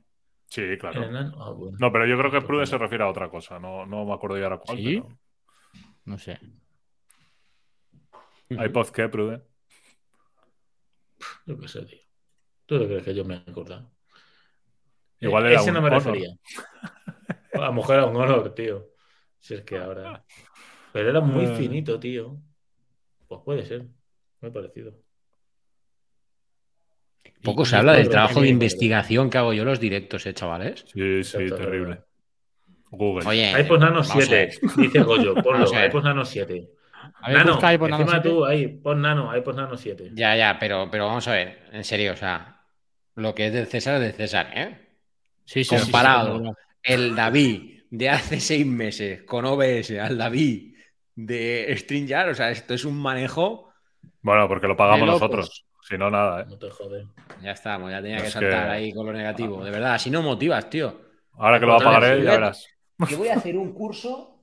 Sí, 0.49 0.63
claro. 0.79 1.03
Ah, 1.39 1.51
bueno. 1.51 1.77
No, 1.81 1.93
pero 1.93 2.07
yo 2.07 2.17
creo 2.17 2.31
que 2.31 2.41
Prude 2.41 2.61
no. 2.63 2.67
se 2.67 2.79
refiere 2.79 3.05
a 3.05 3.09
otra 3.09 3.29
cosa. 3.29 3.59
No, 3.59 3.85
no 3.87 4.05
me 4.05 4.15
acuerdo 4.15 4.39
ya 4.39 4.45
ahora 4.45 4.59
cuál. 4.59 4.79
¿Sí? 4.79 5.01
pero- 5.03 5.19
No 6.05 6.19
sé. 6.19 6.39
iPod 8.51 8.89
qué, 8.91 9.09
Prude. 9.09 9.43
Yo 11.47 11.59
qué 11.59 11.69
sé, 11.69 11.85
tío. 11.85 11.99
¿Tú 12.67 12.79
te 12.79 12.87
crees 12.87 13.03
que 13.05 13.15
yo 13.15 13.25
me 13.25 13.35
he 13.35 13.51
acordado? 13.51 13.91
Igual 15.21 15.45
Eh, 15.47 15.51
era 15.53 15.61
Ese 15.61 15.71
un 15.71 15.75
no 15.75 15.83
me 15.83 15.89
Honor. 15.89 16.03
refería. 16.05 16.29
A 17.55 17.59
lo 17.67 17.73
mejor 17.73 17.95
era 17.97 18.07
un 18.07 18.17
honor, 18.17 18.55
tío. 18.55 18.87
Si 19.41 19.55
es 19.55 19.63
que 19.63 19.79
ahora. 19.79 20.25
Pero 20.93 21.11
era 21.11 21.21
muy 21.21 21.47
Ay. 21.47 21.57
finito, 21.57 21.99
tío. 21.99 22.37
Pues 23.29 23.41
puede 23.45 23.65
ser. 23.65 23.83
Muy 24.41 24.51
parecido. 24.51 24.95
Poco 27.43 27.63
Y- 27.63 27.67
se 27.67 27.77
y 27.77 27.79
habla 27.79 27.95
del 27.95 28.09
trabajo 28.09 28.41
de 28.41 28.49
investigación 28.49 29.31
que 29.31 29.39
hago 29.39 29.53
yo 29.53 29.63
en 29.63 29.69
los 29.69 29.81
directos, 29.81 30.25
¿eh, 30.27 30.35
chavales? 30.35 30.81
Sí, 30.87 31.23
sí, 31.25 31.37
Exacto, 31.39 31.57
terrible. 31.57 32.01
Google. 32.91 33.27
Oye, 33.29 33.61
iPod 33.61 33.79
Nano 33.81 34.03
vamos 34.03 34.11
a 34.11 34.21
7, 34.21 34.35
ver. 34.63 34.77
dice 34.77 35.03
Goyo. 35.03 35.35
Ponlo, 35.43 35.87
iPod 35.87 36.05
Nano 36.05 36.25
7. 36.25 36.71
A 37.21 37.29
ver, 37.29 37.39
Nano, 37.39 37.53
busca 37.55 37.75
iPod 37.75 37.89
Nano 37.91 38.03
encima 38.03 38.23
7. 38.23 38.29
tú, 38.31 38.45
ahí, 38.45 38.69
pon 38.69 39.01
Nano, 39.03 39.37
iPod 39.37 39.57
Nano 39.57 39.77
7. 39.77 40.11
Ya, 40.15 40.37
ya, 40.37 40.57
pero, 40.61 40.89
pero 40.91 41.07
vamos 41.07 41.27
a 41.29 41.33
ver, 41.33 41.69
en 41.73 41.85
serio, 41.85 42.13
o 42.13 42.17
sea, 42.17 42.63
lo 43.17 43.35
que 43.35 43.47
es 43.49 43.53
del 43.53 43.67
César 43.67 43.97
es 43.97 44.01
del 44.03 44.13
César, 44.13 44.51
¿eh? 44.55 44.79
Sí, 45.45 45.65
sí, 45.65 45.77
sí, 45.77 45.77
sí, 45.77 45.83
Comparado. 45.83 46.39
sí, 46.39 46.45
sí. 46.47 46.53
El 46.95 47.15
David 47.17 47.83
de 47.91 48.09
hace 48.11 48.41
seis 48.41 48.65
meses 48.67 49.23
con 49.25 49.45
OBS 49.45 49.99
al 50.01 50.17
David 50.17 50.74
de 51.15 51.75
StreamYard, 51.79 52.31
o 52.31 52.35
sea, 52.35 52.51
esto 52.51 52.75
es 52.75 52.85
un 52.85 52.97
manejo. 53.01 53.73
Bueno, 54.23 54.49
porque 54.49 54.67
lo 54.67 54.77
pagamos 54.77 55.07
nosotros. 55.07 55.67
Si 55.83 55.99
no, 55.99 56.11
nada, 56.11 56.43
¿eh? 56.43 56.47
No 56.49 56.59
te 56.59 56.71
jodes. 56.71 57.07
Ya 57.43 57.51
estamos, 57.53 57.91
ya 57.91 58.01
tenía 58.01 58.23
que 58.23 58.31
saltar 58.31 58.67
que- 58.67 58.73
ahí 58.73 58.93
con 58.93 59.05
lo 59.07 59.13
negativo. 59.13 59.63
De 59.63 59.71
verdad, 59.71 59.95
así 59.95 60.11
no 60.11 60.23
motivas, 60.23 60.71
tío. 60.71 60.99
Ahora 61.35 61.61
que 61.61 61.67
lo 61.67 61.73
va 61.73 61.79
a 61.79 61.85
pagar 61.85 62.05
él, 62.05 62.25
ya 62.25 62.31
verás. 62.33 62.67
Que 63.09 63.17
voy 63.17 63.29
a 63.29 63.35
hacer 63.35 63.57
un 63.59 63.73
curso 63.75 64.41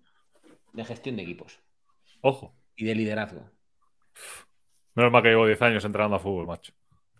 de 0.74 0.86
gestión 0.86 1.16
de 1.16 1.24
equipos 1.24 1.60
Ojo. 2.22 2.54
y 2.76 2.86
de 2.86 2.94
liderazgo. 2.96 3.50
Menos 4.94 5.12
mal 5.12 5.24
que 5.24 5.30
llevo 5.30 5.48
10 5.48 5.62
años 5.62 5.84
entrenando 5.86 6.18
a 6.18 6.20
fútbol, 6.20 6.46
macho. 6.48 6.74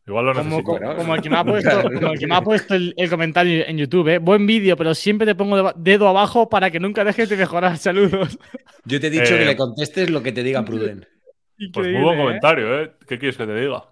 Igual 0.08 0.26
lo 0.26 0.34
Como, 0.34 0.58
necesito. 0.58 0.96
como 0.98 1.16
el 1.16 1.22
que 1.22 1.30
me 1.30 1.38
ha 1.38 1.44
puesto, 1.44 1.82
como 2.00 2.12
el, 2.14 2.20
que 2.20 2.28
me 2.28 2.36
ha 2.36 2.42
puesto 2.42 2.74
el, 2.76 2.94
el 2.98 3.10
comentario 3.10 3.64
en 3.68 3.78
YouTube, 3.78 4.08
¿eh? 4.10 4.18
Buen 4.18 4.48
vídeo, 4.48 4.76
pero 4.76 4.96
siempre 4.96 5.28
te 5.28 5.36
pongo 5.36 5.72
dedo 5.76 6.08
abajo 6.08 6.50
para 6.50 6.72
que 6.72 6.80
nunca 6.80 7.04
dejes 7.04 7.30
de 7.30 7.38
mejorar. 7.38 7.78
Saludos. 7.78 8.38
Yo 8.86 9.00
te 9.00 9.08
he 9.08 9.10
dicho 9.12 9.36
Eh, 9.36 9.40
que 9.40 9.46
le 9.46 9.56
contestes 9.56 10.10
lo 10.10 10.24
que 10.24 10.32
te 10.32 10.44
diga 10.44 10.64
Pruden. 10.66 11.06
Pues 11.74 11.88
muy 11.90 12.02
buen 12.02 12.18
¿eh? 12.18 12.22
comentario, 12.24 12.82
¿eh? 12.82 12.92
¿Qué 13.08 13.20
quieres 13.20 13.38
que 13.38 13.46
te 13.46 13.54
diga? 13.54 13.84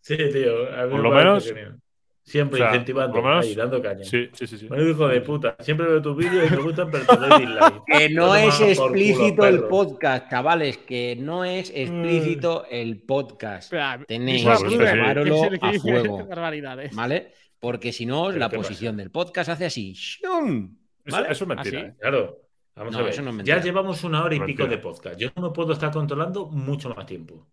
Sí, 0.00 0.16
tío. 0.16 0.72
a 0.74 0.84
mí 0.86 0.90
Por 0.92 1.00
lo 1.00 1.10
menos- 1.10 1.46
genial. 1.46 1.78
Siempre 2.24 2.54
o 2.54 2.58
sea, 2.58 2.68
incentivando, 2.68 3.14
por 3.14 3.22
lo 3.24 3.28
menos- 3.30 3.44
ahí, 3.46 3.54
dando 3.56 3.82
caña. 3.82 4.04
Sí, 4.04 4.28
sí, 4.32 4.46
sí. 4.46 4.58
sí. 4.58 4.68
Menudo 4.70 4.90
hijo 4.90 5.08
de 5.08 5.20
puta. 5.22 5.56
Siempre 5.58 5.86
veo 5.88 6.00
tus 6.00 6.16
vídeos 6.16 6.46
y 6.50 6.54
me 6.54 6.62
gustan, 6.62 6.88
pero 6.90 7.04
te 7.04 7.16
doy 7.16 7.28
dislike. 7.40 7.82
Que 7.86 8.08
no 8.10 8.34
es 8.36 8.54
culo, 8.56 8.68
explícito 8.68 9.46
el 9.46 9.56
perro. 9.56 9.68
podcast, 9.68 10.30
chavales, 10.30 10.78
que 10.78 11.16
no 11.16 11.44
es 11.44 11.70
explícito 11.74 12.64
el 12.70 13.02
podcast. 13.02 13.72
Tenéis 14.06 14.44
que 14.46 14.76
tomároslo 14.78 15.50
que 15.50 15.58
a 15.66 15.72
fuego. 15.80 16.28
¿Vale? 16.92 17.32
Porque 17.58 17.92
si 17.92 18.06
no, 18.06 18.26
¿Pero 18.26 18.38
la 18.38 18.48
posición 18.50 18.94
pasa? 18.94 19.02
del 19.02 19.10
podcast 19.10 19.48
hace 19.50 19.64
así. 19.66 19.92
¡shum! 19.92 20.76
Eso, 21.04 21.16
¿Vale? 21.16 21.32
eso 21.32 21.44
es 21.44 21.48
mentira, 21.48 21.78
¿Ah, 21.78 21.82
sí? 21.82 21.86
¿eh? 21.88 21.94
Claro. 22.00 22.38
Vamos 22.74 22.92
No, 22.92 22.98
a 23.00 23.02
ver. 23.02 23.12
eso 23.12 23.22
no 23.22 23.30
es 23.40 23.44
ya 23.46 23.60
llevamos 23.60 24.02
una 24.04 24.24
hora 24.24 24.34
y 24.34 24.38
Mentira. 24.38 24.64
pico 24.64 24.70
de 24.70 24.78
podcast. 24.78 25.18
Yo 25.20 25.28
no 25.36 25.42
me 25.42 25.50
puedo 25.50 25.72
estar 25.72 25.90
controlando 25.90 26.46
mucho 26.46 26.88
más 26.94 27.04
tiempo. 27.06 27.46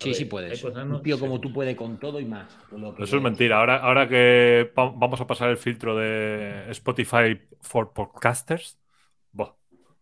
A 0.00 0.02
Sí, 0.02 0.08
ver, 0.10 0.16
sí 0.16 0.24
puedes. 0.24 0.64
Un 0.64 1.02
tío 1.02 1.16
sí. 1.16 1.20
como 1.20 1.40
tú 1.40 1.52
puede 1.52 1.76
con 1.76 1.98
todo 1.98 2.18
y 2.20 2.24
más. 2.24 2.52
con 2.68 2.80
lo 2.80 2.94
que 2.94 3.04
Eso 3.04 3.16
es 3.16 3.22
mentira. 3.22 3.58
Ahora, 3.58 3.76
ahora 3.76 4.08
que 4.08 4.72
va- 4.76 4.92
vamos 4.94 5.20
a 5.20 5.26
pasar 5.26 5.50
el 5.50 5.56
filtro 5.56 5.96
de 5.96 6.64
Spotify 6.70 7.40
for 7.60 7.92
Podcasters, 7.92 8.78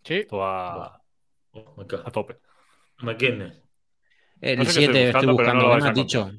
Sí. 0.05 0.27
va. 0.32 1.01
Oh, 1.52 1.74
me 1.77 1.86
cago. 1.86 2.02
a 2.06 2.10
tope. 2.10 2.39
¿Me 3.02 3.16
quién 3.16 3.43
es? 3.43 3.62
El 4.40 4.59
No 4.59 4.64
sé 4.64 4.81
qué 4.81 4.85
estoy 4.86 4.94
7 4.94 5.09
estoy 5.10 5.27
buscando, 5.27 5.36
pero 5.36 5.48
no 5.48 5.55
buscando, 5.55 5.62
lo 5.62 5.69
¿qué 5.69 5.73
vais 5.74 5.82
me 5.85 5.89
a 5.89 5.90
has 5.90 5.97
dicho? 5.97 6.31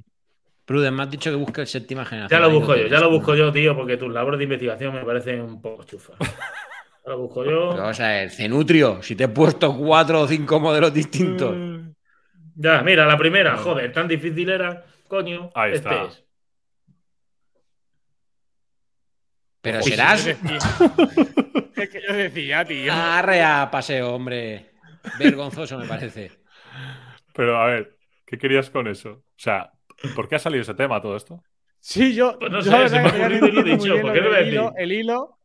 Pruden, 0.66 0.94
me 0.96 1.04
has 1.04 1.12
dicho 1.12 1.30
que 1.30 1.36
busque 1.38 1.62
el 1.62 1.68
séptima 1.68 2.04
generación. 2.06 2.42
Ya 2.42 2.46
lo 2.48 2.54
busco 2.54 2.76
yo, 2.76 2.88
ya 2.88 3.00
lo 3.00 3.10
busco 3.12 3.36
yo, 3.36 3.52
tío, 3.54 3.76
porque 3.76 3.98
tus 3.98 4.12
labores 4.12 4.38
de 4.40 4.44
investigación 4.46 4.94
me 4.96 5.06
parecen 5.06 5.42
un 5.42 5.62
poco 5.62 5.84
chufas. 5.84 6.18
Ya 6.20 7.12
lo 7.12 7.20
busco 7.20 7.44
yo. 7.46 7.70
Pero 7.72 7.82
vamos 7.84 8.00
a 8.00 8.08
ver, 8.08 8.30
Cenutrio, 8.32 9.02
si 9.04 9.16
te 9.16 9.26
he 9.26 9.28
puesto 9.30 9.78
cuatro 9.78 10.22
o 10.22 10.28
cinco 10.28 10.60
modelos 10.60 10.94
distintos. 10.94 11.56
Ya, 12.56 12.82
mira, 12.84 13.06
la 13.06 13.18
primera, 13.18 13.58
joder, 13.58 13.92
tan 13.92 14.08
difícil 14.08 14.50
era, 14.50 14.86
coño. 15.08 15.50
Ahí 15.56 15.74
este 15.74 15.90
está. 15.90 16.06
es. 16.06 16.24
Pero 19.62 19.78
Uy, 19.80 19.84
serás. 19.84 20.28
Es 21.76 21.90
que 21.90 22.02
yo 22.08 22.14
decía, 22.14 22.64
tío. 22.64 22.94
Arre 22.94 23.42
a 23.42 23.70
paseo, 23.72 24.14
hombre. 24.14 24.72
Vergonzoso 25.18 25.78
me 25.78 25.88
parece. 25.88 26.32
Pero 27.34 27.60
a 27.60 27.66
ver, 27.66 27.98
¿qué 28.26 28.38
querías 28.38 28.70
con 28.70 28.88
eso? 28.88 29.10
O 29.12 29.24
sea, 29.36 29.72
¿por 30.16 30.30
qué 30.30 30.36
ha 30.36 30.40
salido 30.40 30.62
ese 30.62 30.76
tema 30.76 31.02
todo 31.02 31.18
esto? 31.18 31.44
Sí, 31.80 32.14
yo. 32.14 32.38
Pues 32.40 32.52
no 32.52 32.62
yo 32.62 32.72
sé, 32.72 32.90
se 32.90 33.02
me 33.02 33.10
ha 33.10 33.12
ocurrido 33.12 33.48
y 33.48 33.52
lo 33.52 33.64
dicho, 33.64 34.02
¿por 34.02 34.14
qué 34.14 34.22
lo 34.22 34.32
decir? 34.32 34.54
hilo, 34.54 34.74
el 34.78 34.92
hilo 34.92 35.40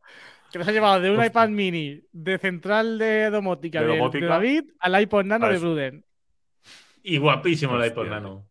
que 0.51 0.59
nos 0.59 0.67
ha 0.67 0.71
llevado 0.71 1.01
de 1.01 1.11
un 1.11 1.23
iPad 1.23 1.49
mini 1.49 2.01
de 2.11 2.37
central 2.37 2.97
de 2.97 3.29
domótica 3.29 3.79
De 3.79 3.87
de, 3.87 3.91
de 3.91 3.97
domótica. 3.97 4.27
David 4.27 4.63
al 4.79 5.01
iPod 5.01 5.25
Nano 5.25 5.49
de. 5.49 5.57
Bruden. 5.57 6.05
Y 7.03 7.17
guapísimo 7.17 7.77
el 7.79 7.87
iPod. 7.87 8.07
Nano. 8.07 8.45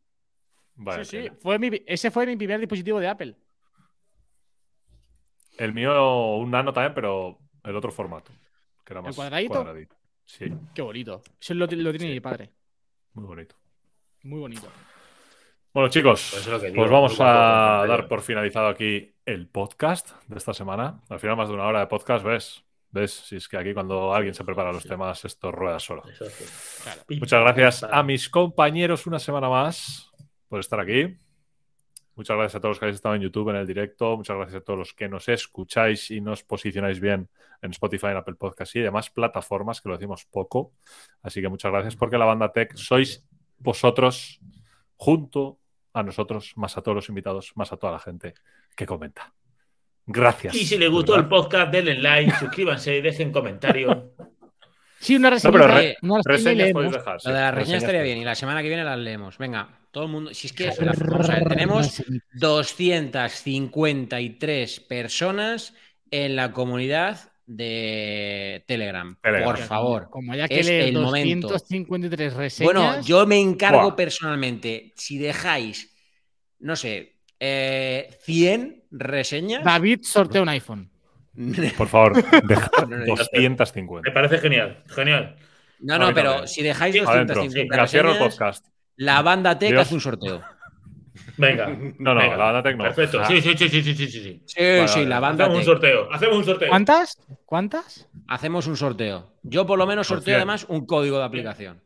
Vale, 0.76 1.04
sí, 1.04 1.22
sí. 1.22 1.30
Fue 1.40 1.58
mi- 1.58 1.82
ese 1.86 2.10
fue 2.10 2.26
mi 2.26 2.36
primer 2.36 2.60
dispositivo 2.60 3.00
de 3.00 3.08
Apple. 3.08 3.36
El 5.58 5.74
mío, 5.74 6.36
un 6.36 6.50
nano 6.50 6.72
también, 6.72 6.94
pero 6.94 7.38
el 7.64 7.76
otro 7.76 7.90
formato. 7.90 8.30
Que 8.84 8.92
era 8.92 9.00
¿El 9.00 9.06
más 9.06 9.16
cuadradito? 9.16 9.66
Sí, 10.24 10.46
Qué 10.74 10.82
bonito. 10.82 11.22
Eso 11.40 11.54
lo, 11.54 11.66
lo 11.66 11.90
tiene 11.92 12.12
mi 12.12 12.20
padre. 12.20 12.50
muy 13.14 13.24
bonito. 13.24 13.56
Muy 14.22 14.40
bonito. 14.40 14.68
Bueno, 15.72 15.88
chicos, 15.90 16.28
Pues 16.32 16.42
es 16.46 16.52
lo 16.52 16.60
que 16.60 16.66
digo, 16.66 16.76
pues 16.82 16.90
vamos 16.90 17.18
muy 17.18 17.26
a 17.28 17.84
dar 17.86 18.08
por 18.08 18.20
finalizado 18.22 18.68
aquí 18.68 19.14
el 19.24 19.48
podcast 19.48 20.10
de 20.26 20.36
esta 20.38 20.52
semana. 20.54 21.00
Al 21.08 21.18
final, 21.20 21.36
más 21.36 21.48
de 21.48 21.54
una 21.54 21.64
hora 21.66 21.80
de 21.80 21.86
podcast, 21.86 22.24
¿ves? 22.24 22.64
¿Ves? 22.90 23.12
Si 23.12 23.36
es 23.36 23.48
que 23.48 23.58
aquí 23.58 23.74
cuando 23.74 24.14
alguien 24.14 24.34
se 24.34 24.44
prepara 24.44 24.72
los 24.72 24.84
temas, 24.84 25.24
esto 25.24 25.52
rueda 25.52 25.78
solo. 25.78 26.02
Eso 26.08 26.24
es. 26.24 26.80
Claro. 26.82 27.02
Muchas 27.08 27.40
gracias 27.40 27.82
a 27.82 28.02
mis 28.02 28.28
compañeros 28.30 29.06
una 29.06 29.18
semana 29.18 29.48
más 29.48 30.10
por 30.48 30.60
estar 30.60 30.80
aquí. 30.80 31.16
Muchas 32.14 32.36
gracias 32.36 32.56
a 32.56 32.60
todos 32.60 32.72
los 32.72 32.78
que 32.80 32.84
habéis 32.86 32.96
estado 32.96 33.14
en 33.14 33.22
YouTube 33.22 33.50
en 33.50 33.56
el 33.56 33.66
directo. 33.66 34.16
Muchas 34.16 34.36
gracias 34.36 34.60
a 34.62 34.64
todos 34.64 34.78
los 34.78 34.92
que 34.92 35.08
nos 35.08 35.28
escucháis 35.28 36.10
y 36.10 36.20
nos 36.20 36.42
posicionáis 36.42 36.98
bien 36.98 37.28
en 37.62 37.70
Spotify, 37.70 38.06
en 38.06 38.16
Apple 38.16 38.34
Podcast 38.34 38.74
y 38.74 38.80
demás 38.80 39.10
plataformas, 39.10 39.80
que 39.80 39.88
lo 39.88 39.96
decimos 39.96 40.24
poco. 40.24 40.72
Así 41.22 41.40
que 41.40 41.48
muchas 41.48 41.70
gracias 41.70 41.94
porque 41.94 42.18
la 42.18 42.24
banda 42.24 42.52
Tech 42.52 42.74
sois 42.74 43.24
vosotros 43.58 44.40
junto 44.96 45.60
a 45.92 46.02
nosotros, 46.02 46.54
más 46.56 46.76
a 46.76 46.82
todos 46.82 46.96
los 46.96 47.08
invitados, 47.08 47.52
más 47.54 47.72
a 47.72 47.76
toda 47.76 47.92
la 47.92 47.98
gente 48.00 48.34
que 48.74 48.84
comenta. 48.84 49.32
Gracias. 50.10 50.54
Y 50.54 50.64
si 50.66 50.78
les 50.78 50.88
gustó 50.90 51.14
el 51.16 51.28
podcast, 51.28 51.70
denle 51.70 51.94
like, 51.98 52.32
suscríbanse 52.38 52.96
y 52.96 53.02
dejen 53.02 53.30
comentarios. 53.30 53.94
Sí, 55.00 55.14
una 55.14 55.30
reseña. 55.30 55.52
pero 55.52 55.68
re- 55.68 55.96
una 56.02 56.20
reseña 56.24 56.54
leemos. 56.64 56.72
podéis 56.72 56.92
dejar. 56.94 57.20
sí. 57.20 57.28
Lo 57.28 57.34
de 57.34 57.40
la 57.40 57.50
reseña 57.52 57.78
estaría 57.78 58.02
bien 58.02 58.18
y 58.18 58.24
la 58.24 58.34
semana 58.34 58.62
que 58.62 58.68
viene 58.68 58.82
las 58.84 58.98
leemos. 58.98 59.38
Venga, 59.38 59.68
todo 59.92 60.04
el 60.04 60.10
mundo. 60.10 60.34
Si 60.34 60.48
es 60.48 60.52
que 60.52 60.70
Joder. 60.72 60.96
vamos 61.06 61.30
a 61.30 61.34
ver, 61.34 61.44
tenemos 61.48 62.02
253 62.34 64.80
personas 64.80 65.74
en 66.10 66.36
la 66.36 66.52
comunidad 66.52 67.32
de 67.46 68.64
Telegram. 68.66 69.16
Telegram. 69.22 69.44
Por 69.54 69.58
favor. 69.58 70.08
Como 70.10 70.32
haya 70.32 70.48
que 70.48 70.60
Es 70.60 70.68
el 70.68 70.94
momento. 70.98 71.48
253 71.48 72.34
reseñas. 72.34 72.72
Bueno, 72.72 73.00
yo 73.02 73.26
me 73.26 73.40
encargo 73.40 73.82
Buah. 73.82 73.96
personalmente. 73.96 74.92
Si 74.96 75.18
dejáis, 75.18 75.94
no 76.58 76.76
sé, 76.76 77.17
eh, 77.40 78.10
100 78.22 78.84
reseñas. 78.90 79.64
David 79.64 80.00
sortea 80.02 80.42
un 80.42 80.48
iPhone. 80.48 80.90
Por 81.76 81.86
favor, 81.88 82.12
no. 82.88 83.04
250. 83.06 84.08
Me 84.08 84.12
parece 84.14 84.38
genial, 84.38 84.82
genial. 84.88 85.36
No, 85.80 85.96
no, 85.98 86.12
pero 86.12 86.46
si 86.48 86.62
dejáis 86.62 86.94
Sí, 86.94 86.98
Adentro. 87.00 87.36
250 87.36 87.76
Venga, 87.76 87.86
cierro 87.86 88.08
el 88.08 88.14
reseñas, 88.14 88.34
podcast. 88.34 88.66
la 88.96 89.22
banda 89.22 89.56
Tech 89.58 89.70
Dios. 89.70 89.82
hace 89.82 89.94
un 89.94 90.00
sorteo. 90.00 90.42
Venga. 91.36 91.68
No, 91.98 92.14
no, 92.14 92.20
venga. 92.20 92.36
la 92.36 92.44
banda 92.46 92.62
Tech 92.64 92.76
no. 92.76 92.84
Perfecto. 92.84 93.20
Ah, 93.20 93.26
Sí, 93.28 93.40
sí, 93.40 93.54
sí, 93.56 93.68
sí, 93.68 93.82
sí, 93.82 93.94
sí, 93.94 94.08
sí. 94.08 94.42
Sí, 94.46 94.60
Vale, 94.60 94.88
sí, 94.88 95.04
la 95.06 95.20
banda 95.20 95.44
Hacemos 95.44 95.58
un 95.58 95.64
Tech. 95.64 95.72
sorteo. 95.74 96.12
Hacemos 96.12 96.36
un 96.38 96.44
sorteo. 96.44 96.68
¿Cuántas? 96.68 97.18
¿Cuántas? 97.44 98.08
Hacemos 98.26 98.66
un 98.66 98.76
sorteo. 98.76 99.32
Yo 99.44 99.64
por 99.66 99.78
lo 99.78 99.86
menos 99.86 100.08
Por 100.08 100.16
sorteo 100.18 100.36
además 100.36 100.66
un 100.68 100.84
código 100.86 101.18
de 101.18 101.24
aplicación. 101.24 101.80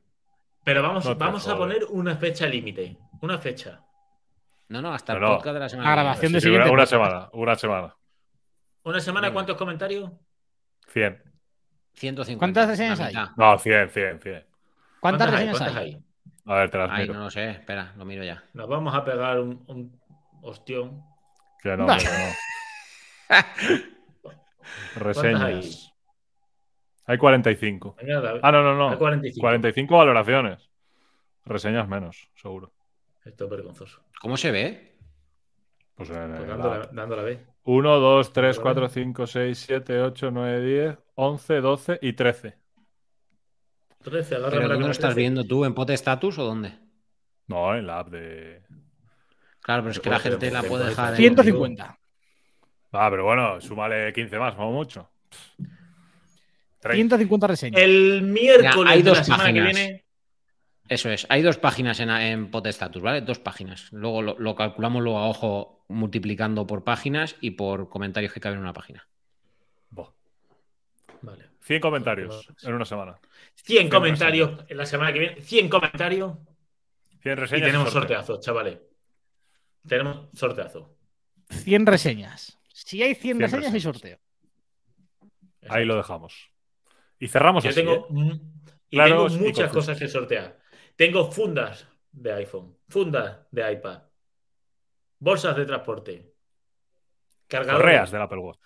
Pero 0.64 0.82
vamos, 0.82 1.04
No 1.04 1.14
vamos 1.16 1.46
a 1.48 1.56
poner 1.58 1.84
una 1.90 2.16
fecha 2.16 2.46
límite. 2.46 2.96
Una 3.20 3.36
fecha. 3.36 3.82
No, 4.73 4.81
no, 4.82 4.94
hasta 4.94 5.12
el 5.12 5.20
No, 5.20 5.28
no. 5.28 5.35
podcast 5.36 5.55
de 5.55 5.61
la 5.61 5.69
semana. 5.69 5.89
La 5.90 5.94
grabación 6.03 6.28
sí, 6.31 6.35
de 6.35 6.40
sí, 6.40 6.44
siguiente 6.47 6.70
una, 6.70 6.86
semana, 6.86 7.28
una 7.32 7.55
semana. 7.57 7.94
¿Una 8.85 9.01
semana 9.01 9.27
Venga. 9.28 9.35
cuántos 9.35 9.57
comentarios? 9.57 10.11
100. 10.89 11.23
150. 11.94 12.39
¿Cuántas 12.39 12.69
reseñas 12.69 12.99
hay? 13.01 13.15
No, 13.36 13.59
100, 13.59 13.90
100, 13.90 14.20
100. 14.20 14.47
¿Cuántas, 15.01 15.28
hay? 15.28 15.32
reseñas 15.35 15.59
¿Cuántas 15.59 15.77
hay? 15.77 15.94
hay? 15.94 16.03
A 16.47 16.55
ver, 16.57 16.70
te 16.70 16.78
las 16.78 16.90
Ay, 16.90 17.03
miro. 17.03 17.15
no 17.15 17.20
lo 17.24 17.31
sé. 17.31 17.51
Espera, 17.51 17.93
lo 17.97 18.05
miro 18.07 18.24
ya. 18.24 18.43
Nos 18.55 18.69
vamos 18.69 18.94
a 18.94 19.05
pegar 19.05 19.39
un, 19.40 19.62
un 19.69 20.01
ostión. 20.40 21.03
Que 21.62 21.77
no, 21.77 21.86
no. 21.86 21.86
¿Cuántas 24.23 24.97
Reseñas. 24.97 25.93
Hay 27.07 27.19
45. 27.19 27.97
Venga, 28.01 28.20
David. 28.20 28.40
Ah, 28.43 28.53
no, 28.53 28.62
no, 28.62 28.74
no. 28.74 28.90
Hay 28.90 28.97
45. 28.97 29.40
45 29.40 29.97
valoraciones. 29.97 30.70
Reseñas 31.44 31.86
menos, 31.89 32.31
seguro. 32.36 32.73
Esto 33.24 33.44
es 33.44 33.51
vergonzoso. 33.51 34.01
¿Cómo 34.20 34.36
se 34.36 34.51
ve? 34.51 34.93
Pues 35.94 36.11
en 36.11 36.16
Pues 36.31 36.40
el 36.40 36.47
dando, 36.49 36.69
la, 36.69 36.77
app. 36.82 36.93
dando 36.93 37.16
la 37.16 37.23
vez. 37.23 37.39
1, 37.65 37.99
2, 38.01 38.32
3, 38.32 38.57
Vale. 38.57 38.62
4, 38.62 38.89
5, 38.89 39.27
6, 39.27 39.59
7, 39.66 40.01
8, 40.01 40.31
9, 40.32 40.61
10, 40.65 40.99
11, 41.15 41.61
12 41.61 41.99
y 42.03 42.12
13. 42.15 42.57
13, 44.03 44.35
agárrame 44.35 44.62
¿Pero 44.62 44.74
lo 44.74 44.81
con 44.81 44.90
estás 44.90 45.11
13. 45.11 45.20
viendo 45.20 45.44
tú? 45.44 45.65
¿En 45.65 45.74
Pote 45.74 45.94
Status 45.94 46.39
o 46.39 46.44
dónde? 46.44 46.73
No, 47.47 47.77
en 47.77 47.86
la 47.86 48.01
app 48.01 48.09
de. 48.09 48.62
Claro, 49.61 49.82
pero 49.82 49.93
es 49.93 50.01
que 50.01 50.11
la 50.11 50.19
gente 50.19 50.51
la 50.51 50.62
puede 50.65 50.86
dejar. 50.86 51.11
en- 51.11 51.16
150. 51.19 51.99
Ah, 52.90 53.09
pero 53.11 53.24
bueno, 53.24 53.61
súmale 53.61 54.12
15 54.12 54.39
más, 54.39 54.55
como 54.57 54.73
mucho. 54.73 55.09
30. 56.81 56.94
150 57.16 57.47
reseñas. 57.47 57.81
El 57.81 58.23
miércoles 58.23 58.74
Ya, 58.74 58.90
hay 58.90 59.03
de 59.03 59.11
la 59.11 59.16
dos 59.19 59.27
semana 59.27 59.44
páginas. 59.44 59.73
que 59.77 59.81
viene. 59.82 60.01
Eso 60.93 61.09
es. 61.10 61.27
Hay 61.31 61.40
dos 61.40 61.56
páginas 61.56 62.01
en, 62.01 62.10
en 62.10 62.51
Pote 62.51 62.69
Status, 62.69 63.01
¿vale? 63.01 63.23
Dos 63.23 63.39
páginas. 63.39 63.90
Luego 63.93 64.20
lo, 64.20 64.39
lo 64.39 64.55
calculamos 64.55 65.02
luego 65.02 65.19
a 65.19 65.27
ojo 65.27 65.85
multiplicando 65.89 66.66
por 66.66 66.85
páginas 66.85 67.36
y 67.40 67.52
por 67.52 67.89
comentarios 67.89 68.32
que 68.32 68.40
caben 68.40 68.59
en 68.59 68.64
una 68.64 68.74
página. 68.74 69.09
Buah. 69.89 70.10
Vale. 71.23 71.48
100 71.62 71.81
comentarios 71.81 72.47
en 72.62 72.74
una 72.74 72.85
semana. 72.85 73.19
100 73.55 73.89
comentarios 73.89 74.64
en 74.69 74.77
la 74.77 74.85
semana 74.85 75.12
que 75.14 75.19
viene. 75.20 75.40
100 75.40 75.69
comentarios. 75.70 76.36
100 77.23 77.32
Y 77.32 77.40
reseñas. 77.40 77.66
tenemos 77.66 77.90
sorteo. 77.90 78.19
sorteazo, 78.19 78.40
chavales. 78.40 78.78
Tenemos 79.89 80.28
sorteazo. 80.35 80.94
100 81.51 81.86
reseñas. 81.86 82.59
Si 82.69 83.02
hay 83.02 83.14
100, 83.14 83.39
100 83.39 83.40
reseñas, 83.40 83.73
hay 83.73 83.81
sorteo. 83.81 84.19
Ahí 85.70 85.86
lo 85.86 85.97
dejamos. 85.97 86.51
Y 87.19 87.28
cerramos 87.28 87.64
Yo 87.64 87.70
así. 87.70 87.81
tengo, 87.81 88.09
¿eh? 88.10 88.40
y 88.90 88.98
tengo 88.98 89.28
y 89.28 89.36
muchas 89.39 89.70
cosas 89.73 89.98
que 89.98 90.09
sortear. 90.09 90.60
Tengo 90.97 91.31
fundas 91.31 91.86
de 92.12 92.32
iPhone, 92.32 92.77
fundas 92.89 93.39
de 93.51 93.73
iPad, 93.73 94.02
bolsas 95.19 95.56
de 95.56 95.64
transporte, 95.64 96.32
cargadores, 97.48 97.82
Correas 97.82 98.10
del 98.10 98.23
Apple 98.23 98.39
Watch. 98.39 98.59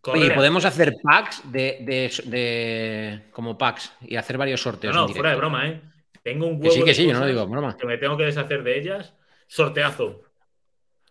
correas. 0.00 0.26
Oye, 0.26 0.34
podemos 0.34 0.64
hacer 0.64 0.94
packs 1.02 1.42
de, 1.52 1.78
de- 1.82 2.30
de- 2.30 3.22
como 3.32 3.56
packs 3.58 3.92
y 4.00 4.16
hacer 4.16 4.38
varios 4.38 4.60
No, 4.64 4.72
sorteos. 4.72 4.94
no, 4.96 5.06
en 5.08 5.14
fuera 5.14 5.30
de 5.30 5.36
broma, 5.36 5.68
¿eh? 5.68 5.82
Tengo 6.22 6.46
un 6.46 6.52
huevo 6.54 6.64
Que 6.64 6.70
sí, 6.70 6.80
que 6.80 6.86
de 6.86 6.94
sí, 6.94 7.06
yo 7.06 7.12
no 7.14 7.20
lo 7.20 7.26
digo, 7.26 7.46
broma. 7.46 7.76
que 7.76 7.86
me 7.86 7.98
tengo 7.98 8.16
que 8.16 8.24
deshacer 8.24 8.62
de 8.62 8.78
ellas. 8.78 9.14
Sorteazo. 9.46 10.22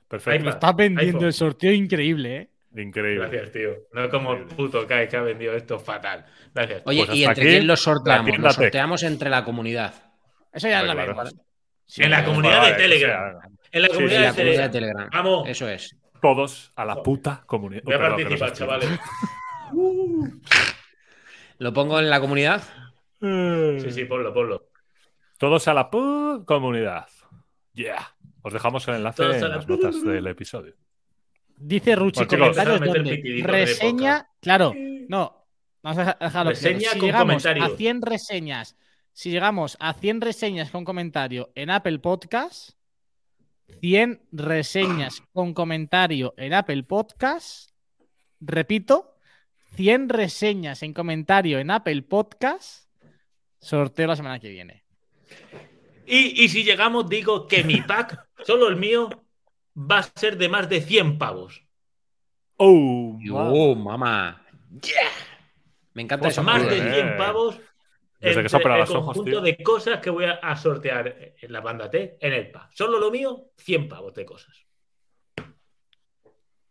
Perfecto. 0.08 0.42
iPad. 0.42 0.54
Está 0.54 0.72
vendiendo 0.74 1.18
iPhone. 1.18 1.26
el 1.26 1.34
sorteo 1.34 1.72
increíble, 1.72 2.36
¿eh? 2.38 2.50
Increíble. 2.76 3.28
Gracias, 3.28 3.52
tío. 3.52 3.70
No 3.94 4.04
es 4.04 4.10
como 4.12 4.34
el 4.34 4.46
puto 4.46 4.86
Kai 4.86 5.08
que 5.08 5.18
ha 5.18 5.22
vendido 5.22 5.54
esto 5.56 5.80
fatal. 5.80 6.26
Gracias. 6.54 6.84
Oye, 6.86 7.06
Pues 7.06 7.18
¿y 7.18 7.24
entre 7.24 7.44
aquí 7.44 7.52
quién 7.52 7.68
la 7.68 7.76
sorteamos? 7.76 8.32
Tech. 8.32 8.52
sorteamos 8.52 9.04
entre 9.04 9.30
la 9.30 9.44
comunidad. 9.44 9.94
Eso 10.54 10.68
ya 10.68 10.80
Ah, 10.80 10.84
lo 10.84 10.94
claro. 10.94 11.16
vemos. 11.16 11.36
Sí, 11.86 12.04
en 12.04 12.12
la 12.12 12.24
comunidad 12.24 12.66
de 12.68 12.74
Telegram. 12.74 13.40
En 13.72 13.82
la 13.82 13.88
comunidad 13.90 14.36
de 14.36 14.58
la 14.58 14.70
Telegram. 14.72 15.10
Vamos. 15.12 15.50
Eso 15.50 15.68
es. 15.68 15.96
Todos 16.22 16.72
a 16.76 16.86
la 16.86 17.02
puta 17.02 17.44
comunidad. 17.48 17.82
Voy 17.84 17.94
a 17.96 18.00
participar, 18.00 18.54
chavales. 18.54 18.90
¿Lo 21.58 21.74
pongo 21.74 22.00
en 22.00 22.10
la 22.10 22.20
comunidad? 22.22 22.62
escribe. 23.22 23.82
Sí, 23.82 23.92
sí, 23.92 24.06
ponlo, 24.06 24.34
ponlo. 24.34 24.70
Todos 25.38 25.68
a 25.68 25.74
la 25.74 25.90
puta 25.90 26.46
comunidad. 26.46 27.08
Yeah. 27.74 28.16
Os 28.42 28.54
dejamos 28.54 28.88
el 28.88 28.96
enlace 28.96 29.24
en 29.24 29.42
la 29.42 29.48
las 29.50 29.68
notas 29.68 30.02
del 30.04 30.28
episodio. 30.28 30.76
Dice 31.60 31.94
Ruchi, 31.96 32.22
chicos. 32.22 32.38
comentarios 32.56 32.80
donde 32.80 33.44
reseña, 33.44 34.30
claro, 34.40 34.74
no, 35.10 35.46
vamos 35.84 36.00
a 36.00 36.18
dejarlo 36.20 36.52
Reseña 36.52 36.80
claro. 36.80 36.94
Si 36.94 37.00
con 37.00 37.08
llegamos 37.08 37.46
a 37.46 37.50
comentarios. 37.50 37.78
100 37.78 38.02
reseñas, 38.02 38.78
si 39.12 39.32
llegamos 39.32 39.76
a 39.82 39.94
100 39.94 40.22
reseñas 40.22 40.72
con 40.72 40.86
comentario 40.86 41.52
en 41.56 41.70
Apple 41.70 42.00
Podcast, 42.00 42.78
100 43.82 44.22
reseñas 44.32 45.22
con 45.34 45.54
comentario 45.54 46.34
en 46.38 46.54
Apple 46.54 46.84
Podcast. 46.84 47.72
Repito, 48.40 49.18
100 49.76 50.08
reseñas 50.08 50.82
en 50.82 50.94
comentario 50.94 51.60
en 51.60 51.72
Apple 51.72 52.04
Podcast. 52.04 52.90
Sorteo 53.60 54.08
la 54.08 54.16
semana 54.16 54.40
que 54.40 54.48
viene. 54.48 54.86
Y, 56.08 56.42
y 56.42 56.48
si 56.48 56.64
llegamos, 56.64 57.10
digo 57.10 57.48
que 57.48 57.66
mi 57.66 57.82
pack, 57.82 58.30
solo 58.46 58.70
el 58.70 58.78
mío, 58.78 59.10
va 59.80 60.00
a 60.00 60.04
ser 60.04 60.38
de 60.38 60.50
más 60.50 60.70
de 60.70 60.82
100 60.82 61.18
pavos. 61.18 61.64
¡Oh! 62.58 63.18
oh 63.32 63.76
mamá! 63.76 64.46
¡Yeah! 64.82 65.10
Me 65.94 66.02
encanta 66.02 66.24
pues 66.24 66.34
eso. 66.34 66.44
Más 66.44 66.68
de 66.70 66.94
100 66.94 67.18
pavos. 67.18 67.60
Desde 68.20 68.44
que 68.44 68.50
se 68.50 68.58
el 68.58 68.86
conjunto 68.86 69.40
de 69.40 69.64
cosas 69.64 70.00
que 70.00 70.10
voy 70.10 70.26
a, 70.26 70.56
sortear 70.58 71.36
en 71.42 71.54
la 71.54 71.62
banda 71.62 71.90
T 71.90 72.18
en 72.20 72.34
el 72.34 72.52
pack. 72.52 72.72
Solo 72.74 73.00
lo 73.00 73.10
mío, 73.10 73.52
100 73.58 73.88
pavos 73.88 74.14
de 74.14 74.26
cosas. 74.26 74.66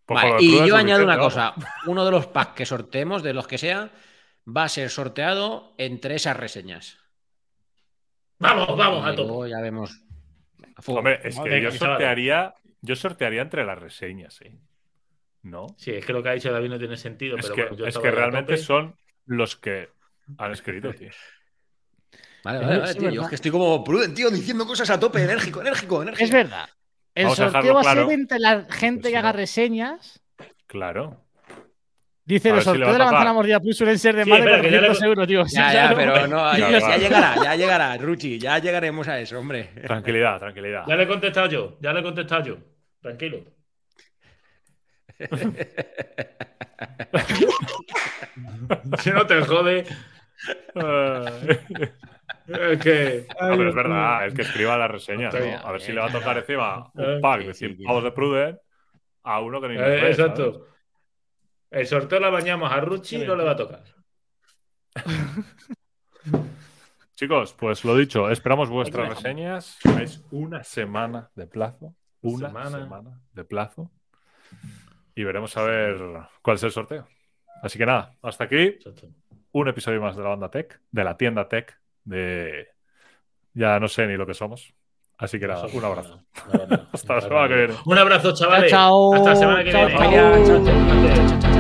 Pues 0.05 0.23
vale, 0.23 0.37
y 0.41 0.67
yo 0.67 0.77
añado 0.77 1.05
una 1.05 1.19
cosa. 1.19 1.55
Uno 1.87 2.05
de 2.05 2.11
los 2.11 2.27
packs 2.27 2.55
que 2.55 2.67
sorteemos, 2.67 3.23
de 3.23 3.33
los 3.33 3.47
que 3.47 3.57
sea, 3.57 3.91
va 4.47 4.65
a 4.65 4.69
ser 4.69 4.91
sorteado 4.91 5.75
entre 5.79 6.17
esas 6.17 6.37
reseñas. 6.37 6.99
Vamos, 8.39 8.77
vamos 8.77 9.07
a 9.07 9.15
todo. 9.15 9.47
Ya 9.47 9.61
vemos. 9.61 10.03
Hombre, 10.87 11.21
es 11.25 11.39
que 11.41 11.63
yo 11.63 11.73
sortearía, 11.73 12.55
yo 12.81 12.97
sortearía 12.97 13.43
entre 13.43 13.65
las 13.65 13.79
reseñas, 13.79 14.41
¿eh? 14.43 14.59
¿No? 15.43 15.67
Sí, 15.77 15.93
es 15.93 16.05
que 16.05 16.13
lo 16.13 16.23
que 16.23 16.29
ha 16.31 16.33
dicho 16.33 16.53
David 16.53 16.71
no 16.71 16.79
tiene 16.79 16.97
sentido. 16.97 17.37
Es 17.37 17.49
pero 17.49 17.77
que, 17.77 17.89
es 17.89 17.99
que 17.99 18.11
realmente 18.11 18.57
son 18.57 18.97
los 19.27 19.57
que 19.57 19.89
han 20.37 20.53
escrito, 20.53 20.93
tío. 20.93 21.11
Vale, 22.45 22.61
vale, 22.61 22.79
vale, 22.79 22.95
tío. 22.95 23.11
Yo 23.11 23.23
es 23.23 23.29
que 23.29 23.35
estoy 23.35 23.51
como 23.51 23.83
prudente, 23.83 24.15
tío, 24.15 24.31
diciendo 24.31 24.65
cosas 24.65 24.89
a 24.91 24.99
tope, 24.99 25.23
enérgico, 25.23 25.61
enérgico, 25.61 26.03
enérgico. 26.03 26.25
Es 26.25 26.31
verdad. 26.31 26.69
El 27.15 27.31
sorteo 27.31 27.75
va 27.75 27.81
a 27.81 27.95
ser 27.95 28.11
entre 28.11 28.39
la 28.39 28.65
gente 28.71 29.01
pues 29.01 29.13
que 29.13 29.19
haga 29.19 29.33
reseñas. 29.33 30.23
Claro. 30.69 31.28
Dice, 32.29 32.51
los 32.51 32.63
sorteos 32.63 32.93
de 32.93 32.99
la 32.99 33.07
manzana 33.07 33.33
mordida 33.33 33.59
plus 33.59 33.79
suelen 33.79 33.99
ser 33.99 34.15
de 34.15 34.27
más 34.27 34.45
de 34.45 34.51
400 34.51 35.03
euros, 35.03 35.27
tío. 35.27 35.45
Ya, 35.49 35.73
ya, 35.73 35.95
pero 35.97 36.27
no, 36.27 36.59
ya, 36.59 36.99
llegará, 36.99 37.37
ya 37.43 37.57
llegará, 37.57 37.97
Ruchi, 37.97 38.39
ya 38.39 38.59
llegaremos 38.59 39.09
a 39.09 39.19
eso, 39.19 39.39
hombre. 39.39 39.71
Tranquilidad, 39.83 40.39
tranquilidad. 40.39 40.85
Ya 40.87 40.95
le 40.95 41.05
he 41.05 41.07
contestado 41.07 41.47
yo, 41.47 41.79
ya 41.81 41.95
le 41.95 42.01
he 42.01 42.03
contestado 42.03 42.45
yo. 42.45 42.59
Tranquilo. 43.01 43.45
si 48.99 49.11
no 49.11 49.27
te 49.27 49.41
jode. 49.41 49.87
es 52.47 52.79
que. 52.79 53.27
es 53.27 53.75
verdad, 53.75 54.27
es 54.27 54.35
que 54.35 54.43
escriba 54.43 54.77
la 54.77 54.87
reseña. 54.87 55.31
A 55.31 55.73
ver 55.73 55.81
si 55.81 55.93
le 55.93 56.01
va 56.01 56.09
a 56.09 56.13
tocar 56.13 56.37
encima 56.37 56.91
un 56.93 57.23
pack 57.23 57.47
de 57.47 57.55
100 57.55 57.85
pavos 57.85 58.05
de 58.05 58.13
Pruden 58.13 58.59
a 59.23 59.41
uno 59.41 59.63
que 59.63 59.69
ni 59.69 59.79
eh, 59.79 60.11
Exacto. 60.11 60.67
El 61.71 61.87
sorteo 61.87 62.21
la 62.21 62.31
bañamos 62.31 62.73
a 62.73 62.81
Ruchi 62.81 63.17
y 63.23 63.27
no 63.27 63.37
le 63.37 63.45
va 63.45 63.53
a 63.53 63.57
tocar. 63.57 63.85
Chicos, 67.15 67.53
pues 67.59 67.85
lo 67.85 67.97
dicho, 67.97 68.31
esperamos 68.31 68.69
vuestras 68.71 69.09
reseñas. 69.09 69.79
Es 70.01 70.25
una 70.31 70.63
semana 70.63 71.31
de 71.35 71.47
plazo. 71.47 71.95
Una 72.23 72.49
semana. 72.49 73.21
de 73.33 73.45
plazo. 73.45 73.91
Y 75.15 75.25
veremos 75.25 75.57
a 75.57 75.63
ver 75.63 75.99
cuál 76.43 76.57
es 76.57 76.63
el 76.63 76.71
sorteo. 76.71 77.09
Así 77.63 77.77
que 77.77 77.87
nada, 77.87 78.15
hasta 78.23 78.45
aquí. 78.45 78.79
Un 79.51 79.67
episodio 79.69 80.01
más 80.01 80.17
de 80.17 80.23
la 80.23 80.29
banda 80.29 80.49
Tech, 80.51 80.81
de 80.93 81.05
la 81.05 81.17
tienda 81.17 81.49
Tech, 81.49 81.77
de. 82.05 82.69
Ya 83.53 83.81
no 83.81 83.89
sé 83.89 84.07
ni 84.07 84.17
lo 84.17 84.27
que 84.27 84.35
somos. 84.35 84.73
Así 85.17 85.41
que 85.41 85.49
nada, 85.49 85.67
un 85.73 85.85
abrazo. 85.85 86.23
Hasta 86.93 87.15
la 87.17 87.21
semana 87.21 87.49
que 87.49 87.55
viene. 87.55 87.75
Un 87.85 87.99
abrazo, 87.99 88.33
chavales. 88.33 88.71
Chao, 88.71 89.15
Hasta 89.15 89.31
la 89.31 89.37
semana 89.37 89.65
que 89.65 89.73
viene. 89.73 91.58